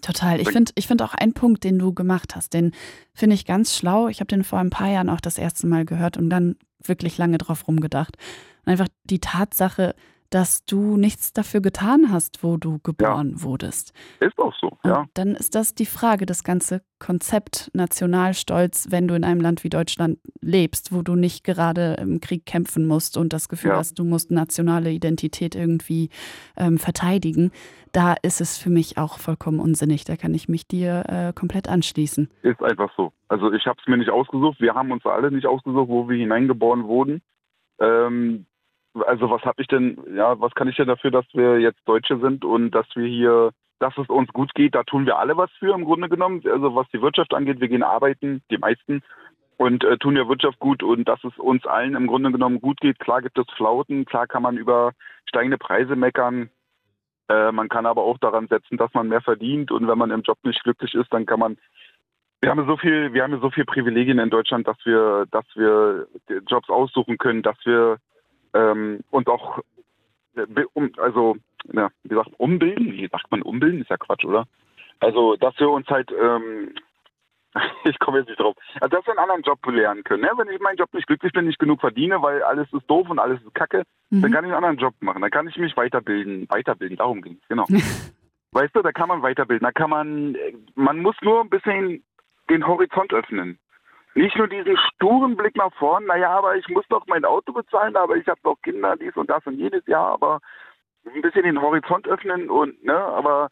Total. 0.00 0.40
Ich 0.40 0.50
finde 0.50 0.72
ich 0.74 0.86
find 0.86 1.02
auch 1.02 1.14
einen 1.14 1.32
Punkt, 1.32 1.64
den 1.64 1.78
du 1.78 1.92
gemacht 1.92 2.36
hast, 2.36 2.54
den 2.54 2.72
finde 3.14 3.34
ich 3.34 3.46
ganz 3.46 3.76
schlau. 3.76 4.08
Ich 4.08 4.20
habe 4.20 4.28
den 4.28 4.44
vor 4.44 4.58
ein 4.58 4.70
paar 4.70 4.88
Jahren 4.88 5.08
auch 5.10 5.20
das 5.20 5.38
erste 5.38 5.66
Mal 5.66 5.84
gehört 5.84 6.16
und 6.16 6.30
dann 6.30 6.56
wirklich 6.84 7.18
lange 7.18 7.38
drauf 7.38 7.66
rumgedacht. 7.68 8.16
Und 8.64 8.72
einfach 8.72 8.88
die 9.04 9.20
Tatsache, 9.20 9.94
dass 10.30 10.64
du 10.64 10.96
nichts 10.96 11.32
dafür 11.32 11.60
getan 11.60 12.12
hast, 12.12 12.42
wo 12.42 12.58
du 12.58 12.78
geboren 12.82 13.34
ja. 13.36 13.42
wurdest. 13.42 13.92
Ist 14.20 14.38
auch 14.38 14.54
so, 14.60 14.76
ja. 14.84 15.00
Und 15.00 15.10
dann 15.14 15.34
ist 15.34 15.54
das 15.54 15.74
die 15.74 15.86
Frage, 15.86 16.26
das 16.26 16.44
ganze 16.44 16.82
Konzept 16.98 17.70
Nationalstolz, 17.72 18.88
wenn 18.90 19.08
du 19.08 19.14
in 19.14 19.24
einem 19.24 19.40
Land 19.40 19.64
wie 19.64 19.70
Deutschland 19.70 20.18
lebst, 20.40 20.92
wo 20.92 21.02
du 21.02 21.14
nicht 21.14 21.44
gerade 21.44 21.94
im 21.94 22.20
Krieg 22.20 22.44
kämpfen 22.44 22.86
musst 22.86 23.16
und 23.16 23.32
das 23.32 23.48
Gefühl 23.48 23.70
ja. 23.70 23.76
hast, 23.78 23.98
du 23.98 24.04
musst 24.04 24.30
nationale 24.30 24.90
Identität 24.90 25.54
irgendwie 25.54 26.10
ähm, 26.56 26.78
verteidigen, 26.78 27.50
da 27.92 28.14
ist 28.22 28.40
es 28.40 28.58
für 28.58 28.70
mich 28.70 28.98
auch 28.98 29.18
vollkommen 29.18 29.60
unsinnig. 29.60 30.04
Da 30.04 30.16
kann 30.16 30.34
ich 30.34 30.48
mich 30.48 30.66
dir 30.66 31.04
äh, 31.08 31.32
komplett 31.32 31.68
anschließen. 31.68 32.30
Ist 32.42 32.62
einfach 32.62 32.90
so. 32.96 33.12
Also 33.28 33.52
ich 33.52 33.66
habe 33.66 33.78
es 33.80 33.86
mir 33.86 33.96
nicht 33.96 34.10
ausgesucht. 34.10 34.60
Wir 34.60 34.74
haben 34.74 34.92
uns 34.92 35.04
alle 35.06 35.30
nicht 35.30 35.46
ausgesucht, 35.46 35.88
wo 35.88 36.08
wir 36.08 36.16
hineingeboren 36.16 36.84
wurden. 36.84 37.22
Ähm, 37.80 38.46
also 39.06 39.30
was 39.30 39.42
habe 39.42 39.62
ich 39.62 39.68
denn, 39.68 39.98
ja, 40.14 40.40
was 40.40 40.54
kann 40.54 40.68
ich 40.68 40.76
denn 40.76 40.88
dafür, 40.88 41.10
dass 41.10 41.26
wir 41.32 41.60
jetzt 41.60 41.80
Deutsche 41.86 42.18
sind 42.18 42.44
und 42.44 42.70
dass 42.72 42.86
wir 42.94 43.06
hier, 43.06 43.50
dass 43.78 43.96
es 43.98 44.08
uns 44.08 44.28
gut 44.32 44.54
geht, 44.54 44.74
da 44.74 44.82
tun 44.82 45.06
wir 45.06 45.18
alle 45.18 45.36
was 45.36 45.50
für 45.58 45.74
im 45.74 45.84
Grunde 45.84 46.08
genommen. 46.08 46.42
Also 46.50 46.74
was 46.74 46.88
die 46.92 47.02
Wirtschaft 47.02 47.34
angeht, 47.34 47.60
wir 47.60 47.68
gehen 47.68 47.82
arbeiten, 47.82 48.42
die 48.50 48.58
meisten, 48.58 49.02
und 49.58 49.84
äh, 49.84 49.98
tun 49.98 50.14
der 50.14 50.28
Wirtschaft 50.28 50.58
gut 50.60 50.82
und 50.82 51.06
dass 51.08 51.22
es 51.24 51.36
uns 51.36 51.66
allen 51.66 51.96
im 51.96 52.06
Grunde 52.06 52.30
genommen 52.30 52.60
gut 52.60 52.80
geht. 52.80 52.98
Klar 53.00 53.22
gibt 53.22 53.38
es 53.38 53.46
Flauten, 53.56 54.04
klar 54.04 54.26
kann 54.26 54.42
man 54.42 54.56
über 54.56 54.92
steigende 55.26 55.58
Preise 55.58 55.96
meckern. 55.96 56.48
Äh, 57.28 57.52
man 57.52 57.68
kann 57.68 57.86
aber 57.86 58.02
auch 58.02 58.18
daran 58.18 58.48
setzen, 58.48 58.76
dass 58.76 58.92
man 58.94 59.08
mehr 59.08 59.20
verdient. 59.20 59.70
Und 59.70 59.86
wenn 59.86 59.98
man 59.98 60.10
im 60.10 60.22
Job 60.22 60.38
nicht 60.44 60.62
glücklich 60.62 60.94
ist, 60.94 61.12
dann 61.12 61.26
kann 61.26 61.40
man 61.40 61.58
wir 62.40 62.50
haben 62.50 62.66
so 62.66 62.76
viel, 62.76 63.12
wir 63.12 63.24
haben 63.24 63.40
so 63.40 63.50
viel 63.50 63.64
Privilegien 63.64 64.20
in 64.20 64.30
Deutschland, 64.30 64.68
dass 64.68 64.76
wir, 64.84 65.26
dass 65.32 65.44
wir 65.54 66.06
Jobs 66.46 66.68
aussuchen 66.68 67.18
können, 67.18 67.42
dass 67.42 67.56
wir 67.64 67.98
ähm, 68.54 69.00
und 69.10 69.28
auch, 69.28 69.58
äh, 70.36 70.64
um, 70.74 70.90
also, 70.98 71.36
ja, 71.72 71.88
wie 72.02 72.08
gesagt, 72.08 72.30
umbilden, 72.38 72.92
wie 72.92 73.08
sagt 73.08 73.30
man 73.30 73.42
umbilden, 73.42 73.82
ist 73.82 73.90
ja 73.90 73.96
Quatsch, 73.96 74.24
oder? 74.24 74.46
Also, 75.00 75.36
dass 75.36 75.58
wir 75.58 75.70
uns 75.70 75.88
halt 75.88 76.10
ähm, 76.12 76.74
ich 77.84 77.98
komme 77.98 78.18
jetzt 78.18 78.28
nicht 78.28 78.40
drauf. 78.40 78.56
Also, 78.80 78.96
dass 78.96 79.06
wir 79.06 79.12
einen 79.12 79.30
anderen 79.30 79.42
Job 79.42 79.64
lernen 79.66 80.04
können. 80.04 80.22
Ne? 80.22 80.30
Wenn 80.36 80.48
ich 80.48 80.60
meinen 80.60 80.76
Job 80.76 80.92
nicht 80.92 81.06
glücklich 81.06 81.32
bin, 81.32 81.46
nicht 81.46 81.58
genug 81.58 81.80
verdiene, 81.80 82.20
weil 82.22 82.42
alles 82.42 82.72
ist 82.72 82.88
doof 82.88 83.08
und 83.08 83.18
alles 83.18 83.40
ist 83.42 83.54
kacke, 83.54 83.84
mhm. 84.10 84.22
dann 84.22 84.32
kann 84.32 84.44
ich 84.44 84.52
einen 84.52 84.64
anderen 84.64 84.78
Job 84.78 84.94
machen. 85.00 85.22
Dann 85.22 85.30
kann 85.30 85.48
ich 85.48 85.56
mich 85.56 85.76
weiterbilden. 85.76 86.46
Weiterbilden, 86.48 86.96
darum 86.96 87.22
ging 87.22 87.38
es, 87.40 87.48
genau. 87.48 87.66
weißt 88.52 88.74
du, 88.74 88.82
da 88.82 88.92
kann 88.92 89.08
man 89.08 89.22
weiterbilden. 89.22 89.64
Da 89.64 89.72
kann 89.72 89.90
man, 89.90 90.36
man 90.74 90.98
muss 91.00 91.16
nur 91.22 91.40
ein 91.40 91.50
bisschen 91.50 92.04
den 92.50 92.66
Horizont 92.66 93.12
öffnen. 93.12 93.58
Nicht 94.14 94.36
nur 94.36 94.48
diesen 94.48 94.76
sturen 94.76 95.36
Blick 95.36 95.56
nach 95.56 95.72
vorn, 95.74 96.06
naja, 96.06 96.30
aber 96.30 96.56
ich 96.56 96.66
muss 96.68 96.84
doch 96.88 97.06
mein 97.06 97.24
Auto 97.24 97.52
bezahlen, 97.52 97.94
aber 97.94 98.16
ich 98.16 98.26
habe 98.26 98.40
doch 98.42 98.56
Kinder, 98.62 98.96
dies 98.96 99.14
und 99.16 99.30
das 99.30 99.46
und 99.46 99.58
jedes 99.58 99.86
Jahr, 99.86 100.12
aber 100.12 100.40
ein 101.06 101.22
bisschen 101.22 101.44
den 101.44 101.60
Horizont 101.60 102.08
öffnen 102.08 102.50
und, 102.50 102.82
ne, 102.84 102.96
aber 102.96 103.48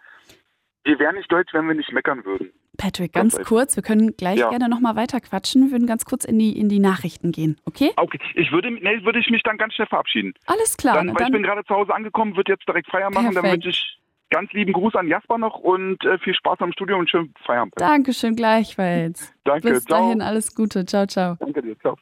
wir 0.84 0.98
wären 0.98 1.16
nicht 1.16 1.30
deutsch, 1.30 1.52
wenn 1.52 1.68
wir 1.68 1.74
nicht 1.74 1.92
meckern 1.92 2.24
würden. 2.24 2.52
Patrick, 2.76 3.12
ganz 3.12 3.38
kurz, 3.44 3.76
wir 3.76 3.82
können 3.82 4.16
gleich 4.16 4.38
ja. 4.38 4.50
gerne 4.50 4.68
nochmal 4.68 4.96
weiter 4.96 5.20
quatschen. 5.20 5.66
Wir 5.66 5.72
würden 5.72 5.86
ganz 5.86 6.04
kurz 6.04 6.24
in 6.24 6.38
die, 6.38 6.58
in 6.58 6.68
die 6.68 6.78
Nachrichten 6.78 7.32
gehen, 7.32 7.58
okay? 7.64 7.92
Okay, 7.96 8.18
ich 8.34 8.52
würde, 8.52 8.70
nee, 8.70 9.02
würde 9.04 9.18
ich 9.18 9.30
mich 9.30 9.42
dann 9.42 9.58
ganz 9.58 9.74
schnell 9.74 9.88
verabschieden. 9.88 10.34
Alles 10.46 10.76
klar. 10.76 10.96
Dann, 10.96 11.08
weil 11.08 11.14
dann, 11.14 11.26
ich 11.28 11.32
bin 11.32 11.42
gerade 11.42 11.64
zu 11.64 11.74
Hause 11.74 11.94
angekommen, 11.94 12.36
würde 12.36 12.52
jetzt 12.52 12.66
direkt 12.66 12.90
Feier 12.90 13.10
machen, 13.10 13.32
perfekt. 13.32 13.44
dann 13.44 13.52
wünsche 13.52 13.68
ich 13.70 13.98
ganz 14.30 14.52
lieben 14.52 14.72
Gruß 14.72 14.94
an 14.96 15.08
Jasper 15.08 15.38
noch 15.38 15.58
und 15.58 16.04
äh, 16.04 16.18
viel 16.18 16.34
Spaß 16.34 16.60
am 16.60 16.72
Studio 16.72 16.98
und 16.98 17.10
schönen 17.10 17.32
Feierabend. 17.44 17.74
Dankeschön, 17.76 18.34
gleichfalls. 18.36 19.32
Danke, 19.44 19.70
Bis 19.70 19.84
ciao. 19.84 20.00
dahin, 20.00 20.22
alles 20.22 20.54
Gute. 20.54 20.84
Ciao, 20.84 21.06
ciao. 21.06 21.36
Danke 21.38 21.62
dir, 21.62 21.78
ciao. 21.78 21.96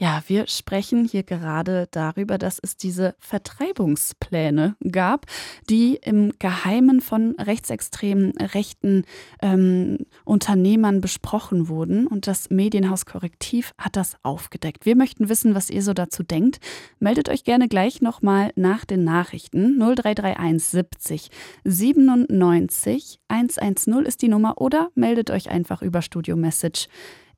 Ja, 0.00 0.22
wir 0.28 0.46
sprechen 0.46 1.04
hier 1.04 1.24
gerade 1.24 1.88
darüber, 1.90 2.38
dass 2.38 2.60
es 2.62 2.76
diese 2.76 3.16
Vertreibungspläne 3.18 4.76
gab, 4.92 5.26
die 5.68 5.98
im 6.00 6.32
Geheimen 6.38 7.00
von 7.00 7.34
rechtsextremen 7.36 8.30
rechten 8.38 9.02
ähm, 9.42 9.98
Unternehmern 10.24 11.00
besprochen 11.00 11.66
wurden. 11.66 12.06
Und 12.06 12.28
das 12.28 12.48
Medienhaus 12.48 13.06
Korrektiv 13.06 13.72
hat 13.76 13.96
das 13.96 14.14
aufgedeckt. 14.22 14.86
Wir 14.86 14.94
möchten 14.94 15.28
wissen, 15.28 15.56
was 15.56 15.68
ihr 15.68 15.82
so 15.82 15.94
dazu 15.94 16.22
denkt. 16.22 16.60
Meldet 17.00 17.28
euch 17.28 17.42
gerne 17.42 17.66
gleich 17.66 18.00
nochmal 18.00 18.52
nach 18.54 18.84
den 18.84 19.02
Nachrichten. 19.02 19.78
0331 19.78 20.62
70 20.62 21.30
97 21.64 23.18
110 23.26 24.06
ist 24.06 24.22
die 24.22 24.28
Nummer 24.28 24.60
oder 24.60 24.90
meldet 24.94 25.32
euch 25.32 25.50
einfach 25.50 25.82
über 25.82 26.02
Studio 26.02 26.36
Message 26.36 26.86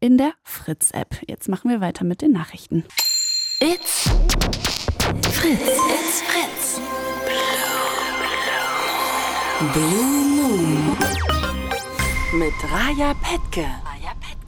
in 0.00 0.16
der 0.16 0.32
Fritz-App. 0.42 1.22
Jetzt 1.28 1.48
machen 1.48 1.70
wir 1.70 1.80
weiter 1.80 2.04
mit 2.04 2.22
den 2.22 2.32
Nachrichten. 2.32 2.84
It's 3.60 4.08
Fritz. 5.30 5.60
It's 5.60 6.22
Fritz. 6.22 6.80
Blue 9.74 10.24
Moon. 10.24 10.96
Mit 12.32 12.54
Raja 12.72 13.14
Petke. 13.14 13.66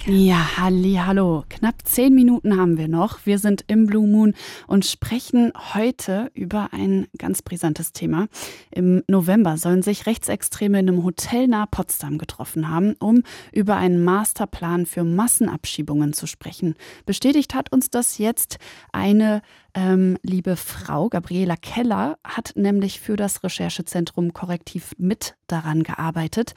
Ja, 0.04 0.56
halli, 0.56 0.94
hallo. 0.94 1.44
Knapp 1.48 1.76
zehn 1.84 2.12
Minuten 2.12 2.56
haben 2.56 2.76
wir 2.76 2.88
noch. 2.88 3.24
Wir 3.24 3.38
sind 3.38 3.62
im 3.68 3.86
Blue 3.86 4.08
Moon 4.08 4.34
und 4.66 4.84
sprechen 4.84 5.52
heute 5.74 6.28
über 6.34 6.70
ein 6.72 7.06
ganz 7.18 7.40
brisantes 7.42 7.92
Thema. 7.92 8.26
Im 8.72 9.04
November 9.06 9.56
sollen 9.58 9.82
sich 9.82 10.06
Rechtsextreme 10.06 10.80
in 10.80 10.88
einem 10.88 11.04
Hotel 11.04 11.46
nahe 11.46 11.68
Potsdam 11.70 12.18
getroffen 12.18 12.68
haben, 12.68 12.94
um 12.98 13.22
über 13.52 13.76
einen 13.76 14.02
Masterplan 14.02 14.86
für 14.86 15.04
Massenabschiebungen 15.04 16.14
zu 16.14 16.26
sprechen. 16.26 16.74
Bestätigt 17.06 17.54
hat 17.54 17.70
uns 17.70 17.88
das 17.88 18.18
jetzt 18.18 18.58
eine 18.90 19.40
ähm, 19.72 20.18
liebe 20.24 20.56
Frau, 20.56 21.10
Gabriela 21.10 21.54
Keller, 21.54 22.18
hat 22.24 22.54
nämlich 22.56 22.98
für 22.98 23.14
das 23.14 23.44
Recherchezentrum 23.44 24.32
Korrektiv 24.32 24.94
mit 24.98 25.36
daran 25.46 25.84
gearbeitet 25.84 26.54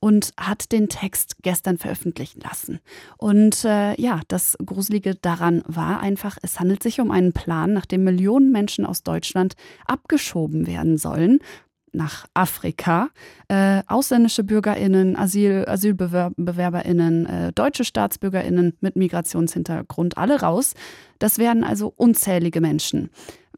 und 0.00 0.32
hat 0.38 0.72
den 0.72 0.88
Text 0.88 1.36
gestern 1.42 1.78
veröffentlichen 1.78 2.40
lassen. 2.40 2.80
Und 3.18 3.64
äh, 3.64 4.00
ja, 4.00 4.20
das 4.28 4.56
Gruselige 4.64 5.14
daran 5.14 5.62
war 5.66 6.00
einfach, 6.00 6.38
es 6.42 6.58
handelt 6.58 6.82
sich 6.82 7.00
um 7.00 7.10
einen 7.10 7.32
Plan, 7.32 7.72
nach 7.72 7.86
dem 7.86 8.04
Millionen 8.04 8.50
Menschen 8.50 8.86
aus 8.86 9.02
Deutschland 9.02 9.54
abgeschoben 9.86 10.66
werden 10.66 10.98
sollen 10.98 11.40
nach 11.92 12.26
Afrika. 12.34 13.10
Äh, 13.48 13.82
ausländische 13.86 14.44
BürgerInnen, 14.44 15.16
Asyl, 15.16 15.64
AsylbewerberInnen, 15.66 17.26
äh, 17.26 17.52
deutsche 17.52 17.84
StaatsbürgerInnen 17.84 18.76
mit 18.80 18.96
Migrationshintergrund, 18.96 20.16
alle 20.16 20.40
raus. 20.40 20.74
Das 21.18 21.38
wären 21.38 21.64
also 21.64 21.92
unzählige 21.96 22.60
Menschen. 22.60 23.10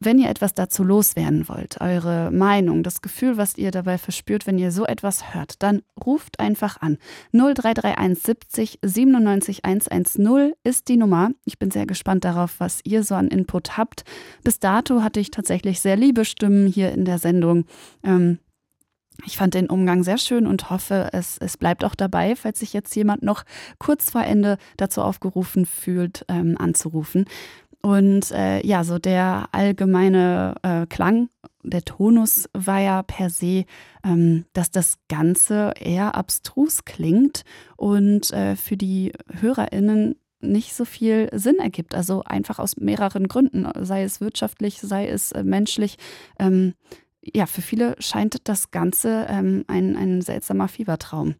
Wenn 0.03 0.19
ihr 0.19 0.29
etwas 0.29 0.53
dazu 0.53 0.83
loswerden 0.83 1.47
wollt, 1.47 1.79
eure 1.79 2.29
Meinung, 2.31 2.83
das 2.83 3.01
Gefühl, 3.01 3.37
was 3.37 3.57
ihr 3.57 3.71
dabei 3.71 3.97
verspürt, 3.97 4.45
wenn 4.45 4.57
ihr 4.57 4.71
so 4.71 4.85
etwas 4.85 5.33
hört, 5.33 5.63
dann 5.63 5.81
ruft 6.03 6.39
einfach 6.39 6.81
an. 6.81 6.97
0331 7.31 8.23
70 8.23 8.79
97 8.81 9.65
110 9.65 10.53
ist 10.63 10.89
die 10.89 10.97
Nummer. 10.97 11.31
Ich 11.45 11.57
bin 11.57 11.71
sehr 11.71 11.85
gespannt 11.85 12.25
darauf, 12.25 12.55
was 12.59 12.81
ihr 12.83 13.03
so 13.03 13.15
an 13.15 13.29
Input 13.29 13.77
habt. 13.77 14.03
Bis 14.43 14.59
dato 14.59 15.01
hatte 15.01 15.19
ich 15.19 15.31
tatsächlich 15.31 15.79
sehr 15.79 15.95
liebe 15.95 16.25
Stimmen 16.25 16.67
hier 16.67 16.91
in 16.91 17.05
der 17.05 17.19
Sendung. 17.19 17.65
Ähm, 18.03 18.39
ich 19.25 19.37
fand 19.37 19.53
den 19.53 19.69
Umgang 19.69 20.03
sehr 20.03 20.17
schön 20.17 20.47
und 20.47 20.69
hoffe, 20.69 21.09
es, 21.13 21.37
es 21.37 21.57
bleibt 21.57 21.85
auch 21.85 21.95
dabei, 21.95 22.35
falls 22.35 22.59
sich 22.59 22.73
jetzt 22.73 22.95
jemand 22.95 23.23
noch 23.23 23.43
kurz 23.77 24.09
vor 24.09 24.23
Ende 24.23 24.57
dazu 24.77 25.01
aufgerufen 25.01 25.65
fühlt, 25.65 26.25
ähm, 26.27 26.57
anzurufen. 26.57 27.25
Und 27.85 28.31
äh, 28.31 28.65
ja, 28.65 28.85
so 28.85 28.97
der 28.97 29.49
allgemeine 29.51 30.55
äh, 30.63 30.85
Klang, 30.87 31.27
der 31.63 31.83
Tonus 31.83 32.49
war 32.53 32.79
ja 32.79 33.03
per 33.03 33.29
se, 33.29 33.65
ähm, 34.05 34.45
dass 34.53 34.71
das 34.71 34.99
Ganze 35.09 35.73
eher 35.77 36.15
abstrus 36.15 36.85
klingt 36.85 37.43
und 37.75 38.31
äh, 38.31 38.55
für 38.55 38.77
die 38.77 39.11
HörerInnen 39.29 40.15
nicht 40.39 40.73
so 40.75 40.85
viel 40.85 41.29
Sinn 41.33 41.59
ergibt. 41.59 41.93
Also 41.93 42.23
einfach 42.23 42.57
aus 42.57 42.77
mehreren 42.77 43.27
Gründen, 43.27 43.67
sei 43.83 44.03
es 44.03 44.21
wirtschaftlich, 44.21 44.79
sei 44.79 45.07
es 45.09 45.33
äh, 45.33 45.43
menschlich. 45.43 45.97
Ähm, 46.39 46.75
ja, 47.21 47.45
für 47.45 47.61
viele 47.61 47.95
scheint 47.99 48.47
das 48.47 48.71
Ganze 48.71 49.27
ähm, 49.29 49.65
ein, 49.67 49.97
ein 49.97 50.21
seltsamer 50.21 50.69
Fiebertraum. 50.69 51.35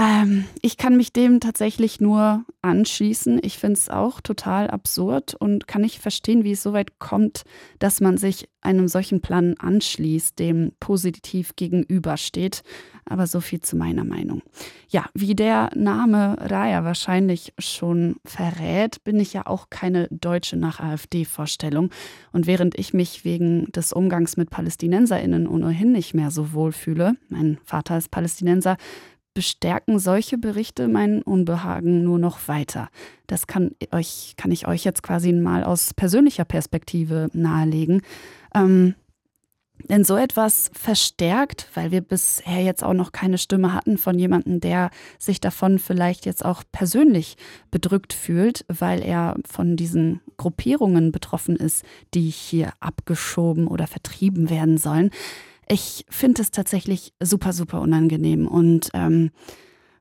Ähm, 0.00 0.46
ich 0.62 0.78
kann 0.78 0.96
mich 0.96 1.12
dem 1.12 1.40
tatsächlich 1.40 2.00
nur 2.00 2.46
anschließen. 2.62 3.38
Ich 3.42 3.58
finde 3.58 3.74
es 3.74 3.90
auch 3.90 4.22
total 4.22 4.70
absurd 4.70 5.34
und 5.34 5.68
kann 5.68 5.82
nicht 5.82 5.98
verstehen, 5.98 6.42
wie 6.42 6.52
es 6.52 6.62
so 6.62 6.72
weit 6.72 6.98
kommt, 6.98 7.42
dass 7.80 8.00
man 8.00 8.16
sich 8.16 8.48
einem 8.62 8.88
solchen 8.88 9.20
Plan 9.20 9.56
anschließt, 9.58 10.38
dem 10.38 10.72
positiv 10.80 11.54
gegenübersteht. 11.54 12.62
Aber 13.04 13.26
so 13.26 13.40
viel 13.40 13.60
zu 13.60 13.76
meiner 13.76 14.04
Meinung. 14.04 14.42
Ja, 14.88 15.04
wie 15.14 15.34
der 15.34 15.70
Name 15.74 16.36
Raya 16.38 16.84
wahrscheinlich 16.84 17.52
schon 17.58 18.16
verrät, 18.24 19.04
bin 19.04 19.20
ich 19.20 19.34
ja 19.34 19.46
auch 19.46 19.68
keine 19.68 20.08
Deutsche 20.10 20.56
nach 20.56 20.80
AfD-Vorstellung. 20.80 21.90
Und 22.32 22.46
während 22.46 22.78
ich 22.78 22.94
mich 22.94 23.24
wegen 23.24 23.66
des 23.72 23.92
Umgangs 23.92 24.36
mit 24.38 24.48
PalästinenserInnen 24.48 25.46
ohnehin 25.46 25.92
nicht 25.92 26.14
mehr 26.14 26.30
so 26.30 26.52
wohl 26.54 26.72
fühle, 26.72 27.16
mein 27.28 27.58
Vater 27.64 27.98
ist 27.98 28.10
Palästinenser, 28.10 28.76
bestärken 29.34 29.98
solche 29.98 30.38
Berichte 30.38 30.88
mein 30.88 31.22
Unbehagen 31.22 32.02
nur 32.02 32.18
noch 32.18 32.48
weiter. 32.48 32.88
Das 33.26 33.46
kann, 33.46 33.72
euch, 33.92 34.34
kann 34.36 34.50
ich 34.50 34.66
euch 34.66 34.84
jetzt 34.84 35.02
quasi 35.02 35.32
mal 35.32 35.64
aus 35.64 35.94
persönlicher 35.94 36.44
Perspektive 36.44 37.28
nahelegen. 37.32 38.02
Ähm, 38.54 38.94
denn 39.88 40.04
so 40.04 40.16
etwas 40.16 40.70
verstärkt, 40.74 41.68
weil 41.74 41.90
wir 41.90 42.00
bisher 42.00 42.62
jetzt 42.62 42.84
auch 42.84 42.92
noch 42.92 43.12
keine 43.12 43.38
Stimme 43.38 43.72
hatten 43.72 43.98
von 43.98 44.18
jemandem, 44.18 44.60
der 44.60 44.90
sich 45.18 45.40
davon 45.40 45.78
vielleicht 45.78 46.26
jetzt 46.26 46.44
auch 46.44 46.62
persönlich 46.70 47.36
bedrückt 47.70 48.12
fühlt, 48.12 48.64
weil 48.68 49.02
er 49.02 49.36
von 49.46 49.76
diesen 49.76 50.20
Gruppierungen 50.36 51.12
betroffen 51.12 51.56
ist, 51.56 51.84
die 52.14 52.28
hier 52.28 52.72
abgeschoben 52.80 53.66
oder 53.66 53.86
vertrieben 53.86 54.50
werden 54.50 54.76
sollen. 54.76 55.10
Ich 55.72 56.04
finde 56.10 56.42
es 56.42 56.50
tatsächlich 56.50 57.12
super, 57.20 57.52
super 57.52 57.80
unangenehm 57.80 58.48
und 58.48 58.90
ähm, 58.92 59.30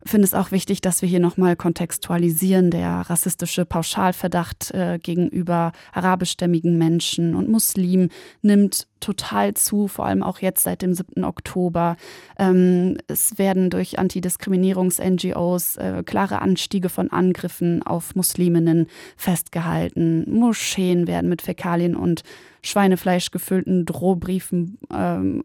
finde 0.04 0.26
es 0.26 0.34
auch 0.34 0.50
wichtig, 0.50 0.82
dass 0.82 1.04
wir 1.04 1.10
hier 1.10 1.20
nochmal 1.20 1.56
kontextualisieren. 1.56 2.72
Der 2.72 2.90
rassistische 3.08 3.66
Pauschalverdacht 3.66 4.72
äh, 4.72 4.98
gegenüber 4.98 5.74
arabischstämmigen 5.94 6.76
Menschen 6.80 7.36
und 7.36 7.50
Muslimen 7.50 8.10
nimmt 8.42 8.88
total 9.00 9.54
zu, 9.54 9.88
vor 9.88 10.08
allem 10.08 10.24
auch 10.24 10.40
jetzt 10.40 10.64
seit 10.64 10.82
dem 10.82 10.96
7. 10.96 11.24
Oktober. 11.24 11.98
Ähm, 12.40 12.98
es 13.06 13.38
werden 13.38 13.70
durch 13.70 14.00
Antidiskriminierungs-NGOs 14.00 15.78
äh, 15.78 16.02
klare 16.04 16.42
Anstiege 16.42 16.90
von 16.90 17.12
Angriffen 17.12 17.84
auf 17.84 18.16
Musliminnen 18.16 18.88
festgehalten. 19.18 20.26
Moscheen 20.34 21.06
werden 21.06 21.30
mit 21.30 21.44
Fäkalien 21.44 21.96
und 21.96 22.24
Schweinefleisch 22.62 23.32
gefüllten 23.32 23.86
Drohbriefen 23.86 24.80
ähm, 24.94 25.42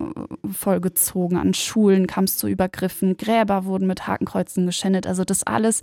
vollgezogen. 0.51 1.39
An 1.39 1.55
Schulen 1.55 2.07
kam 2.07 2.25
es 2.25 2.37
zu 2.37 2.49
Übergriffen. 2.49 3.17
Gräber 3.17 3.65
wurden 3.65 3.87
mit 3.87 4.07
Hakenkreuzen 4.07 4.67
geschändet. 4.67 5.07
Also 5.07 5.25
das 5.25 5.43
alles 5.43 5.81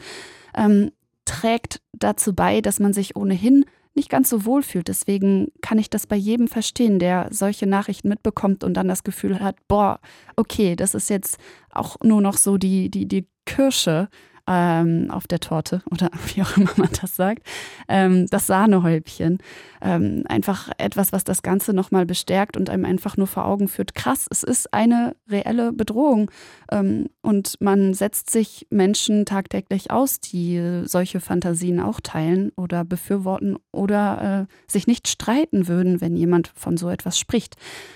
ähm, 0.55 0.91
trägt 1.25 1.81
dazu 1.93 2.33
bei, 2.33 2.61
dass 2.61 2.79
man 2.79 2.93
sich 2.93 3.15
ohnehin 3.15 3.65
nicht 3.93 4.09
ganz 4.09 4.29
so 4.29 4.45
wohl 4.45 4.63
fühlt. 4.63 4.87
Deswegen 4.87 5.51
kann 5.61 5.77
ich 5.77 5.89
das 5.89 6.07
bei 6.07 6.15
jedem 6.15 6.47
verstehen, 6.47 6.99
der 6.99 7.27
solche 7.31 7.67
Nachrichten 7.67 8.09
mitbekommt 8.09 8.63
und 8.63 8.75
dann 8.75 8.87
das 8.87 9.03
Gefühl 9.03 9.39
hat, 9.39 9.55
boah, 9.67 9.99
okay, 10.35 10.75
das 10.75 10.95
ist 10.95 11.09
jetzt 11.09 11.37
auch 11.69 11.97
nur 12.01 12.21
noch 12.21 12.37
so 12.37 12.57
die, 12.57 12.89
die, 12.89 13.07
die 13.07 13.27
Kirsche 13.45 14.09
ähm, 14.51 15.09
auf 15.09 15.27
der 15.27 15.39
Torte 15.39 15.81
oder 15.89 16.09
wie 16.33 16.41
auch 16.41 16.57
immer 16.57 16.71
man 16.75 16.89
das 16.99 17.15
sagt, 17.15 17.43
ähm, 17.87 18.27
das 18.29 18.47
Sahnehäubchen. 18.47 19.39
Ähm, 19.81 20.23
einfach 20.27 20.69
etwas, 20.77 21.11
was 21.11 21.23
das 21.23 21.41
Ganze 21.41 21.73
nochmal 21.73 22.05
bestärkt 22.05 22.55
und 22.55 22.69
einem 22.69 22.85
einfach 22.85 23.17
nur 23.17 23.27
vor 23.27 23.45
Augen 23.45 23.67
führt, 23.67 23.95
krass, 23.95 24.27
es 24.29 24.43
ist 24.43 24.73
eine 24.73 25.15
reelle 25.27 25.73
Bedrohung 25.73 26.29
ähm, 26.71 27.07
und 27.21 27.55
man 27.59 27.93
setzt 27.93 28.29
sich 28.29 28.67
Menschen 28.69 29.25
tagtäglich 29.25 29.89
aus, 29.89 30.19
die 30.19 30.83
solche 30.85 31.19
Fantasien 31.19 31.79
auch 31.79 31.99
teilen 31.99 32.51
oder 32.55 32.83
befürworten 32.83 33.57
oder 33.71 34.47
äh, 34.47 34.71
sich 34.71 34.85
nicht 34.85 35.07
streiten 35.07 35.67
würden, 35.67 36.01
wenn 36.01 36.15
jemand 36.15 36.51
von 36.55 36.77
so 36.77 36.89
etwas 36.89 37.17
spricht. 37.17 37.55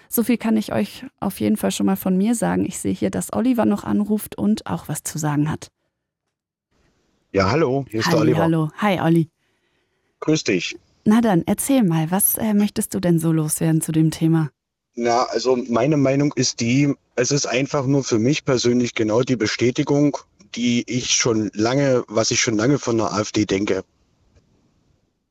So 0.10 0.23
viel 0.23 0.38
kann 0.38 0.57
ich 0.57 0.73
euch 0.73 1.06
auf 1.19 1.40
jeden 1.40 1.57
Fall 1.57 1.72
schon 1.72 1.86
mal 1.86 1.98
von 1.98 2.18
mir 2.18 2.36
sagen. 2.36 2.65
Ich 2.65 2.80
sehe 2.80 2.94
hier, 2.94 3.11
dass 3.11 3.34
Oliver 3.34 3.65
noch 3.65 3.84
anruft 3.84 4.38
und 4.38 4.65
auch 4.65 4.88
was 4.88 5.03
zu 5.03 5.18
sagen 5.18 5.52
hat. 5.52 5.69
Ja, 7.36 7.52
hallo, 7.52 7.86
hier 7.90 7.99
ist 7.99 8.06
Halli, 8.06 8.16
der 8.16 8.22
Oliver. 8.22 8.44
hallo. 8.44 8.70
Hi, 8.78 9.02
Olli. 9.02 9.30
Grüß 10.22 10.45
dich. 10.45 10.78
Na 11.03 11.20
dann, 11.20 11.44
erzähl 11.45 11.84
mal, 11.84 12.10
was 12.10 12.38
äh, 12.38 12.53
möchtest 12.53 12.94
du 12.94 13.02
denn 13.02 13.20
so 13.20 13.34
loswerden 13.34 13.82
zu 13.82 13.91
dem 13.91 14.10
Thema? 14.10 14.52
Na, 14.94 15.24
also 15.24 15.57
meine 15.68 15.98
Meinung 15.98 16.32
ist 16.38 16.62
die, 16.62 16.94
es 17.18 17.32
ist 17.32 17.45
einfach 17.45 17.88
nur 17.88 18.06
für 18.06 18.20
mich 18.20 18.45
persönlich 18.45 18.95
genau 18.95 19.22
die 19.22 19.36
Bestätigung, 19.36 20.18
die 20.56 20.86
ich 20.88 21.10
schon 21.12 21.52
lange, 21.53 22.06
was 22.07 22.32
ich 22.32 22.40
schon 22.40 22.56
lange 22.56 22.80
von 22.80 22.95
der 22.99 23.12
AfD 23.12 23.44
denke, 23.44 23.84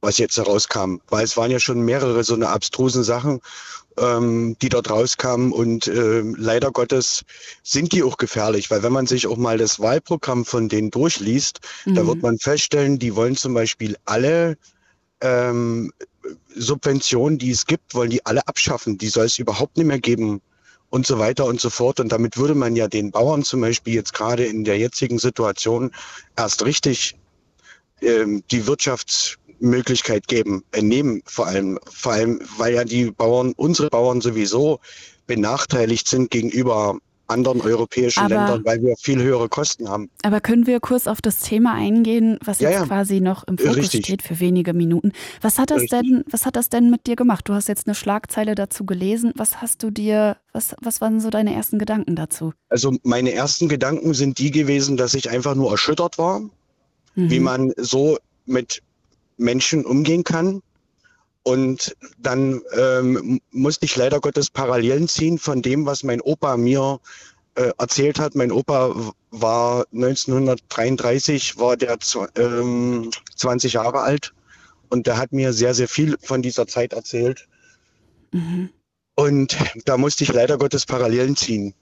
was 0.04 0.18
jetzt 0.18 0.36
herauskam. 0.36 0.98
Weil 1.08 1.24
es 1.24 1.36
waren 1.36 1.50
ja 1.50 1.58
schon 1.58 1.80
mehrere 1.80 2.22
so 2.24 2.34
eine 2.34 2.48
abstrusen 2.48 3.02
Sachen, 3.02 3.40
ähm, 3.98 4.56
die 4.60 4.68
dort 4.68 4.90
rauskamen 4.90 5.52
und 5.52 5.86
äh, 5.86 6.22
leider 6.36 6.70
Gottes 6.70 7.24
sind 7.62 7.92
die 7.92 8.02
auch 8.02 8.16
gefährlich, 8.16 8.70
weil 8.70 8.82
wenn 8.82 8.92
man 8.92 9.06
sich 9.06 9.26
auch 9.26 9.36
mal 9.36 9.58
das 9.58 9.80
Wahlprogramm 9.80 10.44
von 10.44 10.68
denen 10.68 10.90
durchliest, 10.90 11.60
Mhm. 11.84 11.94
da 11.94 12.06
wird 12.06 12.22
man 12.22 12.38
feststellen, 12.38 12.98
die 12.98 13.14
wollen 13.14 13.36
zum 13.36 13.54
Beispiel 13.54 13.96
alle 14.04 14.56
ähm, 15.20 15.92
Subventionen, 16.54 17.38
die 17.38 17.50
es 17.50 17.66
gibt, 17.66 17.94
wollen 17.94 18.10
die 18.10 18.24
alle 18.26 18.46
abschaffen. 18.48 18.98
Die 18.98 19.08
soll 19.08 19.26
es 19.26 19.38
überhaupt 19.38 19.76
nicht 19.76 19.86
mehr 19.86 20.00
geben 20.00 20.40
und 20.90 21.06
so 21.06 21.18
weiter 21.18 21.44
und 21.46 21.60
so 21.60 21.70
fort. 21.70 22.00
Und 22.00 22.10
damit 22.10 22.36
würde 22.36 22.54
man 22.54 22.76
ja 22.76 22.88
den 22.88 23.10
Bauern 23.10 23.42
zum 23.42 23.60
Beispiel 23.60 23.94
jetzt 23.94 24.14
gerade 24.14 24.44
in 24.44 24.64
der 24.64 24.78
jetzigen 24.78 25.18
Situation 25.18 25.90
erst 26.36 26.64
richtig 26.64 27.16
ähm, 28.00 28.42
die 28.50 28.66
Wirtschaftsmöglichkeit 29.64 30.28
geben, 30.28 30.62
äh, 30.72 30.82
nehmen 30.82 31.22
vor 31.26 31.46
allem, 31.46 31.78
vor 31.90 32.12
allem, 32.12 32.40
weil 32.58 32.74
ja 32.74 32.84
die 32.84 33.10
Bauern, 33.10 33.52
unsere 33.56 33.88
Bauern 33.88 34.20
sowieso 34.20 34.80
benachteiligt 35.26 36.06
sind 36.08 36.30
gegenüber 36.30 36.98
anderen 37.26 37.62
europäischen 37.62 38.20
Aber- 38.20 38.34
Ländern, 38.34 38.64
weil 38.66 38.82
wir 38.82 38.94
viel 39.00 39.22
höhere 39.22 39.48
Kosten 39.48 39.88
haben. 39.88 40.10
Aber 40.22 40.42
können 40.42 40.66
wir 40.66 40.78
kurz 40.80 41.06
auf 41.06 41.22
das 41.22 41.40
Thema 41.40 41.72
eingehen, 41.72 42.38
was 42.44 42.60
Ja, 42.60 42.68
jetzt 42.68 42.80
ja. 42.80 42.86
quasi 42.86 43.20
noch 43.22 43.44
im 43.48 43.56
Fokus 43.56 43.76
Richtig. 43.78 44.04
steht 44.04 44.22
für 44.22 44.40
wenige 44.40 44.74
Minuten? 44.74 45.12
Was 45.40 45.58
hat 45.58 45.70
das 45.70 45.82
Richtig. 45.82 46.00
denn, 46.02 46.24
was 46.30 46.44
hat 46.44 46.54
das 46.56 46.68
denn 46.68 46.90
mit 46.90 47.06
dir 47.06 47.16
gemacht? 47.16 47.48
Du 47.48 47.54
hast 47.54 47.66
jetzt 47.68 47.86
eine 47.86 47.94
Schlagzeile 47.94 48.54
dazu 48.54 48.84
gelesen. 48.84 49.32
Was 49.36 49.62
hast 49.62 49.82
du 49.82 49.90
dir, 49.90 50.36
was, 50.52 50.76
was 50.82 51.00
waren 51.00 51.18
so 51.20 51.30
deine 51.30 51.54
ersten 51.54 51.78
Gedanken 51.78 52.14
dazu? 52.14 52.52
Also 52.68 52.94
meine 53.04 53.32
ersten 53.32 53.70
Gedanken 53.70 54.12
sind 54.12 54.38
die 54.38 54.50
gewesen, 54.50 54.98
dass 54.98 55.14
ich 55.14 55.30
einfach 55.30 55.54
nur 55.54 55.70
erschüttert 55.70 56.18
war, 56.18 56.42
wie 57.14 57.38
Mhm. 57.38 57.44
man 57.44 57.72
so 57.78 58.18
mit 58.44 58.82
Menschen 59.36 59.84
umgehen 59.84 60.24
kann. 60.24 60.62
Und 61.42 61.94
dann 62.18 62.62
ähm, 62.76 63.40
musste 63.50 63.84
ich 63.84 63.96
leider 63.96 64.20
Gottes 64.20 64.50
Parallelen 64.50 65.08
ziehen 65.08 65.38
von 65.38 65.60
dem, 65.60 65.84
was 65.84 66.02
mein 66.02 66.22
Opa 66.22 66.56
mir 66.56 67.00
äh, 67.54 67.70
erzählt 67.76 68.18
hat. 68.18 68.34
Mein 68.34 68.50
Opa 68.50 69.12
war 69.30 69.86
1933, 69.92 71.58
war 71.58 71.76
der 71.76 71.98
ähm, 72.36 73.10
20 73.36 73.74
Jahre 73.74 74.00
alt 74.00 74.32
und 74.88 75.06
der 75.06 75.18
hat 75.18 75.32
mir 75.32 75.52
sehr, 75.52 75.74
sehr 75.74 75.88
viel 75.88 76.16
von 76.22 76.40
dieser 76.40 76.66
Zeit 76.66 76.94
erzählt. 76.94 77.46
Mhm. 78.32 78.70
Und 79.16 79.56
da 79.84 79.98
musste 79.98 80.24
ich 80.24 80.32
leider 80.32 80.56
Gottes 80.56 80.86
Parallelen 80.86 81.36
ziehen 81.36 81.74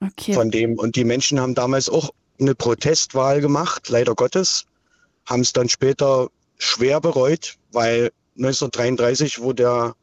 Okay. 0.00 0.34
von 0.34 0.50
dem. 0.50 0.78
Und 0.78 0.96
die 0.96 1.04
Menschen 1.04 1.40
haben 1.40 1.54
damals 1.54 1.88
auch 1.88 2.10
eine 2.40 2.54
Protestwahl 2.54 3.40
gemacht, 3.40 3.88
leider 3.88 4.14
Gottes, 4.14 4.66
haben 5.26 5.42
es 5.42 5.52
dann 5.52 5.68
später 5.68 6.28
schwer 6.62 7.00
bereut, 7.00 7.56
weil 7.72 8.10
1933, 8.38 9.40
wo 9.42 9.52
der 9.52 9.94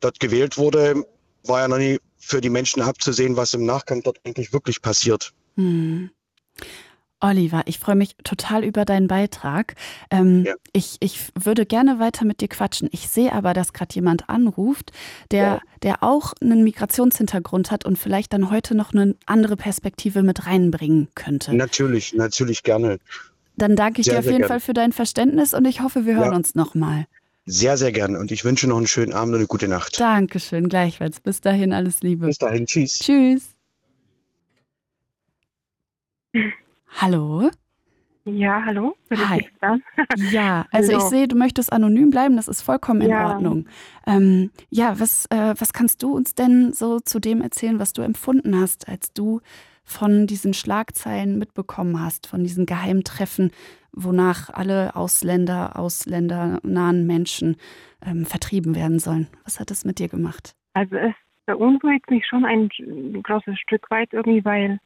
dort 0.00 0.20
gewählt 0.20 0.58
wurde, 0.58 1.04
war 1.44 1.60
ja 1.60 1.68
noch 1.68 1.78
nie 1.78 1.98
für 2.18 2.40
die 2.40 2.50
Menschen 2.50 2.82
abzusehen, 2.82 3.36
was 3.36 3.54
im 3.54 3.64
Nachgang 3.64 4.02
dort 4.02 4.18
eigentlich 4.24 4.52
wirklich 4.52 4.82
passiert. 4.82 5.32
Hm. 5.56 6.10
Oliver, 7.20 7.62
ich 7.64 7.78
freue 7.78 7.94
mich 7.96 8.14
total 8.24 8.62
über 8.62 8.84
deinen 8.84 9.08
Beitrag. 9.08 9.74
Ähm, 10.10 10.44
Ja. 10.44 10.54
ich, 10.72 10.96
ich 11.00 11.30
würde 11.34 11.64
gerne 11.64 11.98
weiter 11.98 12.26
mit 12.26 12.42
dir 12.42 12.48
quatschen. 12.48 12.90
Ich 12.92 13.08
sehe 13.08 13.32
aber, 13.32 13.54
dass 13.54 13.72
gerade 13.72 13.94
jemand 13.94 14.28
anruft, 14.28 14.92
der, 15.30 15.42
Ja. 15.42 15.60
der 15.82 16.02
auch 16.02 16.34
einen 16.42 16.62
Migrationshintergrund 16.62 17.70
hat 17.70 17.86
und 17.86 17.98
vielleicht 17.98 18.34
dann 18.34 18.50
heute 18.50 18.74
noch 18.74 18.92
eine 18.92 19.16
andere 19.24 19.56
Perspektive 19.56 20.22
mit 20.22 20.46
reinbringen 20.46 21.08
könnte. 21.14 21.54
Natürlich, 21.54 22.12
natürlich 22.12 22.62
gerne. 22.62 22.98
Dann 23.56 23.74
danke 23.76 24.00
ich 24.00 24.06
Sehr, 24.06 24.14
dir 24.14 24.18
auf 24.20 24.24
jeden 24.26 24.38
gerne. 24.38 24.48
Fall 24.48 24.60
für 24.60 24.74
dein 24.74 24.92
Verständnis 24.92 25.54
und 25.54 25.64
ich 25.64 25.80
hoffe, 25.80 26.04
wir 26.06 26.14
hören 26.14 26.30
Ja. 26.32 26.36
uns 26.36 26.54
nochmal. 26.54 27.06
Sehr, 27.46 27.76
sehr 27.76 27.92
gerne. 27.92 28.18
Und 28.18 28.32
ich 28.32 28.44
wünsche 28.44 28.66
noch 28.68 28.76
einen 28.76 28.86
schönen 28.88 29.12
Abend 29.12 29.32
und 29.34 29.38
eine 29.40 29.46
gute 29.46 29.68
Nacht. 29.68 29.98
Dankeschön, 30.00 30.68
gleichfalls. 30.68 31.20
Bis 31.20 31.40
dahin, 31.40 31.72
alles 31.72 32.02
Liebe. 32.02 32.26
Bis 32.26 32.38
dahin, 32.38 32.66
tschüss. 32.66 32.98
Tschüss. 32.98 33.54
Hallo? 37.00 37.50
Ja, 38.24 38.62
hallo. 38.64 38.96
Ich 39.10 39.18
Hi. 39.20 39.46
Ja, 40.32 40.66
also 40.72 40.90
ich 40.90 40.98
Hallo. 40.98 41.08
sehe, 41.08 41.28
du 41.28 41.36
möchtest 41.36 41.72
anonym 41.72 42.10
bleiben, 42.10 42.36
das 42.36 42.48
ist 42.48 42.62
vollkommen 42.62 43.00
in 43.02 43.10
Ja. 43.10 43.28
Ordnung. 43.34 43.66
Ähm, 44.06 44.50
ja, 44.68 44.98
was, 44.98 45.26
äh, 45.30 45.54
was 45.56 45.72
kannst 45.72 46.02
du 46.02 46.12
uns 46.12 46.34
denn 46.34 46.72
so 46.72 46.98
zu 46.98 47.20
dem 47.20 47.40
erzählen, 47.40 47.78
was 47.78 47.92
du 47.92 48.02
empfunden 48.02 48.58
hast, 48.60 48.88
als 48.88 49.12
du 49.12 49.40
von 49.86 50.26
diesen 50.26 50.52
Schlagzeilen 50.52 51.38
mitbekommen 51.38 52.02
hast, 52.04 52.26
von 52.26 52.42
diesen 52.42 52.66
Geheimtreffen, 52.66 53.52
wonach 53.92 54.50
alle 54.50 54.94
Ausländer, 54.94 55.78
ausländernahen 55.78 57.06
Menschen 57.06 57.56
ähm, 58.04 58.26
vertrieben 58.26 58.74
werden 58.74 58.98
sollen? 58.98 59.28
Was 59.44 59.58
hat 59.58 59.70
das 59.70 59.84
mit 59.84 59.98
dir 59.98 60.08
gemacht? 60.08 60.54
Also 60.74 60.96
es 60.96 61.14
beunruhigt 61.46 62.10
mich 62.10 62.26
schon 62.26 62.44
ein 62.44 62.68
großes 63.22 63.58
Stück 63.60 63.90
weit 63.90 64.12
irgendwie, 64.12 64.44
weil 64.44 64.78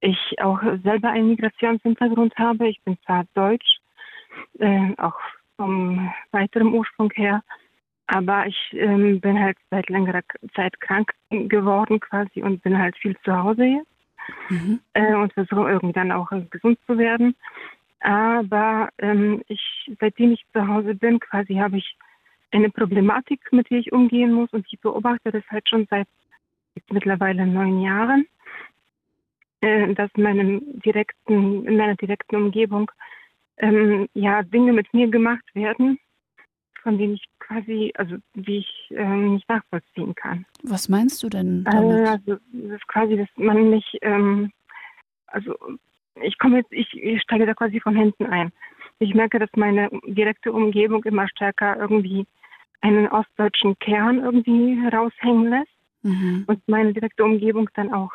ich 0.00 0.18
auch 0.40 0.60
selber 0.82 1.10
einen 1.10 1.28
Migrationshintergrund 1.28 2.34
habe. 2.38 2.68
Ich 2.68 2.80
bin 2.84 2.96
zwar 3.04 3.24
deutsch, 3.34 3.78
äh, 4.58 4.94
auch 4.96 5.18
vom 5.56 6.10
weiteren 6.30 6.72
Ursprung 6.72 7.10
her, 7.14 7.42
aber 8.06 8.46
ich 8.46 8.56
ähm, 8.72 9.20
bin 9.20 9.38
halt 9.38 9.58
seit 9.70 9.88
längerer 9.90 10.22
Zeit 10.54 10.80
krank 10.80 11.12
geworden 11.30 12.00
quasi 12.00 12.42
und 12.42 12.62
bin 12.62 12.78
halt 12.78 12.96
viel 12.96 13.16
zu 13.24 13.36
Hause 13.36 13.64
jetzt. 13.64 13.89
Mhm. 14.48 14.80
äh, 14.94 15.14
und 15.14 15.32
versuche 15.32 15.70
irgendwie 15.70 15.92
dann 15.92 16.12
auch 16.12 16.30
gesund 16.50 16.78
zu 16.86 16.98
werden. 16.98 17.34
Aber 18.00 18.88
ähm, 18.98 19.42
ich, 19.48 19.90
seitdem 20.00 20.32
ich 20.32 20.44
zu 20.52 20.66
Hause 20.66 20.94
bin, 20.94 21.20
quasi 21.20 21.54
habe 21.54 21.76
ich 21.76 21.96
eine 22.50 22.70
Problematik, 22.70 23.40
mit 23.52 23.70
der 23.70 23.78
ich 23.78 23.92
umgehen 23.92 24.32
muss 24.32 24.50
und 24.52 24.66
ich 24.70 24.80
beobachte 24.80 25.30
das 25.30 25.44
halt 25.50 25.68
schon 25.68 25.86
seit 25.90 26.08
jetzt 26.74 26.92
mittlerweile 26.92 27.46
neun 27.46 27.80
Jahren, 27.82 28.26
äh, 29.60 29.92
dass 29.94 30.10
in 30.14 30.22
meinem 30.22 30.80
direkten, 30.80 31.66
in 31.66 31.76
meiner 31.76 31.96
direkten 31.96 32.36
Umgebung 32.36 32.90
ähm, 33.58 34.08
ja 34.14 34.42
Dinge 34.42 34.72
mit 34.72 34.92
mir 34.94 35.08
gemacht 35.08 35.44
werden, 35.54 35.98
von 36.82 36.98
denen 36.98 37.14
ich 37.14 37.24
quasi, 37.38 37.92
also 37.96 38.16
die 38.34 38.58
ich 38.58 38.88
ähm, 38.90 39.34
nicht 39.34 39.48
nachvollziehen 39.48 40.14
kann. 40.14 40.44
Was 40.62 40.88
meinst 40.88 41.22
du 41.22 41.28
denn 41.28 41.64
Äh, 41.66 41.70
damit? 41.70 42.08
Also 42.08 42.36
das 42.52 42.72
ist 42.78 42.88
quasi, 42.88 43.16
dass 43.16 43.28
man 43.36 43.70
mich, 43.70 43.98
ähm, 44.02 44.50
also 45.28 45.54
ich 46.22 46.38
komme 46.38 46.58
jetzt, 46.58 46.72
ich, 46.72 46.92
ich 46.94 47.22
steige 47.22 47.46
da 47.46 47.54
quasi 47.54 47.80
von 47.80 47.96
hinten 47.96 48.26
ein. 48.26 48.52
Ich 48.98 49.14
merke, 49.14 49.38
dass 49.38 49.50
meine 49.56 49.88
direkte 50.06 50.52
Umgebung 50.52 51.02
immer 51.04 51.28
stärker 51.28 51.76
irgendwie 51.78 52.26
einen 52.82 53.08
ostdeutschen 53.08 53.78
Kern 53.78 54.18
irgendwie 54.18 54.80
heraushängen 54.80 55.48
lässt 55.50 55.70
Mhm. 56.02 56.44
und 56.46 56.66
meine 56.66 56.94
direkte 56.94 57.22
Umgebung 57.22 57.68
dann 57.74 57.92
auch 57.92 58.10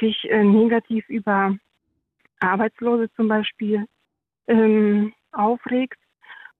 sich 0.00 0.28
äh, 0.30 0.42
negativ 0.42 1.08
über 1.08 1.56
Arbeitslose 2.40 3.08
zum 3.14 3.28
Beispiel 3.28 3.86
ähm, 4.48 5.12
aufregt 5.30 5.98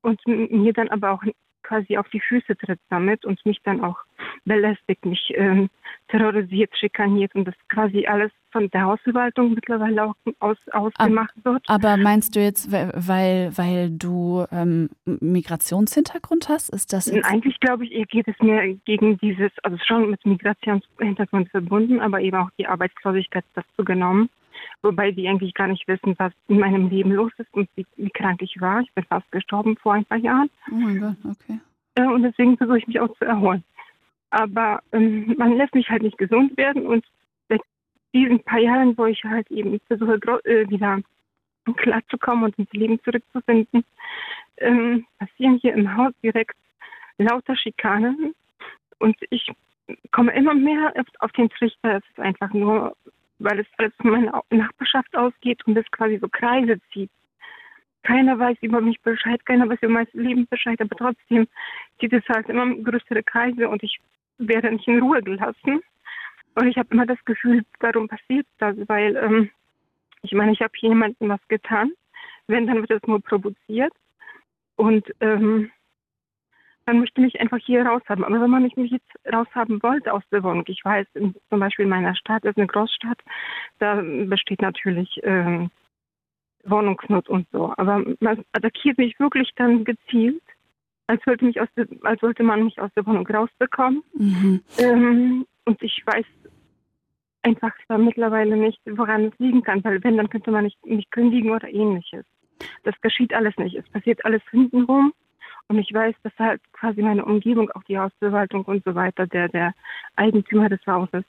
und 0.04 0.20
mir 0.26 0.72
dann 0.72 0.88
aber 0.88 1.12
auch 1.12 1.22
quasi 1.64 1.96
auf 1.96 2.08
die 2.10 2.20
Füße 2.20 2.56
tritt 2.56 2.78
damit 2.90 3.24
und 3.24 3.44
mich 3.44 3.58
dann 3.64 3.82
auch 3.82 3.96
belästigt, 4.44 5.04
mich 5.04 5.32
ähm, 5.34 5.70
terrorisiert, 6.08 6.76
schikaniert 6.78 7.34
und 7.34 7.46
das 7.46 7.54
quasi 7.68 8.06
alles 8.06 8.30
von 8.52 8.70
der 8.70 8.82
Hausverwaltung 8.82 9.54
mittlerweile 9.54 10.04
auch 10.04 10.14
aus, 10.38 10.58
ausgemacht 10.70 11.34
wird. 11.42 11.64
Aber 11.66 11.96
meinst 11.96 12.36
du 12.36 12.40
jetzt, 12.40 12.70
weil, 12.70 13.50
weil 13.56 13.90
du 13.90 14.44
ähm, 14.52 14.90
Migrationshintergrund 15.06 16.48
hast? 16.48 16.70
Ist 16.70 16.92
das? 16.92 17.10
Eigentlich 17.10 17.58
glaube 17.60 17.86
ich, 17.86 18.08
geht 18.08 18.28
es 18.28 18.38
mir 18.40 18.74
gegen 18.84 19.18
dieses, 19.18 19.50
also 19.62 19.76
schon 19.84 20.10
mit 20.10 20.24
Migrationshintergrund 20.24 21.50
verbunden, 21.50 22.00
aber 22.00 22.20
eben 22.20 22.36
auch 22.36 22.50
die 22.58 22.66
Arbeitslosigkeit 22.66 23.44
dazu 23.54 23.84
genommen. 23.84 24.28
Wobei 24.84 25.12
die 25.12 25.26
eigentlich 25.26 25.54
gar 25.54 25.68
nicht 25.68 25.88
wissen, 25.88 26.14
was 26.18 26.32
in 26.46 26.58
meinem 26.58 26.90
Leben 26.90 27.12
los 27.12 27.32
ist 27.38 27.52
und 27.54 27.70
wie, 27.74 27.86
wie 27.96 28.10
krank 28.10 28.42
ich 28.42 28.60
war. 28.60 28.82
Ich 28.82 28.92
bin 28.92 29.04
fast 29.04 29.30
gestorben 29.32 29.78
vor 29.78 29.94
ein 29.94 30.04
paar 30.04 30.18
Jahren. 30.18 30.50
Oh 30.70 30.74
mein 30.74 31.00
Gott, 31.00 31.16
okay. 31.24 31.58
Und 32.06 32.22
deswegen 32.22 32.58
versuche 32.58 32.78
ich 32.78 32.86
mich 32.86 33.00
auch 33.00 33.16
zu 33.16 33.24
erholen. 33.24 33.64
Aber 34.28 34.82
ähm, 34.92 35.34
man 35.38 35.56
lässt 35.56 35.74
mich 35.74 35.88
halt 35.88 36.02
nicht 36.02 36.18
gesund 36.18 36.54
werden 36.58 36.86
und 36.86 37.02
seit 37.48 37.62
diesen 38.12 38.40
paar 38.40 38.58
Jahren, 38.58 38.98
wo 38.98 39.06
ich 39.06 39.24
halt 39.24 39.50
eben 39.50 39.80
versuche, 39.86 40.20
äh, 40.44 40.68
wieder 40.68 41.00
klarzukommen 41.76 42.44
und 42.44 42.58
ins 42.58 42.72
Leben 42.72 43.00
zurückzufinden, 43.04 43.84
ähm, 44.58 45.06
passieren 45.18 45.58
hier 45.62 45.72
im 45.72 45.96
Haus 45.96 46.12
direkt 46.22 46.56
lauter 47.16 47.56
Schikanen 47.56 48.34
und 48.98 49.16
ich 49.30 49.50
komme 50.12 50.34
immer 50.34 50.52
mehr 50.52 50.92
auf 51.20 51.32
den 51.32 51.48
Trichter. 51.48 51.96
Es 51.96 52.04
ist 52.10 52.20
einfach 52.20 52.52
nur, 52.52 52.94
weil 53.44 53.60
es 53.60 53.66
alles 53.76 53.92
von 54.00 54.10
meiner 54.10 54.42
Nachbarschaft 54.50 55.14
ausgeht 55.16 55.64
und 55.66 55.76
es 55.76 55.90
quasi 55.90 56.18
so 56.18 56.28
Kreise 56.28 56.80
zieht. 56.92 57.10
Keiner 58.02 58.38
weiß 58.38 58.58
über 58.62 58.80
mich 58.80 59.00
Bescheid, 59.00 59.44
keiner 59.46 59.68
weiß 59.68 59.78
über 59.82 59.92
mein 59.92 60.06
Leben 60.12 60.46
Bescheid, 60.48 60.80
aber 60.80 60.96
trotzdem 60.96 61.46
zieht 62.00 62.12
es 62.12 62.24
halt 62.28 62.48
immer 62.48 62.66
größere 62.74 63.22
Kreise 63.22 63.68
und 63.68 63.82
ich 63.82 63.98
werde 64.38 64.72
nicht 64.72 64.88
in 64.88 65.00
Ruhe 65.00 65.22
gelassen. 65.22 65.80
Und 66.54 66.66
ich 66.66 66.76
habe 66.76 66.88
immer 66.92 67.06
das 67.06 67.22
Gefühl, 67.24 67.64
warum 67.80 68.08
passiert 68.08 68.46
das? 68.58 68.76
Weil 68.86 69.16
ähm, 69.16 69.50
ich 70.22 70.32
meine, 70.32 70.52
ich 70.52 70.60
habe 70.60 70.72
jemandem 70.76 71.28
was 71.28 71.48
getan. 71.48 71.92
Wenn, 72.46 72.66
dann 72.66 72.76
wird 72.76 72.90
es 72.90 73.02
nur 73.06 73.20
provoziert. 73.20 73.92
Und 74.76 75.06
ähm, 75.20 75.70
man 76.86 77.00
möchte 77.00 77.20
mich 77.20 77.40
einfach 77.40 77.58
hier 77.58 77.86
raushaben. 77.86 78.24
Aber 78.24 78.40
wenn 78.40 78.50
man 78.50 78.62
mich 78.62 78.90
jetzt 78.90 79.32
raushaben 79.32 79.82
wollte 79.82 80.12
aus 80.12 80.22
der 80.30 80.42
Wohnung, 80.42 80.64
ich 80.66 80.84
weiß, 80.84 81.06
in, 81.14 81.34
zum 81.48 81.60
Beispiel 81.60 81.84
in 81.84 81.90
meiner 81.90 82.14
Stadt, 82.14 82.44
das 82.44 82.50
ist 82.50 82.58
eine 82.58 82.66
Großstadt, 82.66 83.18
da 83.78 84.02
besteht 84.02 84.60
natürlich 84.60 85.20
ähm, 85.22 85.70
Wohnungsnot 86.64 87.28
und 87.28 87.46
so. 87.52 87.72
Aber 87.76 88.02
man 88.20 88.44
attackiert 88.52 88.98
mich 88.98 89.18
wirklich 89.18 89.50
dann 89.56 89.84
gezielt 89.84 90.42
als 91.06 91.26
wollte, 91.26 91.44
mich 91.44 91.60
aus 91.60 91.68
der, 91.76 91.86
als 92.02 92.22
wollte 92.22 92.42
man 92.42 92.64
mich 92.64 92.80
aus 92.80 92.90
der 92.96 93.06
Wohnung 93.06 93.26
rausbekommen. 93.26 94.02
Mhm. 94.14 94.60
Ähm, 94.78 95.46
und 95.66 95.82
ich 95.82 96.02
weiß 96.06 96.24
einfach 97.42 97.74
mittlerweile 97.98 98.56
nicht, 98.56 98.80
woran 98.86 99.26
es 99.26 99.38
liegen 99.38 99.62
kann, 99.62 99.84
weil 99.84 100.02
wenn, 100.02 100.16
dann 100.16 100.30
könnte 100.30 100.50
man 100.50 100.64
nicht, 100.64 100.84
nicht 100.86 101.10
kündigen 101.10 101.50
oder 101.50 101.68
ähnliches. 101.68 102.24
Das 102.84 102.98
geschieht 103.02 103.34
alles 103.34 103.56
nicht. 103.58 103.76
Es 103.76 103.88
passiert 103.90 104.24
alles 104.24 104.42
hintenrum. 104.50 105.12
Und 105.68 105.78
ich 105.78 105.92
weiß, 105.92 106.14
dass 106.22 106.32
halt 106.38 106.60
quasi 106.72 107.00
meine 107.00 107.24
Umgebung, 107.24 107.70
auch 107.70 107.82
die 107.84 107.98
Hausverwaltung 107.98 108.64
und 108.64 108.84
so 108.84 108.94
weiter, 108.94 109.26
der, 109.26 109.48
der 109.48 109.74
Eigentümer 110.16 110.68
des 110.68 110.80
Hauses. 110.86 111.24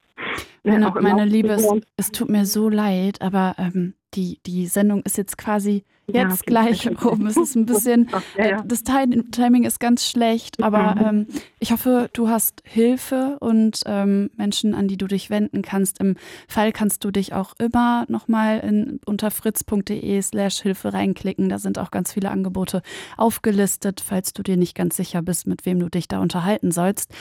Meine, 0.64 0.92
meine 1.02 1.26
Liebe, 1.26 1.50
es, 1.50 1.68
es, 1.96 2.12
tut 2.12 2.30
mir 2.30 2.46
so 2.46 2.70
leid, 2.70 3.22
aber 3.22 3.56
ähm, 3.58 3.94
die, 4.14 4.40
die 4.46 4.66
Sendung 4.66 5.04
ist 5.04 5.18
jetzt 5.18 5.38
quasi 5.38 5.84
jetzt 6.08 6.42
ja, 6.42 6.46
gleich 6.46 6.90
rum. 7.04 7.26
Es 7.26 7.38
ist 7.38 7.56
ein 7.56 7.66
bisschen, 7.66 8.10
äh, 8.36 8.58
das 8.66 8.84
Timing 8.84 9.64
ist 9.64 9.80
ganz 9.80 10.10
schlecht, 10.10 10.62
aber 10.64 10.96
mhm. 10.96 11.06
ähm, 11.06 11.28
ich 11.60 11.72
hoffe, 11.72 12.10
du 12.14 12.30
hast 12.30 12.62
Hilfe 12.66 13.38
und 13.40 13.82
ähm, 13.86 14.30
Menschen, 14.38 14.76
an 14.76 14.88
die 14.88 14.98
du 14.98 15.08
dich 15.08 15.30
wenden 15.30 15.62
kannst. 15.62 16.00
Im 16.00 16.16
Fall 16.48 16.72
kannst 16.72 17.04
du 17.04 17.12
dich 17.12 17.34
auch 17.34 17.54
immer 17.60 18.06
nochmal 18.08 19.00
unter 19.06 19.32
fritz.de 19.32 20.22
slash 20.22 20.62
Hilfe 20.62 20.94
reinklicken. 20.94 21.50
Da 21.50 21.58
sind 21.58 21.80
auch 21.80 21.92
ganz 21.92 22.14
viele 22.14 22.30
Angebote 22.30 22.82
aufgelistet, 23.18 24.02
falls 24.02 24.34
du 24.34 24.44
dir 24.44 24.58
nicht 24.58 24.76
ganz 24.76 24.96
sicher 24.96 25.22
bist, 25.22 25.48
mit 25.48 25.66
wem 25.66 25.80
du 25.80 25.90
dich 25.90 26.08
da 26.08 26.20
unterhalten 26.20 26.72
sollst. 26.72 27.14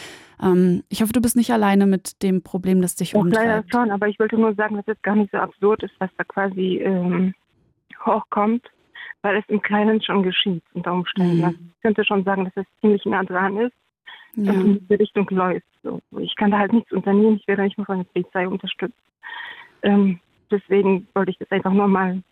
Ähm, 0.42 0.82
ich 0.88 1.02
hoffe, 1.02 1.12
du 1.12 1.20
bist 1.20 1.36
nicht 1.36 1.52
alleine 1.52 1.86
mit 1.86 2.22
dem 2.22 2.42
Problem, 2.42 2.82
das 2.82 2.96
dich 2.96 3.14
umtreibt. 3.14 3.46
Leider 3.46 3.64
schon, 3.70 3.90
aber 3.90 4.08
ich 4.08 4.18
wollte 4.18 4.36
nur 4.36 4.54
sagen, 4.54 4.76
dass 4.76 4.88
es 4.88 5.00
gar 5.02 5.16
nicht 5.16 5.30
so 5.30 5.38
absurd 5.38 5.82
ist, 5.82 5.94
was 5.98 6.10
da 6.16 6.24
quasi 6.24 6.78
ähm, 6.78 7.34
hochkommt, 8.04 8.66
weil 9.24 9.36
es 9.38 9.44
im 9.48 9.62
Kleinen 9.62 10.02
schon 10.02 10.22
geschieht 10.22 10.62
unter 10.74 10.92
Umständen. 10.92 11.38
Mhm. 11.38 11.44
Also 11.44 11.58
ich 11.58 11.80
könnte 11.80 12.04
schon 12.04 12.24
sagen, 12.24 12.44
dass 12.44 12.56
es 12.56 12.80
ziemlich 12.80 13.04
nah 13.06 13.24
dran 13.24 13.56
ist 13.56 13.72
ja. 14.34 14.52
und 14.52 14.60
in 14.60 14.78
diese 14.80 15.00
Richtung 15.00 15.26
läuft. 15.30 15.66
So. 15.82 16.00
Ich 16.18 16.36
kann 16.36 16.50
da 16.50 16.58
halt 16.58 16.74
nichts 16.74 16.92
unternehmen, 16.92 17.36
ich 17.36 17.48
werde 17.48 17.62
nicht 17.62 17.78
mehr 17.78 17.86
von 17.86 17.98
der 17.98 18.04
Polizei 18.04 18.46
unterstützt. 18.46 19.00
Ähm, 19.82 20.20
deswegen 20.50 21.08
wollte 21.14 21.30
ich 21.30 21.38
das 21.38 21.50
einfach 21.50 21.72
nur 21.72 21.88
mal 21.88 22.22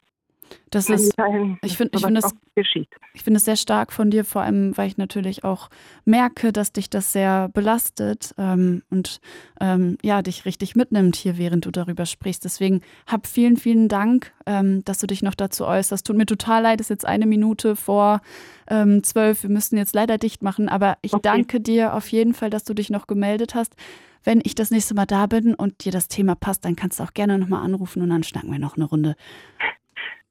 das 0.70 0.88
ist, 0.88 1.14
ich 1.62 1.76
finde 1.76 1.96
ich 1.96 2.04
find 2.04 2.16
das, 2.16 2.34
ich 2.56 3.22
find 3.22 3.36
es 3.36 3.44
sehr 3.44 3.56
stark 3.56 3.92
von 3.92 4.10
dir, 4.10 4.24
vor 4.24 4.42
allem, 4.42 4.76
weil 4.76 4.88
ich 4.88 4.96
natürlich 4.96 5.44
auch 5.44 5.68
merke, 6.04 6.52
dass 6.52 6.72
dich 6.72 6.88
das 6.88 7.12
sehr 7.12 7.50
belastet 7.50 8.34
ähm, 8.38 8.82
und 8.90 9.20
ähm, 9.60 9.98
ja, 10.02 10.22
dich 10.22 10.44
richtig 10.44 10.74
mitnimmt 10.74 11.16
hier, 11.16 11.36
während 11.36 11.66
du 11.66 11.70
darüber 11.70 12.06
sprichst. 12.06 12.44
Deswegen 12.44 12.80
hab 13.06 13.26
vielen, 13.26 13.56
vielen 13.56 13.88
Dank, 13.88 14.32
ähm, 14.46 14.84
dass 14.84 14.98
du 14.98 15.06
dich 15.06 15.22
noch 15.22 15.34
dazu 15.34 15.66
äußerst. 15.66 16.06
Tut 16.06 16.16
mir 16.16 16.26
total 16.26 16.62
leid, 16.62 16.80
es 16.80 16.86
ist 16.86 16.90
jetzt 16.90 17.06
eine 17.06 17.26
Minute 17.26 17.76
vor 17.76 18.20
ähm, 18.68 19.02
zwölf. 19.02 19.42
Wir 19.42 19.50
müssen 19.50 19.76
jetzt 19.76 19.94
leider 19.94 20.18
dicht 20.18 20.42
machen, 20.42 20.68
aber 20.68 20.96
ich 21.02 21.12
okay. 21.12 21.22
danke 21.22 21.60
dir 21.60 21.94
auf 21.94 22.08
jeden 22.08 22.34
Fall, 22.34 22.50
dass 22.50 22.64
du 22.64 22.74
dich 22.74 22.90
noch 22.90 23.06
gemeldet 23.06 23.54
hast. 23.54 23.76
Wenn 24.24 24.40
ich 24.44 24.54
das 24.54 24.70
nächste 24.70 24.94
Mal 24.94 25.06
da 25.06 25.26
bin 25.26 25.54
und 25.54 25.84
dir 25.84 25.92
das 25.92 26.08
Thema 26.08 26.34
passt, 26.34 26.64
dann 26.64 26.76
kannst 26.76 27.00
du 27.00 27.04
auch 27.04 27.12
gerne 27.12 27.38
nochmal 27.38 27.64
anrufen 27.64 28.02
und 28.02 28.10
dann 28.10 28.22
schnacken 28.22 28.52
wir 28.52 28.58
noch 28.58 28.76
eine 28.76 28.84
Runde. 28.84 29.16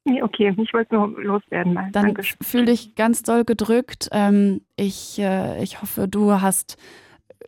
Nee, 0.04 0.22
okay, 0.22 0.54
ich 0.56 0.72
wollte 0.74 0.94
nur 0.94 1.08
loswerden. 1.22 1.74
Mal. 1.74 1.90
Dann 1.92 2.16
fühle 2.40 2.64
dich 2.64 2.96
ganz 2.96 3.22
doll 3.22 3.44
gedrückt. 3.44 4.08
Ähm, 4.12 4.62
ich, 4.76 5.18
äh, 5.18 5.62
ich 5.62 5.80
hoffe, 5.80 6.08
du 6.08 6.40
hast 6.40 6.76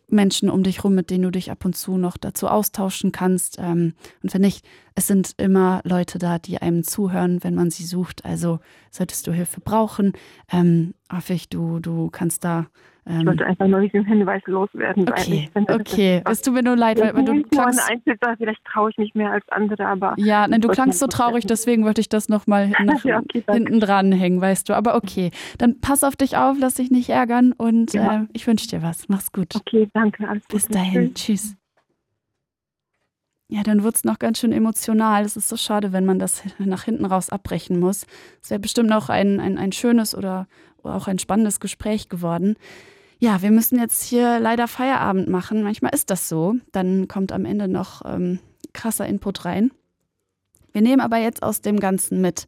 Menschen 0.07 0.49
um 0.49 0.63
dich 0.63 0.83
rum, 0.83 0.95
mit 0.95 1.09
denen 1.09 1.23
du 1.23 1.31
dich 1.31 1.51
ab 1.51 1.65
und 1.65 1.75
zu 1.75 1.97
noch 1.97 2.17
dazu 2.17 2.47
austauschen 2.47 3.11
kannst. 3.11 3.57
Ähm, 3.59 3.93
und 4.23 4.33
wenn 4.33 4.41
nicht, 4.41 4.65
es 4.95 5.07
sind 5.07 5.33
immer 5.37 5.81
Leute 5.83 6.19
da, 6.19 6.39
die 6.39 6.61
einem 6.61 6.83
zuhören, 6.83 7.43
wenn 7.43 7.53
man 7.53 7.69
sie 7.69 7.83
sucht. 7.83 8.25
Also 8.25 8.59
solltest 8.91 9.27
du 9.27 9.33
Hilfe 9.33 9.61
brauchen, 9.61 10.13
ähm, 10.51 10.93
hoffe 11.11 11.33
ich, 11.33 11.49
du, 11.49 11.79
du 11.79 12.09
kannst 12.09 12.43
da 12.43 12.67
ähm, 13.07 13.19
ich 13.19 13.25
wollte 13.27 13.45
einfach 13.45 13.67
nur 13.67 13.81
diesen 13.81 14.03
Hinweis 14.05 14.41
loswerden. 14.47 15.07
Okay, 15.07 15.49
finde, 15.53 15.75
okay. 15.75 16.21
Es 16.25 16.41
tut 16.41 16.55
mir 16.55 16.63
nur 16.63 16.75
leid, 16.75 16.99
weil, 16.99 17.13
weil 17.13 17.23
du 17.23 17.43
klangst... 17.43 17.79
Einzelsache, 17.87 18.35
vielleicht 18.37 18.65
traue 18.65 18.89
ich 18.89 18.97
mich 18.97 19.13
mehr 19.13 19.31
als 19.31 19.47
andere, 19.49 19.85
aber... 19.85 20.15
Ja, 20.17 20.47
nein, 20.47 20.61
du 20.61 20.69
klangst 20.69 20.99
so 20.99 21.05
traurig, 21.05 21.45
deswegen 21.45 21.85
wollte 21.85 22.01
ich 22.01 22.09
das 22.09 22.29
nochmal 22.29 22.71
ja, 23.03 23.19
okay, 23.19 23.43
hinten 23.51 23.79
dran 23.79 24.11
hängen, 24.11 24.41
weißt 24.41 24.67
du. 24.69 24.73
Aber 24.73 24.95
okay, 24.95 25.29
dann 25.59 25.79
pass 25.81 26.03
auf 26.03 26.15
dich 26.15 26.35
auf, 26.35 26.57
lass 26.59 26.75
dich 26.75 26.89
nicht 26.89 27.09
ärgern 27.09 27.51
und 27.51 27.93
ja. 27.93 28.21
äh, 28.21 28.25
ich 28.33 28.47
wünsche 28.47 28.67
dir 28.67 28.81
was. 28.81 29.07
Mach's 29.07 29.31
gut. 29.31 29.55
Okay, 29.55 29.87
danke. 29.93 30.27
Alles 30.27 30.43
Bis 30.47 30.67
dahin. 30.67 31.13
Tschüss. 31.13 31.55
Ja, 33.47 33.61
dann 33.61 33.83
wird 33.83 33.95
es 33.95 34.03
noch 34.03 34.17
ganz 34.17 34.39
schön 34.39 34.51
emotional. 34.51 35.23
Es 35.23 35.37
ist 35.37 35.49
so 35.49 35.57
schade, 35.57 35.93
wenn 35.93 36.05
man 36.05 36.17
das 36.17 36.41
nach 36.57 36.83
hinten 36.83 37.05
raus 37.05 37.29
abbrechen 37.29 37.79
muss. 37.79 38.05
Es 38.41 38.49
wäre 38.49 38.59
bestimmt 38.59 38.89
noch 38.89 39.09
ein, 39.09 39.39
ein, 39.39 39.57
ein 39.57 39.71
schönes 39.71 40.15
oder 40.15 40.47
auch 40.83 41.07
ein 41.07 41.19
spannendes 41.19 41.59
Gespräch 41.59 42.09
geworden. 42.09 42.55
Ja, 43.19 43.41
wir 43.41 43.51
müssen 43.51 43.79
jetzt 43.79 44.03
hier 44.03 44.39
leider 44.39 44.67
Feierabend 44.67 45.29
machen. 45.29 45.63
Manchmal 45.63 45.93
ist 45.93 46.09
das 46.09 46.27
so. 46.27 46.55
Dann 46.71 47.07
kommt 47.07 47.31
am 47.31 47.45
Ende 47.45 47.67
noch 47.67 48.01
ähm, 48.05 48.39
krasser 48.73 49.07
Input 49.07 49.45
rein. 49.45 49.71
Wir 50.73 50.81
nehmen 50.81 51.01
aber 51.01 51.17
jetzt 51.17 51.41
aus 51.41 51.61
dem 51.61 51.79
Ganzen 51.79 52.21
mit, 52.21 52.47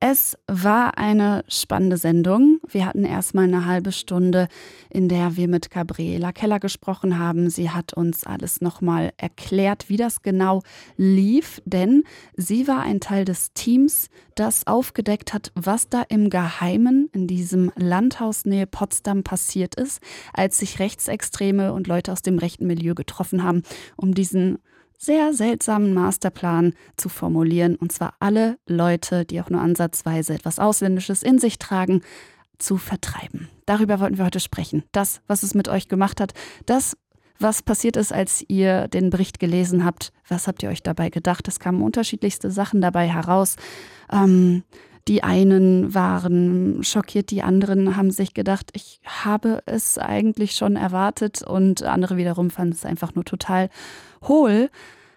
es 0.00 0.38
war 0.46 0.96
eine 0.96 1.44
spannende 1.48 1.96
Sendung. 1.96 2.60
Wir 2.68 2.86
hatten 2.86 3.04
erstmal 3.04 3.44
eine 3.44 3.66
halbe 3.66 3.90
Stunde, 3.90 4.46
in 4.90 5.08
der 5.08 5.36
wir 5.36 5.48
mit 5.48 5.70
Gabriela 5.70 6.30
Keller 6.30 6.60
gesprochen 6.60 7.18
haben. 7.18 7.50
Sie 7.50 7.70
hat 7.70 7.94
uns 7.94 8.24
alles 8.24 8.60
nochmal 8.60 9.12
erklärt, 9.16 9.88
wie 9.88 9.96
das 9.96 10.22
genau 10.22 10.62
lief, 10.96 11.60
denn 11.64 12.04
sie 12.36 12.68
war 12.68 12.82
ein 12.82 13.00
Teil 13.00 13.24
des 13.24 13.52
Teams, 13.54 14.08
das 14.36 14.68
aufgedeckt 14.68 15.34
hat, 15.34 15.50
was 15.56 15.88
da 15.88 16.02
im 16.08 16.30
Geheimen 16.30 17.10
in 17.12 17.26
diesem 17.26 17.72
Landhaus 17.74 18.44
Nähe 18.44 18.68
Potsdam 18.68 19.24
passiert 19.24 19.74
ist, 19.74 20.00
als 20.32 20.58
sich 20.58 20.78
Rechtsextreme 20.78 21.72
und 21.72 21.88
Leute 21.88 22.12
aus 22.12 22.22
dem 22.22 22.38
rechten 22.38 22.68
Milieu 22.68 22.94
getroffen 22.94 23.42
haben, 23.42 23.64
um 23.96 24.14
diesen 24.14 24.58
sehr 24.98 25.32
seltsamen 25.32 25.94
Masterplan 25.94 26.74
zu 26.96 27.08
formulieren, 27.08 27.76
und 27.76 27.92
zwar 27.92 28.14
alle 28.18 28.58
Leute, 28.66 29.24
die 29.24 29.40
auch 29.40 29.48
nur 29.48 29.60
ansatzweise 29.60 30.34
etwas 30.34 30.58
Ausländisches 30.58 31.22
in 31.22 31.38
sich 31.38 31.58
tragen, 31.58 32.02
zu 32.58 32.76
vertreiben. 32.76 33.48
Darüber 33.64 34.00
wollten 34.00 34.18
wir 34.18 34.24
heute 34.24 34.40
sprechen. 34.40 34.82
Das, 34.92 35.20
was 35.28 35.44
es 35.44 35.54
mit 35.54 35.68
euch 35.68 35.88
gemacht 35.88 36.20
hat, 36.20 36.34
das, 36.66 36.96
was 37.38 37.62
passiert 37.62 37.96
ist, 37.96 38.12
als 38.12 38.44
ihr 38.48 38.88
den 38.88 39.10
Bericht 39.10 39.38
gelesen 39.38 39.84
habt, 39.84 40.12
was 40.28 40.48
habt 40.48 40.62
ihr 40.64 40.68
euch 40.68 40.82
dabei 40.82 41.08
gedacht? 41.08 41.46
Es 41.46 41.60
kamen 41.60 41.80
unterschiedlichste 41.82 42.50
Sachen 42.50 42.80
dabei 42.80 43.08
heraus. 43.08 43.54
Ähm, 44.12 44.64
Die 45.06 45.22
einen 45.22 45.94
waren 45.94 46.82
schockiert, 46.82 47.30
die 47.30 47.42
anderen 47.42 47.96
haben 47.96 48.10
sich 48.10 48.34
gedacht, 48.34 48.68
ich 48.74 49.00
habe 49.06 49.62
es 49.64 49.96
eigentlich 49.96 50.52
schon 50.52 50.76
erwartet 50.76 51.40
und 51.40 51.82
andere 51.82 52.18
wiederum 52.18 52.50
fanden 52.50 52.74
es 52.74 52.84
einfach 52.84 53.14
nur 53.14 53.24
total 53.24 53.70
hohl. 54.22 54.70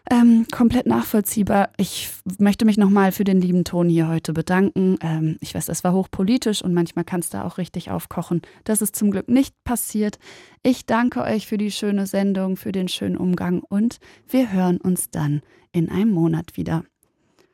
Ähm, 0.10 0.48
komplett 0.52 0.88
nachvollziehbar. 0.88 1.69
Ich 1.78 2.10
möchte 2.40 2.65
mich 2.65 2.78
nochmal 2.78 3.11
für 3.11 3.23
den 3.23 3.40
lieben 3.40 3.64
Ton 3.64 3.88
hier 3.88 4.07
heute 4.07 4.34
bedanken. 4.34 4.98
Ähm, 5.02 5.38
ich 5.41 5.53
weiß, 5.53 5.69
es 5.69 5.84
war 5.84 5.94
hochpolitisch 5.94 6.64
und 6.64 6.73
manchmal 6.73 7.06
kann 7.06 7.19
es 7.19 7.30
da 7.30 7.45
auch 7.45 7.57
richtig 7.57 7.91
aufkochen. 7.91 8.41
Das 8.64 8.82
ist 8.82 8.95
zum 8.95 9.11
Glück 9.11 9.30
nicht 9.30 9.56
passiert. 9.64 10.18
Ich 10.64 10.86
danke 10.86 11.22
euch 11.22 11.45
für 11.45 11.57
die 11.57 11.72
schöne 11.72 12.07
Sendung, 12.07 12.57
für 12.57 12.72
den 12.72 12.88
schönen 12.88 13.15
Umgang 13.15 13.61
und 13.61 13.99
wir 14.28 14.52
hören 14.52 14.78
uns 14.78 15.11
dann 15.11 15.44
in 15.72 15.90
einem 15.90 16.11
Monat 16.11 16.57
wieder. 16.57 16.84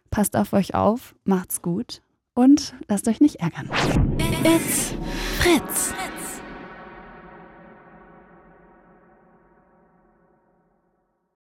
Passt 0.09 0.35
auf 0.37 0.53
euch 0.53 0.73
auf, 0.73 1.15
macht's 1.25 1.61
gut 1.61 2.01
und 2.33 2.73
lasst 2.87 3.07
euch 3.07 3.19
nicht 3.19 3.35
ärgern. 3.35 3.69
It's 4.43 4.95
Fritz. 5.37 5.93